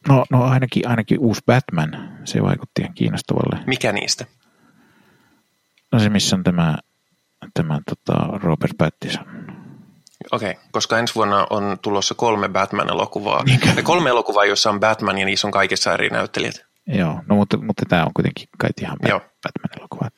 No, 0.08 0.24
no 0.30 0.44
ainakin, 0.44 0.88
ainakin 0.88 1.18
uusi 1.18 1.42
Batman, 1.46 2.18
se 2.24 2.42
vaikutti 2.42 2.82
ihan 2.82 2.94
kiinnostavalle. 2.94 3.64
Mikä 3.66 3.92
niistä? 3.92 4.24
No 5.92 5.98
se, 5.98 6.08
missä 6.08 6.36
on 6.36 6.44
tämä, 6.44 6.78
tämä 7.54 7.80
tota 7.88 8.38
Robert 8.42 8.72
Pattinson. 8.78 9.26
Okei, 10.32 10.50
okay, 10.50 10.62
koska 10.70 10.98
ensi 10.98 11.14
vuonna 11.14 11.46
on 11.50 11.78
tulossa 11.82 12.14
kolme 12.14 12.48
Batman-elokuvaa. 12.48 13.44
Niinkö? 13.44 13.68
Ja 13.76 13.82
kolme 13.82 14.10
elokuvaa, 14.10 14.44
joissa 14.44 14.70
on 14.70 14.80
Batman 14.80 15.18
ja 15.18 15.26
niissä 15.26 15.46
on 15.46 15.52
kaikissa 15.52 15.94
eri 15.94 16.08
näyttelijät. 16.08 16.66
Joo, 16.86 17.20
no 17.28 17.36
mutta, 17.36 17.56
mutta 17.56 17.82
tämä 17.88 18.04
on 18.04 18.10
kuitenkin 18.14 18.48
kai 18.58 18.70
ihan 18.80 18.96
Joo. 19.08 19.20
Batman-elokuva. 19.20 20.08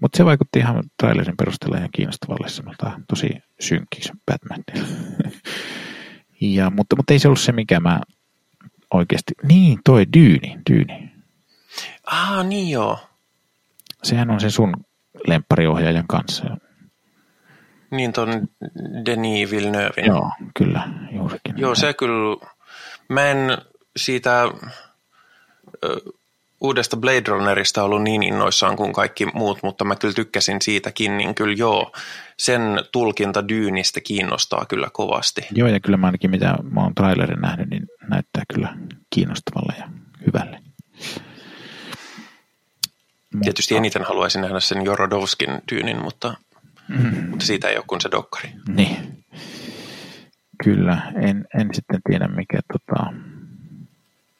Mutta 0.00 0.16
se 0.16 0.24
vaikutti 0.24 0.58
ihan 0.58 0.84
trailerin 0.98 1.36
perusteella 1.36 1.76
ihan 1.76 1.88
kiinnostavalle 1.94 2.48
semmoilta 2.48 3.00
tosi 3.08 3.28
synkkiksi 3.60 4.12
Batman. 4.26 4.64
ja, 6.40 6.70
mutta, 6.70 6.96
mutta 6.96 7.12
ei 7.12 7.18
se 7.18 7.28
ollut 7.28 7.40
se, 7.40 7.52
mikä 7.52 7.80
mä 7.80 8.00
oikeasti... 8.94 9.32
Niin, 9.42 9.78
toi 9.84 10.06
Dyyni, 10.16 10.58
Dyyni. 10.70 11.12
Ah, 12.06 12.46
niin 12.46 12.70
joo. 12.70 12.98
Sehän 14.02 14.30
on 14.30 14.40
se 14.40 14.50
sun 14.50 14.74
lemppariohjaajan 15.26 16.06
kanssa. 16.06 16.56
Niin 17.90 18.12
ton 18.12 18.48
Denis 19.06 19.50
Villeneuve. 19.50 20.02
Joo, 20.06 20.30
kyllä, 20.58 20.88
juurikin. 21.12 21.54
Joo, 21.56 21.74
se 21.74 21.94
kyllä, 21.94 22.46
mä 23.08 23.30
en 23.30 23.58
siitä 23.96 24.48
uudesta 26.60 26.96
Blade 26.96 27.22
Runnerista 27.28 27.82
ollut 27.82 28.02
niin 28.02 28.22
innoissaan 28.22 28.76
kuin 28.76 28.92
kaikki 28.92 29.26
muut, 29.34 29.58
mutta 29.62 29.84
mä 29.84 29.96
kyllä 29.96 30.14
tykkäsin 30.14 30.62
siitäkin, 30.62 31.16
niin 31.18 31.34
kyllä 31.34 31.54
joo, 31.58 31.92
sen 32.38 32.62
tulkinta 32.92 33.48
Dyynistä 33.48 34.00
kiinnostaa 34.00 34.64
kyllä 34.68 34.88
kovasti. 34.92 35.46
Joo, 35.50 35.68
ja 35.68 35.80
kyllä 35.80 35.96
mä 35.96 36.06
ainakin 36.06 36.30
mitä 36.30 36.54
mä 36.70 36.80
oon 36.82 36.94
trailerin 36.94 37.40
nähnyt, 37.40 37.70
niin 37.70 37.86
näyttää 38.10 38.42
kyllä 38.54 38.76
kiinnostavalle 39.14 39.74
ja 39.78 39.88
hyvälle. 40.26 40.60
Tietysti 43.42 43.76
eniten 43.76 44.04
haluaisin 44.04 44.40
nähdä 44.40 44.60
sen 44.60 44.84
Jorodowskin 44.84 45.50
Dyynin, 45.72 46.02
mutta, 46.02 46.34
Mm, 46.88 47.30
mutta 47.30 47.46
siitä 47.46 47.68
ei 47.68 47.76
ole 47.76 47.84
kuin 47.86 48.00
se 48.00 48.10
dokkari. 48.10 48.52
niin. 48.68 49.24
Kyllä, 50.64 51.12
en, 51.22 51.44
en 51.58 51.68
sitten 51.72 52.00
tiedä 52.08 52.28
mikä 52.28 52.60
tota, 52.72 53.12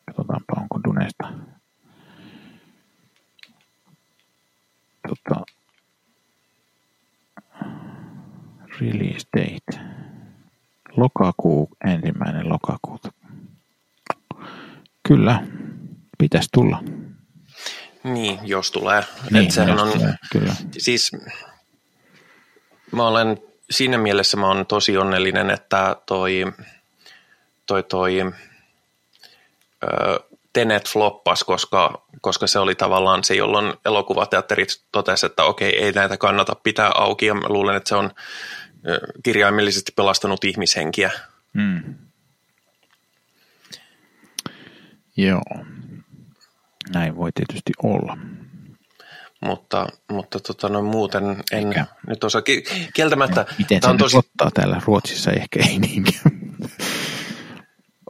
katsotaanpa 0.06 0.55
onko 0.60 0.80
Dunesta 0.84 1.28
tota, 5.11 5.45
release 8.81 9.27
date. 9.37 9.85
Lokakuu, 10.97 11.69
ensimmäinen 11.87 12.49
lokakuuta. 12.49 13.12
Kyllä, 15.09 15.43
pitäisi 16.19 16.49
tulla. 16.53 16.82
Niin, 18.05 18.39
jos 18.43 18.70
tulee. 18.70 19.05
Niin, 19.31 19.45
Et 19.45 19.51
sehän 19.51 19.73
jos 19.73 19.82
on, 19.82 19.93
tulee, 19.93 20.15
kyllä. 20.32 20.55
siis 20.78 21.12
mä 22.93 23.07
olen, 23.07 23.39
siinä 23.70 23.99
mielessä 23.99 24.37
mä 24.37 24.47
olen 24.47 24.66
tosi 24.66 24.97
onnellinen, 24.99 25.51
että 25.51 25.97
toi, 26.07 26.43
toi, 27.66 27.82
toi 27.82 28.32
ö, 29.85 30.20
Tenet 30.52 30.89
floppas, 30.89 31.44
koska, 31.44 32.06
koska 32.20 32.47
se 32.47 32.59
oli 32.59 32.74
tavallaan 32.74 33.24
se, 33.24 33.35
jolloin 33.35 33.74
elokuvateatterit 33.85 34.68
totesi, 34.93 35.27
että 35.27 35.44
okei, 35.44 35.85
ei 35.85 35.93
näitä 35.93 36.16
kannata 36.16 36.55
pitää 36.55 36.90
auki, 36.94 37.27
ja 37.27 37.35
mä 37.35 37.48
luulen, 37.48 37.77
että 37.77 37.89
se 37.89 37.94
on 37.94 38.10
kirjaimellisesti 39.22 39.93
pelastanut 39.97 40.44
ihmishenkiä. 40.44 41.10
Mm. 41.52 41.94
Joo. 45.16 45.43
Näin 46.94 47.16
voi 47.16 47.31
tietysti 47.35 47.72
olla. 47.82 48.16
Mutta, 49.40 49.86
mutta 50.12 50.40
tota, 50.40 50.68
no, 50.68 50.82
muuten 50.82 51.24
en 51.52 51.66
Eikä. 51.68 51.86
nyt 52.06 52.24
osaa. 52.24 52.43
Ki- 52.43 52.64
Kieltämättä, 52.94 53.47
Miten 53.59 53.81
tää 53.81 53.89
se 53.89 53.90
on 53.90 53.98
tosi, 53.98 54.16
ottaa 54.16 54.51
täällä 54.55 54.81
Ruotsissa? 54.85 55.31
Ehkä 55.31 55.60
ei 55.68 55.78
niinkään. 55.78 56.40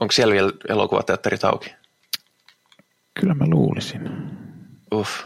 onko 0.01 0.13
siellä 0.13 0.33
vielä 0.35 0.53
elokuvateatterit 0.69 1.45
auki? 1.45 1.75
Kyllä 3.21 3.35
mä 3.35 3.45
luulisin. 3.49 4.11
Uff. 4.95 5.25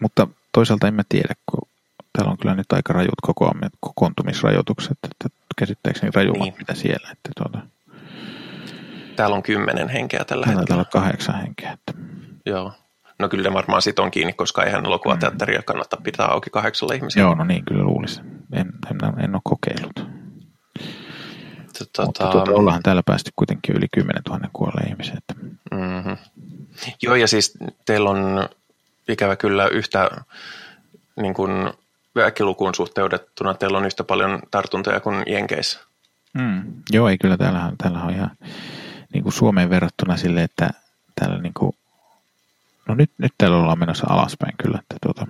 Mutta 0.00 0.28
toisaalta 0.52 0.88
en 0.88 0.94
mä 0.94 1.02
tiedä, 1.08 1.34
kun 1.46 1.68
täällä 2.12 2.30
on 2.30 2.38
kyllä 2.38 2.54
nyt 2.54 2.72
aika 2.72 2.92
rajut 2.92 3.20
kokoamme, 3.22 3.68
kokoontumisrajoitukset, 3.80 4.98
että 5.04 5.28
käsittääkseni 5.58 6.12
rajummat 6.14 6.40
Niin. 6.42 6.54
mitä 6.58 6.74
siellä. 6.74 7.08
Että 7.12 7.30
tuota, 7.36 7.66
Täällä 9.16 9.36
on 9.36 9.42
kymmenen 9.42 9.88
henkeä 9.88 10.24
tällä 10.24 10.44
täällä 10.46 10.60
hetkellä. 10.60 10.84
taitaa 10.84 10.98
olla 11.00 11.04
kahdeksan 11.06 11.40
henkeä. 11.40 11.72
Että, 11.72 11.92
Joo. 12.46 12.72
No 13.18 13.28
kyllä 13.28 13.48
ne 13.48 13.54
varmaan 13.54 13.82
sit 13.82 13.98
on 13.98 14.10
kiinni, 14.10 14.32
koska 14.32 14.64
eihän 14.64 14.86
elokuvateatteria 14.86 15.62
kannata 15.62 15.96
pitää 16.02 16.26
auki 16.26 16.50
kahdeksalla 16.50 16.94
ihmisellä. 16.94 17.26
joo, 17.26 17.34
no 17.34 17.44
niin, 17.44 17.64
kyllä 17.64 17.84
luulisin. 17.84 18.24
En, 18.52 18.72
en, 18.90 19.24
en 19.24 19.34
ole 19.34 19.40
kokeillut. 19.44 20.06
Tota, 21.92 22.06
Mutta 22.06 22.30
tuota, 22.30 22.52
ollaan 22.52 22.82
täällä 22.82 23.02
päästy 23.06 23.30
kuitenkin 23.36 23.76
yli 23.76 23.86
10 23.92 24.22
000 24.28 24.48
kuolleen 24.52 24.88
ihmisen. 24.88 25.18
Että, 25.18 25.34
mm-hmm. 25.70 26.16
Joo, 27.02 27.14
ja 27.14 27.26
siis 27.26 27.58
teillä 27.84 28.10
on 28.10 28.48
ikävä 29.08 29.36
kyllä 29.36 29.68
yhtä 29.68 30.10
niin 31.16 31.34
kuin 31.34 31.72
väkilukuun 32.14 32.74
suhteutettuna, 32.74 33.54
teillä 33.54 33.78
on 33.78 33.86
yhtä 33.86 34.04
paljon 34.04 34.42
tartuntoja 34.50 35.00
kuin 35.00 35.22
Jenkeissä. 35.26 35.80
mm, 36.34 36.62
joo, 36.90 37.08
ei 37.08 37.18
kyllä 37.18 37.36
täällä, 37.36 37.72
täällä 37.78 38.02
on 38.02 38.10
ihan 38.10 38.30
niin 39.12 39.22
kuin 39.22 39.32
Suomeen 39.32 39.70
verrattuna 39.70 40.16
sille, 40.16 40.42
että 40.42 40.70
täällä 41.20 41.38
niin 41.38 41.54
kuin, 41.54 41.72
no 42.88 42.94
nyt, 42.94 43.10
nyt 43.18 43.32
täällä 43.38 43.56
ollaan 43.56 43.78
menossa 43.78 44.06
alaspäin 44.10 44.54
kyllä, 44.62 44.78
että 44.78 44.96
tuota, 45.02 45.26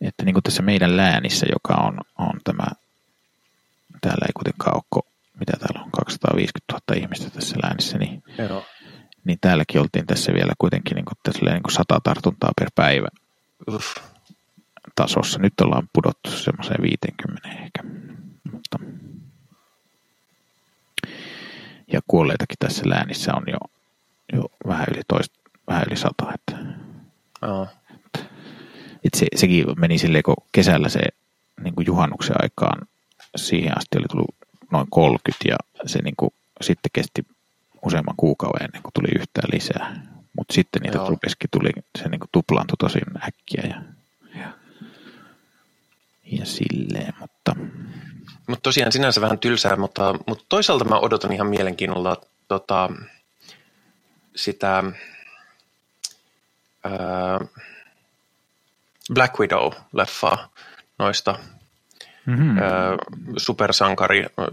että 0.00 0.24
niin 0.24 0.34
kuin 0.34 0.42
tässä 0.42 0.62
meidän 0.62 0.96
läänissä, 0.96 1.46
joka 1.52 1.74
on, 1.74 1.98
on 2.18 2.40
tämä, 2.44 2.66
täällä 4.00 4.26
ei 4.26 4.32
kuitenkaan 4.34 4.76
ole, 4.76 4.82
ko- 4.96 5.10
mitä 5.40 5.52
täällä 5.52 5.84
on, 5.84 5.90
250 5.90 6.72
000 6.72 7.02
ihmistä 7.02 7.30
tässä 7.30 7.56
läänissä, 7.62 7.98
niin, 7.98 8.22
Joo. 8.38 8.64
niin 9.24 9.38
täälläkin 9.40 9.80
oltiin 9.80 10.06
tässä 10.06 10.32
vielä 10.32 10.52
kuitenkin 10.58 10.94
niin 10.94 11.04
kuin, 11.04 11.18
tässä 11.22 11.46
niin 11.46 11.62
kuin 11.62 11.72
100 11.72 12.00
tartuntaa 12.04 12.50
per 12.60 12.70
päivä 12.74 13.08
Uff. 13.74 13.96
tasossa. 14.96 15.38
Nyt 15.38 15.60
ollaan 15.60 15.88
pudottu 15.92 16.30
semmoiseen 16.30 16.82
50 16.82 17.48
ehkä. 17.48 17.82
Mutta 18.52 18.78
ja 21.92 22.00
kuolleitakin 22.06 22.56
tässä 22.58 22.82
läänissä 22.88 23.34
on 23.34 23.42
jo, 23.46 23.58
jo 24.32 24.44
vähän 24.66 24.86
yli 24.90 25.00
toista, 25.08 25.38
vähän 25.68 25.84
yli 25.86 25.96
sata. 25.96 26.32
Että, 26.34 26.58
että 29.04 29.18
se, 29.18 29.26
sekin 29.36 29.66
meni 29.76 29.98
silleen, 29.98 30.22
kun 30.22 30.36
kesällä 30.52 30.88
se 30.88 31.00
niin 31.62 31.74
kuin 31.74 31.86
juhannuksen 31.86 32.36
aikaan 32.42 32.86
siihen 33.36 33.78
asti 33.78 33.98
oli 33.98 34.06
tullut 34.10 34.34
noin 34.70 34.86
30 34.90 35.44
ja 35.48 35.56
se 35.86 36.02
niin 36.02 36.16
kuin, 36.16 36.30
sitten 36.60 36.90
kesti 36.92 37.26
useamman 37.86 38.14
kuukauden 38.16 38.64
ennen 38.64 38.82
kuin 38.82 38.92
tuli 38.94 39.20
yhtään 39.20 39.48
lisää. 39.52 40.02
Mutta 40.36 40.54
sitten 40.54 40.82
niitä 40.82 40.98
rupesikin, 41.08 41.50
tuli, 41.50 41.70
se 41.98 42.08
niin 42.08 42.20
kuin 42.20 42.28
tuplaantui 42.32 42.76
tosi 42.78 42.98
äkkiä 43.26 43.62
ja, 43.68 43.82
ja, 44.40 44.52
ja 46.24 46.46
silleen, 46.46 47.14
mutta 47.20 47.56
Mutta 48.46 48.62
tosiaan 48.62 48.92
sinänsä 48.92 49.20
vähän 49.20 49.38
tylsää, 49.38 49.76
mutta, 49.76 50.14
mutta 50.26 50.44
toisaalta 50.48 50.84
mä 50.84 50.98
odotan 50.98 51.32
ihan 51.32 51.46
mielenkiinnolla 51.46 52.16
tota, 52.48 52.90
sitä 54.36 54.82
ää, 56.84 57.40
Black 59.14 59.34
Widow-leffaa 59.40 60.38
noista 60.98 61.38
mm-hmm. 62.30 62.58
ää, 62.58 62.96
supersankari 63.36 64.22
ää, 64.22 64.46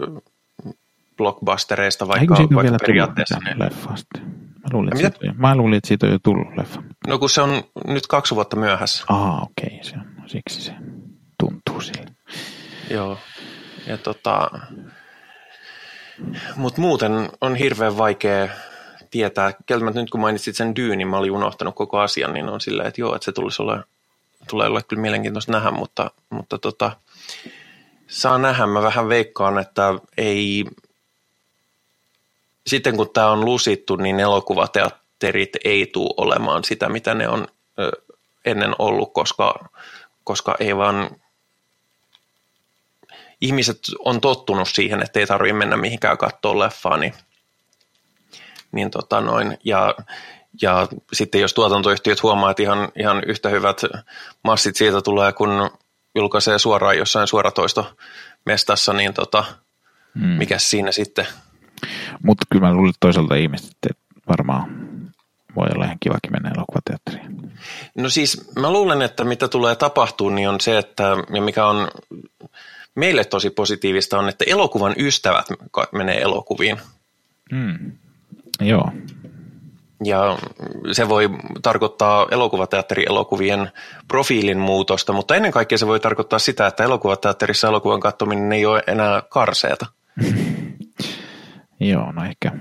blockbustereista, 1.17 2.05
Eikö 2.05 2.13
vaikka, 2.17 2.33
ole 2.33 2.39
vaikka 2.39 2.63
vielä 2.63 2.77
periaatteessa. 2.81 3.35
tullut 3.35 3.53
mitään 3.53 3.71
leffasta? 3.71 4.19
Mä 4.19 4.69
luulin, 4.73 4.89
että 4.93 5.19
siitä, 5.19 5.35
mä 5.37 5.55
luulin, 5.55 5.77
että 5.77 5.87
siitä 5.87 6.05
on 6.05 6.11
jo 6.11 6.19
tullut 6.23 6.47
leffa. 6.57 6.83
No 7.07 7.19
kun 7.19 7.29
se 7.29 7.41
on 7.41 7.63
nyt 7.87 8.07
kaksi 8.07 8.35
vuotta 8.35 8.55
myöhässä. 8.55 9.03
Aa, 9.09 9.41
okei, 9.41 9.67
okay, 9.67 9.83
se 9.83 9.95
on, 9.95 10.29
siksi 10.29 10.61
se 10.61 10.73
tuntuu 11.39 11.81
sille. 11.81 12.05
Joo. 12.89 13.17
Ja 13.87 13.97
tota, 13.97 14.49
mutta 16.55 16.81
muuten 16.81 17.29
on 17.41 17.55
hirveän 17.55 17.97
vaikea 17.97 18.47
tietää. 19.11 19.53
Kieltämättä 19.65 20.01
nyt 20.01 20.09
kun 20.09 20.21
mainitsit 20.21 20.55
sen 20.55 20.75
dyynin, 20.75 21.07
mä 21.07 21.17
olin 21.17 21.31
unohtanut 21.31 21.75
koko 21.75 21.99
asian, 21.99 22.33
niin 22.33 22.49
on 22.49 22.61
silleen, 22.61 22.87
että 22.87 23.01
joo, 23.01 23.15
että 23.15 23.25
se 23.25 23.31
tulisi 23.31 23.61
olla, 23.61 23.83
tulee 24.49 24.67
olla 24.67 24.81
kyllä 24.81 25.01
mielenkiintoista 25.01 25.51
nähdä, 25.51 25.71
mutta, 25.71 26.11
mutta 26.29 26.57
tota, 26.57 26.91
saa 28.07 28.37
nähdä. 28.37 28.67
Mä 28.67 28.81
vähän 28.81 29.09
veikkaan, 29.09 29.59
että 29.59 29.93
ei, 30.17 30.65
sitten 32.67 32.97
kun 32.97 33.09
tämä 33.09 33.31
on 33.31 33.45
lusittu, 33.45 33.95
niin 33.95 34.19
elokuvateatterit 34.19 35.49
ei 35.63 35.85
tule 35.85 36.13
olemaan 36.17 36.63
sitä, 36.63 36.89
mitä 36.89 37.13
ne 37.13 37.27
on 37.27 37.47
ennen 38.45 38.75
ollut, 38.79 39.13
koska, 39.13 39.69
koska 40.23 40.55
ei 40.59 40.77
vaan 40.77 41.09
ihmiset 43.41 43.79
on 44.05 44.21
tottunut 44.21 44.69
siihen, 44.69 45.03
että 45.03 45.19
ei 45.19 45.27
tarvitse 45.27 45.53
mennä 45.53 45.77
mihinkään 45.77 46.17
katsoa 46.17 46.59
leffaa, 46.59 46.97
niin, 46.97 47.13
niin 48.71 48.91
tota 48.91 49.21
noin, 49.21 49.57
ja 49.63 49.95
Ja 50.61 50.87
sitten 51.13 51.41
jos 51.41 51.53
tuotantoyhtiöt 51.53 52.23
huomaa, 52.23 52.51
että 52.51 52.63
ihan, 52.63 52.89
ihan 52.99 53.23
yhtä 53.23 53.49
hyvät 53.49 53.81
massit 54.43 54.75
siitä 54.75 55.01
tulee, 55.01 55.33
kun 55.33 55.69
julkaisee 56.17 56.59
suoraan 56.59 56.97
jossain 56.97 57.27
suoratoistomestassa, 57.27 58.93
niin 58.93 59.13
tota, 59.13 59.43
mm. 60.13 60.27
mikä 60.27 60.59
siinä 60.59 60.91
sitten? 60.91 61.27
Mutta 62.23 62.45
kyllä 62.49 62.67
mä 62.67 62.73
luulen 62.73 62.93
toisaalta 62.99 63.35
ihmiset, 63.35 63.71
että 63.71 64.03
varmaan 64.29 64.87
voi 65.55 65.67
olla 65.75 65.85
ihan 65.85 65.97
kivakin 65.99 66.31
mennä 66.31 66.51
elokuvateatteriin. 66.55 67.51
No 67.95 68.09
siis 68.09 68.51
mä 68.55 68.71
luulen, 68.71 69.01
että 69.01 69.23
mitä 69.23 69.47
tulee 69.47 69.75
tapahtuu, 69.75 70.29
niin 70.29 70.49
on 70.49 70.61
se, 70.61 70.77
että 70.77 71.03
ja 71.33 71.41
mikä 71.41 71.65
on 71.65 71.87
meille 72.95 73.23
tosi 73.25 73.49
positiivista 73.49 74.19
on, 74.19 74.29
että 74.29 74.45
elokuvan 74.47 74.93
ystävät 74.97 75.45
menee 75.91 76.21
elokuviin. 76.21 76.77
Mm. 77.51 77.91
Joo. 78.61 78.91
Ja 80.03 80.37
se 80.91 81.09
voi 81.09 81.29
tarkoittaa 81.61 82.27
elokuvateatterielokuvien 82.31 83.71
profiilin 84.07 84.57
muutosta, 84.57 85.13
mutta 85.13 85.35
ennen 85.35 85.51
kaikkea 85.51 85.77
se 85.77 85.87
voi 85.87 85.99
tarkoittaa 85.99 86.39
sitä, 86.39 86.67
että 86.67 86.83
elokuvateatterissa 86.83 87.67
elokuvan 87.67 87.99
katsominen 87.99 88.51
ei 88.51 88.65
ole 88.65 88.83
enää 88.87 89.21
karseeta. 89.29 89.85
Joo, 91.79 92.11
no 92.11 92.25
ehkä 92.25 92.51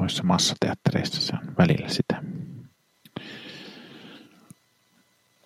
noissa 0.00 0.22
massateattereissa 0.22 1.20
se 1.20 1.32
on 1.32 1.54
välillä 1.58 1.88
sitä. 1.88 2.22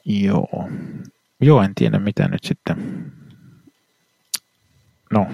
Joo. 0.04 0.68
Joo, 1.40 1.62
en 1.62 1.74
tiedä 1.74 1.98
mitä 1.98 2.28
nyt 2.28 2.44
sitten. 2.44 3.12
No, 5.10 5.26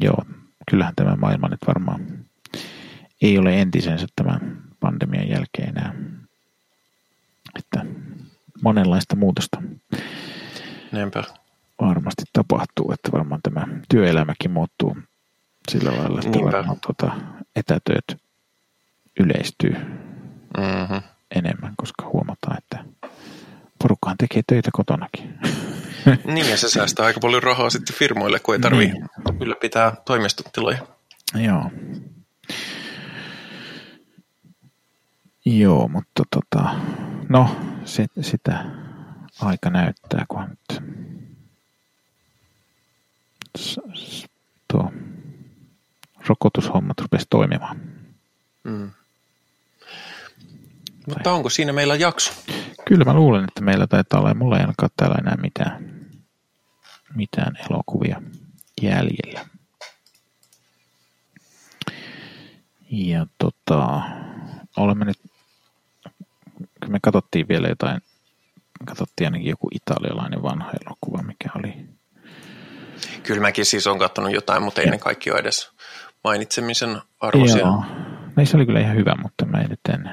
joo, 0.00 0.24
kyllähän 0.70 0.94
tämä 0.96 1.16
maailma 1.16 1.48
nyt 1.48 1.60
varmaan 1.66 2.21
ei 3.22 3.38
ole 3.38 3.60
entisensä 3.60 4.06
tämän 4.16 4.62
pandemian 4.80 5.28
jälkeen 5.28 5.68
enää. 5.68 5.94
Että 7.58 7.84
monenlaista 8.62 9.16
muutosta 9.16 9.62
Näinpä. 10.92 11.24
varmasti 11.80 12.22
tapahtuu, 12.32 12.92
että 12.92 13.12
varmaan 13.12 13.40
tämä 13.42 13.66
työelämäkin 13.88 14.50
muuttuu 14.50 14.96
sillä 15.70 15.90
lailla, 15.90 16.18
että 16.18 16.30
Niinpä. 16.30 16.52
varmaan 16.52 16.80
tuota, 16.86 17.16
etätyöt 17.56 18.22
yleistyy 19.20 19.76
mm-hmm. 20.56 21.02
enemmän, 21.34 21.74
koska 21.76 22.10
huomataan, 22.12 22.58
että 22.58 22.84
porukkaan 23.78 24.16
tekee 24.18 24.42
töitä 24.46 24.70
kotonakin. 24.72 25.34
Niin, 26.24 26.50
ja 26.50 26.56
se 26.56 26.70
säästää 26.70 27.06
aika 27.06 27.20
paljon 27.20 27.42
rahaa 27.42 27.70
sitten 27.70 27.96
firmoille, 27.96 28.40
kun 28.40 28.54
ei 28.54 28.60
tarvitse 28.60 28.94
niin. 28.94 29.08
ylläpitää 29.40 29.92
toimistotiloja. 30.04 30.78
Joo. 31.34 31.70
Joo, 35.44 35.88
mutta 35.88 36.22
tota, 36.30 36.74
no, 37.28 37.56
sit, 37.84 38.10
sitä 38.20 38.64
aika 39.40 39.70
näyttää, 39.70 40.24
kun 40.28 40.44
nyt 40.48 40.82
tuo 44.68 44.92
rokotushommat 46.26 47.00
rupesi 47.00 47.26
toimimaan. 47.30 47.80
Mm. 48.64 48.90
Mutta 51.06 51.32
onko 51.32 51.48
siinä 51.48 51.72
meillä 51.72 51.96
jakso? 51.96 52.32
Kyllä 52.84 53.04
mä 53.04 53.14
luulen, 53.14 53.44
että 53.44 53.60
meillä 53.60 53.86
taitaa 53.86 54.20
olla, 54.20 54.34
mulla 54.34 54.56
ei 54.56 54.60
ainakaan 54.60 54.90
täällä 54.96 55.16
enää 55.20 55.36
mitään, 55.36 56.00
mitään 57.14 57.56
elokuvia 57.70 58.22
jäljellä. 58.82 59.46
Ja 62.90 63.26
tota, 63.38 64.00
olemme 64.76 65.04
nyt, 65.04 65.18
me 66.88 66.98
katsottiin 67.02 67.48
vielä 67.48 67.68
jotain, 67.68 68.00
katsottiin 68.86 69.26
ainakin 69.26 69.50
joku 69.50 69.68
italialainen 69.74 70.42
vanha 70.42 70.70
elokuva, 70.86 71.22
mikä 71.22 71.50
oli. 71.58 71.74
Kyllä 73.22 73.40
mäkin 73.40 73.64
siis 73.64 73.86
on 73.86 73.98
katsonut 73.98 74.32
jotain, 74.32 74.62
mutta 74.62 74.80
ei 74.80 74.90
ne 74.90 74.98
kaikki 74.98 75.30
ole 75.30 75.38
edes 75.38 75.70
mainitsemisen 76.24 77.00
arvoisia. 77.20 77.58
Joo, 77.58 77.84
se 78.44 78.56
oli 78.56 78.66
kyllä 78.66 78.80
ihan 78.80 78.96
hyvä, 78.96 79.14
mutta 79.22 79.46
mä 79.46 79.60
en 79.60 79.70
nyt 79.70 79.80
en, 79.88 80.10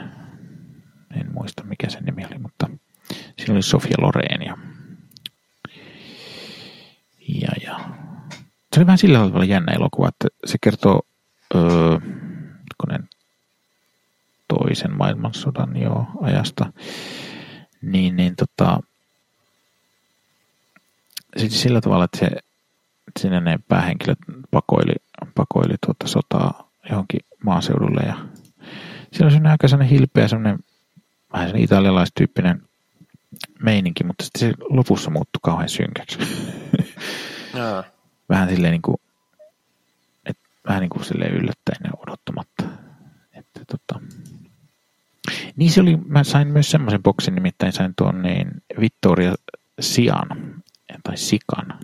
en 1.19 1.33
muista 1.33 1.63
mikä 1.63 1.89
sen 1.89 2.03
nimi 2.03 2.25
oli, 2.25 2.37
mutta 2.37 2.69
siinä 3.37 3.53
oli 3.53 3.61
Sofia 3.61 3.95
Loren 4.01 4.41
ja, 4.45 4.57
ja, 7.41 7.49
ja 7.63 7.79
se 8.73 8.79
oli 8.79 8.85
vähän 8.85 8.97
sillä 8.97 9.17
tavalla 9.17 9.45
jännä 9.45 9.73
elokuva, 9.73 10.07
että 10.09 10.27
se 10.45 10.57
kertoo 10.61 11.01
öö, 11.55 11.97
toisen 14.53 14.97
maailmansodan 14.97 15.77
jo 15.77 16.07
ajasta, 16.21 16.73
niin, 17.81 18.15
niin 18.15 18.35
tota, 18.35 18.79
siis 21.37 21.61
sillä 21.61 21.81
tavalla, 21.81 22.05
että 22.05 22.17
se, 22.17 22.29
sinne 23.19 23.39
ne 23.39 23.59
päähenkilöt 23.67 24.17
pakoili, 24.51 24.95
pakoili 25.35 25.75
tuota 25.85 26.07
sotaa 26.07 26.69
johonkin 26.89 27.19
maaseudulle 27.43 28.01
ja 28.01 28.15
siellä 29.11 29.25
on 29.25 29.31
sellainen 29.31 29.51
aika 29.51 29.67
sellainen 29.67 29.97
hilpeä, 29.97 30.27
sellainen 30.27 30.59
vähän 31.33 31.47
sellainen 31.47 31.63
italialaistyyppinen 31.63 32.61
meininki, 33.63 34.03
mutta 34.03 34.23
sitten 34.23 34.49
se 34.49 34.53
lopussa 34.69 35.09
muuttui 35.09 35.39
kauhean 35.43 35.69
synkäksi. 35.69 36.19
vähän 38.29 38.49
silleen 38.49 38.71
niin 38.71 38.81
kuin, 38.81 38.97
että 40.25 40.43
vähän 40.67 40.81
niin 40.81 40.89
kuin 40.89 41.05
silleen 41.05 41.33
yllättäen 41.33 41.81
ja 41.83 41.91
odottamatta. 42.07 42.63
Että 43.33 43.61
tota, 43.67 44.01
niin 45.55 45.71
se 45.71 45.81
oli, 45.81 45.97
mä 45.97 46.23
sain 46.23 46.47
myös 46.47 46.71
semmoisen 46.71 47.03
boksin, 47.03 47.35
nimittäin 47.35 47.73
sain 47.73 47.93
tuon 47.95 48.21
niin 48.21 48.51
Vittoria 48.79 49.35
Sian, 49.79 50.27
tai 51.03 51.17
Sikan, 51.17 51.79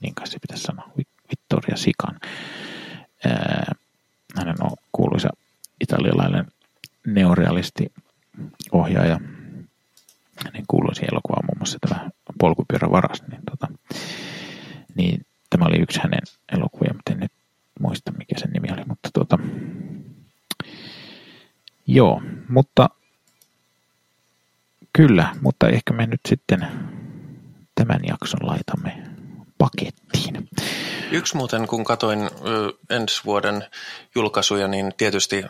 niin 0.00 0.14
kai 0.14 0.26
se 0.26 0.38
pitäisi 0.38 0.62
sanoa, 0.62 0.92
Vittoria 1.30 1.76
Sikan. 1.76 2.20
hänen 4.36 4.56
on 4.60 4.70
kuuluisa 4.92 5.28
italialainen 5.80 6.46
neorealisti 7.06 7.92
ohjaaja. 8.72 9.20
Hänen 10.44 10.64
kuuluisi 10.68 11.04
elokuva 11.12 11.42
muun 11.42 11.58
muassa 11.58 11.78
tämä 11.88 12.10
Polkupyörä 12.38 12.90
varas. 12.90 13.22
Niin, 13.30 13.40
tota, 13.50 13.68
niin 14.94 15.26
tämä 15.50 15.64
oli 15.64 15.76
yksi 15.82 16.00
hänen 16.02 16.20
elokuvia, 16.52 16.94
mutta 16.94 17.12
en 17.12 17.20
nyt 17.20 17.32
muista 17.80 18.12
mikä 18.12 18.38
sen 18.38 18.50
nimi 18.50 18.68
oli, 18.72 18.84
mutta 18.84 19.08
tuota, 19.14 19.38
Joo, 21.90 22.22
mutta 22.48 22.88
kyllä, 24.92 25.34
mutta 25.40 25.68
ehkä 25.68 25.92
me 25.92 26.06
nyt 26.06 26.20
sitten 26.28 26.66
tämän 27.74 28.00
jakson 28.06 28.40
laitamme 28.42 29.02
pakettiin. 29.58 30.48
Yksi 31.10 31.36
muuten, 31.36 31.66
kun 31.66 31.84
katoin 31.84 32.30
ensi 32.90 33.24
vuoden 33.24 33.64
julkaisuja, 34.14 34.68
niin 34.68 34.92
tietysti 34.96 35.42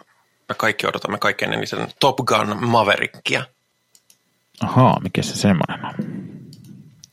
me 0.48 0.54
kaikki 0.56 0.86
odotamme 0.86 1.18
kaikkein 1.18 1.52
eniten 1.52 1.88
Top 2.00 2.16
Gun 2.16 2.68
Maverickia. 2.68 3.44
Ahaa, 4.60 5.00
mikä 5.00 5.22
se 5.22 5.36
semmoinen 5.36 5.84
on? 5.84 5.94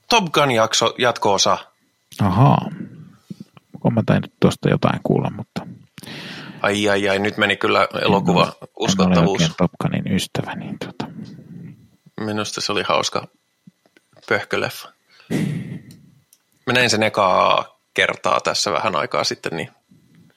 Top 0.09 0.25
Gun 0.25 0.51
jakso, 0.51 0.95
jatko-osa. 0.97 1.57
Ahaa. 2.21 2.71
Olen 3.83 3.93
mä 3.93 4.03
tainnut 4.05 4.33
tuosta 4.39 4.69
jotain 4.69 4.99
kuulla, 5.03 5.31
mutta 5.35 5.67
Ai 6.65 6.89
ai 6.89 7.09
ai, 7.09 7.19
nyt 7.19 7.37
meni 7.37 7.55
kyllä 7.55 7.87
elokuva 8.01 8.43
en 8.43 8.47
ole, 8.47 8.69
uskottavuus. 8.79 9.41
En 9.41 9.47
ole 9.47 9.55
Top 9.57 9.71
Gunin 9.81 10.13
ystävä, 10.15 10.55
niin 10.55 10.79
tota. 10.79 11.05
Minusta 12.19 12.61
se 12.61 12.71
oli 12.71 12.83
hauska 12.83 13.27
pöhköleffa. 14.29 14.91
Mä 16.65 16.73
näin 16.73 16.89
sen 16.89 17.03
ekaa 17.03 17.79
kertaa 17.93 18.39
tässä 18.41 18.71
vähän 18.71 18.95
aikaa 18.95 19.23
sitten, 19.23 19.57
niin... 19.57 19.69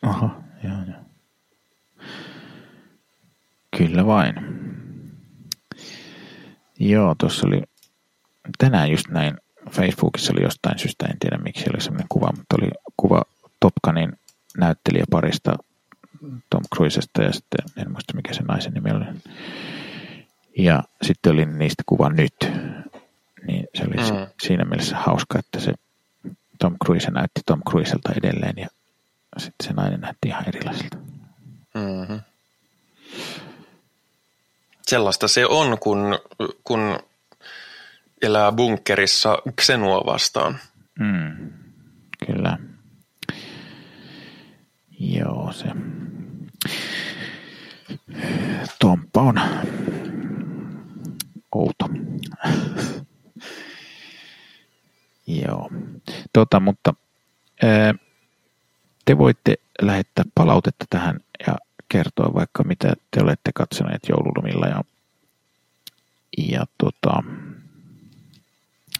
Aha, 0.03 0.31
joo, 0.65 0.77
joo. 0.89 1.03
Kyllä 3.77 4.07
vain. 4.07 4.35
Joo, 6.79 7.15
tuossa 7.19 7.47
oli 7.47 7.63
tänään 8.59 8.91
just 8.91 9.09
näin 9.09 9.37
Facebookissa 9.71 10.33
oli 10.33 10.43
jostain 10.43 10.79
syystä, 10.79 11.07
en 11.07 11.19
tiedä 11.19 11.39
miksi 11.39 11.71
oli 11.71 11.81
sellainen 11.81 12.07
kuva, 12.09 12.33
mutta 12.37 12.57
oli 12.61 12.71
kuva 12.97 13.23
Top 13.61 13.75
Gunin 13.85 14.13
näyttelijäparista 14.57 15.53
Tom 16.51 16.63
Cruisesta 16.75 17.23
ja 17.23 17.33
sitten 17.33 17.65
en 17.77 17.91
muista 17.91 18.17
mikä 18.17 18.35
se 18.35 18.43
naisen 18.43 18.73
nimi 18.73 18.91
oli. 18.91 19.05
Ja 20.59 20.83
sitten 21.03 21.33
oli 21.33 21.47
niistä 21.47 21.83
kuva 21.87 22.09
nyt. 22.09 22.35
Niin 23.47 23.67
se 23.75 23.85
oli 23.85 23.97
mm. 23.97 24.27
siinä 24.43 24.65
mielessä 24.65 24.97
hauska, 24.97 25.39
että 25.39 25.61
se 25.61 25.73
Tom 26.59 26.77
Cruise 26.85 27.11
näytti 27.11 27.41
Tom 27.47 27.61
Cruiselta 27.69 28.13
edelleen 28.17 28.55
ja 28.57 28.69
sitten 29.39 29.67
se 29.67 29.73
nainen 29.73 30.01
näytti 30.01 30.29
ihan 30.29 30.49
erilaiselta. 30.49 30.97
Mm-hmm. 31.75 32.21
Sellaista 34.83 35.29
se 35.29 35.47
on, 35.47 35.79
kun, 35.79 36.19
kun 36.65 36.99
elää 38.23 38.53
bunkerissa 38.53 39.39
Xenua 39.61 40.07
vastaan. 40.07 40.59
Mm, 40.99 41.53
kyllä. 42.27 42.59
Joo, 45.01 45.53
se 45.53 45.69
Tomppa 48.79 49.21
on 49.21 49.41
outo. 51.53 51.89
Joo. 55.27 55.71
Tota, 56.33 56.61
mutta 56.61 56.95
ää, 57.63 57.95
te 59.05 59.19
voitte 59.19 59.55
lähettää 59.83 60.25
palautetta 60.35 60.85
tähän 60.91 61.21
ja 61.47 61.57
kertoa 61.89 62.35
vaikka 62.35 62.65
mitä 62.65 62.93
te 63.11 63.23
olette 63.23 63.51
katsoneet 63.55 64.01
joululomilla 64.09 64.67
ja, 64.67 64.85
ja 66.39 66.65
tota, 66.79 67.23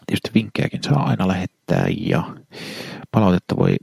tietysti 0.07 0.31
vinkkejäkin 0.35 0.83
saa 0.83 1.07
aina 1.07 1.29
lähettää 1.29 1.87
ja 1.89 2.37
palautetta 3.11 3.57
voi 3.57 3.77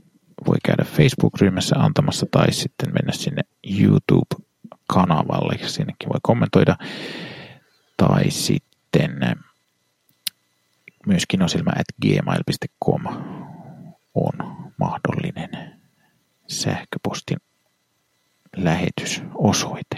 voi 0.46 0.56
käydä 0.64 0.84
Facebook-ryhmässä 0.84 1.76
antamassa 1.78 2.26
tai 2.30 2.52
sitten 2.52 2.92
mennä 2.92 3.12
sinne 3.12 3.42
YouTube-kanavalle, 3.80 5.58
sinnekin 5.68 6.08
voi 6.08 6.20
kommentoida 6.22 6.76
tai 7.96 8.30
sitten 8.30 9.20
myöskin 11.06 11.42
osilma 11.42 11.70
at 11.70 11.86
gmail.com 12.02 13.06
on 14.14 14.32
mahdollinen 14.78 15.80
sähköpostin 16.46 17.38
lähetysosoite. 18.56 19.96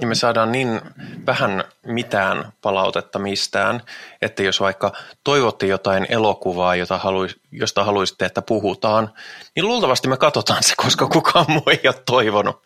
Ja 0.00 0.06
me 0.06 0.14
saadaan 0.14 0.52
niin 0.52 0.80
vähän 1.26 1.64
mitään 1.86 2.52
palautetta 2.62 3.18
mistään, 3.18 3.82
että 4.22 4.42
jos 4.42 4.60
vaikka 4.60 4.92
toivotte 5.24 5.66
jotain 5.66 6.06
elokuvaa, 6.08 6.76
jota 6.76 6.98
haluis, 6.98 7.36
josta 7.52 7.84
haluaisitte, 7.84 8.26
että 8.26 8.42
puhutaan, 8.42 9.12
niin 9.56 9.66
luultavasti 9.66 10.08
me 10.08 10.16
katsotaan 10.16 10.62
se, 10.62 10.74
koska 10.76 11.06
kukaan 11.06 11.46
muu 11.48 11.62
ei 11.66 11.80
ole 11.84 12.02
toivonut. 12.06 12.62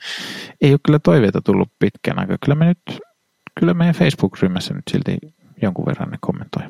Ei 0.61 0.73
ole 0.73 0.81
kyllä 0.87 0.99
toiveita 0.99 1.41
tullut 1.41 1.69
pitkän 1.79 2.19
aikaa. 2.19 2.39
Kyllä, 2.45 2.55
me 2.55 2.65
nyt, 2.65 3.01
kyllä 3.61 3.75
meidän 3.75 3.95
Facebook-ryhmässä 3.95 4.75
nyt 4.75 4.85
silti 4.91 5.19
jonkun 5.63 5.87
verran 5.87 6.11
ne 6.11 6.19
kommentoi. 6.21 6.63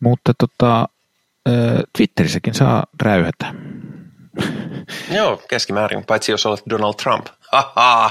Mutta 0.00 0.32
tota, 0.38 0.88
Twitterissäkin 1.96 2.54
saa 2.54 2.86
räyhätä. 3.02 3.54
Joo, 5.16 5.42
keskimäärin, 5.48 6.04
paitsi 6.04 6.32
jos 6.32 6.46
olet 6.46 6.62
Donald 6.70 6.94
Trump. 7.02 7.26
Haha. 7.52 8.10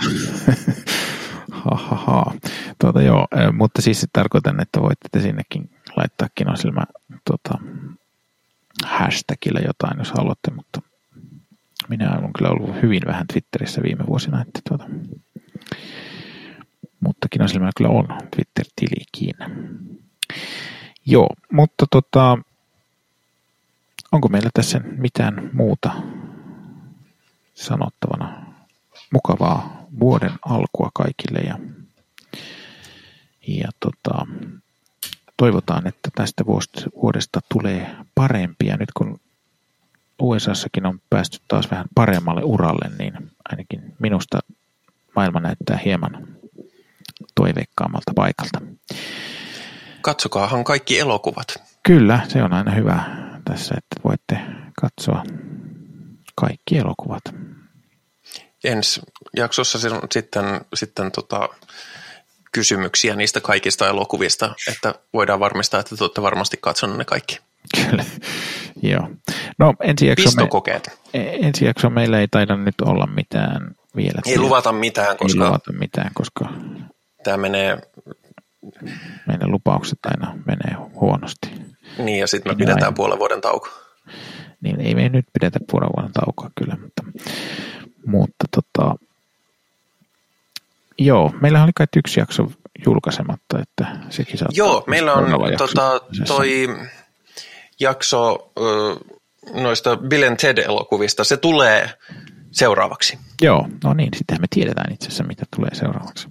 Tuota, 2.79 3.01
joo, 3.01 3.27
mutta 3.53 3.81
siis 3.81 4.07
tarkoitan, 4.13 4.61
että 4.61 4.81
voitte 4.81 5.09
te 5.11 5.21
sinnekin 5.21 5.69
laittaa 5.95 6.27
kinosilmä 6.35 6.83
tuota, 7.25 7.57
hashtagillä 8.85 9.59
jotain, 9.59 9.99
jos 9.99 10.11
haluatte, 10.11 10.51
mutta 10.51 10.81
minä 11.89 12.17
olen 12.17 12.33
kyllä 12.37 12.49
ollut 12.49 12.81
hyvin 12.81 13.01
vähän 13.07 13.27
Twitterissä 13.27 13.81
viime 13.83 14.03
vuosina, 14.07 14.41
että 14.41 14.59
tuota, 14.69 14.85
mutta 16.99 17.27
kinosilmä 17.29 17.69
kyllä 17.77 17.89
on 17.89 18.07
Twitter-tilikin. 18.07 19.35
Joo, 21.05 21.29
mutta 21.51 21.85
tota, 21.91 22.37
onko 24.11 24.27
meillä 24.27 24.49
tässä 24.53 24.79
mitään 24.79 25.49
muuta 25.53 25.91
sanottavana? 27.53 28.45
Mukavaa 29.13 29.85
vuoden 29.99 30.31
alkua 30.45 30.89
kaikille 30.93 31.39
ja, 31.39 31.59
ja 33.47 33.69
tota, 33.79 34.27
toivotaan, 35.37 35.87
että 35.87 36.09
tästä 36.15 36.43
vuodesta 37.01 37.39
tulee 37.53 37.95
parempia. 38.15 38.77
Nyt 38.77 38.91
kun 38.97 39.19
USAssakin 40.21 40.85
on 40.85 41.01
päästy 41.09 41.39
taas 41.47 41.71
vähän 41.71 41.85
paremmalle 41.95 42.41
uralle, 42.43 42.91
niin 42.99 43.31
ainakin 43.49 43.95
minusta 43.99 44.39
maailma 45.15 45.39
näyttää 45.39 45.77
hieman 45.85 46.27
toiveikkaammalta 47.35 48.11
paikalta. 48.15 48.61
Katsokaahan 50.01 50.63
kaikki 50.63 50.99
elokuvat. 50.99 51.47
Kyllä, 51.83 52.19
se 52.27 52.43
on 52.43 52.53
aina 52.53 52.71
hyvä 52.71 53.03
tässä, 53.51 53.75
että 53.77 54.07
voitte 54.09 54.39
katsoa 54.81 55.23
kaikki 56.35 56.77
elokuvat. 56.77 57.21
Ensi 58.63 59.01
jaksossa 59.35 59.79
sitten, 60.11 60.45
sitten 60.73 61.11
tota, 61.11 61.49
kysymyksiä 62.51 63.15
niistä 63.15 63.41
kaikista 63.41 63.87
elokuvista, 63.87 64.55
että 64.67 64.95
voidaan 65.13 65.39
varmistaa, 65.39 65.79
että 65.79 65.95
te 65.95 66.03
olette 66.03 66.21
varmasti 66.21 66.57
katsonut 66.61 66.97
ne 66.97 67.05
kaikki. 67.05 67.39
Kyllä, 67.75 68.05
joo. 68.91 69.09
No 69.57 69.73
ensi 69.79 70.07
jakso, 70.07 70.23
Pistokokeet. 70.23 70.99
Me, 71.13 71.35
ensi 71.35 71.65
jakso 71.65 71.89
meillä 71.89 72.19
ei 72.19 72.27
taida 72.27 72.57
nyt 72.57 72.81
olla 72.81 73.07
mitään 73.07 73.75
vielä. 73.95 74.21
Ei 74.25 74.39
luvata 74.39 74.71
mitään, 74.71 75.17
koska... 75.17 75.43
Ei 75.43 75.47
luvata 75.47 75.73
mitään, 75.73 76.11
koska... 76.13 76.45
Tämä 77.23 77.37
menee 77.37 77.77
meidän 79.27 79.51
lupaukset 79.51 79.99
aina 80.05 80.37
menee 80.45 80.75
huonosti. 80.95 81.70
Niin, 81.97 82.19
ja 82.19 82.27
sitten 82.27 82.51
me 82.51 82.55
pidetään 82.55 82.83
aina. 82.83 82.95
puolen 82.95 83.19
vuoden 83.19 83.41
tauko. 83.41 83.69
Niin, 84.61 84.81
ei 84.81 84.95
me 84.95 85.09
nyt 85.09 85.25
pidetä 85.33 85.59
puolen 85.71 85.89
vuoden 85.97 86.13
taukoa 86.13 86.49
kyllä, 86.55 86.77
mutta, 86.81 87.03
mutta 88.05 88.45
tota, 88.55 88.95
joo, 90.99 91.33
meillä 91.41 91.63
oli 91.63 91.71
kai 91.75 91.87
yksi 91.97 92.19
jakso 92.19 92.51
julkaisematta, 92.85 93.59
että 93.59 93.97
sekin 94.09 94.37
saattaa 94.37 94.57
Joo, 94.57 94.83
meillä 94.87 95.13
on 95.13 95.31
tota, 95.57 96.01
toi 96.27 96.67
jakso 97.79 98.51
noista 99.53 99.97
Bill 99.97 100.23
and 100.23 100.37
Ted-elokuvista, 100.37 101.23
se 101.23 101.37
tulee 101.37 101.89
seuraavaksi. 102.51 103.17
Joo, 103.41 103.67
no 103.83 103.93
niin, 103.93 104.09
sittenhän 104.17 104.41
me 104.41 104.47
tiedetään 104.49 104.93
itse 104.93 105.07
asiassa, 105.07 105.23
mitä 105.23 105.45
tulee 105.55 105.75
seuraavaksi. 105.75 106.27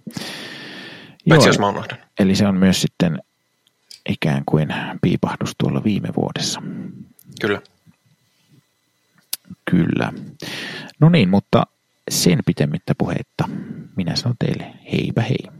Paitsi 1.28 1.48
jos 1.48 1.58
mä 1.58 1.68
unohdan. 1.68 1.98
Eli 2.18 2.34
se 2.34 2.46
on 2.46 2.54
myös 2.54 2.80
sitten 2.80 3.18
ikään 4.10 4.42
kuin 4.46 4.68
piipahdus 5.02 5.54
tuolla 5.58 5.84
viime 5.84 6.08
vuodessa. 6.16 6.62
Kyllä. 7.40 7.62
Kyllä. 9.70 10.12
No 11.00 11.08
niin, 11.08 11.28
mutta 11.28 11.66
sen 12.10 12.38
pitemmittä 12.46 12.94
puheitta 12.98 13.48
minä 13.96 14.16
sanon 14.16 14.36
teille 14.38 14.74
heipä 14.92 15.22
hei. 15.22 15.59